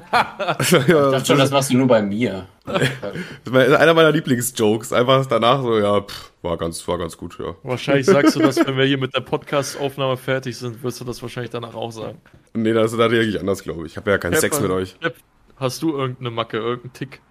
Ich 0.60 0.88
dachte 0.88 1.26
schon, 1.26 1.38
das 1.38 1.52
machst 1.52 1.72
du 1.72 1.78
nur 1.78 1.88
bei 1.88 2.02
mir. 2.02 2.48
das 2.66 3.54
war 3.54 3.80
einer 3.80 3.94
meiner 3.94 4.12
Lieblingsjokes. 4.12 4.94
Einfach 4.94 5.26
danach 5.26 5.62
so, 5.62 5.78
ja, 5.78 6.02
pff, 6.02 6.32
war 6.42 6.58
ganz, 6.58 6.88
war 6.88 6.98
ganz 6.98 7.18
gut, 7.18 7.38
ja. 7.40 7.56
Wahrscheinlich 7.64 8.06
sagst 8.06 8.36
du 8.36 8.40
das, 8.40 8.56
wenn 8.66 8.78
wir 8.78 8.86
hier 8.86 8.98
mit 8.98 9.14
der 9.14 9.22
Podcast-Aufnahme 9.22 10.16
fertig 10.16 10.58
sind, 10.58 10.82
wirst 10.82 11.02
du 11.02 11.06
das 11.06 11.22
wahrscheinlich 11.22 11.52
danach 11.52 11.76
auch 11.76 11.92
sagen. 11.92 12.22
Nee, 12.54 12.74
das 12.74 12.94
ist 12.94 12.98
da 13.00 13.08
reagiere 13.08 13.36
ich 13.36 13.40
anders, 13.40 13.64
glaube 13.64 13.86
ich. 13.86 13.94
Ich 13.94 13.98
habe 13.98 14.12
ja 14.12 14.18
keinen 14.18 14.36
Sex 14.36 14.62
mit 14.62 14.72
euch. 14.72 14.98
Pep, 15.00 15.16
Hast 15.58 15.82
du 15.82 15.96
irgendeine 15.96 16.32
Macke, 16.32 16.58
irgendeinen 16.58 16.94
Tick? 16.94 17.22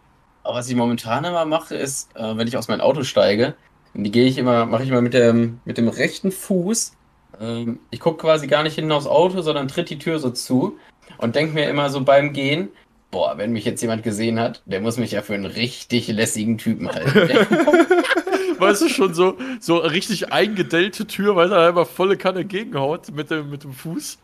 Aber 0.43 0.57
was 0.57 0.69
ich 0.69 0.77
momentan 0.77 1.25
immer 1.25 1.45
mache, 1.45 1.75
ist, 1.75 2.15
äh, 2.17 2.37
wenn 2.37 2.47
ich 2.47 2.57
aus 2.57 2.69
meinem 2.69 2.81
Auto 2.81 3.03
steige, 3.05 3.55
die 3.95 4.11
gehe 4.11 4.27
ich 4.27 4.39
immer, 4.39 4.67
mache 4.67 4.83
ich 4.83 4.89
immer 4.89 5.03
mit 5.03 5.15
dem, 5.15 5.61
mit 5.65 5.79
dem 5.79 5.89
rechten 5.89 6.33
Fuß. 6.33 6.93
Ähm, 7.41 7.81
ich 7.91 8.01
gucke 8.01 8.23
quasi 8.23 8.47
gar 8.47 8.63
nicht 8.63 8.75
hinten 8.75 8.93
aufs 8.93 9.07
Auto, 9.07 9.43
sondern 9.43 9.69
tritt 9.69 9.91
die 9.91 9.99
Tür 9.99 10.19
so 10.19 10.31
zu 10.31 10.79
und 11.23 11.37
denke 11.37 11.55
mir 11.55 11.69
immer 11.71 11.89
so 11.89 12.01
beim 12.03 12.33
Gehen, 12.33 12.69
boah, 13.13 13.39
wenn 13.39 13.53
mich 13.53 13.65
jetzt 13.65 13.81
jemand 13.81 14.03
gesehen 14.03 14.41
hat, 14.41 14.61
der 14.67 14.81
muss 14.81 14.97
mich 14.97 15.13
ja 15.13 15.23
für 15.23 15.35
einen 15.35 15.47
richtig 15.47 16.09
lässigen 16.09 16.59
Typen 16.59 16.91
halten. 16.91 17.15
Weißt 18.59 18.83
du, 18.83 18.89
schon 18.89 19.15
so, 19.15 19.39
so 19.61 19.77
richtig 19.79 20.33
eingedellte 20.33 21.07
Tür, 21.07 21.37
weil 21.37 21.53
er 21.53 21.69
einfach 21.69 21.87
volle 21.87 22.17
Kanne 22.17 22.45
gegenhaut 22.45 23.13
mit 23.15 23.31
dem, 23.31 23.51
mit 23.51 23.63
dem 23.63 23.73
Fuß. 23.73 24.19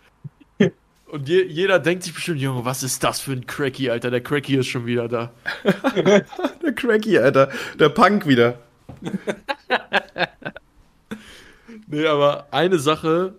Und 1.07 1.29
je, 1.29 1.45
jeder 1.45 1.79
denkt 1.79 2.03
sich 2.03 2.13
bestimmt, 2.13 2.41
Junge, 2.41 2.65
was 2.65 2.83
ist 2.83 3.03
das 3.03 3.21
für 3.21 3.33
ein 3.33 3.47
Cracky, 3.47 3.91
Alter? 3.91 4.11
Der 4.11 4.21
Cracky 4.21 4.57
ist 4.57 4.67
schon 4.67 4.85
wieder 4.85 5.09
da. 5.09 5.31
Der 6.63 6.73
Cracky, 6.75 7.17
Alter. 7.17 7.49
Der 7.79 7.89
Punk 7.89 8.27
wieder. 8.27 8.59
Nee, 11.87 12.07
aber 12.07 12.49
eine 12.51 12.79
Sache, 12.79 13.35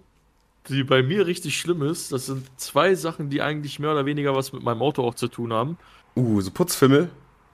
die 0.69 0.83
bei 0.83 1.03
mir 1.03 1.25
richtig 1.27 1.57
schlimm 1.57 1.81
ist, 1.81 2.11
das 2.11 2.27
sind 2.27 2.47
zwei 2.57 2.95
Sachen, 2.95 3.29
die 3.29 3.41
eigentlich 3.41 3.79
mehr 3.79 3.91
oder 3.91 4.05
weniger 4.05 4.35
was 4.35 4.53
mit 4.53 4.63
meinem 4.63 4.81
Auto 4.81 5.03
auch 5.03 5.15
zu 5.15 5.27
tun 5.27 5.53
haben. 5.53 5.77
Uh, 6.15 6.41
so 6.41 6.51
Putzfimmel. 6.51 7.09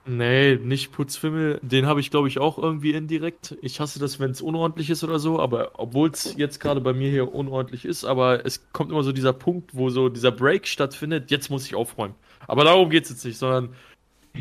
Nee, 0.07 0.57
nicht 0.57 0.91
Putzfimmel. 0.91 1.59
Den 1.63 1.88
habe 1.88 1.99
ich, 1.99 2.11
glaube 2.11 2.28
ich, 2.28 2.38
auch 2.38 2.59
irgendwie 2.59 2.91
indirekt. 2.91 3.57
Ich 3.61 3.80
hasse 3.80 3.97
das, 3.97 4.20
wenn 4.20 4.30
es 4.30 4.41
unordentlich 4.41 4.91
ist 4.91 5.03
oder 5.03 5.18
so, 5.18 5.39
aber 5.39 5.72
obwohl 5.80 6.11
es 6.11 6.36
jetzt 6.38 6.59
gerade 6.59 6.80
bei 6.80 6.93
mir 6.93 7.09
hier 7.09 7.34
unordentlich 7.34 7.86
ist, 7.86 8.05
aber 8.05 8.45
es 8.45 8.72
kommt 8.72 8.91
immer 8.91 9.01
so 9.01 9.11
dieser 9.11 9.34
Punkt, 9.34 9.76
wo 9.76 9.89
so 9.89 10.09
dieser 10.09 10.32
Break 10.32 10.68
stattfindet, 10.68 11.32
jetzt 11.32 11.49
muss 11.49 11.66
ich 11.66 11.74
aufräumen. 11.74 12.13
Aber 12.47 12.63
darum 12.63 12.91
geht 12.91 13.05
es 13.05 13.09
jetzt 13.09 13.26
nicht, 13.26 13.39
sondern 13.39 13.70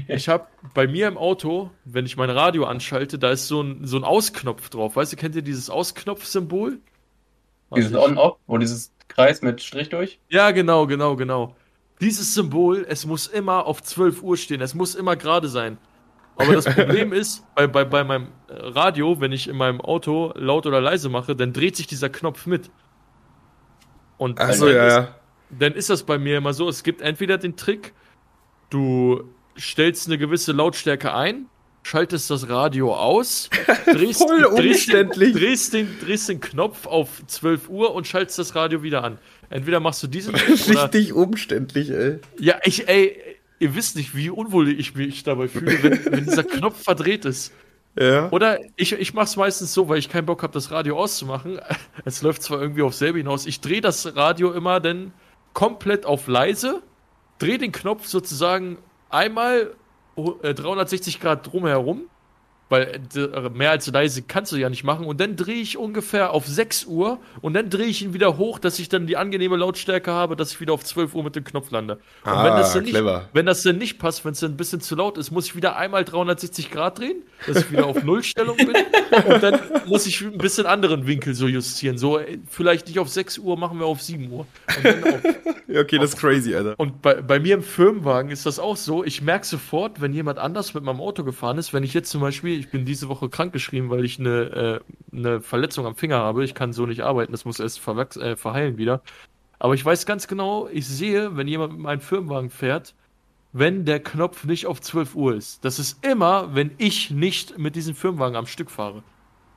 ich 0.09 0.29
habe 0.29 0.47
bei 0.75 0.87
mir 0.87 1.09
im 1.09 1.17
Auto, 1.17 1.71
wenn 1.85 2.05
ich 2.05 2.17
mein 2.17 2.31
Radio 2.31 2.65
anschalte, 2.67 3.19
da 3.19 3.31
ist 3.31 3.49
so 3.49 3.63
ein, 3.63 3.87
so 3.87 3.97
ein 3.97 4.05
Ausknopf 4.05 4.69
drauf. 4.69 4.97
Weißt 4.97 5.13
du, 5.13 5.17
kennt 5.17 5.35
ihr 5.35 5.43
dieses 5.43 5.71
Ausknopf-Symbol? 5.71 6.81
Dieses 7.75 7.95
Also 7.95 8.07
On-Off, 8.07 8.39
wo 8.47 8.59
dieses 8.59 8.93
Kreis 9.09 9.43
mit 9.43 9.63
Strich 9.63 9.89
durch. 9.89 10.21
ja, 10.29 10.51
genau, 10.51 10.87
genau, 10.87 11.17
genau. 11.17 11.57
Dieses 12.01 12.35
Symbol, 12.35 12.85
es 12.89 13.07
muss 13.07 13.27
immer 13.27 13.67
auf 13.67 13.83
12 13.83 14.23
Uhr 14.23 14.37
stehen, 14.37 14.61
es 14.61 14.75
muss 14.75 14.95
immer 14.95 15.17
gerade 15.17 15.49
sein. 15.49 15.79
Aber 16.37 16.53
das 16.55 16.65
Problem 16.75 17.13
ist, 17.13 17.45
bei, 17.55 17.67
bei, 17.67 17.85
bei 17.85 18.05
meinem 18.05 18.29
äh, 18.49 18.55
Radio, 18.57 19.21
wenn 19.21 19.33
ich 19.33 19.49
in 19.49 19.57
meinem 19.57 19.81
Auto 19.81 20.33
laut 20.37 20.67
oder 20.67 20.81
leise 20.81 21.09
mache, 21.09 21.37
dann 21.37 21.53
dreht 21.53 21.77
sich 21.77 21.87
dieser 21.87 22.09
Knopf 22.11 22.47
mit. 22.47 22.71
Und 24.17 24.41
Ach 24.41 24.53
so, 24.53 24.67
dann, 24.67 24.75
ja, 24.75 24.87
ist, 24.87 24.95
ja. 24.97 25.15
dann 25.51 25.73
ist 25.75 25.91
das 25.91 26.03
bei 26.05 26.19
mir 26.19 26.39
immer 26.39 26.53
so, 26.53 26.69
es 26.69 26.83
gibt 26.83 27.01
entweder 27.03 27.39
den 27.39 27.57
Trick, 27.57 27.95
du 28.71 29.35
stellst 29.57 30.07
eine 30.09 30.19
gewisse 30.19 30.53
Lautstärke 30.53 31.15
ein, 31.15 31.47
schaltest 31.85 32.31
das 32.31 32.49
Radio 32.49 32.95
aus, 32.95 33.51
drehst, 33.87 34.19
Voll 34.27 34.41
drehst, 34.43 34.89
umständlich. 34.89 35.35
drehst, 35.35 35.75
den, 35.75 35.89
drehst 36.01 36.29
den 36.29 36.41
Knopf 36.41 36.87
auf 36.87 37.23
12 37.27 37.69
Uhr 37.69 37.95
und 37.95 38.07
schaltest 38.07 38.39
das 38.39 38.55
Radio 38.57 38.83
wieder 38.83 39.05
an. 39.05 39.19
Entweder 39.51 39.79
machst 39.79 40.03
du 40.03 40.07
diesen 40.07 40.35
Trick 40.35 40.69
oder 40.69 40.85
Richtig 40.85 41.13
umständlich, 41.13 41.91
ey. 41.91 42.19
ja, 42.41 42.59
ich, 42.65 42.89
ey, 42.89 43.17
ihr 43.61 43.75
wisst 43.75 43.97
nicht, 43.97 44.17
wie 44.17 44.31
unwohl 44.31 44.69
ich 44.69 44.95
mich 44.95 45.23
dabei 45.23 45.47
fühle, 45.47 45.83
wenn, 45.83 46.05
wenn 46.13 46.25
dieser 46.25 46.43
Knopf 46.43 46.83
verdreht 46.83 47.27
ist. 47.27 47.53
Ja. 47.99 48.29
Oder 48.31 48.59
ich, 48.75 48.93
ich 48.93 49.15
mach's 49.15 49.37
meistens 49.37 49.73
so, 49.73 49.89
weil 49.89 49.99
ich 49.99 50.09
keinen 50.09 50.27
Bock 50.27 50.43
habe, 50.43 50.53
das 50.53 50.73
Radio 50.73 50.99
auszumachen. 50.99 51.61
Es 52.05 52.23
läuft 52.23 52.43
zwar 52.43 52.61
irgendwie 52.61 52.83
auf 52.83 52.95
selbe 52.95 53.19
hinaus. 53.19 53.47
Ich 53.47 53.61
drehe 53.61 53.81
das 53.81 54.17
Radio 54.17 54.53
immer 54.53 54.81
dann 54.81 55.13
komplett 55.53 56.05
auf 56.05 56.27
leise, 56.27 56.83
drehe 57.39 57.59
den 57.59 57.71
Knopf 57.71 58.07
sozusagen 58.09 58.79
einmal 59.11 59.75
360 60.17 61.19
Grad 61.19 61.47
drumherum, 61.47 62.09
weil 62.75 63.01
äh, 63.17 63.49
mehr 63.51 63.71
als 63.71 63.87
leise 63.87 64.23
kannst 64.23 64.53
du 64.53 64.57
ja 64.57 64.69
nicht 64.69 64.85
machen. 64.85 65.07
Und 65.07 65.21
dann 65.21 65.37
drehe 65.37 65.61
ich 65.63 65.79
ungefähr 65.79 66.33
auf 66.33 66.47
6 66.47 66.85
Uhr 66.87 67.19
und 67.41 67.55
dann 67.55 67.71
drehe 67.71 67.87
ich 67.87 68.03
ihn 68.03 68.13
wieder 68.15 68.37
hoch, 68.37 68.59
dass 68.59 68.79
ich 68.79 68.89
dann 68.89 69.07
die 69.07 69.17
angenehme 69.17 69.57
Lautstärke 69.57 70.11
habe, 70.11 70.37
dass 70.37 70.53
ich 70.53 70.61
wieder 70.61 70.73
auf 70.73 70.85
12 70.85 71.15
Uhr 71.15 71.23
mit 71.25 71.37
dem 71.37 71.45
Knopf 71.45 71.71
lande. 71.71 71.95
Und 72.25 72.33
Ah, 72.33 72.45
wenn 72.45 72.53
das 72.57 72.73
dann 72.73 72.83
nicht, 72.83 72.93
clever. 72.95 73.29
wenn 73.33 73.47
das 73.47 73.63
dann 73.63 73.79
nicht 73.79 73.99
passt, 73.99 74.25
wenn 74.25 74.33
es 74.33 74.41
dann 74.41 74.53
ein 74.53 74.57
bisschen 74.57 74.81
zu 74.81 74.97
laut 74.97 75.19
ist, 75.19 75.31
muss 75.31 75.47
ich 75.47 75.57
wieder 75.57 75.77
einmal 75.77 76.05
360 76.05 76.71
Grad 76.71 76.99
drehen, 76.99 77.23
dass 77.47 77.59
ich 77.59 77.71
wieder 77.73 77.87
auf 77.87 78.03
Nullstellung 78.05 78.57
bin. 78.57 78.73
Und 79.33 79.43
dann 79.43 79.61
muss 79.87 80.07
ich 80.07 80.21
ein 80.23 80.39
bisschen 80.39 80.67
anderen 80.67 81.07
Winkel 81.07 81.35
so 81.35 81.47
justieren. 81.47 81.97
So, 81.99 82.19
ey, 82.19 82.41
vielleicht 82.51 82.89
nicht 82.89 82.99
auf 82.99 83.09
6 83.09 83.39
Uhr, 83.39 83.57
machen 83.57 83.79
wir 83.79 83.87
auf 83.87 84.03
7 84.03 84.31
Uhr. 84.31 84.47
Auf, 84.67 84.77
okay, 85.77 85.99
das 85.99 86.11
ist 86.11 86.19
crazy, 86.19 86.55
Alter. 86.55 86.75
und 86.79 87.03
bei, 87.03 87.15
bei 87.23 87.39
mir 87.39 87.55
im 87.55 87.63
Firmenwagen 87.63 88.31
ist 88.31 88.47
das 88.47 88.59
auch 88.59 88.77
so. 88.77 89.05
Ich 89.05 89.23
merke 89.23 89.47
sofort, 89.47 90.01
wenn 90.01 90.13
jemand 90.13 90.39
anders 90.39 90.75
mit 90.75 90.83
meinem 90.85 91.01
Auto 91.01 91.25
gefahren 91.25 91.59
ist, 91.59 91.73
wenn 91.73 91.83
ich 91.85 91.95
jetzt 91.95 92.11
zum 92.11 92.21
Beispiel, 92.21 92.64
ich 92.65 92.71
bin 92.71 92.85
diese 92.85 93.09
Woche 93.09 93.29
krankgeschrieben, 93.29 93.91
weil 93.91 94.05
ich 94.05 94.19
eine, 94.19 94.81
äh, 95.13 95.17
eine 95.17 95.41
Verletzung 95.41 95.87
am 95.87 95.95
Finger 95.97 96.19
habe. 96.19 96.45
Ich 96.45 96.55
kann 96.55 96.73
so 96.73 96.87
nicht 96.87 97.03
arbeiten, 97.03 97.33
das 97.33 97.45
muss 97.45 97.61
erst 97.61 97.87
äh, 97.87 98.37
verheilen 98.37 98.77
wieder. 98.79 99.03
Aber 99.59 99.75
ich 99.75 99.85
weiß 99.85 100.05
ganz 100.07 100.27
genau, 100.29 100.69
ich 100.73 100.87
sehe, 100.87 101.37
wenn 101.37 101.47
jemand 101.49 101.73
mit 101.75 101.81
meinem 101.83 102.01
Firmenwagen 102.01 102.51
fährt, 102.51 102.95
wenn 103.53 103.85
der 103.85 104.01
Knopf 104.01 104.45
nicht 104.45 104.67
auf 104.67 104.81
12 104.81 105.15
Uhr 105.15 105.35
ist. 105.37 105.65
Das 105.65 105.79
ist 105.79 106.05
immer, 106.05 106.55
wenn 106.55 106.73
ich 106.79 107.11
nicht 107.11 107.57
mit 107.59 107.77
diesem 107.77 107.95
Firmenwagen 107.95 108.37
am 108.37 108.47
Stück 108.47 108.71
fahre. 108.71 109.03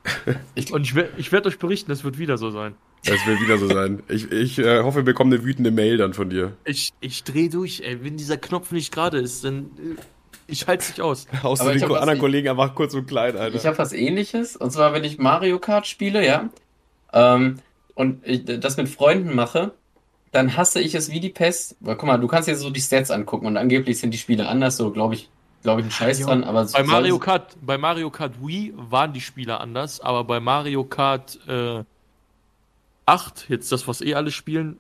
Ich- 0.56 0.72
Und 0.72 0.84
ich, 0.84 0.96
wer- 0.96 1.10
ich 1.18 1.32
werde 1.32 1.50
euch 1.50 1.58
berichten, 1.60 1.90
das 1.90 2.04
wird 2.04 2.18
wieder 2.18 2.38
so 2.38 2.52
sein. 2.52 2.76
Das 3.06 3.26
wird 3.26 3.40
wieder 3.42 3.58
so 3.58 3.68
sein. 3.68 4.02
Ich, 4.08 4.32
ich 4.32 4.60
äh, 4.60 4.82
hoffe, 4.84 4.98
wir 4.98 5.04
bekommen 5.04 5.32
eine 5.34 5.44
wütende 5.44 5.72
Mail 5.72 5.98
dann 5.98 6.14
von 6.14 6.30
dir. 6.30 6.54
Ich, 6.66 6.92
ich 7.00 7.24
drehe 7.24 7.50
durch, 7.50 7.82
ey. 7.82 8.04
Wenn 8.04 8.18
dieser 8.18 8.38
Knopf 8.38 8.72
nicht 8.72 8.92
gerade 8.94 9.18
ist, 9.20 9.44
dann. 9.44 9.70
Ich 10.48 10.68
halte 10.68 10.84
es 10.84 10.90
nicht 10.90 11.02
aus. 11.02 11.28
Haust 11.44 11.62
Aber 11.62 11.72
du 11.72 11.78
ich 11.78 11.84
den 11.84 11.96
anderen 11.96 12.20
Kollegen 12.20 12.50
einfach 12.50 12.74
kurz 12.74 12.94
und 12.94 13.06
klein, 13.06 13.38
Alter. 13.38 13.56
Ich 13.56 13.66
habe 13.66 13.78
was 13.78 13.94
ähnliches. 13.94 14.56
Und 14.56 14.72
zwar, 14.72 14.94
wenn 14.94 15.04
ich 15.04 15.18
Mario 15.18 15.60
Kart 15.60 15.86
spiele, 15.88 16.26
ja, 16.26 16.50
ähm, 17.14 17.60
und 17.96 18.26
ich 18.26 18.46
das 18.46 18.78
mit 18.78 18.90
Freunden 18.90 19.36
mache, 19.36 19.74
dann 20.32 20.56
hasse 20.56 20.80
ich 20.80 20.94
es 20.96 21.12
wie 21.12 21.20
die 21.20 21.30
Pest. 21.30 21.76
Weil, 21.80 21.96
guck 21.96 22.08
mal, 22.08 22.18
du 22.18 22.28
kannst 22.28 22.48
dir 22.48 22.56
so 22.56 22.70
die 22.70 22.80
Stats 22.82 23.12
angucken 23.12 23.48
und 23.48 23.58
angeblich 23.58 24.00
sind 24.00 24.12
die 24.14 24.18
Spiele 24.18 24.48
anders, 24.48 24.78
so 24.78 24.92
glaube 24.92 25.16
ich, 25.16 25.30
glaube 25.64 25.82
ich, 25.82 25.88
ein 25.88 25.92
Scheiß 25.92 26.20
Ja. 26.20 26.28
dran. 26.28 26.44
Aber 26.44 26.66
Bei 26.66 26.84
Mario 26.84 27.18
Kart, 27.18 27.58
bei 27.62 27.78
Mario 27.78 28.10
Kart 28.12 28.34
Wii 28.40 28.74
waren 28.76 29.14
die 29.14 29.22
Spieler 29.22 29.60
anders, 29.60 30.00
aber 30.00 30.24
bei 30.24 30.40
Mario 30.40 30.84
Kart 30.84 31.40
äh, 31.48 31.84
8, 33.08 33.46
jetzt 33.50 33.72
das, 33.72 33.88
was 33.88 34.02
eh 34.02 34.14
alle 34.14 34.32
spielen, 34.32 34.78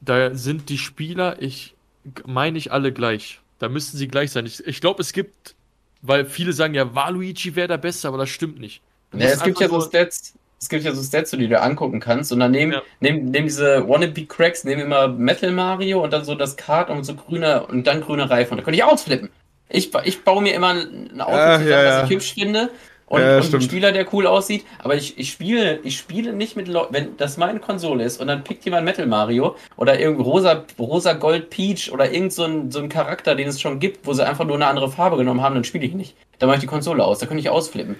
da 0.00 0.34
sind 0.34 0.68
die 0.68 0.78
Spieler, 0.78 1.42
ich 1.42 1.76
meine 2.24 2.56
ich 2.56 2.72
alle 2.72 2.92
gleich. 2.92 3.41
Da 3.62 3.68
müssten 3.68 3.96
sie 3.96 4.08
gleich 4.08 4.32
sein. 4.32 4.44
Ich, 4.44 4.66
ich 4.66 4.80
glaube, 4.80 5.00
es 5.02 5.12
gibt, 5.12 5.54
weil 6.02 6.24
viele 6.26 6.52
sagen 6.52 6.74
ja, 6.74 6.94
Waluigi 6.96 7.54
wäre 7.54 7.68
der 7.68 7.78
Beste, 7.78 8.08
aber 8.08 8.18
das 8.18 8.28
stimmt 8.28 8.58
nicht. 8.58 8.82
Ja, 9.14 9.28
es 9.28 9.42
gibt 9.42 9.60
ja 9.60 9.68
so 9.68 9.80
Stats, 9.80 10.34
es 10.60 10.68
gibt 10.68 10.84
ja 10.84 10.92
so 10.92 11.02
Stats, 11.02 11.30
die 11.30 11.36
du 11.36 11.48
dir 11.48 11.62
angucken 11.62 12.00
kannst. 12.00 12.32
Und 12.32 12.40
dann 12.40 12.50
nehmen, 12.50 12.72
Ja. 12.72 12.82
nehmen, 13.00 13.26
nehmen 13.30 13.46
diese 13.46 13.88
Wannabe-Cracks, 13.88 14.64
nehmen 14.64 14.82
immer 14.82 15.06
Metal 15.06 15.52
Mario 15.52 16.02
und 16.02 16.12
dann 16.12 16.24
so 16.24 16.34
das 16.34 16.56
Kart 16.56 16.90
und 16.90 17.04
so 17.04 17.14
grüne 17.14 17.64
und 17.66 17.86
dann 17.86 18.00
grüne 18.00 18.28
Reifen. 18.28 18.52
Und 18.54 18.58
da 18.58 18.64
könnte 18.64 18.78
ich 18.78 18.84
ausflippen. 18.84 19.28
Ich, 19.68 19.90
ba- 19.92 20.02
ich 20.04 20.24
baue 20.24 20.42
mir 20.42 20.54
immer 20.54 20.70
ein 20.70 21.20
Auto 21.20 21.36
Ja, 21.36 21.58
zusammen, 21.58 21.68
ja, 21.70 21.82
das 21.84 21.94
ja. 21.98 22.04
ich 22.04 22.10
hübsch 22.10 22.34
finde. 22.34 22.70
Und, 23.12 23.20
Ja, 23.20 23.36
und 23.36 23.44
stimmt. 23.44 23.64
Spieler, 23.64 23.92
der 23.92 24.10
cool 24.14 24.26
aussieht. 24.26 24.64
Aber 24.78 24.94
ich, 24.94 25.18
ich 25.18 25.30
spiele, 25.30 25.80
ich 25.84 25.98
spiele 25.98 26.32
nicht 26.32 26.56
mit 26.56 26.66
Leuten, 26.66 26.94
wenn 26.94 27.16
das 27.18 27.36
meine 27.36 27.60
Konsole 27.60 28.04
ist 28.04 28.22
und 28.22 28.26
dann 28.26 28.42
pickt 28.42 28.64
jemand 28.64 28.86
Metal 28.86 29.06
Mario 29.06 29.54
oder 29.76 30.00
irgend 30.00 30.24
rosa, 30.24 30.64
rosa 30.78 31.12
Gold 31.12 31.50
Peach 31.50 31.92
oder 31.92 32.10
irgend 32.10 32.32
so 32.32 32.44
ein, 32.44 32.70
so 32.70 32.78
ein 32.78 32.88
Charakter, 32.88 33.34
den 33.34 33.48
es 33.48 33.60
schon 33.60 33.80
gibt, 33.80 34.06
wo 34.06 34.14
sie 34.14 34.26
einfach 34.26 34.46
nur 34.46 34.54
eine 34.56 34.64
andere 34.66 34.90
Farbe 34.90 35.18
genommen 35.18 35.42
haben, 35.42 35.54
dann 35.54 35.64
spiele 35.64 35.84
ich 35.84 35.92
nicht. 35.92 36.16
Dann 36.38 36.46
mache 36.46 36.56
ich 36.56 36.62
die 36.62 36.66
Konsole 36.66 37.04
aus, 37.04 37.18
da 37.18 37.26
könnte 37.26 37.42
ich 37.42 37.50
ausflippen. 37.50 37.96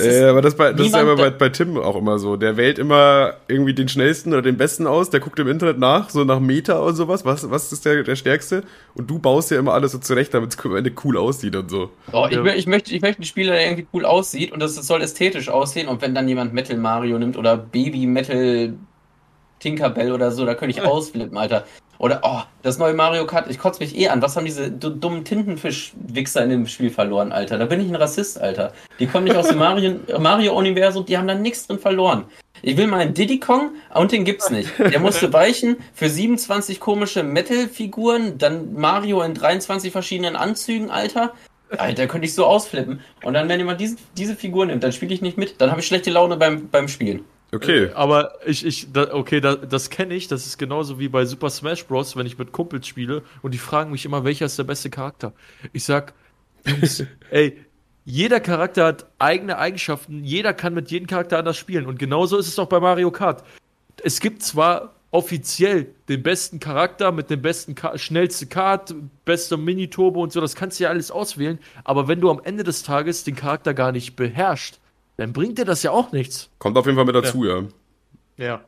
Äh, 0.00 0.24
aber 0.24 0.42
das, 0.42 0.56
bei, 0.56 0.72
das 0.72 0.86
ist 0.86 0.94
ja 0.94 1.02
immer 1.02 1.16
bei, 1.16 1.30
bei 1.30 1.48
Tim 1.48 1.76
auch 1.76 1.96
immer 1.96 2.18
so. 2.18 2.36
Der 2.36 2.56
wählt 2.56 2.78
immer 2.78 3.34
irgendwie 3.48 3.74
den 3.74 3.88
schnellsten 3.88 4.32
oder 4.32 4.42
den 4.42 4.56
besten 4.56 4.86
aus. 4.86 5.10
Der 5.10 5.20
guckt 5.20 5.38
im 5.38 5.48
Internet 5.48 5.78
nach, 5.78 6.10
so 6.10 6.24
nach 6.24 6.40
Meta 6.40 6.78
und 6.78 6.94
sowas. 6.94 7.24
Was, 7.24 7.50
was 7.50 7.72
ist 7.72 7.84
der, 7.84 8.02
der 8.02 8.16
stärkste? 8.16 8.64
Und 8.94 9.10
du 9.10 9.18
baust 9.18 9.50
ja 9.50 9.58
immer 9.58 9.74
alles 9.74 9.92
so 9.92 9.98
zurecht, 9.98 10.32
damit 10.34 10.54
es 10.54 10.64
am 10.64 10.76
Ende 10.76 10.92
cool 11.04 11.16
aussieht 11.16 11.56
und 11.56 11.70
so. 11.70 11.90
Oh, 12.12 12.26
ich, 12.30 12.36
Ja. 12.36 12.44
ich, 12.54 12.66
möchte, 12.66 12.94
ich 12.94 13.02
möchte 13.02 13.18
einen 13.18 13.26
Spieler, 13.26 13.52
der 13.52 13.66
irgendwie 13.66 13.86
cool 13.92 14.04
aussieht 14.04 14.52
und 14.52 14.60
das, 14.60 14.74
das 14.76 14.86
soll 14.86 15.02
ästhetisch 15.02 15.48
aussehen. 15.48 15.88
Und 15.88 16.02
wenn 16.02 16.14
dann 16.14 16.28
jemand 16.28 16.54
Metal 16.54 16.76
Mario 16.76 17.18
nimmt 17.18 17.36
oder 17.36 17.56
Baby 17.56 18.06
Metal 18.06 18.74
Tinkerbell 19.60 20.12
oder 20.12 20.30
so, 20.32 20.44
da 20.44 20.54
könnte 20.54 20.76
ich 20.78 20.82
ausflippen, 20.86 21.36
Alter. 21.38 21.64
Oder, 22.02 22.18
oh, 22.24 22.40
das 22.62 22.78
neue 22.78 22.94
Mario 22.94 23.26
Kart, 23.26 23.48
ich 23.48 23.60
kotze 23.60 23.80
mich 23.80 23.96
eh 23.96 24.08
an. 24.08 24.20
Was 24.22 24.34
haben 24.34 24.44
diese 24.44 24.72
du- 24.72 24.90
dummen 24.90 25.24
Tintenfisch-Wichser 25.24 26.42
in 26.42 26.50
dem 26.50 26.66
Spiel 26.66 26.90
verloren, 26.90 27.30
Alter? 27.30 27.58
Da 27.58 27.66
bin 27.66 27.80
ich 27.80 27.88
ein 27.88 27.94
Rassist, 27.94 28.40
Alter. 28.40 28.72
Die 28.98 29.06
kommen 29.06 29.22
nicht 29.22 29.36
aus 29.36 29.46
dem 29.46 29.58
Mario- 29.58 30.00
Mario-Universum, 30.18 31.06
die 31.06 31.16
haben 31.16 31.28
da 31.28 31.36
nichts 31.36 31.68
drin 31.68 31.78
verloren. 31.78 32.24
Ich 32.60 32.76
will 32.76 32.88
meinen 32.88 33.14
Diddy 33.14 33.38
Kong 33.38 33.70
und 33.94 34.10
den 34.10 34.24
gibt's 34.24 34.50
nicht. 34.50 34.68
Der 34.80 34.98
musste 34.98 35.32
weichen 35.32 35.76
für 35.94 36.08
27 36.08 36.80
komische 36.80 37.22
Metal-Figuren, 37.22 38.36
dann 38.36 38.74
Mario 38.74 39.22
in 39.22 39.34
23 39.34 39.92
verschiedenen 39.92 40.34
Anzügen, 40.34 40.90
Alter. 40.90 41.32
Alter, 41.78 42.08
könnte 42.08 42.26
ich 42.26 42.34
so 42.34 42.46
ausflippen. 42.46 43.00
Und 43.22 43.34
dann, 43.34 43.48
wenn 43.48 43.60
jemand 43.60 43.80
diese, 43.80 43.94
diese 44.16 44.34
Figur 44.34 44.66
nimmt, 44.66 44.82
dann 44.82 44.90
spiele 44.92 45.14
ich 45.14 45.22
nicht 45.22 45.38
mit. 45.38 45.60
Dann 45.60 45.70
habe 45.70 45.80
ich 45.80 45.86
schlechte 45.86 46.10
Laune 46.10 46.36
beim, 46.36 46.68
beim 46.68 46.88
Spielen. 46.88 47.24
Okay. 47.54 47.90
Aber 47.94 48.38
ich, 48.46 48.64
ich, 48.64 48.92
da, 48.92 49.12
okay, 49.12 49.40
da, 49.40 49.56
das 49.56 49.90
kenne 49.90 50.14
ich. 50.14 50.26
Das 50.26 50.46
ist 50.46 50.56
genauso 50.56 50.98
wie 50.98 51.08
bei 51.08 51.26
Super 51.26 51.50
Smash 51.50 51.84
Bros., 51.86 52.16
wenn 52.16 52.26
ich 52.26 52.38
mit 52.38 52.50
Kumpels 52.50 52.86
spiele 52.86 53.22
und 53.42 53.52
die 53.52 53.58
fragen 53.58 53.90
mich 53.90 54.06
immer, 54.06 54.24
welcher 54.24 54.46
ist 54.46 54.58
der 54.58 54.64
beste 54.64 54.88
Charakter. 54.88 55.34
Ich 55.72 55.84
sag, 55.84 56.14
Jungs, 56.66 57.04
ey, 57.30 57.58
jeder 58.04 58.40
Charakter 58.40 58.86
hat 58.86 59.06
eigene 59.18 59.58
Eigenschaften. 59.58 60.24
Jeder 60.24 60.54
kann 60.54 60.72
mit 60.72 60.90
jedem 60.90 61.06
Charakter 61.06 61.38
anders 61.38 61.58
spielen. 61.58 61.86
Und 61.86 61.98
genauso 61.98 62.38
ist 62.38 62.48
es 62.48 62.58
auch 62.58 62.68
bei 62.68 62.80
Mario 62.80 63.10
Kart. 63.10 63.44
Es 64.02 64.20
gibt 64.20 64.42
zwar 64.42 64.94
offiziell 65.10 65.94
den 66.08 66.22
besten 66.22 66.58
Charakter 66.58 67.12
mit 67.12 67.28
dem 67.28 67.42
besten, 67.42 67.74
Ka 67.74 67.98
schnellste 67.98 68.46
Kart, 68.46 68.94
bester 69.26 69.58
Mini-Turbo 69.58 70.22
und 70.22 70.32
so, 70.32 70.40
das 70.40 70.56
kannst 70.56 70.80
du 70.80 70.84
ja 70.84 70.90
alles 70.90 71.10
auswählen. 71.10 71.58
Aber 71.84 72.08
wenn 72.08 72.20
du 72.20 72.30
am 72.30 72.40
Ende 72.42 72.64
des 72.64 72.82
Tages 72.82 73.22
den 73.22 73.36
Charakter 73.36 73.74
gar 73.74 73.92
nicht 73.92 74.16
beherrschst, 74.16 74.80
dann 75.22 75.32
bringt 75.32 75.56
dir 75.58 75.64
das 75.64 75.82
ja 75.82 75.90
auch 75.92 76.12
nichts. 76.12 76.50
Kommt 76.58 76.76
auf 76.76 76.84
jeden 76.86 76.96
Fall 76.96 77.04
mit 77.04 77.14
dazu, 77.14 77.44
ja. 77.44 77.62
Ja. 78.36 78.60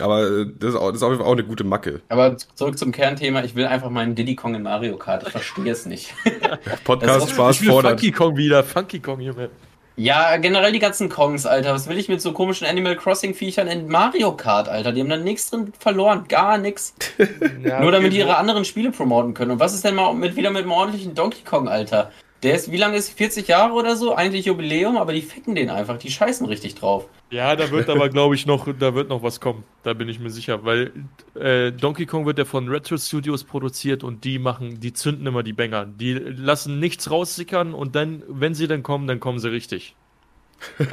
Aber 0.00 0.22
äh, 0.28 0.46
das 0.58 0.70
ist, 0.70 0.76
auch, 0.76 0.88
das 0.88 0.96
ist 0.96 1.02
auf 1.04 1.10
jeden 1.10 1.22
Fall 1.22 1.28
auch 1.28 1.36
eine 1.36 1.44
gute 1.44 1.62
Macke. 1.62 2.00
Aber 2.08 2.36
zurück 2.36 2.76
zum 2.76 2.90
Kernthema. 2.90 3.44
Ich 3.44 3.54
will 3.54 3.66
einfach 3.66 3.90
meinen 3.90 4.16
Diddy 4.16 4.34
Kong 4.34 4.56
in 4.56 4.62
Mario 4.62 4.96
Kart. 4.96 5.22
Ich 5.22 5.28
verstehe 5.30 5.70
es 5.70 5.86
nicht. 5.86 6.12
Podcast 6.84 7.28
ist- 7.28 7.34
Spaß 7.34 7.56
Ich 7.56 7.62
will 7.62 7.70
fordert. 7.70 7.92
Funky 8.00 8.10
Kong 8.12 8.36
wieder. 8.36 8.64
Funky 8.64 8.98
Kong, 8.98 9.20
Junge. 9.20 9.50
Ja, 9.96 10.36
generell 10.38 10.72
die 10.72 10.80
ganzen 10.80 11.08
Kongs, 11.08 11.46
Alter. 11.46 11.72
Was 11.72 11.88
will 11.88 11.96
ich 11.96 12.08
mit 12.08 12.20
so 12.20 12.32
komischen 12.32 12.66
Animal 12.66 12.96
Crossing 12.96 13.32
Viechern 13.32 13.68
in 13.68 13.86
Mario 13.86 14.32
Kart, 14.36 14.68
Alter? 14.68 14.90
Die 14.90 15.00
haben 15.00 15.08
da 15.08 15.16
nichts 15.16 15.50
drin 15.50 15.72
verloren. 15.78 16.24
Gar 16.26 16.58
nichts. 16.58 16.94
Nur 17.80 17.92
damit 17.92 18.12
die 18.12 18.18
ihre 18.18 18.36
anderen 18.36 18.64
Spiele 18.64 18.90
promoten 18.90 19.34
können. 19.34 19.52
Und 19.52 19.60
was 19.60 19.72
ist 19.72 19.84
denn 19.84 19.94
mal 19.94 20.12
mit, 20.12 20.34
wieder 20.34 20.50
mit 20.50 20.62
einem 20.62 20.72
ordentlichen 20.72 21.14
Donkey 21.14 21.44
Kong, 21.44 21.68
Alter? 21.68 22.10
Der 22.44 22.54
ist, 22.54 22.70
wie 22.70 22.76
lange 22.76 22.96
ist 22.96 23.10
40 23.10 23.48
Jahre 23.48 23.72
oder 23.72 23.96
so? 23.96 24.14
Eigentlich 24.14 24.44
Jubiläum, 24.44 24.96
aber 24.96 25.12
die 25.12 25.22
ficken 25.22 25.54
den 25.54 25.70
einfach. 25.70 25.98
Die 25.98 26.10
scheißen 26.10 26.46
richtig 26.46 26.74
drauf. 26.76 27.06
Ja, 27.30 27.56
da 27.56 27.70
wird 27.70 27.88
aber, 27.88 28.08
glaube 28.10 28.34
ich, 28.34 28.46
noch, 28.46 28.68
da 28.78 28.94
wird 28.94 29.08
noch 29.08 29.22
was 29.22 29.40
kommen. 29.40 29.64
Da 29.82 29.94
bin 29.94 30.08
ich 30.08 30.20
mir 30.20 30.30
sicher. 30.30 30.64
Weil 30.64 30.92
äh, 31.34 31.72
Donkey 31.72 32.06
Kong 32.06 32.26
wird 32.26 32.38
ja 32.38 32.44
von 32.44 32.68
Retro 32.68 32.96
Studios 32.98 33.42
produziert 33.44 34.04
und 34.04 34.24
die 34.24 34.38
machen, 34.38 34.78
die 34.78 34.92
zünden 34.92 35.26
immer 35.26 35.42
die 35.42 35.52
Banger. 35.54 35.86
Die 35.86 36.12
lassen 36.12 36.78
nichts 36.78 37.10
raussickern 37.10 37.74
und 37.74 37.96
dann, 37.96 38.22
wenn 38.28 38.54
sie 38.54 38.68
dann 38.68 38.82
kommen, 38.82 39.06
dann 39.08 39.18
kommen 39.20 39.38
sie 39.40 39.50
richtig. 39.50 39.96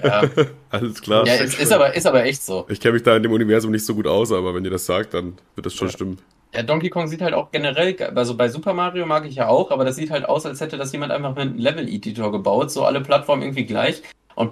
Ja, 0.03 0.23
Alles 0.69 1.01
klar. 1.01 1.25
ja 1.27 1.35
ist, 1.35 1.59
ist, 1.59 1.71
aber, 1.71 1.95
ist 1.95 2.05
aber 2.07 2.23
echt 2.25 2.43
so. 2.43 2.65
Ich 2.69 2.79
kenne 2.79 2.93
mich 2.93 3.03
da 3.03 3.15
in 3.15 3.23
dem 3.23 3.31
Universum 3.31 3.71
nicht 3.71 3.85
so 3.85 3.93
gut 3.93 4.07
aus, 4.07 4.31
aber 4.31 4.55
wenn 4.55 4.65
ihr 4.65 4.71
das 4.71 4.85
sagt, 4.85 5.13
dann 5.13 5.37
wird 5.55 5.65
das 5.65 5.73
schon 5.75 5.87
Ja. 5.87 5.93
stimmen. 5.93 6.17
Ja, 6.53 6.63
Donkey 6.63 6.89
Kong 6.89 7.07
sieht 7.07 7.21
halt 7.21 7.33
auch 7.33 7.51
generell, 7.51 7.93
ge- 7.93 8.11
also 8.13 8.35
bei 8.35 8.49
Super 8.49 8.73
Mario 8.73 9.05
mag 9.05 9.25
ich 9.25 9.35
ja 9.35 9.47
auch, 9.47 9.71
aber 9.71 9.85
das 9.85 9.95
sieht 9.95 10.11
halt 10.11 10.27
aus, 10.27 10.45
als 10.45 10.59
hätte 10.59 10.77
das 10.77 10.91
jemand 10.91 11.11
einfach 11.13 11.29
mit 11.29 11.39
einem 11.39 11.57
Level-Editor 11.57 12.31
gebaut, 12.31 12.71
so 12.71 12.83
alle 12.83 12.99
Plattformen 12.99 13.41
irgendwie 13.43 13.65
gleich. 13.65 14.01
Und, 14.35 14.51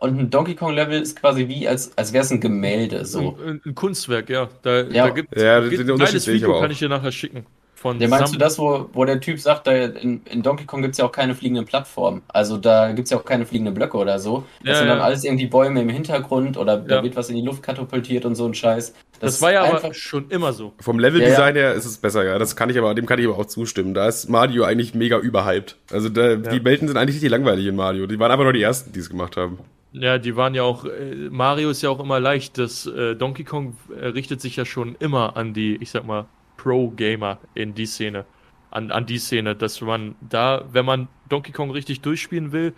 und 0.00 0.18
ein 0.18 0.30
Donkey 0.30 0.54
Kong-Level 0.54 1.00
ist 1.02 1.18
quasi 1.20 1.48
wie, 1.48 1.66
als, 1.66 1.96
als 1.98 2.12
wäre 2.12 2.22
es 2.24 2.30
ein 2.30 2.40
Gemälde, 2.40 3.04
so. 3.04 3.36
Ein, 3.44 3.60
ein 3.66 3.74
Kunstwerk, 3.74 4.30
ja. 4.30 4.48
Da, 4.62 4.82
Ja. 4.82 5.08
da 5.08 5.10
gibt 5.10 5.36
Ja, 5.36 5.60
gibt 5.60 5.80
den 5.80 5.90
ein 5.90 5.98
geiles 5.98 6.26
Video, 6.28 6.60
kann 6.60 6.70
ich 6.70 6.78
dir 6.78 6.88
nachher 6.88 7.10
schicken. 7.10 7.44
Von 7.80 7.98
Ja, 7.98 8.08
meinst 8.08 8.26
Sam- 8.26 8.32
du 8.32 8.38
das, 8.38 8.58
wo, 8.58 8.90
wo 8.92 9.06
der 9.06 9.20
Typ 9.20 9.40
sagt, 9.40 9.66
da 9.66 9.72
in, 9.72 10.20
in 10.26 10.42
Donkey 10.42 10.66
Kong 10.66 10.82
gibt 10.82 10.92
es 10.92 10.98
ja 10.98 11.06
auch 11.06 11.12
keine 11.12 11.34
fliegenden 11.34 11.64
Plattformen. 11.64 12.20
Also 12.28 12.58
da 12.58 12.92
gibt 12.92 13.06
es 13.06 13.10
ja 13.10 13.16
auch 13.16 13.24
keine 13.24 13.46
fliegenden 13.46 13.72
Blöcke 13.72 13.96
oder 13.96 14.18
so. 14.18 14.44
Das 14.62 14.68
Ja, 14.68 14.74
sind 14.80 14.88
dann 14.88 14.98
ja. 14.98 15.04
alles 15.04 15.24
irgendwie 15.24 15.46
Bäume 15.46 15.80
im 15.80 15.88
Hintergrund 15.88 16.58
oder 16.58 16.76
da 16.76 17.02
wird 17.02 17.16
was 17.16 17.30
in 17.30 17.36
die 17.36 17.42
Luft 17.42 17.62
katapultiert 17.62 18.26
und 18.26 18.34
so 18.34 18.44
ein 18.44 18.52
Scheiß. 18.52 18.92
Das, 19.20 19.40
war 19.40 19.50
ja 19.52 19.62
aber 19.64 19.94
schon 19.94 20.28
immer 20.28 20.52
so. 20.52 20.74
Vom 20.78 20.98
Leveldesign 20.98 21.54
her 21.56 21.72
ist 21.72 21.86
es 21.86 21.96
besser, 21.96 22.22
ja. 22.22 22.38
Das 22.38 22.54
kann 22.54 22.68
ich 22.68 22.76
aber, 22.76 22.94
dem 22.94 23.06
kann 23.06 23.18
ich 23.18 23.26
aber 23.26 23.38
auch 23.38 23.46
zustimmen. 23.46 23.94
Da 23.94 24.08
ist 24.08 24.28
Mario 24.28 24.64
eigentlich 24.64 24.94
mega 24.94 25.16
überhyped. 25.18 25.76
Also 25.90 26.10
da, 26.10 26.36
die 26.36 26.62
Welten 26.62 26.86
sind 26.86 26.98
eigentlich 26.98 27.14
richtig 27.16 27.30
langweilig 27.30 27.64
in 27.64 27.76
Mario. 27.76 28.06
Die 28.06 28.18
waren 28.18 28.30
einfach 28.30 28.44
nur 28.44 28.52
die 28.52 28.62
ersten, 28.62 28.92
die 28.92 29.00
es 29.00 29.08
gemacht 29.08 29.38
haben. 29.38 29.58
Ja, 29.92 30.18
die 30.18 30.36
waren 30.36 30.54
ja 30.54 30.64
auch, 30.64 30.84
äh, 30.84 31.14
Mario 31.30 31.70
ist 31.70 31.80
ja 31.80 31.88
auch 31.88 32.00
immer 32.00 32.20
leicht. 32.20 32.58
Das 32.58 32.84
äh, 32.84 33.14
Donkey 33.16 33.44
Kong 33.44 33.76
äh, 33.98 34.08
richtet 34.08 34.42
sich 34.42 34.56
ja 34.56 34.66
schon 34.66 34.96
immer 35.00 35.38
an 35.38 35.54
die, 35.54 35.76
ich 35.76 35.90
sag 35.90 36.04
mal, 36.06 36.26
Pro-Gamer 36.60 37.38
in 37.54 37.74
die 37.74 37.86
Szene. 37.86 38.26
An, 38.70 38.90
an 38.90 39.06
die 39.06 39.18
Szene, 39.18 39.56
dass 39.56 39.80
man 39.80 40.14
da, 40.20 40.64
wenn 40.70 40.84
man 40.84 41.08
Donkey 41.28 41.52
Kong 41.52 41.70
richtig 41.70 42.02
durchspielen 42.02 42.52
will, 42.52 42.74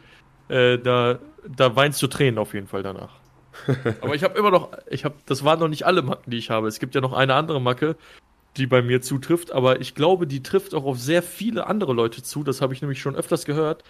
äh, 0.49 0.79
da, 0.79 1.19
da 1.47 1.75
weinst 1.75 2.01
du 2.01 2.07
Tränen 2.07 2.39
auf 2.39 2.55
jeden 2.55 2.69
Fall 2.69 2.83
danach. 2.83 3.17
Aber 4.01 4.15
ich 4.15 4.23
habe 4.23 4.39
immer 4.39 4.51
noch, 4.51 4.71
ich 4.89 5.05
habe, 5.05 5.17
das 5.27 5.45
waren 5.45 5.59
noch 5.59 5.69
nicht 5.69 5.85
alle 5.85 6.03
Macken, 6.03 6.31
die 6.31 6.39
ich 6.39 6.51
habe. 6.51 6.69
Es 6.69 6.79
gibt 6.79 6.95
ja 6.95 7.01
noch 7.01 7.13
eine 7.13 7.35
andere 7.35 7.61
Macke, 7.61 7.97
die 8.57 8.67
bei 8.67 8.83
mir 8.83 9.03
zutrifft, 9.03 9.51
aber 9.51 9.81
ich 9.81 9.95
glaube, 9.95 10.27
die 10.27 10.43
trifft 10.43 10.75
auch 10.75 10.85
auf 10.85 10.99
sehr 10.99 11.23
viele 11.23 11.67
andere 11.67 11.95
Leute 11.95 12.23
zu. 12.23 12.45
Das 12.45 12.61
habe 12.61 12.75
ich 12.75 12.83
nämlich 12.83 13.01
schon 13.01 13.17
öfters 13.17 13.47
gehört. 13.47 13.83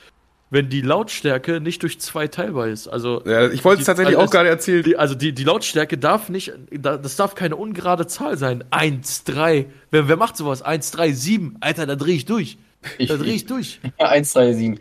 Wenn 0.52 0.68
die 0.68 0.82
Lautstärke 0.82 1.60
nicht 1.62 1.82
durch 1.82 1.98
zwei 1.98 2.28
teilbar 2.28 2.68
ist. 2.68 2.86
Also 2.86 3.22
Ja, 3.24 3.48
ich 3.50 3.64
wollte 3.64 3.80
es 3.80 3.86
Die- 3.86 3.86
tatsächlich 3.86 4.18
also 4.18 4.28
auch 4.28 4.30
gerade 4.30 4.50
erzählen. 4.50 4.82
die, 4.82 4.98
also 4.98 5.14
die, 5.14 5.32
die 5.32 5.44
Lautstärke 5.44 5.96
darf 5.96 6.28
nicht, 6.28 6.52
da- 6.70 6.98
das 6.98 7.16
darf 7.16 7.34
keine 7.34 7.56
ungerade 7.56 8.06
Zahl 8.06 8.36
sein. 8.36 8.62
1, 8.70 9.24
3. 9.24 9.64
Wer, 9.90 10.08
wer 10.08 10.16
macht 10.18 10.36
sowas? 10.36 10.60
1, 10.60 10.90
3, 10.90 11.12
7. 11.12 11.56
Alter, 11.60 11.86
da 11.86 11.96
drehe 11.96 12.14
ich 12.14 12.26
durch. 12.26 12.58
Ich, 12.98 13.08
Da 13.08 13.16
drehe 13.16 13.32
ich 13.32 13.46
durch. 13.46 13.80
1, 13.96 14.34
3, 14.34 14.52
7. 14.52 14.78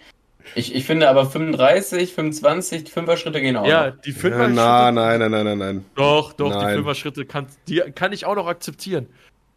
Ich, 0.56 0.76
ich 0.76 0.84
finde 0.86 1.08
aber 1.08 1.26
35, 1.26 2.14
25, 2.16 2.90
5er 2.92 3.16
Schritte 3.16 3.40
gehen 3.40 3.56
auch. 3.56 3.66
Ja, 3.66 3.92
die 3.92 4.10
Ja, 4.12 4.16
Fünfer-Schritte. 4.18 4.54
na, 4.54 4.92
nein, 4.92 5.20
nein, 5.20 5.32
nein, 5.32 5.46
nein, 5.46 5.58
nein. 5.58 5.86
Doch, 5.96 6.34
doch, 6.34 6.52
die 6.52 6.58
Nein. 6.58 6.76
Fünfer-Schritte 6.76 7.24
kann, 7.26 7.46
die 7.70 7.80
kann 7.96 8.12
ich 8.12 8.26
auch 8.26 8.36
noch 8.36 8.48
akzeptieren. 8.48 9.08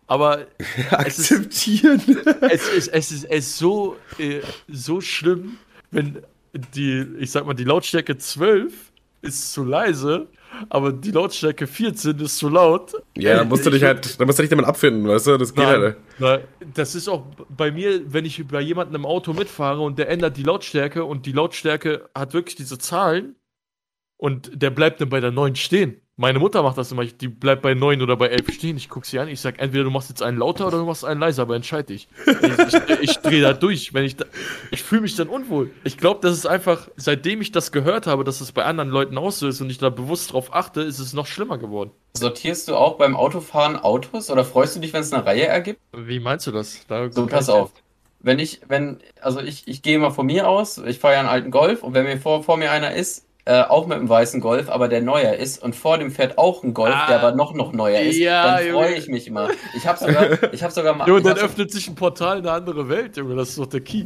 Aber 0.06 0.46
es 0.58 1.18
ist, 1.18 1.32
Akzeptieren. 1.32 2.00
es 2.42 2.68
ist, 2.68 2.88
es 2.88 3.10
ist, 3.10 3.24
es 3.24 3.38
ist 3.48 3.58
so, 3.58 3.96
äh, 4.18 4.40
so 4.68 5.00
schlimm, 5.00 5.56
wenn 5.94 6.18
die, 6.74 7.06
ich 7.18 7.30
sag 7.30 7.46
mal, 7.46 7.54
die 7.54 7.64
Lautstärke 7.64 8.16
12 8.18 8.92
ist 9.22 9.52
zu 9.52 9.64
leise, 9.64 10.28
aber 10.68 10.92
die 10.92 11.10
Lautstärke 11.10 11.66
14 11.66 12.18
ist 12.20 12.36
zu 12.38 12.48
laut. 12.48 12.92
Ja, 13.16 13.34
da 13.36 13.40
Ey, 13.42 13.46
musst 13.46 13.64
du 13.64 13.70
ich- 13.70 13.76
dich 13.76 13.82
halt, 13.84 14.20
da 14.20 14.24
musst 14.26 14.38
du 14.38 14.42
dich 14.42 14.50
damit 14.50 14.66
abfinden, 14.66 15.08
weißt 15.08 15.26
du? 15.28 15.38
Das 15.38 15.54
geht 15.54 15.64
Nein, 15.64 15.80
halt. 15.80 15.96
nein, 16.18 16.40
das 16.74 16.94
ist 16.94 17.08
auch 17.08 17.24
bei 17.48 17.72
mir, 17.72 18.12
wenn 18.12 18.24
ich 18.24 18.46
bei 18.46 18.60
jemandem 18.60 18.96
im 18.96 19.06
Auto 19.06 19.32
mitfahre 19.32 19.80
und 19.80 19.98
der 19.98 20.08
ändert 20.10 20.36
die 20.36 20.42
Lautstärke 20.42 21.04
und 21.04 21.26
die 21.26 21.32
Lautstärke 21.32 22.08
hat 22.14 22.34
wirklich 22.34 22.54
diese 22.56 22.78
Zahlen 22.78 23.34
und 24.16 24.50
der 24.62 24.70
bleibt 24.70 25.00
dann 25.00 25.08
bei 25.08 25.20
der 25.20 25.32
9 25.32 25.56
stehen. 25.56 26.00
Meine 26.16 26.38
Mutter 26.38 26.62
macht 26.62 26.78
das 26.78 26.92
immer, 26.92 27.04
die 27.04 27.26
bleibt 27.26 27.62
bei 27.62 27.74
9 27.74 28.00
oder 28.00 28.16
bei 28.16 28.28
11 28.28 28.52
stehen. 28.52 28.76
Ich 28.76 28.88
gucke 28.88 29.04
sie 29.04 29.18
an, 29.18 29.26
ich 29.26 29.40
sag, 29.40 29.58
entweder 29.58 29.82
du 29.82 29.90
machst 29.90 30.10
jetzt 30.10 30.22
einen 30.22 30.38
lauter 30.38 30.68
oder 30.68 30.78
du 30.78 30.84
machst 30.84 31.04
einen 31.04 31.18
leiser, 31.18 31.42
aber 31.42 31.56
entscheid 31.56 31.88
dich. 31.88 32.06
Ich, 32.24 32.74
ich, 32.74 33.00
ich 33.00 33.18
drehe 33.18 33.42
da 33.42 33.52
durch, 33.52 33.94
wenn 33.94 34.04
ich 34.04 34.14
da, 34.14 34.24
ich 34.70 34.84
fühle 34.84 35.00
mich 35.00 35.16
dann 35.16 35.28
unwohl. 35.28 35.72
Ich 35.82 35.98
glaube, 35.98 36.20
das 36.22 36.36
ist 36.36 36.46
einfach, 36.46 36.88
seitdem 36.94 37.40
ich 37.40 37.50
das 37.50 37.72
gehört 37.72 38.06
habe, 38.06 38.22
dass 38.22 38.40
es 38.40 38.52
bei 38.52 38.64
anderen 38.64 38.90
Leuten 38.90 39.18
auch 39.18 39.32
so 39.32 39.48
ist 39.48 39.60
und 39.60 39.70
ich 39.70 39.78
da 39.78 39.90
bewusst 39.90 40.32
drauf 40.32 40.54
achte, 40.54 40.82
ist 40.82 41.00
es 41.00 41.14
noch 41.14 41.26
schlimmer 41.26 41.58
geworden. 41.58 41.90
Sortierst 42.16 42.68
du 42.68 42.76
auch 42.76 42.96
beim 42.96 43.16
Autofahren 43.16 43.76
Autos 43.76 44.30
oder 44.30 44.44
freust 44.44 44.76
du 44.76 44.80
dich, 44.80 44.92
wenn 44.92 45.00
es 45.00 45.12
eine 45.12 45.26
Reihe 45.26 45.46
ergibt? 45.46 45.80
Wie 45.92 46.20
meinst 46.20 46.46
du 46.46 46.52
das? 46.52 46.86
Da 46.86 47.10
So, 47.10 47.26
pass 47.26 47.48
auf. 47.48 47.72
Wenn 48.20 48.38
ich, 48.38 48.60
wenn, 48.68 49.00
also 49.20 49.40
ich, 49.40 49.66
ich 49.66 49.82
gehe 49.82 49.98
mal 49.98 50.10
von 50.10 50.26
mir 50.26 50.48
aus, 50.48 50.78
ich 50.78 51.00
fahre 51.00 51.14
ja 51.14 51.20
einen 51.20 51.28
alten 51.28 51.50
Golf 51.50 51.82
und 51.82 51.92
wenn 51.92 52.04
mir 52.04 52.18
vor, 52.18 52.44
vor 52.44 52.56
mir 52.56 52.70
einer 52.70 52.94
ist, 52.94 53.26
äh, 53.46 53.62
auch 53.62 53.86
mit 53.86 53.98
einem 53.98 54.08
weißen 54.08 54.40
Golf, 54.40 54.70
aber 54.70 54.88
der 54.88 55.02
neuer 55.02 55.34
ist 55.34 55.62
und 55.62 55.76
vor 55.76 55.98
dem 55.98 56.10
fährt 56.10 56.38
auch 56.38 56.62
ein 56.62 56.72
Golf, 56.74 56.94
Ah. 56.94 57.06
der 57.08 57.18
aber 57.22 57.36
noch 57.36 57.52
noch 57.54 57.72
neuer 57.72 58.00
ist, 58.00 58.16
Ja, 58.16 58.56
dann 58.58 58.70
freue 58.72 58.94
ich 58.94 59.08
mich 59.08 59.26
immer. 59.26 59.48
Ich 59.76 59.86
habe 59.86 59.98
sogar, 59.98 60.52
ich 60.52 60.62
habe 60.62 60.72
sogar 60.72 60.94
mal, 60.94 61.06
Junge, 61.08 61.22
dann 61.22 61.36
so- 61.36 61.44
öffnet 61.44 61.70
sich 61.70 61.86
ein 61.88 61.94
Portal 61.94 62.38
in 62.38 62.46
eine 62.46 62.56
andere 62.56 62.88
Welt, 62.88 63.16
Junge. 63.16 63.34
Das 63.36 63.50
ist 63.50 63.58
doch 63.58 63.66
der 63.66 63.80
Key. 63.80 64.04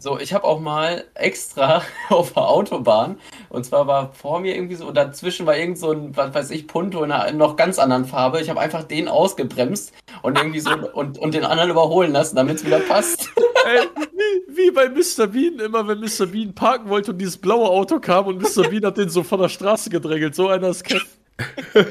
So, 0.00 0.18
ich 0.20 0.32
habe 0.34 0.44
auch 0.44 0.60
mal 0.60 1.04
extra 1.14 1.82
auf 2.10 2.32
der 2.34 2.46
Autobahn, 2.48 3.18
und 3.48 3.64
zwar 3.64 3.86
war 3.88 4.12
vor 4.12 4.38
mir 4.38 4.54
irgendwie 4.54 4.76
so, 4.76 4.86
und 4.86 4.96
dazwischen 4.96 5.44
war 5.46 5.56
irgend 5.56 5.78
so 5.78 5.90
ein, 5.90 6.16
was 6.16 6.34
weiß 6.34 6.50
ich, 6.50 6.68
Punto 6.68 7.02
in 7.02 7.10
einer 7.10 7.32
noch 7.32 7.56
ganz 7.56 7.78
anderen 7.80 8.04
Farbe. 8.04 8.40
Ich 8.40 8.48
habe 8.50 8.60
einfach 8.60 8.84
den 8.84 9.08
ausgebremst 9.08 9.92
und 10.22 10.38
irgendwie 10.38 10.60
so 10.60 10.70
und, 10.92 11.18
und 11.18 11.34
den 11.34 11.44
anderen 11.44 11.70
überholen 11.70 12.12
lassen, 12.12 12.36
damit 12.36 12.56
es 12.56 12.64
wieder 12.66 12.78
passt. 12.80 13.30
Ey, 13.66 13.88
wie 14.58 14.70
bei 14.70 14.88
Mr. 14.88 15.28
Bean, 15.28 15.58
immer 15.58 15.86
wenn 15.88 16.00
Mr. 16.00 16.26
Bean 16.26 16.54
parken 16.54 16.88
wollte 16.88 17.12
und 17.12 17.18
dieses 17.18 17.38
blaue 17.38 17.68
Auto 17.68 18.00
kam 18.00 18.26
und 18.26 18.42
Mr. 18.42 18.68
Bean 18.68 18.84
hat 18.84 18.98
den 18.98 19.08
so 19.08 19.22
von 19.22 19.40
der 19.40 19.48
Straße 19.48 19.88
gedrängelt. 19.88 20.34
So 20.34 20.48
einer 20.48 20.68
ist 20.68 20.84
Kev. 20.84 21.06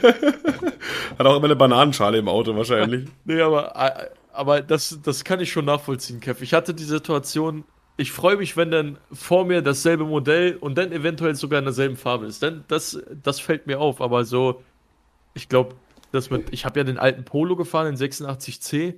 Hat 1.18 1.26
auch 1.26 1.38
immer 1.38 1.45
eine 1.45 1.55
Bananenschale 1.55 2.18
im 2.18 2.28
Auto 2.28 2.55
wahrscheinlich. 2.55 3.07
Nee, 3.26 3.41
aber, 3.41 3.76
äh, 3.76 4.09
aber 4.34 4.61
das, 4.61 4.99
das 5.03 5.24
kann 5.24 5.39
ich 5.39 5.51
schon 5.51 5.65
nachvollziehen, 5.65 6.20
Kev. 6.20 6.43
Ich 6.43 6.53
hatte 6.53 6.74
die 6.74 6.84
Situation, 6.84 7.63
ich 7.95 8.11
freue 8.11 8.36
mich, 8.38 8.57
wenn 8.57 8.72
dann 8.72 8.97
vor 9.11 9.45
mir 9.45 9.61
dasselbe 9.61 10.03
Modell 10.03 10.57
und 10.57 10.78
dann 10.78 10.91
eventuell 10.91 11.36
sogar 11.36 11.59
in 11.59 11.65
derselben 11.65 11.95
Farbe 11.95 12.26
ist. 12.26 12.43
Denn 12.43 12.65
das, 12.68 12.99
das 13.24 13.39
fällt 13.39 13.68
mir 13.68 13.80
auf, 13.80 14.01
aber 14.01 14.26
so, 14.26 14.61
ich 15.34 15.49
glaube, 15.49 15.76
das 16.11 16.30
mit, 16.30 16.51
ich 16.51 16.65
habe 16.65 16.80
ja 16.80 16.84
den 16.84 16.97
alten 16.97 17.24
Polo 17.24 17.55
gefahren, 17.55 17.95
den 17.95 17.95
86C. 17.95 18.95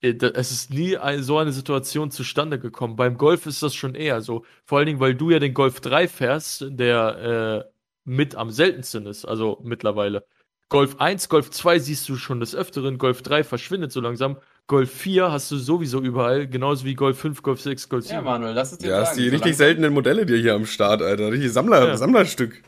Äh, 0.00 0.14
Es 0.34 0.50
ist 0.52 0.70
nie 0.70 0.96
ein, 0.96 1.22
so 1.22 1.38
eine 1.38 1.52
Situation 1.52 2.10
zustande 2.10 2.58
gekommen. 2.58 2.96
Beim 2.96 3.16
Golf 3.18 3.46
ist 3.46 3.62
das 3.62 3.74
schon 3.74 3.94
eher 3.94 4.20
so. 4.20 4.44
Vor 4.64 4.78
allen 4.78 4.86
Dingen, 4.86 5.00
weil 5.00 5.14
du 5.14 5.30
ja 5.30 5.38
den 5.38 5.54
Golf 5.54 5.80
3 5.80 6.08
fährst, 6.08 6.64
der 6.68 7.64
äh, 7.66 7.70
mit 8.04 8.34
am 8.36 8.50
seltensten 8.50 9.06
ist, 9.06 9.24
also 9.24 9.60
mittlerweile. 9.62 10.24
Golf 10.70 10.96
1, 11.00 11.28
Golf 11.30 11.50
2 11.50 11.78
siehst 11.78 12.08
du 12.08 12.16
schon 12.16 12.40
des 12.40 12.54
Öfteren, 12.54 12.98
Golf 12.98 13.22
3 13.22 13.42
verschwindet 13.42 13.90
so 13.90 14.00
langsam. 14.00 14.36
Golf 14.66 14.90
4 14.92 15.32
hast 15.32 15.50
du 15.50 15.56
sowieso 15.56 16.00
überall, 16.00 16.46
genauso 16.46 16.84
wie 16.84 16.94
Golf 16.94 17.18
5, 17.18 17.42
Golf 17.42 17.60
6, 17.62 17.88
Golf 17.88 18.04
7. 18.04 18.16
Ja, 18.16 18.22
Manuel, 18.22 18.52
lass 18.54 18.72
es 18.72 18.78
dir 18.78 18.90
Ja, 18.90 19.00
hast 19.00 19.14
sagen. 19.14 19.18
die 19.20 19.24
so 19.28 19.30
richtig 19.32 19.52
langsam- 19.52 19.56
seltenen 19.66 19.94
Modelle 19.94 20.26
dir 20.26 20.36
hier 20.36 20.54
am 20.54 20.66
Start, 20.66 21.00
Alter. 21.00 21.32
Richtig 21.32 21.50
Sammler, 21.52 21.86
Ja. 21.88 21.96
Sammlerstück. 21.96 22.62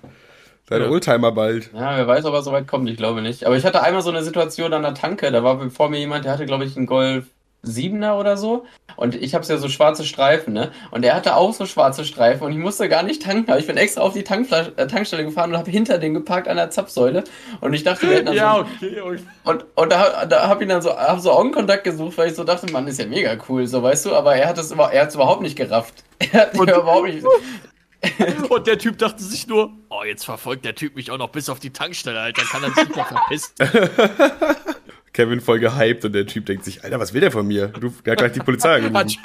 Dein 0.70 0.82
Ja. 0.82 0.88
Oldtimer 0.88 1.32
bald. 1.32 1.70
Ja, 1.74 1.96
wer 1.96 2.06
weiß, 2.06 2.24
ob 2.24 2.34
er 2.34 2.42
so 2.42 2.52
weit 2.52 2.66
kommt, 2.68 2.88
ich 2.88 2.96
glaube 2.96 3.20
nicht. 3.22 3.44
Aber 3.44 3.56
ich 3.56 3.64
hatte 3.64 3.82
einmal 3.82 4.02
so 4.02 4.10
eine 4.10 4.22
Situation 4.22 4.72
an 4.72 4.82
der 4.82 4.94
Tanke, 4.94 5.30
da 5.30 5.42
war 5.42 5.68
vor 5.70 5.90
mir 5.90 5.98
jemand, 5.98 6.24
der 6.24 6.32
hatte, 6.32 6.46
glaube 6.46 6.64
ich, 6.64 6.76
einen 6.76 6.86
Golf 6.86 7.26
7er 7.64 8.18
oder 8.18 8.36
so. 8.36 8.64
Und 8.96 9.14
ich 9.14 9.34
habe 9.34 9.44
ja 9.44 9.56
so 9.56 9.68
schwarze 9.68 10.04
Streifen, 10.04 10.52
ne? 10.54 10.70
Und 10.90 11.04
er 11.04 11.14
hatte 11.14 11.36
auch 11.36 11.52
so 11.52 11.66
schwarze 11.66 12.04
Streifen 12.04 12.44
und 12.44 12.52
ich 12.52 12.58
musste 12.58 12.88
gar 12.88 13.02
nicht 13.02 13.22
tanken. 13.22 13.50
Aber 13.50 13.58
ich 13.58 13.66
bin 13.66 13.76
extra 13.76 14.02
auf 14.02 14.12
die 14.12 14.24
Tankflas 14.24 14.68
äh, 14.76 14.86
Tankstelle 14.86 15.24
gefahren 15.24 15.50
und 15.50 15.58
habe 15.58 15.70
hinter 15.70 15.98
den 15.98 16.14
geparkt 16.14 16.48
an 16.48 16.56
der 16.56 16.70
Zapfsäule. 16.70 17.24
Und 17.60 17.74
ich 17.74 17.82
dachte, 17.82 18.08
wir 18.08 18.16
hätten 18.16 18.26
dann 18.26 18.34
Ja, 18.36 18.54
so, 18.54 18.60
okay. 18.60 19.00
okay. 19.00 19.20
und, 19.44 19.64
und 19.74 19.92
da, 19.92 20.24
da 20.26 20.48
habe 20.48 20.62
ich 20.64 20.68
dann 20.68 20.82
so, 20.82 20.96
hab 20.96 21.20
so 21.20 21.32
Augenkontakt 21.32 21.84
gesucht, 21.84 22.16
weil 22.16 22.28
ich 22.28 22.34
so 22.34 22.44
dachte, 22.44 22.70
Mann, 22.72 22.86
ist 22.86 22.98
ja 22.98 23.06
mega 23.06 23.36
cool, 23.48 23.66
so 23.66 23.82
weißt 23.82 24.06
du, 24.06 24.14
aber 24.14 24.36
er 24.36 24.48
hat 24.48 24.58
es 24.58 24.70
er 24.70 25.02
hat's 25.02 25.14
überhaupt 25.14 25.42
nicht 25.42 25.56
gerafft. 25.56 26.04
Er 26.32 26.42
hat 26.42 26.54
überhaupt 26.54 27.08
nicht. 27.08 27.24
Und 28.48 28.66
der 28.66 28.78
Typ 28.78 28.98
dachte 28.98 29.22
sich 29.22 29.46
nur, 29.46 29.72
oh, 29.90 30.02
jetzt 30.04 30.24
verfolgt 30.24 30.64
der 30.64 30.74
Typ 30.74 30.96
mich 30.96 31.10
auch 31.10 31.18
noch 31.18 31.30
bis 31.30 31.48
auf 31.48 31.60
die 31.60 31.70
Tankstelle, 31.70 32.20
Alter, 32.20 32.42
kann 32.42 32.62
er 32.62 32.70
sich 32.70 32.94
mehr 32.94 33.04
verpissen. 33.04 33.54
Kevin 35.12 35.40
voll 35.40 35.58
gehypt 35.58 36.04
und 36.04 36.12
der 36.12 36.24
Typ 36.24 36.46
denkt 36.46 36.64
sich, 36.64 36.84
Alter, 36.84 37.00
was 37.00 37.12
will 37.12 37.20
der 37.20 37.32
von 37.32 37.46
mir? 37.46 37.72
Ruf, 37.82 38.00
der 38.02 38.12
hat 38.12 38.20
gleich 38.20 38.32
die 38.32 38.38
Polizei 38.40 38.76
angerufen. 38.76 39.18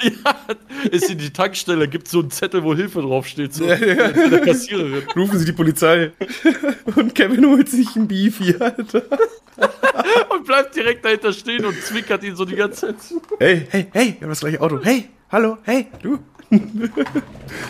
ist 0.90 1.08
in 1.08 1.18
die 1.18 1.32
Tankstelle, 1.32 1.86
gibt 1.88 2.08
so 2.08 2.20
einen 2.20 2.30
Zettel, 2.30 2.64
wo 2.64 2.74
Hilfe 2.74 3.02
draufsteht, 3.02 3.54
so 3.54 3.64
Ja, 3.64 3.76
ja. 3.76 4.08
der 4.10 4.40
Kassiererin. 4.40 5.04
Rufen 5.14 5.38
Sie 5.38 5.44
die 5.44 5.52
Polizei. 5.52 6.10
Und 6.96 7.14
Kevin 7.14 7.46
holt 7.46 7.68
sich 7.68 7.94
ein 7.94 8.08
Beef 8.08 8.38
hier, 8.38 8.60
Alter. 8.60 9.02
Und 10.30 10.44
bleibt 10.44 10.74
direkt 10.74 11.04
dahinter 11.04 11.32
stehen 11.32 11.64
und 11.64 11.80
zwinkert 11.82 12.24
ihn 12.24 12.34
so 12.34 12.44
die 12.44 12.56
ganze 12.56 12.88
Zeit 12.88 13.02
zu. 13.02 13.22
Hey, 13.38 13.66
hey, 13.70 13.86
hey, 13.92 14.16
wir 14.18 14.22
haben 14.22 14.28
das 14.30 14.40
gleiche 14.40 14.60
Auto. 14.60 14.80
Hey, 14.82 15.08
hallo, 15.30 15.56
hey, 15.62 15.86
du. 16.02 16.18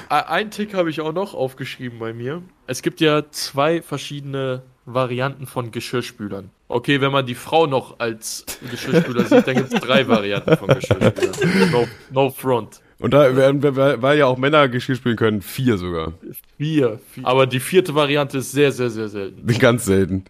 Ein 0.08 0.50
Tick 0.50 0.74
habe 0.74 0.90
ich 0.90 1.00
auch 1.00 1.12
noch 1.12 1.34
aufgeschrieben 1.34 1.98
bei 1.98 2.12
mir. 2.12 2.42
Es 2.66 2.82
gibt 2.82 3.00
ja 3.00 3.22
zwei 3.30 3.82
verschiedene 3.82 4.62
Varianten 4.84 5.46
von 5.46 5.70
Geschirrspülern. 5.70 6.50
Okay, 6.68 7.00
wenn 7.00 7.12
man 7.12 7.26
die 7.26 7.34
Frau 7.34 7.66
noch 7.66 7.98
als 7.98 8.44
Geschirrspüler 8.70 9.24
sieht, 9.24 9.46
dann 9.46 9.54
gibt 9.56 9.72
es 9.72 9.80
drei 9.80 10.06
Varianten 10.08 10.56
von 10.56 10.68
Geschirrspülern. 10.68 11.70
No, 11.72 11.86
no 12.10 12.30
front. 12.30 12.80
Und 12.98 13.12
da, 13.12 13.36
werden- 13.36 13.62
weil 13.76 14.00
weil 14.00 14.18
ja 14.18 14.26
auch 14.26 14.38
Männer 14.38 14.68
Geschirr 14.68 14.96
spielen 14.96 15.16
können, 15.16 15.42
vier 15.42 15.76
sogar. 15.76 16.14
Vier. 16.56 16.98
Aber 17.24 17.46
die 17.46 17.60
vierte 17.60 17.94
Variante 17.94 18.38
ist 18.38 18.52
sehr, 18.52 18.72
sehr, 18.72 18.90
sehr 18.90 19.08
selten. 19.08 19.46
Ganz 19.58 19.84
selten. 19.84 20.24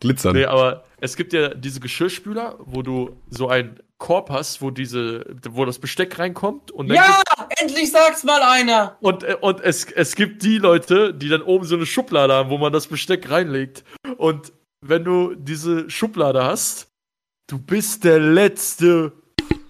Glitzern. 0.00 0.34
Nee, 0.36 0.44
aber 0.44 0.84
es 1.00 1.16
gibt 1.16 1.32
ja 1.32 1.48
diese 1.48 1.80
Geschirrspüler, 1.80 2.56
wo 2.64 2.82
du 2.82 3.16
so 3.30 3.48
einen 3.48 3.80
Korb 3.98 4.30
hast, 4.30 4.60
wo 4.60 4.70
diese, 4.70 5.24
wo 5.50 5.64
das 5.64 5.78
Besteck 5.78 6.18
reinkommt 6.18 6.70
und 6.70 6.88
dann 6.88 6.96
Ja, 6.96 7.22
endlich 7.60 7.90
sagt's 7.90 8.24
mal 8.24 8.42
einer! 8.42 8.96
Und, 9.00 9.22
äh, 9.24 9.36
und 9.40 9.60
es, 9.60 9.84
es 9.90 10.14
gibt 10.14 10.42
die 10.42 10.58
Leute, 10.58 11.14
die 11.14 11.28
dann 11.28 11.42
oben 11.42 11.64
so 11.64 11.76
eine 11.76 11.86
Schublade 11.86 12.34
haben, 12.34 12.50
wo 12.50 12.58
man 12.58 12.72
das 12.72 12.86
Besteck 12.86 13.30
reinlegt. 13.30 13.84
Und 14.18 14.52
wenn 14.82 15.04
du 15.04 15.34
diese 15.34 15.88
Schublade 15.88 16.44
hast, 16.44 16.88
du 17.46 17.58
bist 17.58 18.04
der 18.04 18.18
Letzte. 18.18 19.12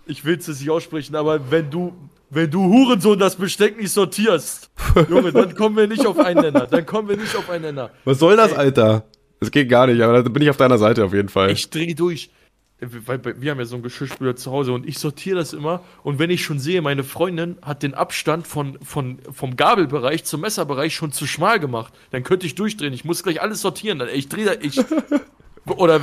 Ich 0.06 0.24
will 0.24 0.36
es 0.38 0.46
jetzt 0.46 0.60
nicht 0.60 0.70
aussprechen, 0.70 1.14
aber 1.14 1.50
wenn 1.50 1.70
du, 1.70 1.92
wenn 2.30 2.50
du 2.50 2.64
Hurensohn 2.64 3.18
das 3.18 3.36
Besteck 3.36 3.76
nicht 3.76 3.92
sortierst, 3.92 4.70
Junge, 5.08 5.32
dann 5.32 5.54
kommen 5.54 5.76
wir 5.76 5.86
nicht 5.86 6.04
auf 6.06 6.18
einen 6.18 6.40
Nenner. 6.40 6.66
Dann 6.66 6.84
kommen 6.84 7.08
wir 7.08 7.16
nicht 7.16 7.34
auf 7.36 7.48
einen 7.48 7.62
Nenner. 7.62 7.90
Was 8.04 8.18
soll 8.18 8.36
das, 8.36 8.52
Alter? 8.52 9.04
Das 9.40 9.50
geht 9.50 9.68
gar 9.68 9.86
nicht, 9.86 10.00
aber 10.00 10.22
da 10.22 10.28
bin 10.28 10.42
ich 10.42 10.50
auf 10.50 10.56
deiner 10.56 10.78
Seite 10.78 11.04
auf 11.04 11.12
jeden 11.12 11.28
Fall. 11.28 11.50
Ich 11.50 11.70
drehe 11.70 11.94
durch. 11.94 12.30
Weil 12.78 13.40
wir 13.40 13.50
haben 13.50 13.58
ja 13.58 13.64
so 13.64 13.76
einen 13.76 13.82
Geschirrspüler 13.82 14.36
zu 14.36 14.50
Hause 14.52 14.74
und 14.74 14.86
ich 14.86 14.98
sortiere 14.98 15.38
das 15.38 15.54
immer. 15.54 15.82
Und 16.02 16.18
wenn 16.18 16.28
ich 16.28 16.44
schon 16.44 16.58
sehe, 16.58 16.82
meine 16.82 17.04
Freundin 17.04 17.56
hat 17.62 17.82
den 17.82 17.94
Abstand 17.94 18.46
von, 18.46 18.78
von, 18.82 19.18
vom 19.32 19.56
Gabelbereich 19.56 20.24
zum 20.24 20.42
Messerbereich 20.42 20.94
schon 20.94 21.10
zu 21.10 21.26
schmal 21.26 21.58
gemacht, 21.58 21.94
dann 22.10 22.22
könnte 22.22 22.44
ich 22.44 22.54
durchdrehen. 22.54 22.92
Ich 22.92 23.04
muss 23.04 23.22
gleich 23.22 23.40
alles 23.40 23.62
sortieren. 23.62 24.02
Ich 24.12 24.28
drehe 24.28 24.44
da, 24.44 24.52
ich. 24.60 24.78
Oder 25.66 26.00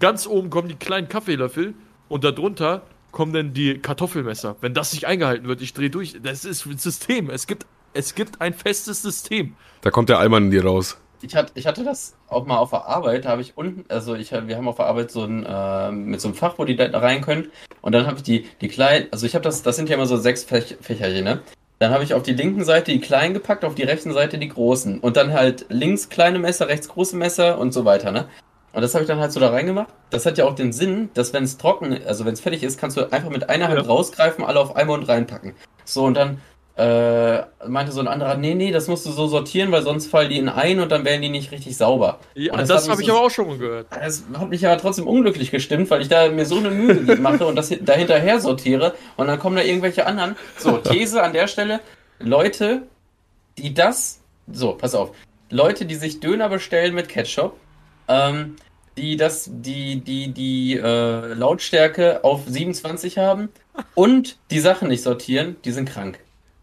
ganz 0.00 0.26
oben 0.26 0.50
kommen 0.50 0.68
die 0.68 0.74
kleinen 0.74 1.08
Kaffeelöffel 1.08 1.74
und 2.08 2.24
darunter 2.24 2.82
kommen 3.12 3.32
dann 3.32 3.54
die 3.54 3.78
Kartoffelmesser. 3.78 4.56
Wenn 4.60 4.74
das 4.74 4.92
nicht 4.92 5.06
eingehalten 5.06 5.46
wird, 5.46 5.62
ich 5.62 5.72
drehe 5.72 5.90
durch. 5.90 6.16
Das 6.22 6.44
ist 6.44 6.66
ein 6.66 6.76
System. 6.76 7.30
Es 7.30 7.46
gibt, 7.46 7.66
es 7.92 8.16
gibt 8.16 8.40
ein 8.40 8.52
festes 8.52 9.00
System. 9.00 9.54
Da 9.80 9.90
kommt 9.90 10.08
der 10.08 10.18
Allmann 10.18 10.46
in 10.46 10.50
dir 10.50 10.64
raus. 10.64 10.98
Ich 11.24 11.34
hatte, 11.34 11.52
ich 11.54 11.66
hatte 11.66 11.84
das 11.84 12.16
auch 12.28 12.44
mal 12.44 12.58
auf 12.58 12.68
der 12.68 12.84
Arbeit, 12.84 13.24
da 13.24 13.30
habe 13.30 13.40
ich 13.40 13.56
unten, 13.56 13.86
also 13.88 14.14
ich, 14.14 14.30
wir 14.30 14.56
haben 14.56 14.68
auf 14.68 14.76
der 14.76 14.84
Arbeit 14.84 15.10
so 15.10 15.24
ein, 15.24 15.46
äh, 15.46 15.90
mit 15.90 16.20
so 16.20 16.28
einem 16.28 16.34
Fach, 16.34 16.58
wo 16.58 16.66
die 16.66 16.76
da 16.76 16.86
rein 16.98 17.22
können. 17.22 17.50
Und 17.80 17.92
dann 17.92 18.06
habe 18.06 18.18
ich 18.18 18.22
die, 18.22 18.46
die 18.60 18.68
kleinen, 18.68 19.06
also 19.10 19.24
ich 19.24 19.34
habe 19.34 19.42
das, 19.42 19.62
das 19.62 19.76
sind 19.76 19.88
ja 19.88 19.94
immer 19.94 20.04
so 20.04 20.18
sechs 20.18 20.44
Fäch 20.44 20.76
Fächerchen, 20.82 21.24
ne? 21.24 21.40
Dann 21.78 21.92
habe 21.92 22.04
ich 22.04 22.12
auf 22.12 22.22
die 22.22 22.34
linken 22.34 22.62
Seite 22.62 22.92
die 22.92 23.00
kleinen 23.00 23.32
gepackt, 23.32 23.64
auf 23.64 23.74
die 23.74 23.84
rechten 23.84 24.12
Seite 24.12 24.36
die 24.38 24.48
großen. 24.48 25.00
Und 25.00 25.16
dann 25.16 25.32
halt 25.32 25.64
links 25.70 26.10
kleine 26.10 26.38
Messer, 26.38 26.68
rechts 26.68 26.88
große 26.88 27.16
Messer 27.16 27.58
und 27.58 27.72
so 27.72 27.86
weiter, 27.86 28.12
ne? 28.12 28.28
Und 28.74 28.82
das 28.82 28.92
habe 28.94 29.04
ich 29.04 29.08
dann 29.08 29.18
halt 29.18 29.32
so 29.32 29.40
da 29.40 29.48
reingemacht. 29.48 29.88
Das 30.10 30.26
hat 30.26 30.36
ja 30.36 30.44
auch 30.44 30.54
den 30.54 30.72
Sinn, 30.74 31.08
dass 31.14 31.32
wenn 31.32 31.44
es 31.44 31.56
trocken, 31.56 31.98
also 32.06 32.26
wenn 32.26 32.34
es 32.34 32.40
fertig 32.40 32.62
ist, 32.62 32.78
kannst 32.78 32.98
du 32.98 33.10
einfach 33.10 33.30
mit 33.30 33.48
einer 33.48 33.68
Hand 33.68 33.78
Ja. 33.80 33.86
rausgreifen, 33.86 34.44
alle 34.44 34.60
auf 34.60 34.76
einmal 34.76 34.98
und 34.98 35.08
reinpacken. 35.08 35.54
So, 35.86 36.04
und 36.04 36.14
dann 36.14 36.40
äh, 36.76 37.42
meinte 37.68 37.92
so 37.92 38.00
ein 38.00 38.08
anderer, 38.08 38.36
nee, 38.36 38.54
nee, 38.54 38.72
das 38.72 38.88
musst 38.88 39.06
du 39.06 39.10
so 39.12 39.28
sortieren, 39.28 39.70
weil 39.70 39.82
sonst 39.82 40.06
fallen 40.08 40.28
die 40.30 40.38
in 40.38 40.48
ein 40.48 40.80
und 40.80 40.90
dann 40.90 41.04
werden 41.04 41.22
die 41.22 41.28
nicht 41.28 41.52
richtig 41.52 41.76
sauber. 41.76 42.18
Ja, 42.34 42.52
Und 42.52 42.68
das, 42.68 42.82
mich 42.84 42.90
habe 42.90 43.02
ich 43.02 43.06
so- 43.08 43.14
aber 43.16 43.26
auch 43.26 43.30
schon 43.30 43.46
mal 43.46 43.58
gehört. 43.58 43.86
Das 43.94 44.24
hat 44.36 44.48
mich 44.48 44.66
aber 44.66 44.78
trotzdem 44.80 45.06
unglücklich 45.06 45.50
gestimmt, 45.52 45.88
weil 45.90 46.02
ich 46.02 46.08
da 46.08 46.28
mir 46.30 46.46
so 46.46 46.56
eine 46.58 46.70
Mühe 46.70 47.16
mache 47.16 47.46
und 47.46 47.54
das 47.56 47.68
hin- 47.68 47.84
dahinterher 47.84 48.40
sortiere 48.40 48.94
und 49.16 49.28
dann 49.28 49.38
kommen 49.38 49.54
da 49.56 49.62
irgendwelche 49.62 50.04
anderen. 50.06 50.34
So, 50.58 50.78
These 50.78 51.22
an 51.22 51.32
der 51.32 51.46
Stelle, 51.46 51.78
Leute, 52.18 52.82
die 53.56 53.72
das, 53.72 54.20
so, 54.52 54.72
pass 54.72 54.96
auf, 54.96 55.12
Leute, 55.50 55.84
die 55.86 55.94
sich 55.94 56.18
Döner 56.18 56.48
bestellen 56.48 56.94
mit 56.94 57.08
Ketchup, 57.08 57.54
ähm, 58.08 58.56
die 58.96 59.16
das, 59.16 59.48
die, 59.52 60.00
die, 60.00 60.32
die 60.32 60.74
äh, 60.76 61.34
Lautstärke 61.34 62.24
auf 62.24 62.42
27 62.46 63.18
haben 63.18 63.48
und 63.94 64.38
die 64.50 64.58
Sachen 64.60 64.88
nicht 64.88 65.02
sortieren, 65.02 65.54
die 65.64 65.70
sind 65.72 65.88
krank. 65.88 66.18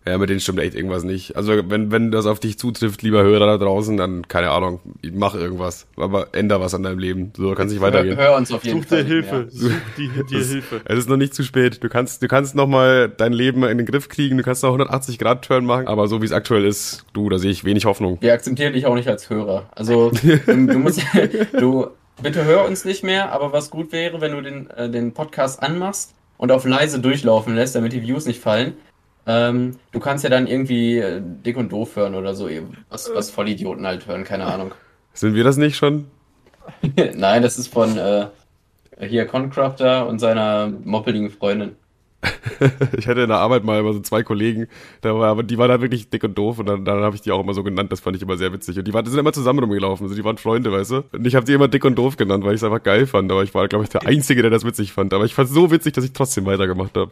Ja, 0.07 0.17
mit 0.17 0.29
denen 0.31 0.39
stimmt 0.39 0.59
echt 0.59 0.73
irgendwas 0.73 1.03
nicht. 1.03 1.35
Also 1.35 1.53
wenn, 1.69 1.91
wenn 1.91 2.09
das 2.09 2.25
auf 2.25 2.39
dich 2.39 2.57
zutrifft, 2.57 3.03
lieber 3.03 3.21
Hörer 3.21 3.45
da 3.45 3.57
draußen, 3.63 3.97
dann 3.97 4.27
keine 4.27 4.49
Ahnung, 4.49 4.79
mach 5.13 5.35
irgendwas. 5.35 5.85
Aber 5.95 6.29
änder 6.33 6.59
was 6.59 6.73
an 6.73 6.81
deinem 6.81 6.97
Leben. 6.97 7.31
So 7.37 7.53
kann 7.53 7.67
es 7.67 7.73
nicht 7.73 7.81
weitergehen. 7.81 8.17
Hör, 8.17 8.29
hör 8.29 8.37
uns 8.37 8.51
auf 8.51 8.63
jeden 8.63 8.81
Such 8.81 8.89
Fall. 8.89 9.03
dir 9.03 9.07
Hilfe. 9.09 9.47
Such 9.51 9.71
die, 9.97 10.09
dir 10.09 10.39
Hilfe. 10.43 10.81
Es 10.85 10.97
ist 10.97 11.07
noch 11.07 11.17
nicht 11.17 11.35
zu 11.35 11.43
spät. 11.43 11.83
Du 11.83 11.89
kannst, 11.89 12.23
du 12.23 12.27
kannst 12.27 12.55
noch 12.55 12.67
mal 12.67 13.09
dein 13.09 13.31
Leben 13.31 13.63
in 13.63 13.77
den 13.77 13.85
Griff 13.85 14.09
kriegen. 14.09 14.37
Du 14.37 14.43
kannst 14.43 14.63
noch 14.63 14.69
180 14.69 15.19
Grad 15.19 15.45
Turn 15.45 15.65
machen. 15.65 15.87
Aber 15.87 16.07
so 16.07 16.21
wie 16.21 16.25
es 16.25 16.31
aktuell 16.31 16.65
ist, 16.65 17.05
du, 17.13 17.29
da 17.29 17.37
sehe 17.37 17.51
ich 17.51 17.63
wenig 17.63 17.85
Hoffnung. 17.85 18.17
Wir 18.21 18.33
akzeptieren 18.33 18.73
dich 18.73 18.87
auch 18.87 18.95
nicht 18.95 19.07
als 19.07 19.29
Hörer. 19.29 19.69
Also 19.75 20.09
du, 20.11 20.37
du 20.47 20.79
musst, 20.79 21.01
du 21.59 21.87
bitte 22.23 22.43
hör 22.45 22.65
uns 22.65 22.85
nicht 22.85 23.03
mehr, 23.03 23.31
aber 23.31 23.53
was 23.53 23.69
gut 23.69 23.91
wäre, 23.91 24.19
wenn 24.19 24.31
du 24.31 24.41
den, 24.41 24.69
äh, 24.71 24.89
den 24.89 25.13
Podcast 25.13 25.61
anmachst 25.61 26.15
und 26.37 26.51
auf 26.51 26.65
leise 26.65 26.99
durchlaufen 26.99 27.55
lässt, 27.55 27.75
damit 27.75 27.93
die 27.93 28.01
Views 28.01 28.25
nicht 28.25 28.41
fallen. 28.41 28.73
Ähm, 29.27 29.77
du 29.91 29.99
kannst 29.99 30.23
ja 30.23 30.29
dann 30.29 30.47
irgendwie 30.47 30.97
äh, 30.97 31.21
dick 31.21 31.57
und 31.57 31.71
doof 31.71 31.95
hören 31.95 32.15
oder 32.15 32.33
so, 32.33 32.49
was, 32.89 33.11
was 33.13 33.29
Vollidioten 33.29 33.85
halt 33.85 34.07
hören, 34.07 34.23
keine 34.23 34.45
Ahnung. 34.45 34.71
Sind 35.13 35.35
wir 35.35 35.43
das 35.43 35.57
nicht 35.57 35.75
schon? 35.75 36.07
Nein, 37.15 37.41
das 37.41 37.57
ist 37.57 37.67
von 37.67 37.97
äh, 37.97 38.27
hier 38.99 39.25
Concrafter 39.25 40.07
und 40.07 40.19
seiner 40.19 40.71
moppeligen 40.83 41.29
Freundin. 41.29 41.75
Ich 42.97 43.07
hatte 43.07 43.21
in 43.21 43.29
der 43.29 43.37
Arbeit 43.37 43.63
mal 43.63 43.79
immer 43.79 43.93
so 43.93 43.99
zwei 43.99 44.23
Kollegen, 44.23 44.67
da 45.01 45.15
war, 45.15 45.29
aber 45.29 45.43
die 45.43 45.57
waren 45.57 45.71
halt 45.71 45.81
wirklich 45.81 46.09
dick 46.09 46.23
und 46.23 46.37
doof 46.37 46.59
und 46.59 46.67
dann, 46.67 46.85
dann 46.85 47.01
habe 47.01 47.15
ich 47.15 47.21
die 47.21 47.31
auch 47.31 47.39
immer 47.39 47.53
so 47.53 47.63
genannt, 47.63 47.91
das 47.91 47.99
fand 47.99 48.15
ich 48.15 48.21
immer 48.21 48.37
sehr 48.37 48.53
witzig. 48.53 48.77
Und 48.77 48.87
die, 48.87 48.93
waren, 48.93 49.03
die 49.03 49.11
sind 49.11 49.19
immer 49.19 49.33
zusammen 49.33 49.59
rumgelaufen, 49.59 50.05
also 50.05 50.15
die 50.15 50.23
waren 50.23 50.37
Freunde, 50.37 50.71
weißt 50.71 50.91
du? 50.91 51.03
Und 51.11 51.25
ich 51.25 51.35
habe 51.35 51.45
sie 51.45 51.53
immer 51.53 51.67
dick 51.67 51.83
und 51.85 51.95
doof 51.95 52.17
genannt, 52.17 52.43
weil 52.43 52.53
ich 52.53 52.61
es 52.61 52.63
einfach 52.63 52.83
geil 52.83 53.07
fand, 53.07 53.31
aber 53.31 53.43
ich 53.43 53.53
war, 53.53 53.67
glaube 53.67 53.83
ich, 53.83 53.89
der 53.89 54.05
Einzige, 54.05 54.41
der 54.41 54.51
das 54.51 54.65
witzig 54.65 54.93
fand. 54.93 55.13
Aber 55.13 55.25
ich 55.25 55.33
fand 55.33 55.49
es 55.49 55.55
so 55.55 55.71
witzig, 55.71 55.93
dass 55.93 56.03
ich 56.03 56.13
trotzdem 56.13 56.45
weitergemacht 56.45 56.95
habe. 56.95 57.11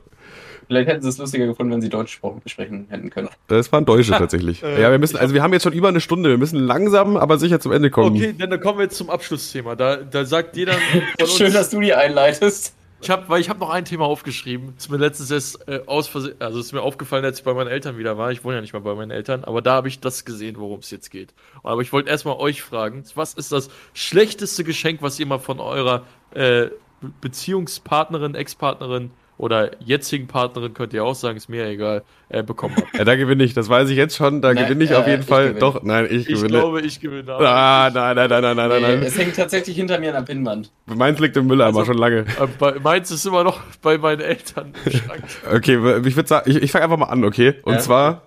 Vielleicht 0.69 0.87
hätten 0.87 1.01
sie 1.01 1.09
es 1.09 1.17
lustiger 1.17 1.47
gefunden, 1.47 1.73
wenn 1.73 1.81
sie 1.81 1.89
Deutsch 1.89 2.19
sprechen 2.45 2.85
hätten 2.89 3.09
können. 3.09 3.27
Das 3.47 3.71
waren 3.71 3.85
Deutsche 3.85 4.11
tatsächlich. 4.17 4.61
äh, 4.61 4.79
ja, 4.79 4.91
wir 4.91 4.99
müssen, 4.99 5.17
also 5.17 5.33
wir 5.33 5.41
haben 5.41 5.51
jetzt 5.51 5.63
schon 5.63 5.73
über 5.73 5.87
eine 5.87 5.99
Stunde, 5.99 6.29
wir 6.29 6.37
müssen 6.37 6.59
langsam, 6.59 7.17
aber 7.17 7.39
sicher 7.39 7.59
zum 7.59 7.71
Ende 7.71 7.89
kommen. 7.89 8.15
Okay, 8.15 8.35
dann 8.37 8.59
kommen 8.59 8.77
wir 8.77 8.83
jetzt 8.83 8.95
zum 8.95 9.09
Abschlussthema. 9.09 9.75
Da, 9.75 9.95
da 9.95 10.25
sagt 10.25 10.55
jeder 10.55 10.73
von 10.91 11.01
uns, 11.19 11.35
Schön, 11.35 11.53
dass 11.53 11.71
du 11.71 11.79
die 11.79 11.95
einleitest. 11.95 12.75
Ich 13.01 13.09
habe, 13.09 13.29
weil 13.29 13.39
ich 13.39 13.49
habe 13.49 13.59
noch 13.59 13.69
ein 13.69 13.85
Thema 13.85 14.05
aufgeschrieben. 14.05 14.73
Ist 14.77 14.91
mir 14.91 14.97
letztens 14.97 15.31
erst 15.31 15.67
äh, 15.67 15.81
aus 15.85 16.07
Versehen, 16.07 16.35
also 16.39 16.59
ist 16.59 16.73
mir 16.73 16.81
aufgefallen, 16.81 17.23
als 17.23 17.39
ich 17.39 17.45
bei 17.45 17.53
meinen 17.53 17.67
Eltern 17.69 17.97
wieder 17.97 18.17
war. 18.17 18.31
Ich 18.31 18.43
wohne 18.43 18.55
ja 18.55 18.61
nicht 18.61 18.73
mehr 18.73 18.81
bei 18.81 18.93
meinen 18.93 19.11
Eltern, 19.11 19.43
aber 19.45 19.61
da 19.61 19.73
habe 19.73 19.87
ich 19.87 19.99
das 19.99 20.25
gesehen, 20.25 20.57
worum 20.57 20.79
es 20.79 20.91
jetzt 20.91 21.09
geht. 21.09 21.33
Aber 21.63 21.81
ich 21.81 21.93
wollte 21.93 22.09
erstmal 22.09 22.35
euch 22.35 22.61
fragen, 22.61 23.03
was 23.15 23.33
ist 23.33 23.51
das 23.51 23.69
schlechteste 23.93 24.63
Geschenk, 24.63 25.01
was 25.01 25.19
ihr 25.19 25.25
mal 25.25 25.39
von 25.39 25.59
eurer 25.59 26.05
äh, 26.31 26.67
Be- 27.01 27.11
Beziehungspartnerin, 27.21 28.35
Ex-Partnerin 28.35 29.11
oder 29.39 29.71
jetzigen 29.79 30.27
Partnerin, 30.27 30.73
könnt 30.75 30.93
ihr 30.93 31.03
auch 31.03 31.15
sagen, 31.15 31.37
ist 31.37 31.47
mir 31.49 31.65
egal, 31.65 32.03
äh, 32.27 32.43
bekommen 32.43 32.75
habt? 32.77 32.95
Ja, 32.95 33.05
da 33.05 33.15
gewinne 33.15 33.43
ich, 33.43 33.53
das 33.55 33.69
weiß 33.69 33.89
ich 33.89 33.95
jetzt 33.97 34.15
schon, 34.17 34.41
da 34.41 34.53
Nein, 34.53 34.65
gewinne 34.65 34.83
ich 34.83 34.91
äh, 34.91 34.95
auf 34.95 35.07
jeden 35.07 35.21
ich 35.21 35.27
Fall. 35.27 35.43
gewinne. 35.45 35.59
Doch, 35.61 35.81
nein, 35.81 36.05
ich, 36.09 36.27
Ich 36.29 36.35
gewinne. 36.35 36.47
glaube, 36.49 36.81
ich 36.81 36.99
gewinne. 36.99 37.31
aber- 37.33 37.49
ah, 37.49 37.89
nein, 37.91 38.15
nein, 38.17 38.29
nein, 38.29 38.41
nein, 38.43 38.55
nein, 38.57 38.69
nein, 38.69 38.81
Nee, 38.81 38.87
nein. 38.97 39.03
es 39.03 39.17
hängt 39.17 39.35
tatsächlich 39.35 39.75
hinter 39.77 39.97
mir 39.97 40.09
an 40.15 40.25
der 40.25 40.33
Pinnwand. 40.33 40.71
Meins 40.85 41.19
liegt 41.19 41.35
im 41.37 41.47
Mülleimer 41.47 41.79
Also- 41.79 41.93
schon 41.93 41.97
lange. 41.97 42.19
Äh, 42.19 42.25
bei, 42.59 42.73
meins 42.83 43.09
ist 43.11 43.25
immer 43.25 43.43
noch 43.43 43.59
bei 43.81 43.97
meinen 43.97 44.21
Eltern 44.21 44.73
im 44.85 44.91
Schrank. 44.99 45.23
Okay, 45.55 45.75
ich 46.05 46.15
würde 46.15 46.27
sagen, 46.27 46.51
ich, 46.51 46.57
ich 46.61 46.71
fange 46.71 46.83
einfach 46.83 46.97
mal 46.97 47.05
an, 47.07 47.23
okay? 47.23 47.55
Und 47.63 47.73
Ja. 47.75 47.79
zwar 47.79 48.21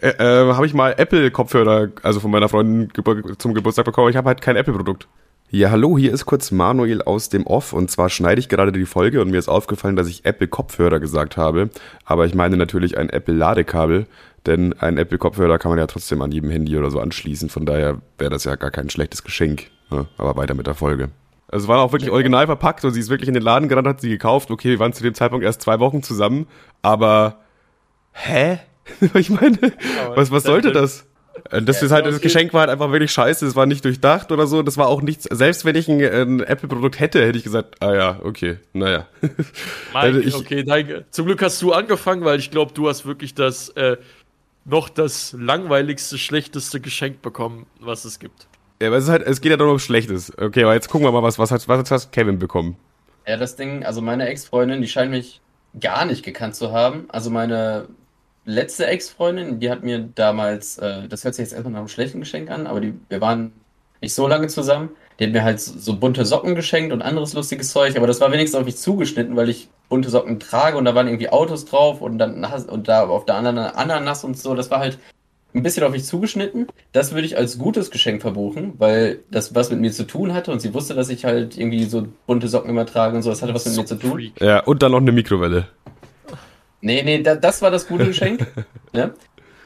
äh, 0.00 0.08
äh, 0.08 0.52
habe 0.52 0.66
ich 0.66 0.74
mal 0.74 0.94
Apple-Kopfhörer, 0.96 1.88
also 2.02 2.20
von 2.20 2.30
meiner 2.30 2.48
Freundin 2.48 2.88
gebur 2.92 3.38
zum 3.38 3.54
Geburtstag 3.54 3.84
bekommen. 3.84 4.04
aber 4.06 4.10
Ich 4.10 4.16
habe 4.16 4.26
halt 4.28 4.40
kein 4.40 4.56
Apple-Produkt. 4.56 5.06
Ja, 5.48 5.70
hallo, 5.70 5.96
hier 5.96 6.12
ist 6.12 6.26
kurz 6.26 6.50
Manuel 6.50 7.02
aus 7.02 7.28
dem 7.28 7.46
Off. 7.46 7.72
Und 7.72 7.88
zwar 7.88 8.10
schneide 8.10 8.40
ich 8.40 8.48
gerade 8.48 8.72
die 8.72 8.84
Folge 8.84 9.20
und 9.22 9.30
mir 9.30 9.38
ist 9.38 9.48
aufgefallen, 9.48 9.94
dass 9.94 10.08
ich 10.08 10.24
Apple-Kopfhörer 10.24 10.98
gesagt 10.98 11.36
habe. 11.36 11.70
Aber 12.04 12.26
ich 12.26 12.34
meine 12.34 12.56
natürlich 12.56 12.98
ein 12.98 13.10
Apple-Ladekabel, 13.10 14.06
denn 14.44 14.72
ein 14.72 14.98
Apple-Kopfhörer 14.98 15.58
kann 15.58 15.70
man 15.70 15.78
ja 15.78 15.86
trotzdem 15.86 16.20
an 16.20 16.32
jedem 16.32 16.50
Handy 16.50 16.76
oder 16.76 16.90
so 16.90 16.98
anschließen. 16.98 17.48
Von 17.48 17.64
daher 17.64 18.00
wäre 18.18 18.30
das 18.30 18.42
ja 18.42 18.56
gar 18.56 18.72
kein 18.72 18.90
schlechtes 18.90 19.22
Geschenk. 19.22 19.70
Ne? 19.90 20.06
Aber 20.18 20.34
weiter 20.34 20.54
mit 20.54 20.66
der 20.66 20.74
Folge. 20.74 21.10
Also 21.46 21.66
es 21.66 21.68
war 21.68 21.78
auch 21.78 21.92
wirklich 21.92 22.10
original 22.10 22.46
verpackt 22.46 22.84
und 22.84 22.90
sie 22.90 22.98
ist 22.98 23.08
wirklich 23.08 23.28
in 23.28 23.34
den 23.34 23.42
Laden 23.44 23.68
gerannt, 23.68 23.86
hat 23.86 24.00
sie 24.00 24.08
gekauft. 24.08 24.50
Okay, 24.50 24.70
wir 24.70 24.78
waren 24.80 24.94
zu 24.94 25.04
dem 25.04 25.14
Zeitpunkt 25.14 25.44
erst 25.44 25.62
zwei 25.62 25.78
Wochen 25.78 26.02
zusammen, 26.02 26.48
aber 26.82 27.38
hä? 28.10 28.58
ich 29.14 29.30
meine, 29.30 29.58
was, 30.16 30.32
was 30.32 30.42
sollte 30.42 30.72
das? 30.72 31.06
Äh, 31.50 31.62
Das 31.62 31.82
ist 31.82 31.90
halt, 31.92 32.06
das. 32.06 32.20
Geschenk 32.20 32.52
war 32.52 32.60
halt 32.62 32.70
einfach 32.70 32.90
wirklich 32.92 33.10
scheiße, 33.12 33.46
es 33.46 33.56
war 33.56 33.66
nicht 33.66 33.84
durchdacht 33.84 34.32
oder 34.32 34.46
so, 34.46 34.62
das 34.62 34.76
war 34.76 34.88
auch 34.88 35.02
nichts, 35.02 35.24
selbst 35.24 35.64
wenn 35.64 35.76
ich 35.76 35.88
ein, 35.88 36.00
ein 36.00 36.40
Apple-Produkt 36.40 36.98
hätte, 37.00 37.24
hätte 37.24 37.38
ich 37.38 37.44
gesagt, 37.44 37.76
ah 37.82 37.94
ja, 37.94 38.20
okay, 38.22 38.58
naja. 38.72 39.06
Also 39.94 40.18
Mike, 40.18 40.28
ich- 40.28 40.34
okay, 40.34 40.64
nein, 40.66 41.04
zum 41.10 41.26
Glück 41.26 41.42
hast 41.42 41.60
du 41.62 41.72
angefangen, 41.72 42.24
weil 42.24 42.38
ich 42.38 42.50
glaube, 42.50 42.72
du 42.74 42.88
hast 42.88 43.06
wirklich 43.06 43.34
das 43.34 43.68
äh, 43.70 43.96
noch 44.64 44.88
das 44.88 45.34
langweiligste, 45.38 46.18
schlechteste 46.18 46.80
Geschenk 46.80 47.22
bekommen, 47.22 47.66
was 47.80 48.04
es 48.04 48.18
gibt. 48.18 48.48
Ja, 48.80 48.88
aber 48.88 48.96
es 48.98 49.04
ist 49.04 49.10
halt, 49.10 49.22
es 49.26 49.40
geht 49.40 49.50
ja 49.50 49.56
doch 49.56 49.70
um 49.70 49.78
Schlechtes. 49.78 50.36
Okay, 50.36 50.64
aber 50.64 50.74
jetzt 50.74 50.88
gucken 50.90 51.06
wir 51.06 51.12
mal, 51.12 51.22
was, 51.22 51.38
was 51.38 51.50
hat, 51.50 51.66
was 51.68 51.90
hat 51.90 52.12
Kevin 52.12 52.38
bekommen? 52.38 52.76
Ja, 53.26 53.36
das 53.36 53.56
Ding, 53.56 53.84
also 53.84 54.02
meine 54.02 54.26
Ex-Freundin, 54.28 54.82
die 54.82 54.88
scheint 54.88 55.10
mich 55.10 55.40
gar 55.80 56.04
nicht 56.04 56.24
gekannt 56.24 56.54
zu 56.56 56.72
haben. 56.72 57.06
Also 57.08 57.30
meine 57.30 57.86
letzte 58.46 58.86
Ex-Freundin, 58.86 59.60
die 59.60 59.70
hat 59.70 59.82
mir 59.82 60.08
damals, 60.14 60.78
äh, 60.78 61.06
das 61.08 61.24
hört 61.24 61.34
sich 61.34 61.44
jetzt 61.44 61.52
erstmal 61.52 61.72
nach 61.72 61.80
einem 61.80 61.88
schlechten 61.88 62.20
Geschenk 62.20 62.50
an, 62.50 62.66
aber 62.66 62.80
die, 62.80 62.94
wir 63.08 63.20
waren 63.20 63.52
nicht 64.00 64.14
so 64.14 64.26
lange 64.26 64.46
zusammen. 64.46 64.90
Die 65.18 65.24
hat 65.24 65.32
mir 65.32 65.44
halt 65.44 65.60
so, 65.60 65.78
so 65.78 65.96
bunte 65.96 66.24
Socken 66.24 66.54
geschenkt 66.54 66.92
und 66.92 67.02
anderes 67.02 67.32
lustiges 67.32 67.70
Zeug, 67.70 67.96
aber 67.96 68.06
das 68.06 68.20
war 68.20 68.30
wenigstens 68.32 68.58
auf 68.58 68.66
mich 68.66 68.76
zugeschnitten, 68.76 69.34
weil 69.36 69.48
ich 69.48 69.68
bunte 69.88 70.10
Socken 70.10 70.38
trage 70.40 70.76
und 70.76 70.84
da 70.84 70.94
waren 70.94 71.06
irgendwie 71.06 71.28
Autos 71.28 71.64
drauf 71.64 72.00
und 72.00 72.18
dann 72.18 72.44
und 72.44 72.88
da 72.88 73.06
auf 73.06 73.24
der 73.24 73.36
anderen 73.36 73.58
Ananas 73.58 74.24
und 74.24 74.38
so. 74.38 74.54
Das 74.54 74.70
war 74.70 74.78
halt 74.78 74.98
ein 75.54 75.62
bisschen 75.62 75.84
auf 75.84 75.92
mich 75.92 76.04
zugeschnitten. 76.04 76.66
Das 76.92 77.12
würde 77.12 77.26
ich 77.26 77.38
als 77.38 77.58
gutes 77.58 77.90
Geschenk 77.90 78.20
verbuchen, 78.20 78.74
weil 78.78 79.20
das 79.30 79.54
was 79.54 79.70
mit 79.70 79.80
mir 79.80 79.90
zu 79.90 80.06
tun 80.06 80.34
hatte 80.34 80.52
und 80.52 80.60
sie 80.60 80.74
wusste, 80.74 80.94
dass 80.94 81.08
ich 81.08 81.24
halt 81.24 81.56
irgendwie 81.56 81.84
so 81.84 82.06
bunte 82.26 82.48
Socken 82.48 82.70
immer 82.70 82.84
trage 82.84 83.16
und 83.16 83.22
so. 83.22 83.30
Das 83.30 83.40
hatte 83.40 83.54
was 83.54 83.64
mit 83.64 83.76
mir 83.76 83.86
zu 83.86 83.96
tun. 83.96 84.32
Ja, 84.38 84.60
und 84.64 84.82
dann 84.82 84.92
noch 84.92 85.00
eine 85.00 85.12
Mikrowelle. 85.12 85.68
Nee, 86.80 87.02
nee, 87.02 87.22
da, 87.22 87.34
das 87.34 87.62
war 87.62 87.70
das 87.70 87.86
gute 87.88 88.06
Geschenk. 88.06 88.46
ne? 88.92 89.14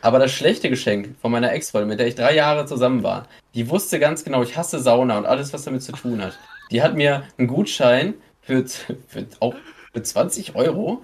Aber 0.03 0.19
das 0.19 0.33
schlechte 0.33 0.71
Geschenk 0.71 1.15
von 1.21 1.31
meiner 1.31 1.53
Ex-Freundin, 1.53 1.89
mit 1.91 2.01
der 2.01 2.07
ich 2.07 2.15
drei 2.15 2.35
Jahre 2.35 2.65
zusammen 2.67 3.03
war, 3.03 3.27
die 3.55 3.69
wusste 3.69 3.99
ganz 3.99 4.25
genau, 4.25 4.43
ich 4.43 4.57
hasse 4.57 4.79
Sauna 4.79 5.19
und 5.19 5.27
alles, 5.27 5.53
was 5.53 5.65
damit 5.65 5.83
zu 5.83 5.93
tun 5.93 6.23
hat. 6.23 6.39
Die 6.71 6.83
hat 6.83 6.95
mir 6.95 7.25
einen 7.37 7.49
Gutschein 7.49 8.15
für, 8.41 8.65
für, 9.09 9.27
auch 9.41 9.55
für 9.93 10.03
20 10.03 10.55
Euro. 10.55 11.03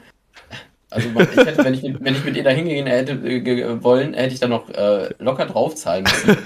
Also 0.89 1.09
ich 1.21 1.37
hätte, 1.37 1.65
wenn 1.65 1.75
ich, 1.75 1.83
mit- 1.83 2.03
wenn 2.03 2.15
ich 2.15 2.25
mit 2.25 2.37
ihr 2.37 2.45
da 2.45 2.51
hingehen 2.51 2.87
hätte 2.87 3.13
äh, 3.13 3.83
wollen, 3.83 4.15
hätte 4.15 4.33
ich 4.33 4.41
da 4.41 4.47
noch 4.49 4.71
äh, 4.71 5.11
locker 5.19 5.45
draufzahlen 5.47 6.05
müssen. 6.05 6.39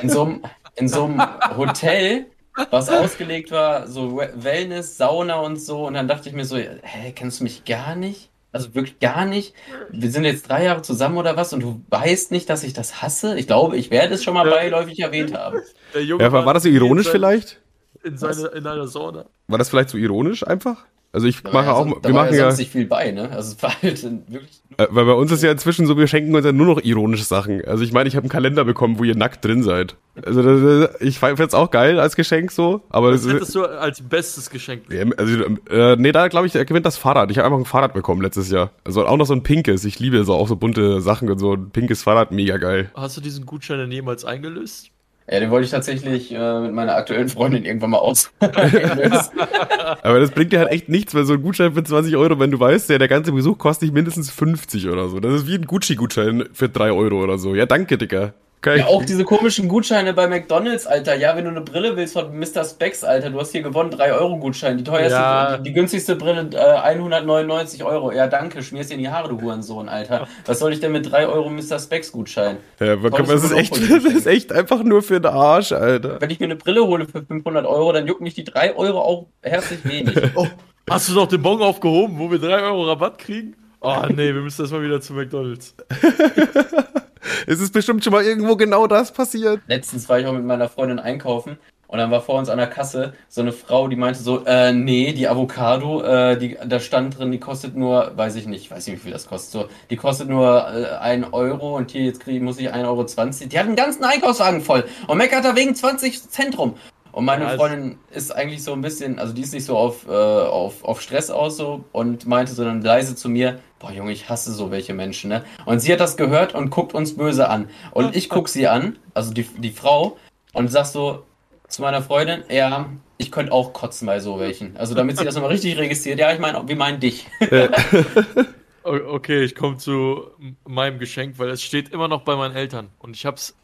In 0.00 0.08
so 0.08 0.22
einem, 0.22 0.42
in 0.76 0.88
so 0.88 1.04
einem 1.04 1.20
Hotel, 1.56 2.26
was 2.70 2.88
ausgelegt 2.88 3.50
war, 3.50 3.88
so 3.88 4.16
We- 4.16 4.32
Wellness, 4.36 4.96
Sauna 4.96 5.40
und 5.40 5.56
so. 5.60 5.86
Und 5.86 5.94
dann 5.94 6.06
dachte 6.08 6.28
ich 6.28 6.34
mir 6.34 6.44
so, 6.44 6.56
hä, 6.56 7.12
kennst 7.14 7.40
du 7.40 7.44
mich 7.44 7.64
gar 7.64 7.94
nicht? 7.96 8.30
Also 8.52 8.74
wirklich 8.74 8.98
gar 8.98 9.26
nicht. 9.26 9.54
Wir 9.90 10.10
sind 10.10 10.24
jetzt 10.24 10.48
drei 10.48 10.64
Jahre 10.64 10.82
zusammen 10.82 11.16
oder 11.18 11.36
was 11.36 11.52
und 11.52 11.60
du 11.60 11.82
weißt 11.88 12.32
nicht, 12.32 12.50
dass 12.50 12.64
ich 12.64 12.72
das 12.72 13.00
hasse? 13.00 13.38
Ich 13.38 13.46
glaube, 13.46 13.76
ich 13.76 13.90
werde 13.90 14.14
es 14.14 14.24
schon 14.24 14.34
mal 14.34 14.48
beiläufig 14.48 14.98
erwähnt 14.98 15.34
haben. 15.34 15.60
Der 15.94 16.04
Junge 16.04 16.24
Ja, 16.24 16.32
war, 16.32 16.52
das 16.54 16.64
so 16.64 16.68
ironisch 16.68 17.06
in, 17.06 17.12
vielleicht? 17.12 17.60
In, 18.02 18.16
seine, 18.18 18.48
in 18.48 18.66
einer 18.66 18.88
Sauna. 18.88 19.26
War 19.46 19.58
das 19.58 19.68
vielleicht 19.68 19.90
so 19.90 19.98
ironisch 19.98 20.44
einfach? 20.46 20.84
Also 21.12 21.26
ich 21.26 21.42
mache 21.42 21.64
ja 21.66 21.72
auch, 21.72 21.88
so- 21.88 21.98
da 22.00 22.08
wir 22.08 22.14
machen 22.14 22.34
ja 22.34 22.48
ja, 22.50 22.54
nicht 22.56 22.70
viel 22.70 22.86
bei, 22.86 23.10
ne? 23.10 23.30
Also 23.30 23.52
es 23.56 23.62
war 23.64 23.72
halt 23.82 24.02
wirklich. 24.30 24.62
äh, 24.78 24.86
weil 24.90 25.04
bei 25.06 25.12
uns 25.12 25.32
ist 25.32 25.42
ja 25.42 25.50
inzwischen 25.50 25.86
so, 25.86 25.96
wir 25.96 26.06
schenken 26.06 26.32
uns 26.36 26.46
ja 26.46 26.52
nur 26.52 26.66
noch 26.66 26.80
ironische 26.84 27.24
Sachen. 27.24 27.64
Also 27.64 27.82
ich 27.82 27.92
meine, 27.92 28.08
ich 28.08 28.14
habe 28.14 28.22
einen 28.24 28.30
Kalender 28.30 28.64
bekommen, 28.64 28.98
wo 28.98 29.02
ihr 29.02 29.16
nackt 29.16 29.44
drin 29.44 29.64
seid. 29.64 29.96
Also 30.24 30.42
das, 30.42 30.90
das- 30.92 31.00
ich 31.00 31.18
finde 31.18 31.42
es 31.42 31.52
auch 31.54 31.72
geil 31.72 31.98
als 31.98 32.14
Geschenk 32.14 32.52
so, 32.52 32.82
aber 32.90 33.10
Das 33.10 33.24
das, 33.24 33.32
hättest 33.32 33.54
du 33.56 33.64
als 33.64 34.00
bestes 34.02 34.50
Geschenk. 34.50 34.82
Ja, 34.92 35.04
also, 35.16 35.44
äh, 35.68 35.96
nee, 35.96 36.12
da 36.12 36.28
glaube 36.28 36.46
ich, 36.46 36.54
er 36.54 36.64
gewinnt 36.64 36.86
das 36.86 36.96
Fahrrad. 36.96 37.30
Ich 37.32 37.38
habe 37.38 37.46
einfach 37.46 37.58
ein 37.58 37.64
Fahrrad 37.64 37.92
bekommen 37.92 38.22
letztes 38.22 38.48
Jahr. 38.50 38.70
Also 38.84 39.04
auch 39.04 39.16
noch 39.16 39.26
so 39.26 39.34
ein 39.34 39.42
pinkes. 39.42 39.84
Ich 39.84 39.98
liebe 39.98 40.22
so 40.24 40.34
auch 40.34 40.46
so 40.46 40.54
bunte 40.54 41.00
Sachen 41.00 41.28
und 41.28 41.38
so 41.40 41.54
ein 41.54 41.70
pinkes 41.70 42.04
Fahrrad, 42.04 42.30
mega 42.30 42.56
geil. 42.58 42.90
Hast 42.94 43.16
du 43.16 43.20
diesen 43.20 43.46
Gutschein 43.46 43.78
denn 43.78 43.90
jemals 43.90 44.24
eingelöst? 44.24 44.90
Ja, 45.30 45.38
den 45.38 45.50
wollte 45.50 45.64
ich 45.66 45.70
tatsächlich 45.70 46.32
äh, 46.34 46.60
mit 46.60 46.72
meiner 46.72 46.96
aktuellen 46.96 47.28
Freundin 47.28 47.64
irgendwann 47.64 47.90
mal 47.90 47.98
aus. 47.98 48.32
Aber 48.40 50.18
das 50.18 50.32
bringt 50.32 50.52
dir 50.52 50.58
halt 50.58 50.72
echt 50.72 50.88
nichts, 50.88 51.14
weil 51.14 51.24
so 51.24 51.34
ein 51.34 51.42
Gutschein 51.42 51.72
für 51.72 51.84
20 51.84 52.16
Euro, 52.16 52.40
wenn 52.40 52.50
du 52.50 52.58
weißt, 52.58 52.90
ja, 52.90 52.98
der 52.98 53.06
ganze 53.06 53.30
Besuch 53.30 53.56
kostet 53.56 53.88
dich 53.88 53.92
mindestens 53.92 54.28
50 54.32 54.88
oder 54.88 55.08
so. 55.08 55.20
Das 55.20 55.32
ist 55.34 55.46
wie 55.46 55.54
ein 55.54 55.66
Gucci-Gutschein 55.66 56.48
für 56.52 56.68
3 56.68 56.90
Euro 56.90 57.22
oder 57.22 57.38
so. 57.38 57.54
Ja, 57.54 57.66
danke, 57.66 57.96
Dicker. 57.96 58.34
Okay. 58.62 58.80
Ja, 58.80 58.86
auch 58.88 59.02
diese 59.06 59.24
komischen 59.24 59.68
Gutscheine 59.68 60.12
bei 60.12 60.28
McDonalds, 60.28 60.86
Alter. 60.86 61.16
Ja, 61.16 61.34
wenn 61.34 61.44
du 61.44 61.50
eine 61.50 61.62
Brille 61.62 61.96
willst 61.96 62.12
von 62.12 62.38
Mr. 62.38 62.62
Specs, 62.62 63.02
Alter, 63.02 63.30
du 63.30 63.40
hast 63.40 63.52
hier 63.52 63.62
gewonnen, 63.62 63.90
3-Euro-Gutschein. 63.90 64.76
Die 64.76 64.84
teuerste, 64.84 65.18
ja. 65.18 65.56
die, 65.56 65.62
die, 65.62 65.72
günstigste 65.72 66.14
Brille, 66.14 66.50
äh, 66.52 66.58
199 66.58 67.84
Euro. 67.84 68.12
Ja, 68.12 68.26
danke, 68.26 68.62
schmierst 68.62 68.90
dir 68.90 68.96
in 68.96 69.00
die 69.00 69.08
Haare, 69.08 69.30
du 69.30 69.40
Hurensohn, 69.40 69.88
Alter. 69.88 70.28
Was 70.44 70.58
soll 70.58 70.74
ich 70.74 70.80
denn 70.80 70.92
mit 70.92 71.10
3 71.10 71.26
Euro 71.28 71.48
Mr. 71.48 71.78
Specs-Gutschein? 71.78 72.58
Ja, 72.80 72.92
aber 72.92 73.10
komm, 73.10 73.28
das, 73.28 73.44
ist 73.44 73.52
echt, 73.52 73.72
das 73.72 74.04
ist 74.04 74.26
echt 74.26 74.52
einfach 74.52 74.82
nur 74.82 75.00
für 75.00 75.22
den 75.22 75.32
Arsch, 75.32 75.72
Alter. 75.72 76.20
Wenn 76.20 76.28
ich 76.28 76.38
mir 76.38 76.44
eine 76.44 76.56
Brille 76.56 76.86
hole 76.86 77.06
für 77.06 77.22
500 77.22 77.64
Euro, 77.64 77.94
dann 77.94 78.06
juckt 78.06 78.20
mich 78.20 78.34
die 78.34 78.44
3 78.44 78.76
Euro 78.76 79.00
auch 79.00 79.26
herzlich 79.40 79.82
wenig. 79.86 80.18
oh, 80.34 80.46
hast 80.90 81.08
du 81.08 81.14
doch 81.14 81.28
den 81.28 81.40
Bon 81.40 81.62
aufgehoben, 81.62 82.18
wo 82.18 82.30
wir 82.30 82.38
3 82.38 82.60
Euro 82.60 82.88
Rabatt 82.88 83.16
kriegen? 83.16 83.56
Oh 83.80 84.02
nee, 84.10 84.34
wir 84.34 84.42
müssen 84.42 84.60
erstmal 84.60 84.82
wieder 84.82 85.00
zu 85.00 85.14
McDonalds. 85.14 85.74
es 87.46 87.60
ist 87.60 87.72
bestimmt 87.72 88.04
schon 88.04 88.12
mal 88.12 88.24
irgendwo 88.24 88.56
genau 88.56 88.86
das 88.86 89.12
passiert. 89.12 89.60
Letztens 89.66 90.08
war 90.08 90.18
ich 90.18 90.26
auch 90.26 90.32
mit 90.32 90.44
meiner 90.44 90.68
Freundin 90.68 90.98
einkaufen 90.98 91.58
und 91.90 91.98
dann 91.98 92.12
war 92.12 92.20
vor 92.20 92.38
uns 92.38 92.48
an 92.48 92.58
der 92.58 92.68
Kasse 92.68 93.14
so 93.28 93.40
eine 93.40 93.50
Frau, 93.50 93.88
die 93.88 93.96
meinte 93.96 94.20
so, 94.20 94.44
äh, 94.44 94.72
nee, 94.72 95.12
die 95.12 95.26
Avocado, 95.26 96.02
äh, 96.02 96.38
die, 96.38 96.56
da 96.64 96.78
stand 96.78 97.18
drin, 97.18 97.32
die 97.32 97.40
kostet 97.40 97.74
nur, 97.74 98.12
weiß 98.16 98.36
ich 98.36 98.46
nicht, 98.46 98.70
weiß 98.70 98.86
nicht, 98.86 98.96
wie 98.98 99.00
viel 99.00 99.12
das 99.12 99.26
kostet, 99.26 99.50
so, 99.50 99.68
die 99.90 99.96
kostet 99.96 100.28
nur 100.28 100.68
äh, 100.72 100.98
1 100.98 101.32
Euro 101.32 101.76
und 101.76 101.90
hier 101.90 102.02
jetzt 102.02 102.20
krieg, 102.20 102.42
muss 102.42 102.60
ich 102.60 102.72
1,20 102.72 102.84
Euro. 102.86 103.04
Die 103.48 103.58
hat 103.58 103.66
einen 103.66 103.74
ganzen 103.74 104.04
Einkaufswagen 104.04 104.60
voll 104.60 104.84
und 105.08 105.18
meckert 105.18 105.44
da 105.44 105.56
wegen 105.56 105.74
20 105.74 106.30
Cent 106.30 106.56
rum. 106.58 106.76
Und 107.10 107.24
meine 107.24 107.42
ja, 107.44 107.56
Freundin 107.56 107.98
ist 108.12 108.30
eigentlich 108.30 108.62
so 108.62 108.72
ein 108.72 108.82
bisschen, 108.82 109.18
also 109.18 109.32
die 109.32 109.42
ist 109.42 109.52
nicht 109.52 109.64
so 109.64 109.76
auf, 109.76 110.06
äh, 110.06 110.12
auf, 110.12 110.84
auf 110.84 111.00
Stress 111.00 111.28
aus 111.30 111.56
so 111.56 111.84
und 111.90 112.24
meinte 112.28 112.52
so 112.52 112.64
dann 112.64 112.82
leise 112.82 113.16
zu 113.16 113.28
mir, 113.28 113.58
boah 113.80 113.90
Junge, 113.90 114.12
ich 114.12 114.28
hasse 114.28 114.52
so 114.52 114.70
welche 114.70 114.94
Menschen, 114.94 115.30
ne? 115.30 115.44
Und 115.64 115.80
sie 115.80 115.92
hat 115.92 115.98
das 115.98 116.16
gehört 116.16 116.54
und 116.54 116.70
guckt 116.70 116.94
uns 116.94 117.16
böse 117.16 117.48
an. 117.48 117.68
Und 117.90 118.14
ich 118.14 118.28
guck 118.28 118.48
sie 118.48 118.68
an, 118.68 118.98
also 119.14 119.32
die, 119.32 119.42
die 119.42 119.72
Frau, 119.72 120.16
und 120.52 120.68
sag 120.68 120.86
so 120.86 121.24
zu 121.66 121.82
meiner 121.82 122.02
Freundin, 122.02 122.44
ja, 122.48 122.90
ich 123.16 123.32
könnte 123.32 123.52
auch 123.52 123.72
kotzen 123.72 124.06
bei 124.06 124.20
so 124.20 124.38
welchen. 124.38 124.76
Also 124.76 124.94
damit 124.94 125.18
sie 125.18 125.24
das 125.24 125.34
nochmal 125.34 125.50
richtig 125.50 125.76
registriert. 125.78 126.18
Ja, 126.18 126.32
ich 126.32 126.38
meine, 126.38 126.66
wir 126.66 126.76
meinen 126.76 127.00
dich. 127.00 127.26
okay, 128.82 129.44
ich 129.44 129.54
komme 129.54 129.76
zu 129.76 130.30
meinem 130.66 130.98
Geschenk, 130.98 131.38
weil 131.38 131.50
es 131.50 131.62
steht 131.62 131.90
immer 131.90 132.08
noch 132.08 132.22
bei 132.22 132.36
meinen 132.36 132.54
Eltern. 132.54 132.88
Und 132.98 133.16
ich 133.16 133.26
habe 133.26 133.36
es 133.36 133.54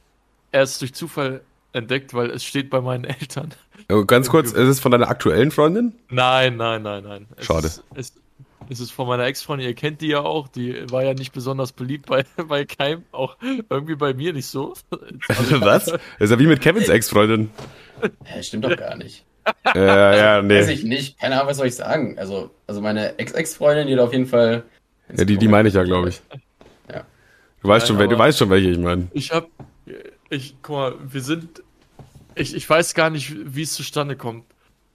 erst 0.52 0.80
durch 0.80 0.94
Zufall 0.94 1.42
entdeckt, 1.72 2.14
weil 2.14 2.30
es 2.30 2.44
steht 2.44 2.70
bei 2.70 2.80
meinen 2.80 3.04
Eltern. 3.04 3.52
Ganz 4.06 4.28
kurz, 4.28 4.52
ist 4.52 4.68
es 4.68 4.80
von 4.80 4.92
deiner 4.92 5.08
aktuellen 5.08 5.50
Freundin? 5.50 5.94
Nein, 6.10 6.56
nein, 6.56 6.82
nein, 6.82 7.04
nein. 7.04 7.26
Es 7.36 7.46
Schade. 7.46 7.66
Ist, 7.66 7.84
es, 7.94 8.12
es 8.70 8.80
ist 8.80 8.90
von 8.90 9.06
meiner 9.06 9.24
Ex-Freundin, 9.24 9.68
ihr 9.68 9.74
kennt 9.74 10.00
die 10.00 10.08
ja 10.08 10.20
auch, 10.20 10.48
die 10.48 10.90
war 10.90 11.04
ja 11.04 11.14
nicht 11.14 11.32
besonders 11.32 11.72
beliebt 11.72 12.06
bei, 12.06 12.24
bei 12.48 12.64
Keim, 12.64 13.04
auch 13.12 13.36
irgendwie 13.42 13.96
bei 13.96 14.14
mir 14.14 14.32
nicht 14.32 14.46
so. 14.46 14.74
Also, 15.28 15.60
Was? 15.60 15.84
Das 15.86 16.00
ist 16.18 16.30
ja 16.30 16.38
wie 16.38 16.46
mit 16.46 16.60
Kevins 16.60 16.88
Ex-Freundin. 16.88 17.50
Ja, 18.34 18.42
stimmt 18.42 18.64
doch 18.64 18.76
gar 18.76 18.96
nicht. 18.96 19.24
Ja, 19.74 20.16
ja, 20.16 20.42
nee. 20.42 20.58
Weiß 20.58 20.68
ich 20.68 20.84
nicht. 20.84 21.20
Keine 21.20 21.36
Ahnung, 21.36 21.48
was 21.48 21.58
soll 21.58 21.68
ich 21.68 21.76
sagen. 21.76 22.18
Also, 22.18 22.50
also 22.66 22.80
meine 22.80 23.18
Ex-Ex-Freundin, 23.18 23.86
die 23.86 23.94
hat 23.94 24.00
auf 24.00 24.12
jeden 24.12 24.26
Fall. 24.26 24.64
Ja, 25.16 25.24
die, 25.24 25.36
die 25.36 25.48
meine 25.48 25.68
ich 25.68 25.74
ja, 25.74 25.84
glaube 25.84 26.08
ich. 26.08 26.20
Ja. 26.92 27.04
Du 27.62 27.68
weißt, 27.68 27.88
Nein, 27.88 27.98
schon, 27.98 28.10
du 28.10 28.18
weißt 28.18 28.38
schon, 28.38 28.50
welche 28.50 28.70
ich 28.70 28.78
meine. 28.78 29.08
Ich 29.12 29.30
hab. 29.30 29.48
Ich, 30.28 30.56
guck 30.60 30.76
mal, 30.76 30.94
wir 31.00 31.20
sind 31.20 31.62
ich, 32.36 32.54
ich 32.54 32.68
weiß 32.68 32.94
gar 32.94 33.10
nicht, 33.10 33.34
wie 33.34 33.62
es 33.62 33.72
zustande 33.72 34.14
kommt. 34.14 34.44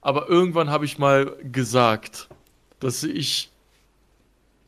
Aber 0.00 0.28
irgendwann 0.28 0.70
habe 0.70 0.84
ich 0.84 0.98
mal 0.98 1.36
gesagt, 1.42 2.28
dass 2.80 3.02
ich. 3.02 3.50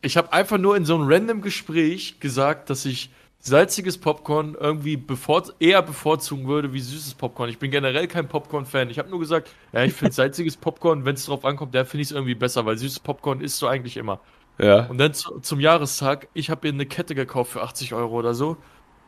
Ich 0.05 0.17
habe 0.19 0.33
einfach 0.33 0.59
nur 0.59 0.77
in 0.77 0.85
so 0.85 0.95
einem 0.95 1.07
random 1.09 1.41
Gespräch 1.41 2.21
gesagt, 2.21 2.69
dass 2.69 2.85
ich 2.85 3.11
salziges 3.41 3.97
Popcorn 3.97 4.55
irgendwie 4.59 4.97
bevor, 4.97 5.45
eher 5.59 5.81
bevorzugen 5.81 6.47
würde 6.47 6.73
wie 6.73 6.81
süßes 6.81 7.15
Popcorn. 7.15 7.49
Ich 7.49 7.59
bin 7.59 7.71
generell 7.71 8.07
kein 8.07 8.29
Popcorn-Fan. 8.29 8.91
Ich 8.91 8.99
habe 8.99 9.09
nur 9.09 9.19
gesagt, 9.19 9.51
ja, 9.73 9.83
ich 9.83 9.95
finde 9.95 10.13
salziges 10.15 10.57
Popcorn, 10.57 11.05
wenn 11.07 11.15
es 11.15 11.25
drauf 11.25 11.45
ankommt, 11.45 11.75
der 11.75 11.87
finde 11.87 12.03
ich 12.03 12.09
es 12.09 12.13
irgendwie 12.13 12.35
besser, 12.35 12.67
weil 12.67 12.77
süßes 12.77 13.01
Popcorn 13.01 13.41
isst 13.41 13.61
du 13.63 13.67
eigentlich 13.67 13.97
immer. 13.97 14.21
Ja. 14.59 14.87
Und 14.87 14.99
dann 14.99 15.15
zu, 15.15 15.41
zum 15.41 15.59
Jahrestag, 15.59 16.29
ich 16.35 16.51
habe 16.51 16.69
ihr 16.69 16.75
eine 16.75 16.87
Kette 16.87 17.15
gekauft 17.15 17.53
für 17.53 17.63
80 17.63 17.95
Euro 17.95 18.15
oder 18.15 18.35
so. 18.35 18.59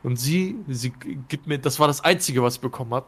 Und 0.03 0.17
sie, 0.17 0.57
sie 0.67 0.93
gibt 1.29 1.47
mir, 1.47 1.59
das 1.59 1.79
war 1.79 1.89
das 1.89 2.03
Einzige, 2.03 2.43
was 2.43 2.57
ich 2.57 2.61
bekommen 2.61 2.95
habe 2.95 3.07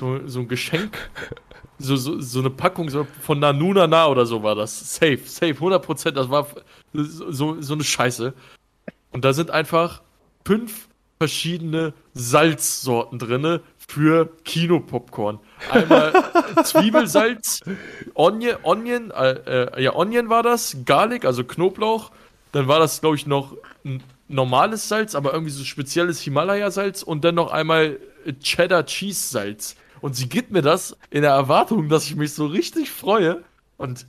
so, 0.00 0.26
so 0.26 0.40
ein 0.40 0.48
Geschenk, 0.48 1.10
so, 1.78 1.94
so, 1.96 2.20
so 2.20 2.40
eine 2.40 2.50
Packung 2.50 2.88
so 2.88 3.04
von 3.04 3.38
Nanunana 3.38 4.08
oder 4.08 4.26
so 4.26 4.42
war 4.42 4.54
das. 4.54 4.96
Safe, 4.96 5.20
safe, 5.24 5.54
100%. 5.54 6.10
Das 6.12 6.30
war 6.30 6.46
so, 6.92 7.60
so 7.60 7.74
eine 7.74 7.84
Scheiße. 7.84 8.34
Und 9.10 9.24
da 9.24 9.32
sind 9.32 9.50
einfach 9.50 10.02
fünf 10.44 10.88
verschiedene 11.18 11.92
Salzsorten 12.14 13.18
drin 13.18 13.60
für 13.76 14.30
Kinopopcorn. 14.44 15.38
Einmal 15.70 16.12
Zwiebelsalz, 16.64 17.60
Onion, 18.14 18.56
Onion 18.62 19.10
äh, 19.10 19.32
äh, 19.32 19.82
ja, 19.82 19.94
Onion 19.94 20.28
war 20.30 20.42
das, 20.42 20.78
Garlic, 20.86 21.24
also 21.24 21.44
Knoblauch. 21.44 22.10
Dann 22.52 22.68
war 22.68 22.78
das, 22.78 23.00
glaube 23.00 23.16
ich, 23.16 23.26
noch 23.26 23.56
ein 23.84 24.02
normales 24.28 24.88
Salz, 24.88 25.14
aber 25.14 25.32
irgendwie 25.32 25.52
so 25.52 25.64
spezielles 25.64 26.20
Himalaya-Salz 26.20 27.02
und 27.02 27.24
dann 27.24 27.34
noch 27.34 27.52
einmal 27.52 27.98
Cheddar 28.42 28.86
Cheese 28.86 29.30
Salz. 29.30 29.76
Und 30.00 30.16
sie 30.16 30.28
gibt 30.28 30.50
mir 30.50 30.62
das 30.62 30.96
in 31.10 31.22
der 31.22 31.32
Erwartung, 31.32 31.88
dass 31.88 32.06
ich 32.06 32.16
mich 32.16 32.32
so 32.32 32.46
richtig 32.46 32.90
freue. 32.90 33.42
Und 33.76 34.06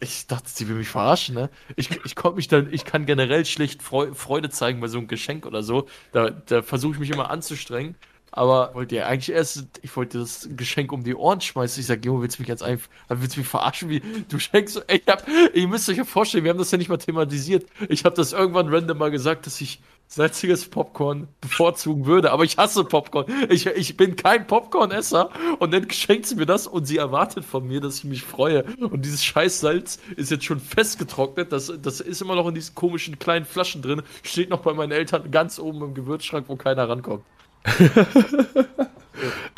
ich, 0.00 0.26
dachte, 0.26 0.48
sie 0.48 0.68
will 0.68 0.76
mich 0.76 0.88
verarschen, 0.88 1.34
ne? 1.34 1.50
Ich, 1.76 1.90
ich 2.04 2.14
konnte 2.14 2.36
mich 2.36 2.48
dann, 2.48 2.72
ich 2.72 2.84
kann 2.84 3.06
generell 3.06 3.44
schlecht 3.44 3.82
Freude 3.82 4.50
zeigen 4.50 4.80
bei 4.80 4.88
so 4.88 4.98
einem 4.98 5.08
Geschenk 5.08 5.46
oder 5.46 5.62
so. 5.62 5.88
Da, 6.12 6.30
da 6.30 6.62
versuche 6.62 6.94
ich 6.94 6.98
mich 7.00 7.10
immer 7.10 7.30
anzustrengen. 7.30 7.96
Aber 8.36 8.74
wollte 8.74 8.96
ja 8.96 9.06
eigentlich 9.06 9.34
erst, 9.34 9.64
ich 9.82 9.96
wollte 9.96 10.18
das 10.18 10.48
Geschenk 10.56 10.90
um 10.90 11.04
die 11.04 11.14
Ohren 11.14 11.40
schmeißen. 11.40 11.80
Ich 11.80 11.86
sag, 11.86 12.04
Junge, 12.04 12.22
willst 12.22 12.38
du 12.38 12.42
mich 12.42 12.48
jetzt 12.48 12.64
einfach, 12.64 12.88
willst 13.08 13.36
du 13.36 13.40
mich 13.40 13.48
verarschen? 13.48 13.88
Wie, 13.88 14.02
du 14.28 14.40
schenkst, 14.40 14.82
ey, 14.88 15.00
ich 15.04 15.12
hab, 15.12 15.24
ihr 15.54 15.68
müsst 15.68 15.88
euch 15.88 15.98
ja 15.98 16.04
vorstellen, 16.04 16.42
wir 16.42 16.50
haben 16.50 16.58
das 16.58 16.72
ja 16.72 16.78
nicht 16.78 16.88
mal 16.88 16.96
thematisiert. 16.96 17.64
Ich 17.88 18.04
habe 18.04 18.16
das 18.16 18.32
irgendwann 18.32 18.68
random 18.74 18.98
mal 18.98 19.12
gesagt, 19.12 19.46
dass 19.46 19.60
ich 19.60 19.80
salziges 20.14 20.66
Popcorn 20.66 21.28
bevorzugen 21.40 22.06
würde, 22.06 22.30
aber 22.30 22.44
ich 22.44 22.56
hasse 22.56 22.84
Popcorn. 22.84 23.26
Ich, 23.48 23.66
ich 23.66 23.96
bin 23.96 24.16
kein 24.16 24.46
Popcorn-Esser 24.46 25.30
und 25.58 25.72
dann 25.72 25.90
schenkt 25.90 26.26
sie 26.26 26.36
mir 26.36 26.46
das 26.46 26.66
und 26.66 26.86
sie 26.86 26.98
erwartet 26.98 27.44
von 27.44 27.66
mir, 27.66 27.80
dass 27.80 27.98
ich 27.98 28.04
mich 28.04 28.22
freue. 28.22 28.64
Und 28.78 29.04
dieses 29.04 29.24
Scheißsalz 29.24 29.98
ist 30.16 30.30
jetzt 30.30 30.44
schon 30.44 30.60
festgetrocknet. 30.60 31.52
Das, 31.52 31.72
das 31.82 32.00
ist 32.00 32.22
immer 32.22 32.36
noch 32.36 32.46
in 32.46 32.54
diesen 32.54 32.74
komischen 32.74 33.18
kleinen 33.18 33.44
Flaschen 33.44 33.82
drin. 33.82 34.02
Steht 34.22 34.50
noch 34.50 34.60
bei 34.60 34.72
meinen 34.72 34.92
Eltern 34.92 35.30
ganz 35.30 35.58
oben 35.58 35.82
im 35.82 35.94
Gewürzschrank, 35.94 36.44
wo 36.48 36.56
keiner 36.56 36.88
rankommt. 36.88 37.24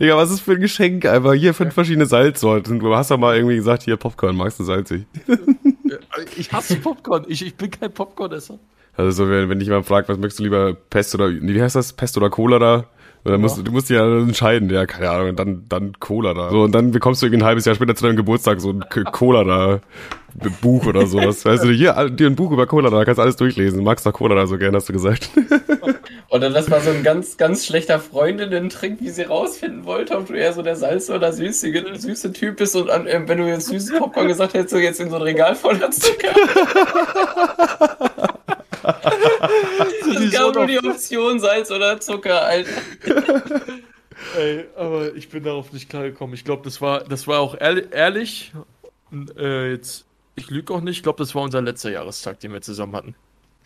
Digga, 0.01 0.17
was 0.17 0.31
ist 0.31 0.41
für 0.41 0.53
ein 0.53 0.61
Geschenk? 0.61 1.05
Einfach 1.07 1.35
hier 1.35 1.55
fünf 1.55 1.75
verschiedene 1.75 2.07
Salzsorten. 2.07 2.79
Du 2.79 2.95
hast 2.95 3.11
doch 3.11 3.19
mal 3.19 3.37
irgendwie 3.37 3.57
gesagt, 3.57 3.83
hier 3.83 3.97
Popcorn, 3.97 4.37
magst 4.37 4.59
du 4.61 4.65
salzig? 4.65 5.07
ich 6.37 6.53
hasse 6.53 6.77
Popcorn. 6.77 7.25
Ich, 7.29 7.45
ich 7.45 7.55
bin 7.57 7.71
kein 7.71 7.93
Popcorn-Esser. 7.93 8.59
Also 8.97 9.11
so, 9.11 9.31
wenn, 9.31 9.49
wenn 9.49 9.59
dich 9.59 9.69
jemand 9.69 9.87
fragt, 9.87 10.09
was 10.09 10.19
möchtest 10.19 10.41
du 10.41 10.45
lieber, 10.45 10.75
Pest 10.75 11.15
oder, 11.15 11.31
wie 11.31 11.63
heißt 11.63 11.77
das, 11.77 11.93
Pest 11.93 12.17
oder 12.17 12.31
Cola 12.31 12.59
da? 12.59 12.85
Dann 13.25 13.41
musst, 13.41 13.57
ja. 13.57 13.65
du 13.65 13.73
musst 13.73 13.91
dich 13.91 13.97
ja 13.97 14.19
entscheiden, 14.19 14.71
ja, 14.71 14.87
keine 14.87 15.11
Ahnung, 15.11 15.31
und 15.31 15.39
dann, 15.39 15.65
dann 15.69 15.99
Cola 15.99 16.33
da. 16.33 16.51
So, 16.51 16.63
und 16.63 16.73
dann 16.73 16.93
bekommst 16.93 17.21
du 17.21 17.27
irgendwie 17.27 17.43
ein 17.43 17.47
halbes 17.47 17.65
Jahr 17.65 17.75
später 17.75 17.97
zu 17.97 18.05
deinem 18.05 18.15
Geburtstag 18.15 18.61
so 18.61 18.71
ein 18.71 18.85
Cola 19.11 19.43
da, 19.43 19.81
Buch 20.61 20.87
oder 20.87 21.07
sowas. 21.07 21.45
weißt 21.45 21.65
du, 21.65 21.71
hier, 21.71 22.09
dir 22.11 22.29
ein 22.29 22.37
Buch 22.37 22.53
über 22.53 22.67
Cola 22.67 22.89
da, 22.89 23.05
kannst 23.05 23.19
alles 23.19 23.35
durchlesen. 23.37 23.83
Magst 23.83 24.07
doch 24.07 24.13
Cola 24.13 24.37
da 24.37 24.47
so 24.47 24.59
gern, 24.59 24.77
hast 24.77 24.89
du 24.89 24.93
gesagt. 24.93 25.31
Oder 26.29 26.51
das 26.51 26.71
war 26.71 26.81
so 26.81 26.91
ein 26.91 27.03
ganz, 27.03 27.37
ganz 27.37 27.67
schlechter 27.67 27.99
Freundinnen-Trick, 27.99 29.01
wie 29.01 29.11
sie 29.11 29.23
rausfinden 29.23 29.85
wollte, 29.85 30.17
ob 30.17 30.27
du 30.27 30.35
eher 30.35 30.53
so 30.53 30.63
der 30.63 30.77
Salz- 30.77 31.11
oder 31.11 31.33
süße, 31.33 31.73
süße 31.99 32.33
Typ 32.33 32.57
bist 32.59 32.77
und 32.77 32.91
an, 32.91 33.07
äh, 33.07 33.23
wenn 33.27 33.39
du 33.39 33.47
jetzt 33.47 33.67
süßes 33.69 33.99
Popcorn 33.99 34.29
gesagt 34.29 34.55
hättest, 34.55 34.75
du 34.75 34.79
jetzt 34.79 35.01
in 35.01 35.11
so 35.11 35.17
ein 35.17 35.23
Regal 35.23 35.55
voller 35.55 35.91
Zucker. 35.91 36.35
es 39.07 40.33
gab 40.33 40.55
nur 40.55 40.67
die 40.67 40.79
Option 40.79 41.39
Salz 41.39 41.71
oder 41.71 42.01
Zucker, 42.01 42.43
Alter. 42.43 42.71
Ey, 44.39 44.65
aber 44.77 45.15
ich 45.15 45.29
bin 45.29 45.45
darauf 45.45 45.73
nicht 45.73 45.89
klargekommen. 45.89 46.35
Ich 46.35 46.45
glaube, 46.45 46.63
das 46.65 46.81
war, 46.81 47.05
das 47.05 47.27
war 47.27 47.41
auch 47.41 47.55
ehrlich. 47.61 47.87
ehrlich 47.91 48.53
äh, 49.37 49.73
jetzt, 49.73 50.05
ich 50.35 50.51
lüge 50.51 50.73
auch 50.73 50.81
nicht. 50.81 50.97
Ich 50.97 51.03
glaube, 51.03 51.19
das 51.19 51.35
war 51.35 51.43
unser 51.43 51.63
letzter 51.63 51.91
Jahrestag, 51.91 52.41
den 52.41 52.53
wir 52.53 52.61
zusammen 52.61 52.95
hatten. 52.97 53.15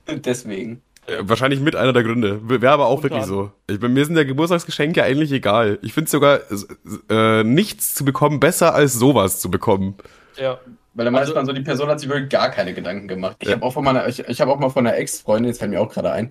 Deswegen. 0.08 0.82
Wahrscheinlich 1.20 1.60
mit 1.60 1.74
einer 1.74 1.92
der 1.92 2.02
Gründe. 2.02 2.40
Wäre 2.48 2.72
aber 2.72 2.86
auch 2.86 2.96
Unter 2.96 3.10
wirklich 3.10 3.24
so. 3.24 3.50
Ich, 3.66 3.80
mir 3.80 4.04
sind 4.04 4.16
ja 4.16 4.24
Geburtstagsgeschenke 4.24 5.02
eigentlich 5.02 5.32
egal. 5.32 5.78
Ich 5.82 5.92
finde 5.92 6.10
sogar 6.10 6.40
äh, 7.08 7.42
nichts 7.42 7.94
zu 7.94 8.04
bekommen 8.04 8.38
besser 8.38 8.74
als 8.74 8.94
sowas 8.94 9.40
zu 9.40 9.50
bekommen. 9.50 9.96
Ja. 10.36 10.60
Weil 11.00 11.06
dann 11.06 11.16
also, 11.16 11.30
weiß 11.30 11.36
man 11.36 11.46
so, 11.46 11.54
die 11.54 11.62
Person 11.62 11.88
hat 11.88 11.98
sich 11.98 12.10
wirklich 12.10 12.28
gar 12.28 12.50
keine 12.50 12.74
Gedanken 12.74 13.08
gemacht. 13.08 13.38
Ich 13.40 13.48
ja. 13.48 13.54
habe 13.54 13.64
auch 13.64 13.72
von 13.72 13.82
meiner, 13.82 14.06
ich, 14.06 14.18
ich 14.18 14.38
habe 14.42 14.52
auch 14.52 14.58
mal 14.58 14.68
von 14.68 14.86
einer 14.86 14.98
Ex-Freundin, 14.98 15.48
jetzt 15.48 15.60
fällt 15.60 15.70
mir 15.70 15.80
auch 15.80 15.88
gerade 15.88 16.12
ein, 16.12 16.30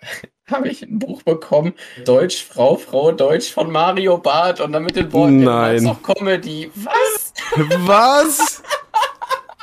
habe 0.50 0.68
ich 0.68 0.80
ein 0.80 0.98
Buch 0.98 1.22
bekommen. 1.22 1.74
Deutsch, 2.06 2.42
Frau, 2.42 2.76
Frau, 2.76 3.12
Deutsch 3.12 3.52
von 3.52 3.70
Mario 3.70 4.16
Barth 4.16 4.62
und 4.62 4.72
dann 4.72 4.84
mit 4.84 4.96
den 4.96 5.12
Worten 5.12 5.44
Nein. 5.44 5.82
noch 5.82 6.02
Comedy. 6.02 6.70
Was? 6.76 7.34
Was? 7.84 8.62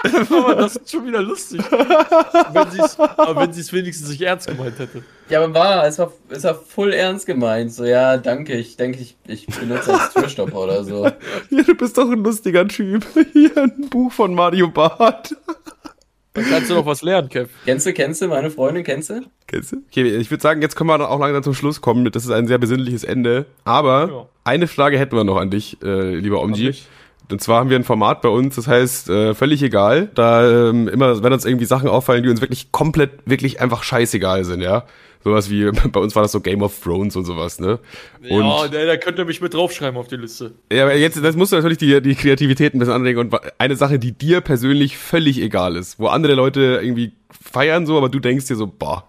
Aber 0.29 0.55
das 0.55 0.75
ist 0.75 0.91
schon 0.91 1.05
wieder 1.07 1.21
lustig. 1.21 1.61
wenn 1.71 2.71
sie's, 2.71 2.99
aber 2.99 3.41
wenn 3.41 3.53
sie 3.53 3.61
es 3.61 3.71
wenigstens 3.71 4.09
nicht 4.09 4.21
ernst 4.21 4.47
gemeint 4.47 4.77
hätte. 4.77 5.03
Ja, 5.29 5.41
aber 5.41 5.53
war, 5.53 5.87
es 5.87 5.97
war, 5.97 6.11
es 6.29 6.43
war 6.43 6.55
voll 6.55 6.91
ernst 6.91 7.25
gemeint. 7.25 7.73
So, 7.73 7.85
ja, 7.85 8.17
danke, 8.17 8.53
ich 8.53 8.75
denke, 8.75 8.99
ich, 8.99 9.15
ich 9.27 9.45
benutze 9.47 9.93
als 9.93 10.13
Türstopper 10.13 10.57
oder 10.59 10.83
so. 10.83 11.05
Ja, 11.49 11.63
du 11.63 11.73
bist 11.75 11.97
doch 11.97 12.09
ein 12.11 12.21
lustiger 12.23 12.67
Typ. 12.67 13.05
Hier 13.33 13.55
ein 13.57 13.89
Buch 13.89 14.11
von 14.11 14.33
Mario 14.35 14.67
Barth. 14.67 15.35
Dann 16.33 16.45
kannst 16.49 16.69
du 16.69 16.73
noch 16.73 16.85
was 16.85 17.01
lernen, 17.03 17.29
Kev. 17.29 17.49
Kennst 17.63 17.85
du, 17.85 17.93
kennst 17.93 18.21
du, 18.21 18.27
meine 18.27 18.49
Freundin, 18.49 18.83
kennst 18.83 19.09
du? 19.11 19.21
Kennst 19.47 19.71
du? 19.71 19.77
Okay, 19.89 20.15
ich 20.17 20.31
würde 20.31 20.41
sagen, 20.41 20.61
jetzt 20.63 20.75
können 20.75 20.89
wir 20.89 20.97
dann 20.97 21.07
auch 21.07 21.19
langsam 21.19 21.43
zum 21.43 21.53
Schluss 21.53 21.79
kommen. 21.79 22.09
Das 22.11 22.25
ist 22.25 22.31
ein 22.31 22.47
sehr 22.47 22.57
besinnliches 22.57 23.03
Ende. 23.03 23.45
Aber 23.65 24.07
Ja. 24.09 24.25
eine 24.43 24.67
Frage 24.67 24.97
hätten 24.97 25.15
wir 25.15 25.23
noch 25.23 25.37
an 25.37 25.51
dich, 25.51 25.77
äh, 25.83 26.15
lieber 26.15 26.41
Omji. 26.41 26.73
Und 27.31 27.41
zwar 27.41 27.59
haben 27.59 27.69
wir 27.69 27.77
ein 27.77 27.83
Format 27.83 28.21
bei 28.21 28.29
uns, 28.29 28.55
das 28.55 28.67
heißt 28.67 29.09
äh, 29.09 29.33
völlig 29.33 29.63
egal. 29.63 30.09
Da 30.13 30.69
ähm, 30.69 30.87
immer, 30.87 31.23
wenn 31.23 31.33
uns 31.33 31.45
irgendwie 31.45 31.65
Sachen 31.65 31.89
auffallen, 31.89 32.23
die 32.23 32.29
uns 32.29 32.41
wirklich 32.41 32.71
komplett, 32.71 33.11
wirklich 33.25 33.61
einfach 33.61 33.83
scheißegal 33.83 34.43
sind, 34.43 34.61
ja. 34.61 34.85
Sowas 35.23 35.49
wie, 35.49 35.71
bei 35.91 35.99
uns 35.99 36.15
war 36.15 36.23
das 36.23 36.33
so 36.33 36.41
Game 36.41 36.61
of 36.61 36.77
Thrones 36.83 37.15
und 37.15 37.25
sowas, 37.25 37.59
ne? 37.59 37.79
Und 38.29 38.45
ja, 38.45 38.67
da, 38.67 38.85
da 38.85 38.97
könnt 38.97 39.17
ihr 39.17 39.25
mich 39.25 39.41
mit 39.41 39.53
draufschreiben 39.53 39.97
auf 39.97 40.07
die 40.07 40.17
Liste. 40.17 40.53
Ja, 40.71 40.83
aber 40.83 40.95
jetzt, 40.95 41.23
das 41.23 41.35
musst 41.35 41.53
du 41.53 41.55
natürlich 41.55 41.77
die, 41.77 42.01
die 42.01 42.15
Kreativität 42.15 42.73
ein 42.75 42.79
bisschen 42.79 42.93
anregen 42.93 43.19
und 43.19 43.35
eine 43.57 43.75
Sache, 43.75 43.99
die 43.99 44.11
dir 44.11 44.41
persönlich 44.41 44.97
völlig 44.97 45.39
egal 45.41 45.77
ist, 45.77 45.99
wo 45.99 46.07
andere 46.07 46.35
Leute 46.35 46.81
irgendwie 46.83 47.13
feiern 47.29 47.85
so, 47.85 47.97
aber 47.97 48.09
du 48.09 48.19
denkst 48.19 48.47
dir 48.47 48.55
so, 48.55 48.67
boah, 48.67 49.07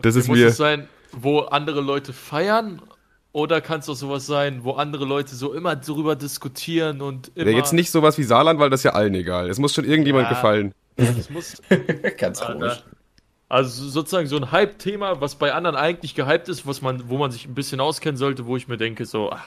das 0.00 0.16
ist 0.16 0.28
Muss 0.28 0.38
mir, 0.38 0.48
es 0.48 0.56
sein, 0.56 0.88
wo 1.12 1.40
andere 1.40 1.80
Leute 1.80 2.12
feiern? 2.12 2.80
Oder 3.36 3.60
kann 3.60 3.80
es 3.80 3.88
auch 3.90 3.94
sowas 3.94 4.24
sein, 4.24 4.64
wo 4.64 4.72
andere 4.72 5.04
Leute 5.04 5.34
so 5.34 5.52
immer 5.52 5.76
darüber 5.76 6.16
diskutieren 6.16 7.02
und 7.02 7.30
immer. 7.34 7.50
ja, 7.50 7.56
jetzt 7.58 7.74
nicht 7.74 7.90
sowas 7.90 8.16
wie 8.16 8.22
Saarland, 8.22 8.58
weil 8.58 8.70
das 8.70 8.80
ist 8.80 8.84
ja 8.84 8.92
allen 8.92 9.12
egal. 9.12 9.50
Es 9.50 9.58
muss 9.58 9.74
schon 9.74 9.84
irgendjemand 9.84 10.24
Ja. 10.24 10.30
gefallen. 10.30 10.72
Es 10.96 11.28
muss, 11.28 11.60
Ganz 12.16 12.40
komisch. 12.40 12.82
also 13.50 13.88
sozusagen 13.90 14.26
so 14.26 14.38
ein 14.38 14.52
Hype-Thema, 14.52 15.20
was 15.20 15.34
bei 15.34 15.52
anderen 15.52 15.76
eigentlich 15.76 16.14
gehypt 16.14 16.48
ist, 16.48 16.66
was 16.66 16.80
man, 16.80 17.10
wo 17.10 17.18
man 17.18 17.30
sich 17.30 17.44
ein 17.46 17.54
bisschen 17.54 17.78
auskennen 17.78 18.16
sollte, 18.16 18.46
wo 18.46 18.56
ich 18.56 18.68
mir 18.68 18.78
denke, 18.78 19.04
so, 19.04 19.30
ach, 19.30 19.44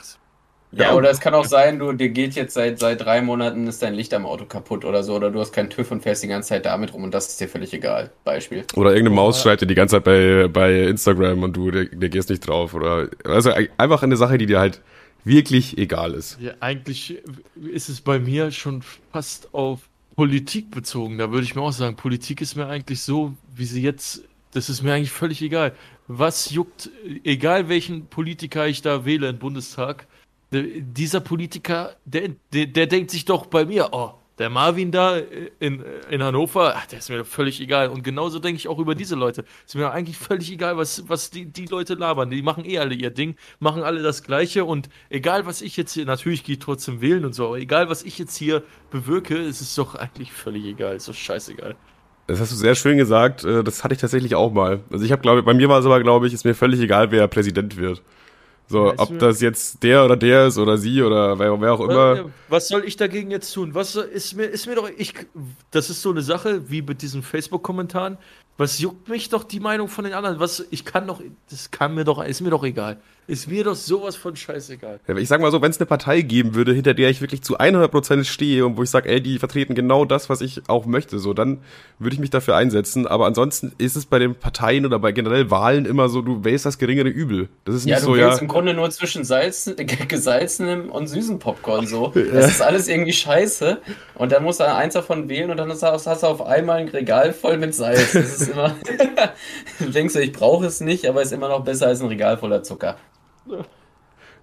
Ja, 0.71 0.93
oder 0.93 1.09
es 1.09 1.19
kann 1.19 1.33
auch 1.33 1.45
sein, 1.45 1.79
du, 1.79 1.91
dir 1.93 2.09
geht 2.09 2.35
jetzt 2.35 2.53
seit, 2.53 2.77
seit 2.77 3.01
drei 3.01 3.21
Monaten 3.21 3.65
ist 3.67 3.81
dein 3.81 3.95
Licht 3.95 4.13
am 4.13 4.25
Auto 4.25 4.45
kaputt 4.45 4.85
oder 4.85 5.01
so, 5.03 5.15
oder 5.15 5.31
du 5.31 5.39
hast 5.39 5.51
keinen 5.51 5.69
TÜV 5.71 5.89
und 5.91 6.03
fährst 6.03 6.21
die 6.21 6.27
ganze 6.27 6.49
Zeit 6.49 6.65
damit 6.65 6.93
rum 6.93 7.03
und 7.03 7.13
das 7.13 7.27
ist 7.27 7.41
dir 7.41 7.47
völlig 7.47 7.73
egal. 7.73 8.11
Beispiel. 8.23 8.63
Oder 8.75 8.91
irgendeine 8.91 9.15
Maus 9.15 9.41
schreibt 9.41 9.61
dir 9.61 9.67
die 9.67 9.75
ganze 9.75 9.95
Zeit 9.95 10.03
bei, 10.03 10.47
bei 10.47 10.83
Instagram 10.83 11.41
und 11.41 11.57
du, 11.57 11.71
der, 11.71 11.85
der 11.85 12.09
gehst 12.09 12.29
nicht 12.29 12.47
drauf. 12.47 12.75
Oder 12.75 13.09
also 13.25 13.51
einfach 13.77 14.03
eine 14.03 14.15
Sache, 14.15 14.37
die 14.37 14.45
dir 14.45 14.59
halt 14.59 14.81
wirklich 15.23 15.77
egal 15.77 16.13
ist. 16.13 16.37
Ja, 16.39 16.53
eigentlich 16.59 17.17
ist 17.71 17.89
es 17.89 18.01
bei 18.01 18.19
mir 18.19 18.51
schon 18.51 18.83
fast 19.11 19.53
auf 19.53 19.81
Politik 20.15 20.71
bezogen. 20.71 21.17
Da 21.17 21.31
würde 21.31 21.45
ich 21.45 21.55
mir 21.55 21.61
auch 21.61 21.71
sagen, 21.71 21.95
Politik 21.95 22.41
ist 22.41 22.55
mir 22.55 22.67
eigentlich 22.67 23.01
so, 23.01 23.33
wie 23.55 23.65
sie 23.65 23.81
jetzt, 23.81 24.23
das 24.53 24.69
ist 24.69 24.83
mir 24.83 24.93
eigentlich 24.93 25.11
völlig 25.11 25.41
egal. 25.41 25.73
Was 26.07 26.51
juckt, 26.51 26.89
egal 27.23 27.69
welchen 27.69 28.07
Politiker 28.07 28.67
ich 28.67 28.81
da 28.81 29.05
wähle 29.05 29.29
im 29.29 29.39
Bundestag, 29.39 30.07
dieser 30.51 31.19
Politiker, 31.19 31.95
der, 32.05 32.29
der, 32.53 32.65
der 32.67 32.87
denkt 32.87 33.11
sich 33.11 33.25
doch 33.25 33.45
bei 33.45 33.65
mir, 33.65 33.89
oh, 33.91 34.13
der 34.39 34.49
Marvin 34.49 34.89
da 34.91 35.17
in, 35.59 35.83
in 36.09 36.23
Hannover, 36.23 36.73
ach, 36.75 36.85
der 36.87 36.99
ist 36.99 37.09
mir 37.09 37.17
doch 37.17 37.25
völlig 37.25 37.59
egal. 37.59 37.89
Und 37.89 38.03
genauso 38.03 38.39
denke 38.39 38.57
ich 38.57 38.69
auch 38.69 38.79
über 38.79 38.95
diese 38.95 39.15
Leute. 39.15 39.43
Ist 39.65 39.75
mir 39.75 39.91
eigentlich 39.91 40.17
völlig 40.17 40.49
egal, 40.49 40.77
was, 40.77 41.03
was 41.09 41.29
die, 41.29 41.45
die 41.45 41.65
Leute 41.65 41.95
labern. 41.95 42.29
Die 42.31 42.41
machen 42.41 42.63
eh 42.63 42.79
alle 42.79 42.95
ihr 42.95 43.09
Ding, 43.09 43.35
machen 43.59 43.83
alle 43.83 44.01
das 44.01 44.23
Gleiche. 44.23 44.63
Und 44.63 44.89
egal, 45.09 45.45
was 45.45 45.61
ich 45.61 45.75
jetzt 45.75 45.91
hier, 45.93 46.05
natürlich 46.05 46.45
gehe 46.45 46.53
ich 46.53 46.59
trotzdem 46.59 47.01
wählen 47.01 47.25
und 47.25 47.33
so, 47.33 47.47
aber 47.47 47.57
egal, 47.59 47.89
was 47.89 48.01
ich 48.01 48.17
jetzt 48.17 48.37
hier 48.37 48.63
bewirke, 48.91 49.35
ist 49.37 49.59
es 49.59 49.75
doch 49.75 49.95
eigentlich 49.95 50.31
völlig 50.31 50.63
egal. 50.65 50.95
Ist 50.95 51.09
doch 51.09 51.13
scheißegal. 51.13 51.75
Das 52.27 52.39
hast 52.39 52.51
du 52.51 52.55
sehr 52.55 52.75
schön 52.75 52.97
gesagt. 52.97 53.43
äh, 53.43 53.63
Das 53.63 53.83
hatte 53.83 53.93
ich 53.93 53.99
tatsächlich 53.99 54.35
auch 54.35 54.53
mal. 54.53 54.79
Also 54.89 55.03
ich 55.03 55.11
habe, 55.11 55.21
glaube 55.21 55.43
bei 55.43 55.53
mir 55.53 55.67
war 55.67 55.79
es 55.79 55.85
aber, 55.85 55.99
glaube 56.01 56.27
ich, 56.27 56.33
ist 56.33 56.45
mir 56.45 56.55
völlig 56.55 56.79
egal, 56.79 57.11
wer 57.11 57.27
Präsident 57.27 57.75
wird. 57.75 58.01
So, 58.69 58.93
ob 58.95 59.17
das 59.17 59.41
jetzt 59.41 59.81
der 59.81 60.05
oder 60.05 60.15
der 60.15 60.47
ist 60.47 60.59
oder 60.59 60.77
sie 60.77 61.01
oder 61.01 61.39
wer, 61.39 61.59
wer 61.59 61.73
auch 61.73 61.81
immer. 61.81 62.17
Äh, 62.17 62.23
Was 62.49 62.67
soll 62.67 62.83
ich 62.85 62.95
dagegen 62.95 63.31
jetzt 63.31 63.51
tun? 63.51 63.73
Was 63.73 63.95
ist 63.95 64.35
mir, 64.35 64.45
ist 64.45 64.67
mir 64.67 64.75
doch, 64.75 64.87
ich, 64.95 65.13
das 65.71 65.89
ist 65.89 66.03
so 66.03 66.11
eine 66.11 66.21
Sache 66.21 66.69
wie 66.69 66.83
mit 66.83 67.01
diesen 67.01 67.23
Facebook-Kommentaren. 67.23 68.19
Was 68.59 68.77
juckt 68.79 69.07
mich 69.07 69.29
doch 69.29 69.45
die 69.45 69.61
Meinung 69.61 69.87
von 69.87 70.03
den 70.03 70.13
anderen? 70.13 70.39
Was, 70.41 70.65
ich 70.69 70.83
kann 70.83 71.07
doch, 71.07 71.21
das 71.49 71.71
kann 71.71 71.95
mir 71.95 72.03
doch, 72.03 72.21
ist 72.23 72.41
mir 72.41 72.49
doch 72.49 72.65
egal. 72.65 72.97
Ist 73.25 73.47
mir 73.47 73.63
doch 73.63 73.75
sowas 73.75 74.15
von 74.15 74.35
scheißegal. 74.35 74.99
Ja, 75.07 75.15
Ich 75.15 75.27
sag 75.27 75.39
mal 75.39 75.51
so, 75.51 75.61
wenn 75.61 75.69
es 75.69 75.77
eine 75.77 75.85
Partei 75.85 76.21
geben 76.21 76.55
würde, 76.55 76.73
hinter 76.73 76.95
der 76.95 77.11
ich 77.11 77.21
wirklich 77.21 77.43
zu 77.43 77.59
100% 77.59 78.23
stehe 78.23 78.65
und 78.65 78.75
wo 78.75 78.81
ich 78.81 78.89
sage, 78.89 79.07
ey, 79.07 79.21
die 79.21 79.37
vertreten 79.37 79.75
genau 79.75 80.03
das, 80.03 80.29
was 80.29 80.41
ich 80.41 80.63
auch 80.67 80.87
möchte, 80.87 81.19
so, 81.19 81.35
dann 81.35 81.59
würde 81.99 82.15
ich 82.15 82.19
mich 82.19 82.31
dafür 82.31 82.55
einsetzen. 82.55 83.05
Aber 83.05 83.27
ansonsten 83.27 83.71
ist 83.77 83.95
es 83.95 84.07
bei 84.07 84.17
den 84.17 84.33
Parteien 84.33 84.83
oder 84.83 84.97
bei 84.97 85.11
generell 85.11 85.51
Wahlen 85.51 85.85
immer 85.85 86.09
so, 86.09 86.23
du 86.23 86.43
wählst 86.43 86.65
das 86.65 86.79
geringere 86.79 87.07
Übel. 87.07 87.49
Das 87.65 87.75
ist 87.75 87.85
nicht 87.85 87.93
Ja, 87.93 87.99
du 87.99 88.05
so, 88.07 88.15
ja. 88.15 88.29
wählst 88.29 88.41
im 88.41 88.47
Grunde 88.47 88.73
nur 88.73 88.89
zwischen 88.89 89.23
Salz, 89.23 89.69
gesalzenem 90.07 90.89
und 90.89 91.05
süßen 91.05 91.37
Popcorn 91.37 91.85
so. 91.85 92.11
Das 92.33 92.49
ist 92.49 92.61
alles 92.63 92.87
irgendwie 92.87 93.13
scheiße. 93.13 93.77
Und 94.15 94.31
dann 94.31 94.43
musst 94.43 94.59
du 94.59 94.65
eins 94.73 94.95
davon 94.95 95.29
wählen 95.29 95.51
und 95.51 95.57
dann 95.57 95.69
hast 95.69 95.83
du, 95.83 95.87
hast 95.87 96.23
du 96.23 96.27
auf 96.27 96.41
einmal 96.41 96.79
ein 96.79 96.87
Regal 96.87 97.31
voll 97.33 97.57
mit 97.59 97.75
Salz. 97.75 98.13
Das 98.13 98.41
ist 98.41 98.48
immer. 98.51 98.75
du 99.79 99.85
denkst 99.91 100.13
du, 100.13 100.21
ich 100.21 100.31
brauche 100.31 100.65
es 100.65 100.81
nicht, 100.81 101.07
aber 101.07 101.21
ist 101.21 101.31
immer 101.31 101.49
noch 101.49 101.63
besser 101.63 101.87
als 101.87 102.01
ein 102.01 102.07
Regal 102.07 102.37
voller 102.37 102.63
Zucker. 102.63 102.97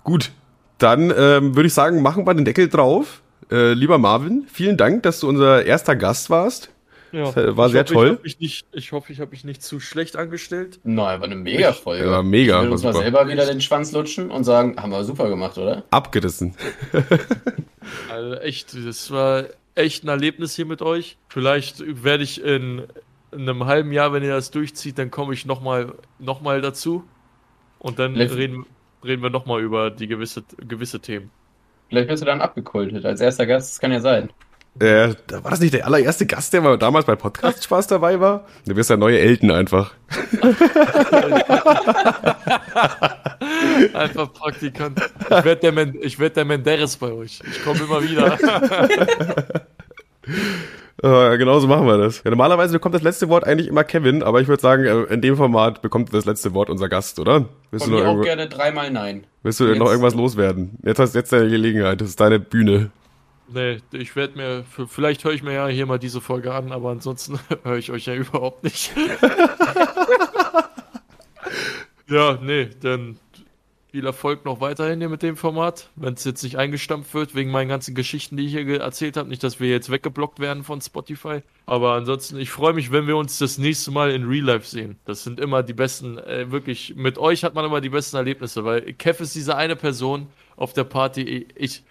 Gut, 0.04 0.30
dann 0.78 1.12
ähm, 1.16 1.56
würde 1.56 1.66
ich 1.66 1.74
sagen, 1.74 2.02
machen 2.02 2.26
wir 2.26 2.34
den 2.34 2.44
Deckel 2.44 2.68
drauf. 2.68 3.22
Äh, 3.50 3.72
lieber 3.72 3.98
Marvin, 3.98 4.46
vielen 4.52 4.76
Dank, 4.76 5.02
dass 5.04 5.20
du 5.20 5.28
unser 5.28 5.64
erster 5.64 5.94
Gast 5.96 6.30
warst. 6.30 6.70
Ja, 7.12 7.30
Das 7.30 7.56
war 7.56 7.66
ich 7.66 7.72
sehr 7.72 7.84
hoffe, 7.84 7.94
toll. 7.94 8.20
Ich, 8.24 8.40
nicht, 8.40 8.66
ich 8.72 8.92
hoffe, 8.92 9.12
ich 9.12 9.20
habe 9.20 9.30
mich 9.30 9.44
nicht 9.44 9.62
zu 9.62 9.80
schlecht 9.80 10.16
angestellt. 10.16 10.80
Nein, 10.82 11.14
aber 11.14 11.24
eine 11.26 11.36
Mega-Folge. 11.36 12.10
Ja, 12.10 12.22
mega, 12.22 12.56
Ich 12.56 12.62
will 12.62 12.68
war 12.68 12.72
uns 12.72 12.82
mal 12.82 12.94
selber 12.94 13.28
wieder 13.28 13.46
den 13.46 13.60
Schwanz 13.60 13.92
lutschen 13.92 14.30
und 14.30 14.44
sagen, 14.44 14.76
haben 14.80 14.90
wir 14.90 15.04
super 15.04 15.28
gemacht, 15.28 15.56
oder? 15.56 15.84
Abgerissen. 15.90 16.54
Also 18.10 18.34
echt, 18.34 18.76
das 18.84 19.10
war 19.10 19.44
echt 19.76 20.04
ein 20.04 20.08
Erlebnis 20.08 20.54
hier 20.56 20.66
mit 20.66 20.82
euch. 20.82 21.16
Vielleicht 21.28 22.02
werde 22.02 22.24
ich 22.24 22.42
in, 22.42 22.82
in 23.36 23.48
einem 23.48 23.66
halben 23.66 23.92
Jahr, 23.92 24.12
wenn 24.12 24.22
ihr 24.22 24.30
das 24.34 24.50
durchzieht, 24.50 24.98
dann 24.98 25.10
komme 25.10 25.34
ich 25.34 25.46
nochmal 25.46 25.92
noch 26.18 26.40
mal 26.40 26.60
dazu. 26.60 27.04
Und 27.78 27.98
dann 27.98 28.14
Vielleicht- 28.14 28.34
reden, 28.34 28.66
reden 29.04 29.22
wir 29.22 29.30
nochmal 29.30 29.60
über 29.62 29.90
die 29.90 30.06
gewisse, 30.06 30.42
gewisse 30.66 31.00
Themen. 31.00 31.30
Vielleicht 31.88 32.08
wirst 32.08 32.22
du 32.22 32.26
dann 32.26 32.40
abgekultet 32.40 33.04
als 33.04 33.20
erster 33.20 33.46
Gast. 33.46 33.72
Das 33.72 33.80
kann 33.80 33.92
ja 33.92 34.00
sein. 34.00 34.30
Äh, 34.78 35.14
war 35.30 35.50
das 35.50 35.60
nicht 35.60 35.72
der 35.72 35.86
allererste 35.86 36.26
Gast, 36.26 36.52
der 36.52 36.60
mal 36.60 36.76
damals 36.76 37.06
bei 37.06 37.16
Podcast 37.16 37.64
Spaß 37.64 37.86
dabei 37.86 38.20
war? 38.20 38.44
Du 38.66 38.76
wirst 38.76 38.90
der 38.90 38.98
neue 38.98 39.18
Elton 39.18 39.50
einfach. 39.50 39.94
Einfach 43.94 44.32
Praktikant. 44.32 45.00
Ich 45.20 45.30
werde 45.30 45.56
der, 45.56 45.72
Men 45.72 45.96
ich 46.00 46.18
werd 46.18 46.36
der 46.36 46.44
Menderes 46.44 46.96
bei 46.96 47.12
euch. 47.12 47.40
Ich 47.50 47.64
komme 47.64 47.80
immer 47.80 48.02
wieder. 48.02 48.38
Äh, 51.02 51.36
genauso 51.36 51.66
machen 51.66 51.86
wir 51.86 51.98
das. 51.98 52.22
Ja, 52.24 52.30
normalerweise 52.30 52.72
bekommt 52.72 52.94
das 52.94 53.02
letzte 53.02 53.28
Wort 53.28 53.44
eigentlich 53.44 53.68
immer 53.68 53.84
Kevin, 53.84 54.22
aber 54.22 54.40
ich 54.40 54.48
würde 54.48 54.62
sagen, 54.62 54.84
äh, 54.86 55.02
in 55.12 55.20
dem 55.20 55.36
Format 55.36 55.82
bekommt 55.82 56.14
das 56.14 56.24
letzte 56.24 56.54
Wort 56.54 56.70
unser 56.70 56.88
Gast, 56.88 57.18
oder? 57.18 57.44
Willst 57.70 57.84
Von 57.84 57.92
du, 57.94 58.02
noch, 58.02 58.14
mir 58.14 58.20
auch 58.20 58.24
gerne 58.24 58.48
dreimal 58.48 58.90
Nein. 58.90 59.26
willst 59.42 59.60
du 59.60 59.66
Jetzt- 59.66 59.78
noch 59.78 59.88
irgendwas 59.90 60.14
loswerden? 60.14 60.78
Jetzt 60.82 60.98
hast 60.98 61.14
jetzt 61.14 61.30
deine 61.32 61.50
Gelegenheit, 61.50 62.00
das 62.00 62.08
ist 62.08 62.20
deine 62.20 62.40
Bühne. 62.40 62.90
Nee, 63.48 63.76
ich 63.92 64.16
werde 64.16 64.38
mir, 64.38 64.64
vielleicht 64.88 65.22
höre 65.24 65.32
ich 65.32 65.42
mir 65.42 65.52
ja 65.52 65.66
hier 65.68 65.84
mal 65.86 65.98
diese 65.98 66.20
Folge 66.22 66.52
an, 66.54 66.72
aber 66.72 66.88
ansonsten 66.90 67.38
höre 67.62 67.76
ich 67.76 67.92
euch 67.92 68.06
ja 68.06 68.14
überhaupt 68.14 68.64
nicht. 68.64 68.92
ja, 72.08 72.38
nee, 72.42 72.70
dann 72.82 73.18
viel 73.96 74.04
Erfolg 74.04 74.44
noch 74.44 74.60
weiterhin 74.60 74.98
hier 74.98 75.08
mit 75.08 75.22
dem 75.22 75.38
Format, 75.38 75.88
wenn 75.96 76.12
es 76.12 76.24
jetzt 76.24 76.42
nicht 76.42 76.58
eingestampft 76.58 77.14
wird, 77.14 77.34
wegen 77.34 77.50
meinen 77.50 77.70
ganzen 77.70 77.94
Geschichten, 77.94 78.36
die 78.36 78.44
ich 78.44 78.52
hier 78.52 78.78
erzählt 78.78 79.16
habe. 79.16 79.26
Nicht, 79.26 79.42
dass 79.42 79.58
wir 79.58 79.70
jetzt 79.70 79.90
weggeblockt 79.90 80.38
werden 80.38 80.64
von 80.64 80.82
Spotify. 80.82 81.40
Aber 81.64 81.94
ansonsten, 81.94 82.36
ich 82.36 82.50
freue 82.50 82.74
mich, 82.74 82.92
wenn 82.92 83.06
wir 83.06 83.16
uns 83.16 83.38
das 83.38 83.56
nächste 83.56 83.90
Mal 83.90 84.10
in 84.10 84.28
Real 84.28 84.44
Life 84.44 84.66
sehen. 84.66 84.98
Das 85.06 85.24
sind 85.24 85.40
immer 85.40 85.62
die 85.62 85.72
besten, 85.72 86.18
äh, 86.18 86.50
wirklich, 86.50 86.94
mit 86.94 87.16
euch 87.16 87.42
hat 87.42 87.54
man 87.54 87.64
immer 87.64 87.80
die 87.80 87.88
besten 87.88 88.16
Erlebnisse, 88.16 88.66
weil 88.66 88.82
Kev 88.92 89.22
ist 89.22 89.34
diese 89.34 89.56
eine 89.56 89.76
Person 89.76 90.26
auf 90.56 90.74
der 90.74 90.84
Party. 90.84 91.46
Ich, 91.54 91.82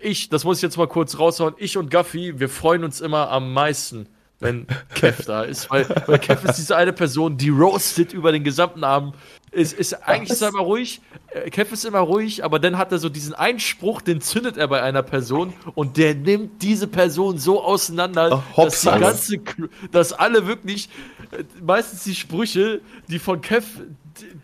ich, 0.00 0.28
das 0.28 0.44
muss 0.44 0.58
ich 0.58 0.62
jetzt 0.62 0.76
mal 0.76 0.86
kurz 0.86 1.18
raushauen, 1.18 1.54
ich 1.58 1.76
und 1.76 1.90
Gaffi, 1.90 2.38
wir 2.38 2.48
freuen 2.48 2.84
uns 2.84 3.00
immer 3.00 3.28
am 3.30 3.52
meisten, 3.52 4.06
wenn 4.44 4.66
Kev 4.94 5.24
da 5.26 5.42
ist, 5.42 5.70
weil, 5.70 5.88
weil 6.06 6.18
Kev 6.18 6.46
ist 6.46 6.58
diese 6.58 6.76
eine 6.76 6.92
Person, 6.92 7.36
die 7.36 7.48
roastet 7.48 8.12
über 8.12 8.30
den 8.30 8.44
gesamten 8.44 8.84
Abend. 8.84 9.14
ist, 9.50 9.72
ist 9.72 9.94
eigentlich 10.06 10.30
ist 10.30 10.42
er 10.42 10.50
immer 10.50 10.60
ruhig. 10.60 11.00
Äh, 11.28 11.50
Kev 11.50 11.72
ist 11.72 11.84
immer 11.84 12.00
ruhig, 12.00 12.44
aber 12.44 12.58
dann 12.58 12.78
hat 12.78 12.92
er 12.92 12.98
so 12.98 13.08
diesen 13.08 13.34
Einspruch, 13.34 14.02
den 14.02 14.20
zündet 14.20 14.56
er 14.56 14.68
bei 14.68 14.82
einer 14.82 15.02
Person 15.02 15.54
und 15.74 15.96
der 15.96 16.14
nimmt 16.14 16.62
diese 16.62 16.86
Person 16.86 17.38
so 17.38 17.62
auseinander, 17.64 18.44
hops, 18.56 18.82
dass 18.82 19.26
die 19.26 19.38
ganze, 19.38 19.68
dass 19.90 20.12
alle 20.12 20.46
wirklich, 20.46 20.88
äh, 21.32 21.42
meistens 21.62 22.04
die 22.04 22.14
Sprüche, 22.14 22.80
die 23.08 23.18
von 23.18 23.40
Kev, 23.40 23.66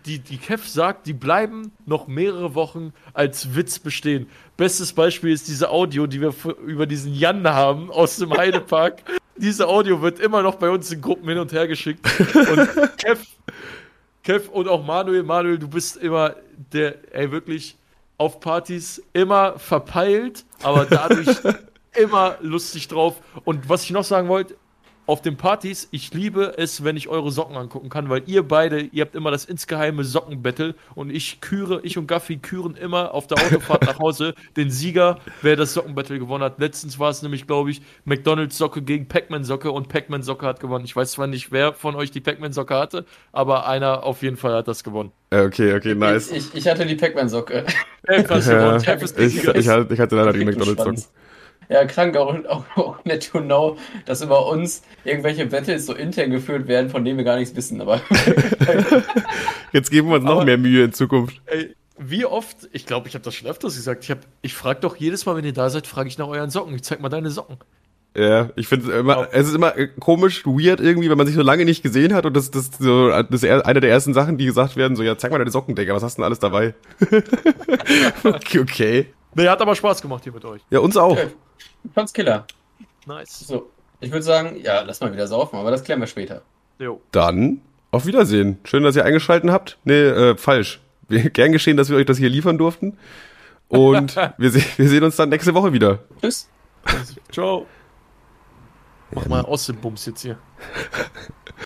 die, 0.06 0.18
die 0.18 0.38
Kev 0.38 0.66
sagt, 0.66 1.06
die 1.06 1.12
bleiben 1.12 1.72
noch 1.86 2.08
mehrere 2.08 2.54
Wochen 2.54 2.92
als 3.12 3.54
Witz 3.54 3.78
bestehen. 3.78 4.26
Bestes 4.56 4.92
Beispiel 4.92 5.32
ist 5.32 5.46
diese 5.46 5.70
Audio, 5.70 6.06
die 6.06 6.20
wir 6.20 6.34
über 6.66 6.86
diesen 6.86 7.14
Jan 7.14 7.46
haben 7.46 7.90
aus 7.90 8.16
dem 8.16 8.32
Heidepark. 8.36 9.02
Diese 9.40 9.66
Audio 9.66 10.02
wird 10.02 10.20
immer 10.20 10.42
noch 10.42 10.56
bei 10.56 10.68
uns 10.68 10.92
in 10.92 11.00
Gruppen 11.00 11.28
hin 11.28 11.38
und 11.38 11.52
her 11.52 11.66
geschickt. 11.66 12.06
Und 12.34 12.96
Kev, 12.98 13.26
Kev 14.22 14.50
und 14.50 14.68
auch 14.68 14.84
Manuel, 14.84 15.22
Manuel, 15.22 15.58
du 15.58 15.68
bist 15.68 15.96
immer 15.96 16.36
der, 16.72 16.96
ey, 17.14 17.32
wirklich 17.32 17.76
auf 18.18 18.38
Partys 18.38 19.02
immer 19.14 19.58
verpeilt, 19.58 20.44
aber 20.62 20.84
dadurch 20.84 21.28
immer 21.96 22.36
lustig 22.42 22.88
drauf. 22.88 23.16
Und 23.44 23.68
was 23.68 23.84
ich 23.84 23.92
noch 23.92 24.04
sagen 24.04 24.28
wollte, 24.28 24.56
auf 25.10 25.22
den 25.22 25.36
Partys, 25.36 25.88
ich 25.90 26.14
liebe 26.14 26.54
es, 26.56 26.84
wenn 26.84 26.96
ich 26.96 27.08
eure 27.08 27.32
Socken 27.32 27.56
angucken 27.56 27.88
kann, 27.88 28.08
weil 28.10 28.22
ihr 28.26 28.44
beide, 28.44 28.78
ihr 28.80 29.02
habt 29.02 29.16
immer 29.16 29.32
das 29.32 29.44
insgeheime 29.44 30.04
Sockenbattle 30.04 30.76
und 30.94 31.10
ich 31.10 31.40
küre, 31.40 31.80
ich 31.82 31.98
und 31.98 32.06
Gaffi 32.06 32.36
küren 32.36 32.76
immer 32.76 33.12
auf 33.12 33.26
der 33.26 33.38
Autofahrt 33.38 33.82
nach 33.86 33.98
Hause 33.98 34.34
den 34.56 34.70
Sieger, 34.70 35.18
wer 35.42 35.56
das 35.56 35.74
Sockenbattle 35.74 36.20
gewonnen 36.20 36.44
hat. 36.44 36.60
Letztens 36.60 37.00
war 37.00 37.10
es 37.10 37.22
nämlich, 37.22 37.48
glaube 37.48 37.72
ich, 37.72 37.82
McDonalds 38.04 38.56
Socke 38.56 38.82
gegen 38.82 39.08
Pac-Man 39.08 39.42
Socke 39.42 39.72
und 39.72 39.88
Pac-Man 39.88 40.22
Socke 40.22 40.46
hat 40.46 40.60
gewonnen. 40.60 40.84
Ich 40.84 40.94
weiß 40.94 41.10
zwar 41.10 41.26
nicht, 41.26 41.50
wer 41.50 41.72
von 41.72 41.96
euch 41.96 42.12
die 42.12 42.20
Pac-Man 42.20 42.52
Socke 42.52 42.76
hatte, 42.76 43.04
aber 43.32 43.66
einer 43.66 44.04
auf 44.04 44.22
jeden 44.22 44.36
Fall 44.36 44.54
hat 44.54 44.68
das 44.68 44.84
gewonnen. 44.84 45.10
Okay, 45.32 45.74
okay, 45.74 45.96
nice. 45.96 46.30
Ich, 46.30 46.54
ich 46.54 46.68
hatte 46.68 46.86
die 46.86 46.94
Pac-Man-Socke. 46.94 47.64
Kev 48.06 48.28
hat 48.28 48.46
Ja, 48.46 48.76
ich, 48.96 49.44
ich, 49.44 49.68
hatte- 49.68 49.92
ich 49.92 50.00
hatte 50.00 50.14
leider 50.16 50.32
die 50.32 50.44
McDonalds-Socken. 50.44 50.96
Schwanz. 50.96 51.12
Ja, 51.70 51.84
krank, 51.84 52.16
auch, 52.16 52.34
auch, 52.48 52.64
auch 52.76 53.04
nett 53.04 53.30
to 53.30 53.40
know, 53.40 53.76
dass 54.04 54.20
über 54.22 54.46
uns 54.48 54.82
irgendwelche 55.04 55.46
Battles 55.46 55.86
so 55.86 55.94
intern 55.94 56.30
geführt 56.30 56.66
werden, 56.66 56.90
von 56.90 57.04
denen 57.04 57.16
wir 57.16 57.24
gar 57.24 57.36
nichts 57.36 57.54
wissen, 57.54 57.80
aber 57.80 58.00
Jetzt 59.72 59.90
geben 59.90 60.08
wir 60.08 60.16
uns 60.16 60.24
noch 60.24 60.32
Aber- 60.36 60.44
mehr 60.44 60.58
Mühe 60.58 60.84
in 60.84 60.92
Zukunft. 60.92 61.40
Ey, 61.46 61.74
wie 61.98 62.24
oft, 62.24 62.68
ich 62.72 62.86
glaube, 62.86 63.08
ich 63.08 63.14
habe 63.14 63.24
das 63.24 63.34
schon 63.34 63.48
öfters 63.48 63.76
gesagt, 63.76 64.04
ich, 64.04 64.10
hab, 64.10 64.18
ich 64.42 64.54
frage 64.54 64.80
doch 64.80 64.96
jedes 64.96 65.26
Mal, 65.26 65.36
wenn 65.36 65.44
ihr 65.44 65.52
da 65.52 65.70
seid, 65.70 65.86
frage 65.86 66.08
ich 66.08 66.18
nach 66.18 66.28
euren 66.28 66.50
Socken. 66.50 66.74
Ich 66.74 66.82
zeig 66.82 67.00
mal 67.00 67.08
deine 67.08 67.30
Socken. 67.30 67.56
Ja, 68.16 68.50
ich 68.56 68.66
finde 68.66 68.90
immer, 68.92 69.18
Ja. 69.20 69.28
es 69.30 69.46
ist 69.46 69.54
immer 69.54 69.76
äh, 69.78 69.86
komisch, 70.00 70.44
weird 70.44 70.80
irgendwie, 70.80 71.08
wenn 71.10 71.18
man 71.18 71.28
sich 71.28 71.36
so 71.36 71.42
lange 71.42 71.64
nicht 71.64 71.82
gesehen 71.84 72.12
hat 72.14 72.26
und 72.26 72.34
das, 72.36 72.50
das 72.50 72.70
so, 72.80 73.10
das 73.10 73.42
ist 73.42 73.44
eine 73.44 73.80
der 73.80 73.90
ersten 73.90 74.14
Sachen, 74.14 74.36
die 74.38 74.46
gesagt 74.46 74.74
werden, 74.76 74.96
so, 74.96 75.04
ja, 75.04 75.16
zeig 75.16 75.30
mal 75.30 75.38
deine 75.38 75.52
Socken, 75.52 75.76
Digga, 75.76 75.94
was 75.94 76.02
hast 76.02 76.16
du 76.16 76.22
denn 76.22 76.24
alles 76.24 76.40
dabei? 76.40 76.74
okay, 78.24 78.58
okay. 78.58 79.06
Nee, 79.34 79.46
hat 79.48 79.60
aber 79.60 79.76
Spaß 79.76 80.02
gemacht 80.02 80.24
hier 80.24 80.32
mit 80.32 80.44
euch. 80.44 80.60
Ja, 80.70 80.80
uns 80.80 80.96
auch. 80.96 81.16
ich 81.16 81.28
fand's 81.94 82.12
Killer. 82.12 82.46
Nice. 83.06 83.40
So, 83.40 83.70
ich 84.00 84.10
würde 84.10 84.22
sagen, 84.22 84.60
ja, 84.62 84.82
lass 84.82 85.00
mal 85.00 85.12
wieder 85.12 85.26
saufen, 85.26 85.56
aber 85.56 85.70
das 85.70 85.84
klären 85.84 86.00
wir 86.00 86.06
später. 86.06 86.42
Jo. 86.78 87.00
Dann 87.12 87.60
auf 87.90 88.06
Wiedersehen. 88.06 88.58
Schön, 88.64 88.82
dass 88.82 88.96
ihr 88.96 89.04
eingeschalten 89.04 89.50
habt. 89.50 89.78
Nee, 89.84 90.02
äh, 90.02 90.36
falsch. 90.36 90.80
Gern 91.08 91.52
geschehen, 91.52 91.76
dass 91.76 91.90
wir 91.90 91.96
euch 91.96 92.06
das 92.06 92.18
hier 92.18 92.28
liefern 92.28 92.58
durften. 92.58 92.96
Und 93.68 94.16
wir, 94.38 94.50
se 94.50 94.62
wir 94.76 94.88
sehen 94.88 95.04
uns 95.04 95.16
dann 95.16 95.28
nächste 95.28 95.54
Woche 95.54 95.72
wieder. 95.72 96.00
Tschüss. 96.20 96.48
Ciao. 97.30 97.66
Mach 99.12 99.26
mal 99.26 99.42
aus 99.42 99.66
dem 99.66 99.76
Bums 99.76 100.06
jetzt 100.06 100.22
hier. 100.22 100.38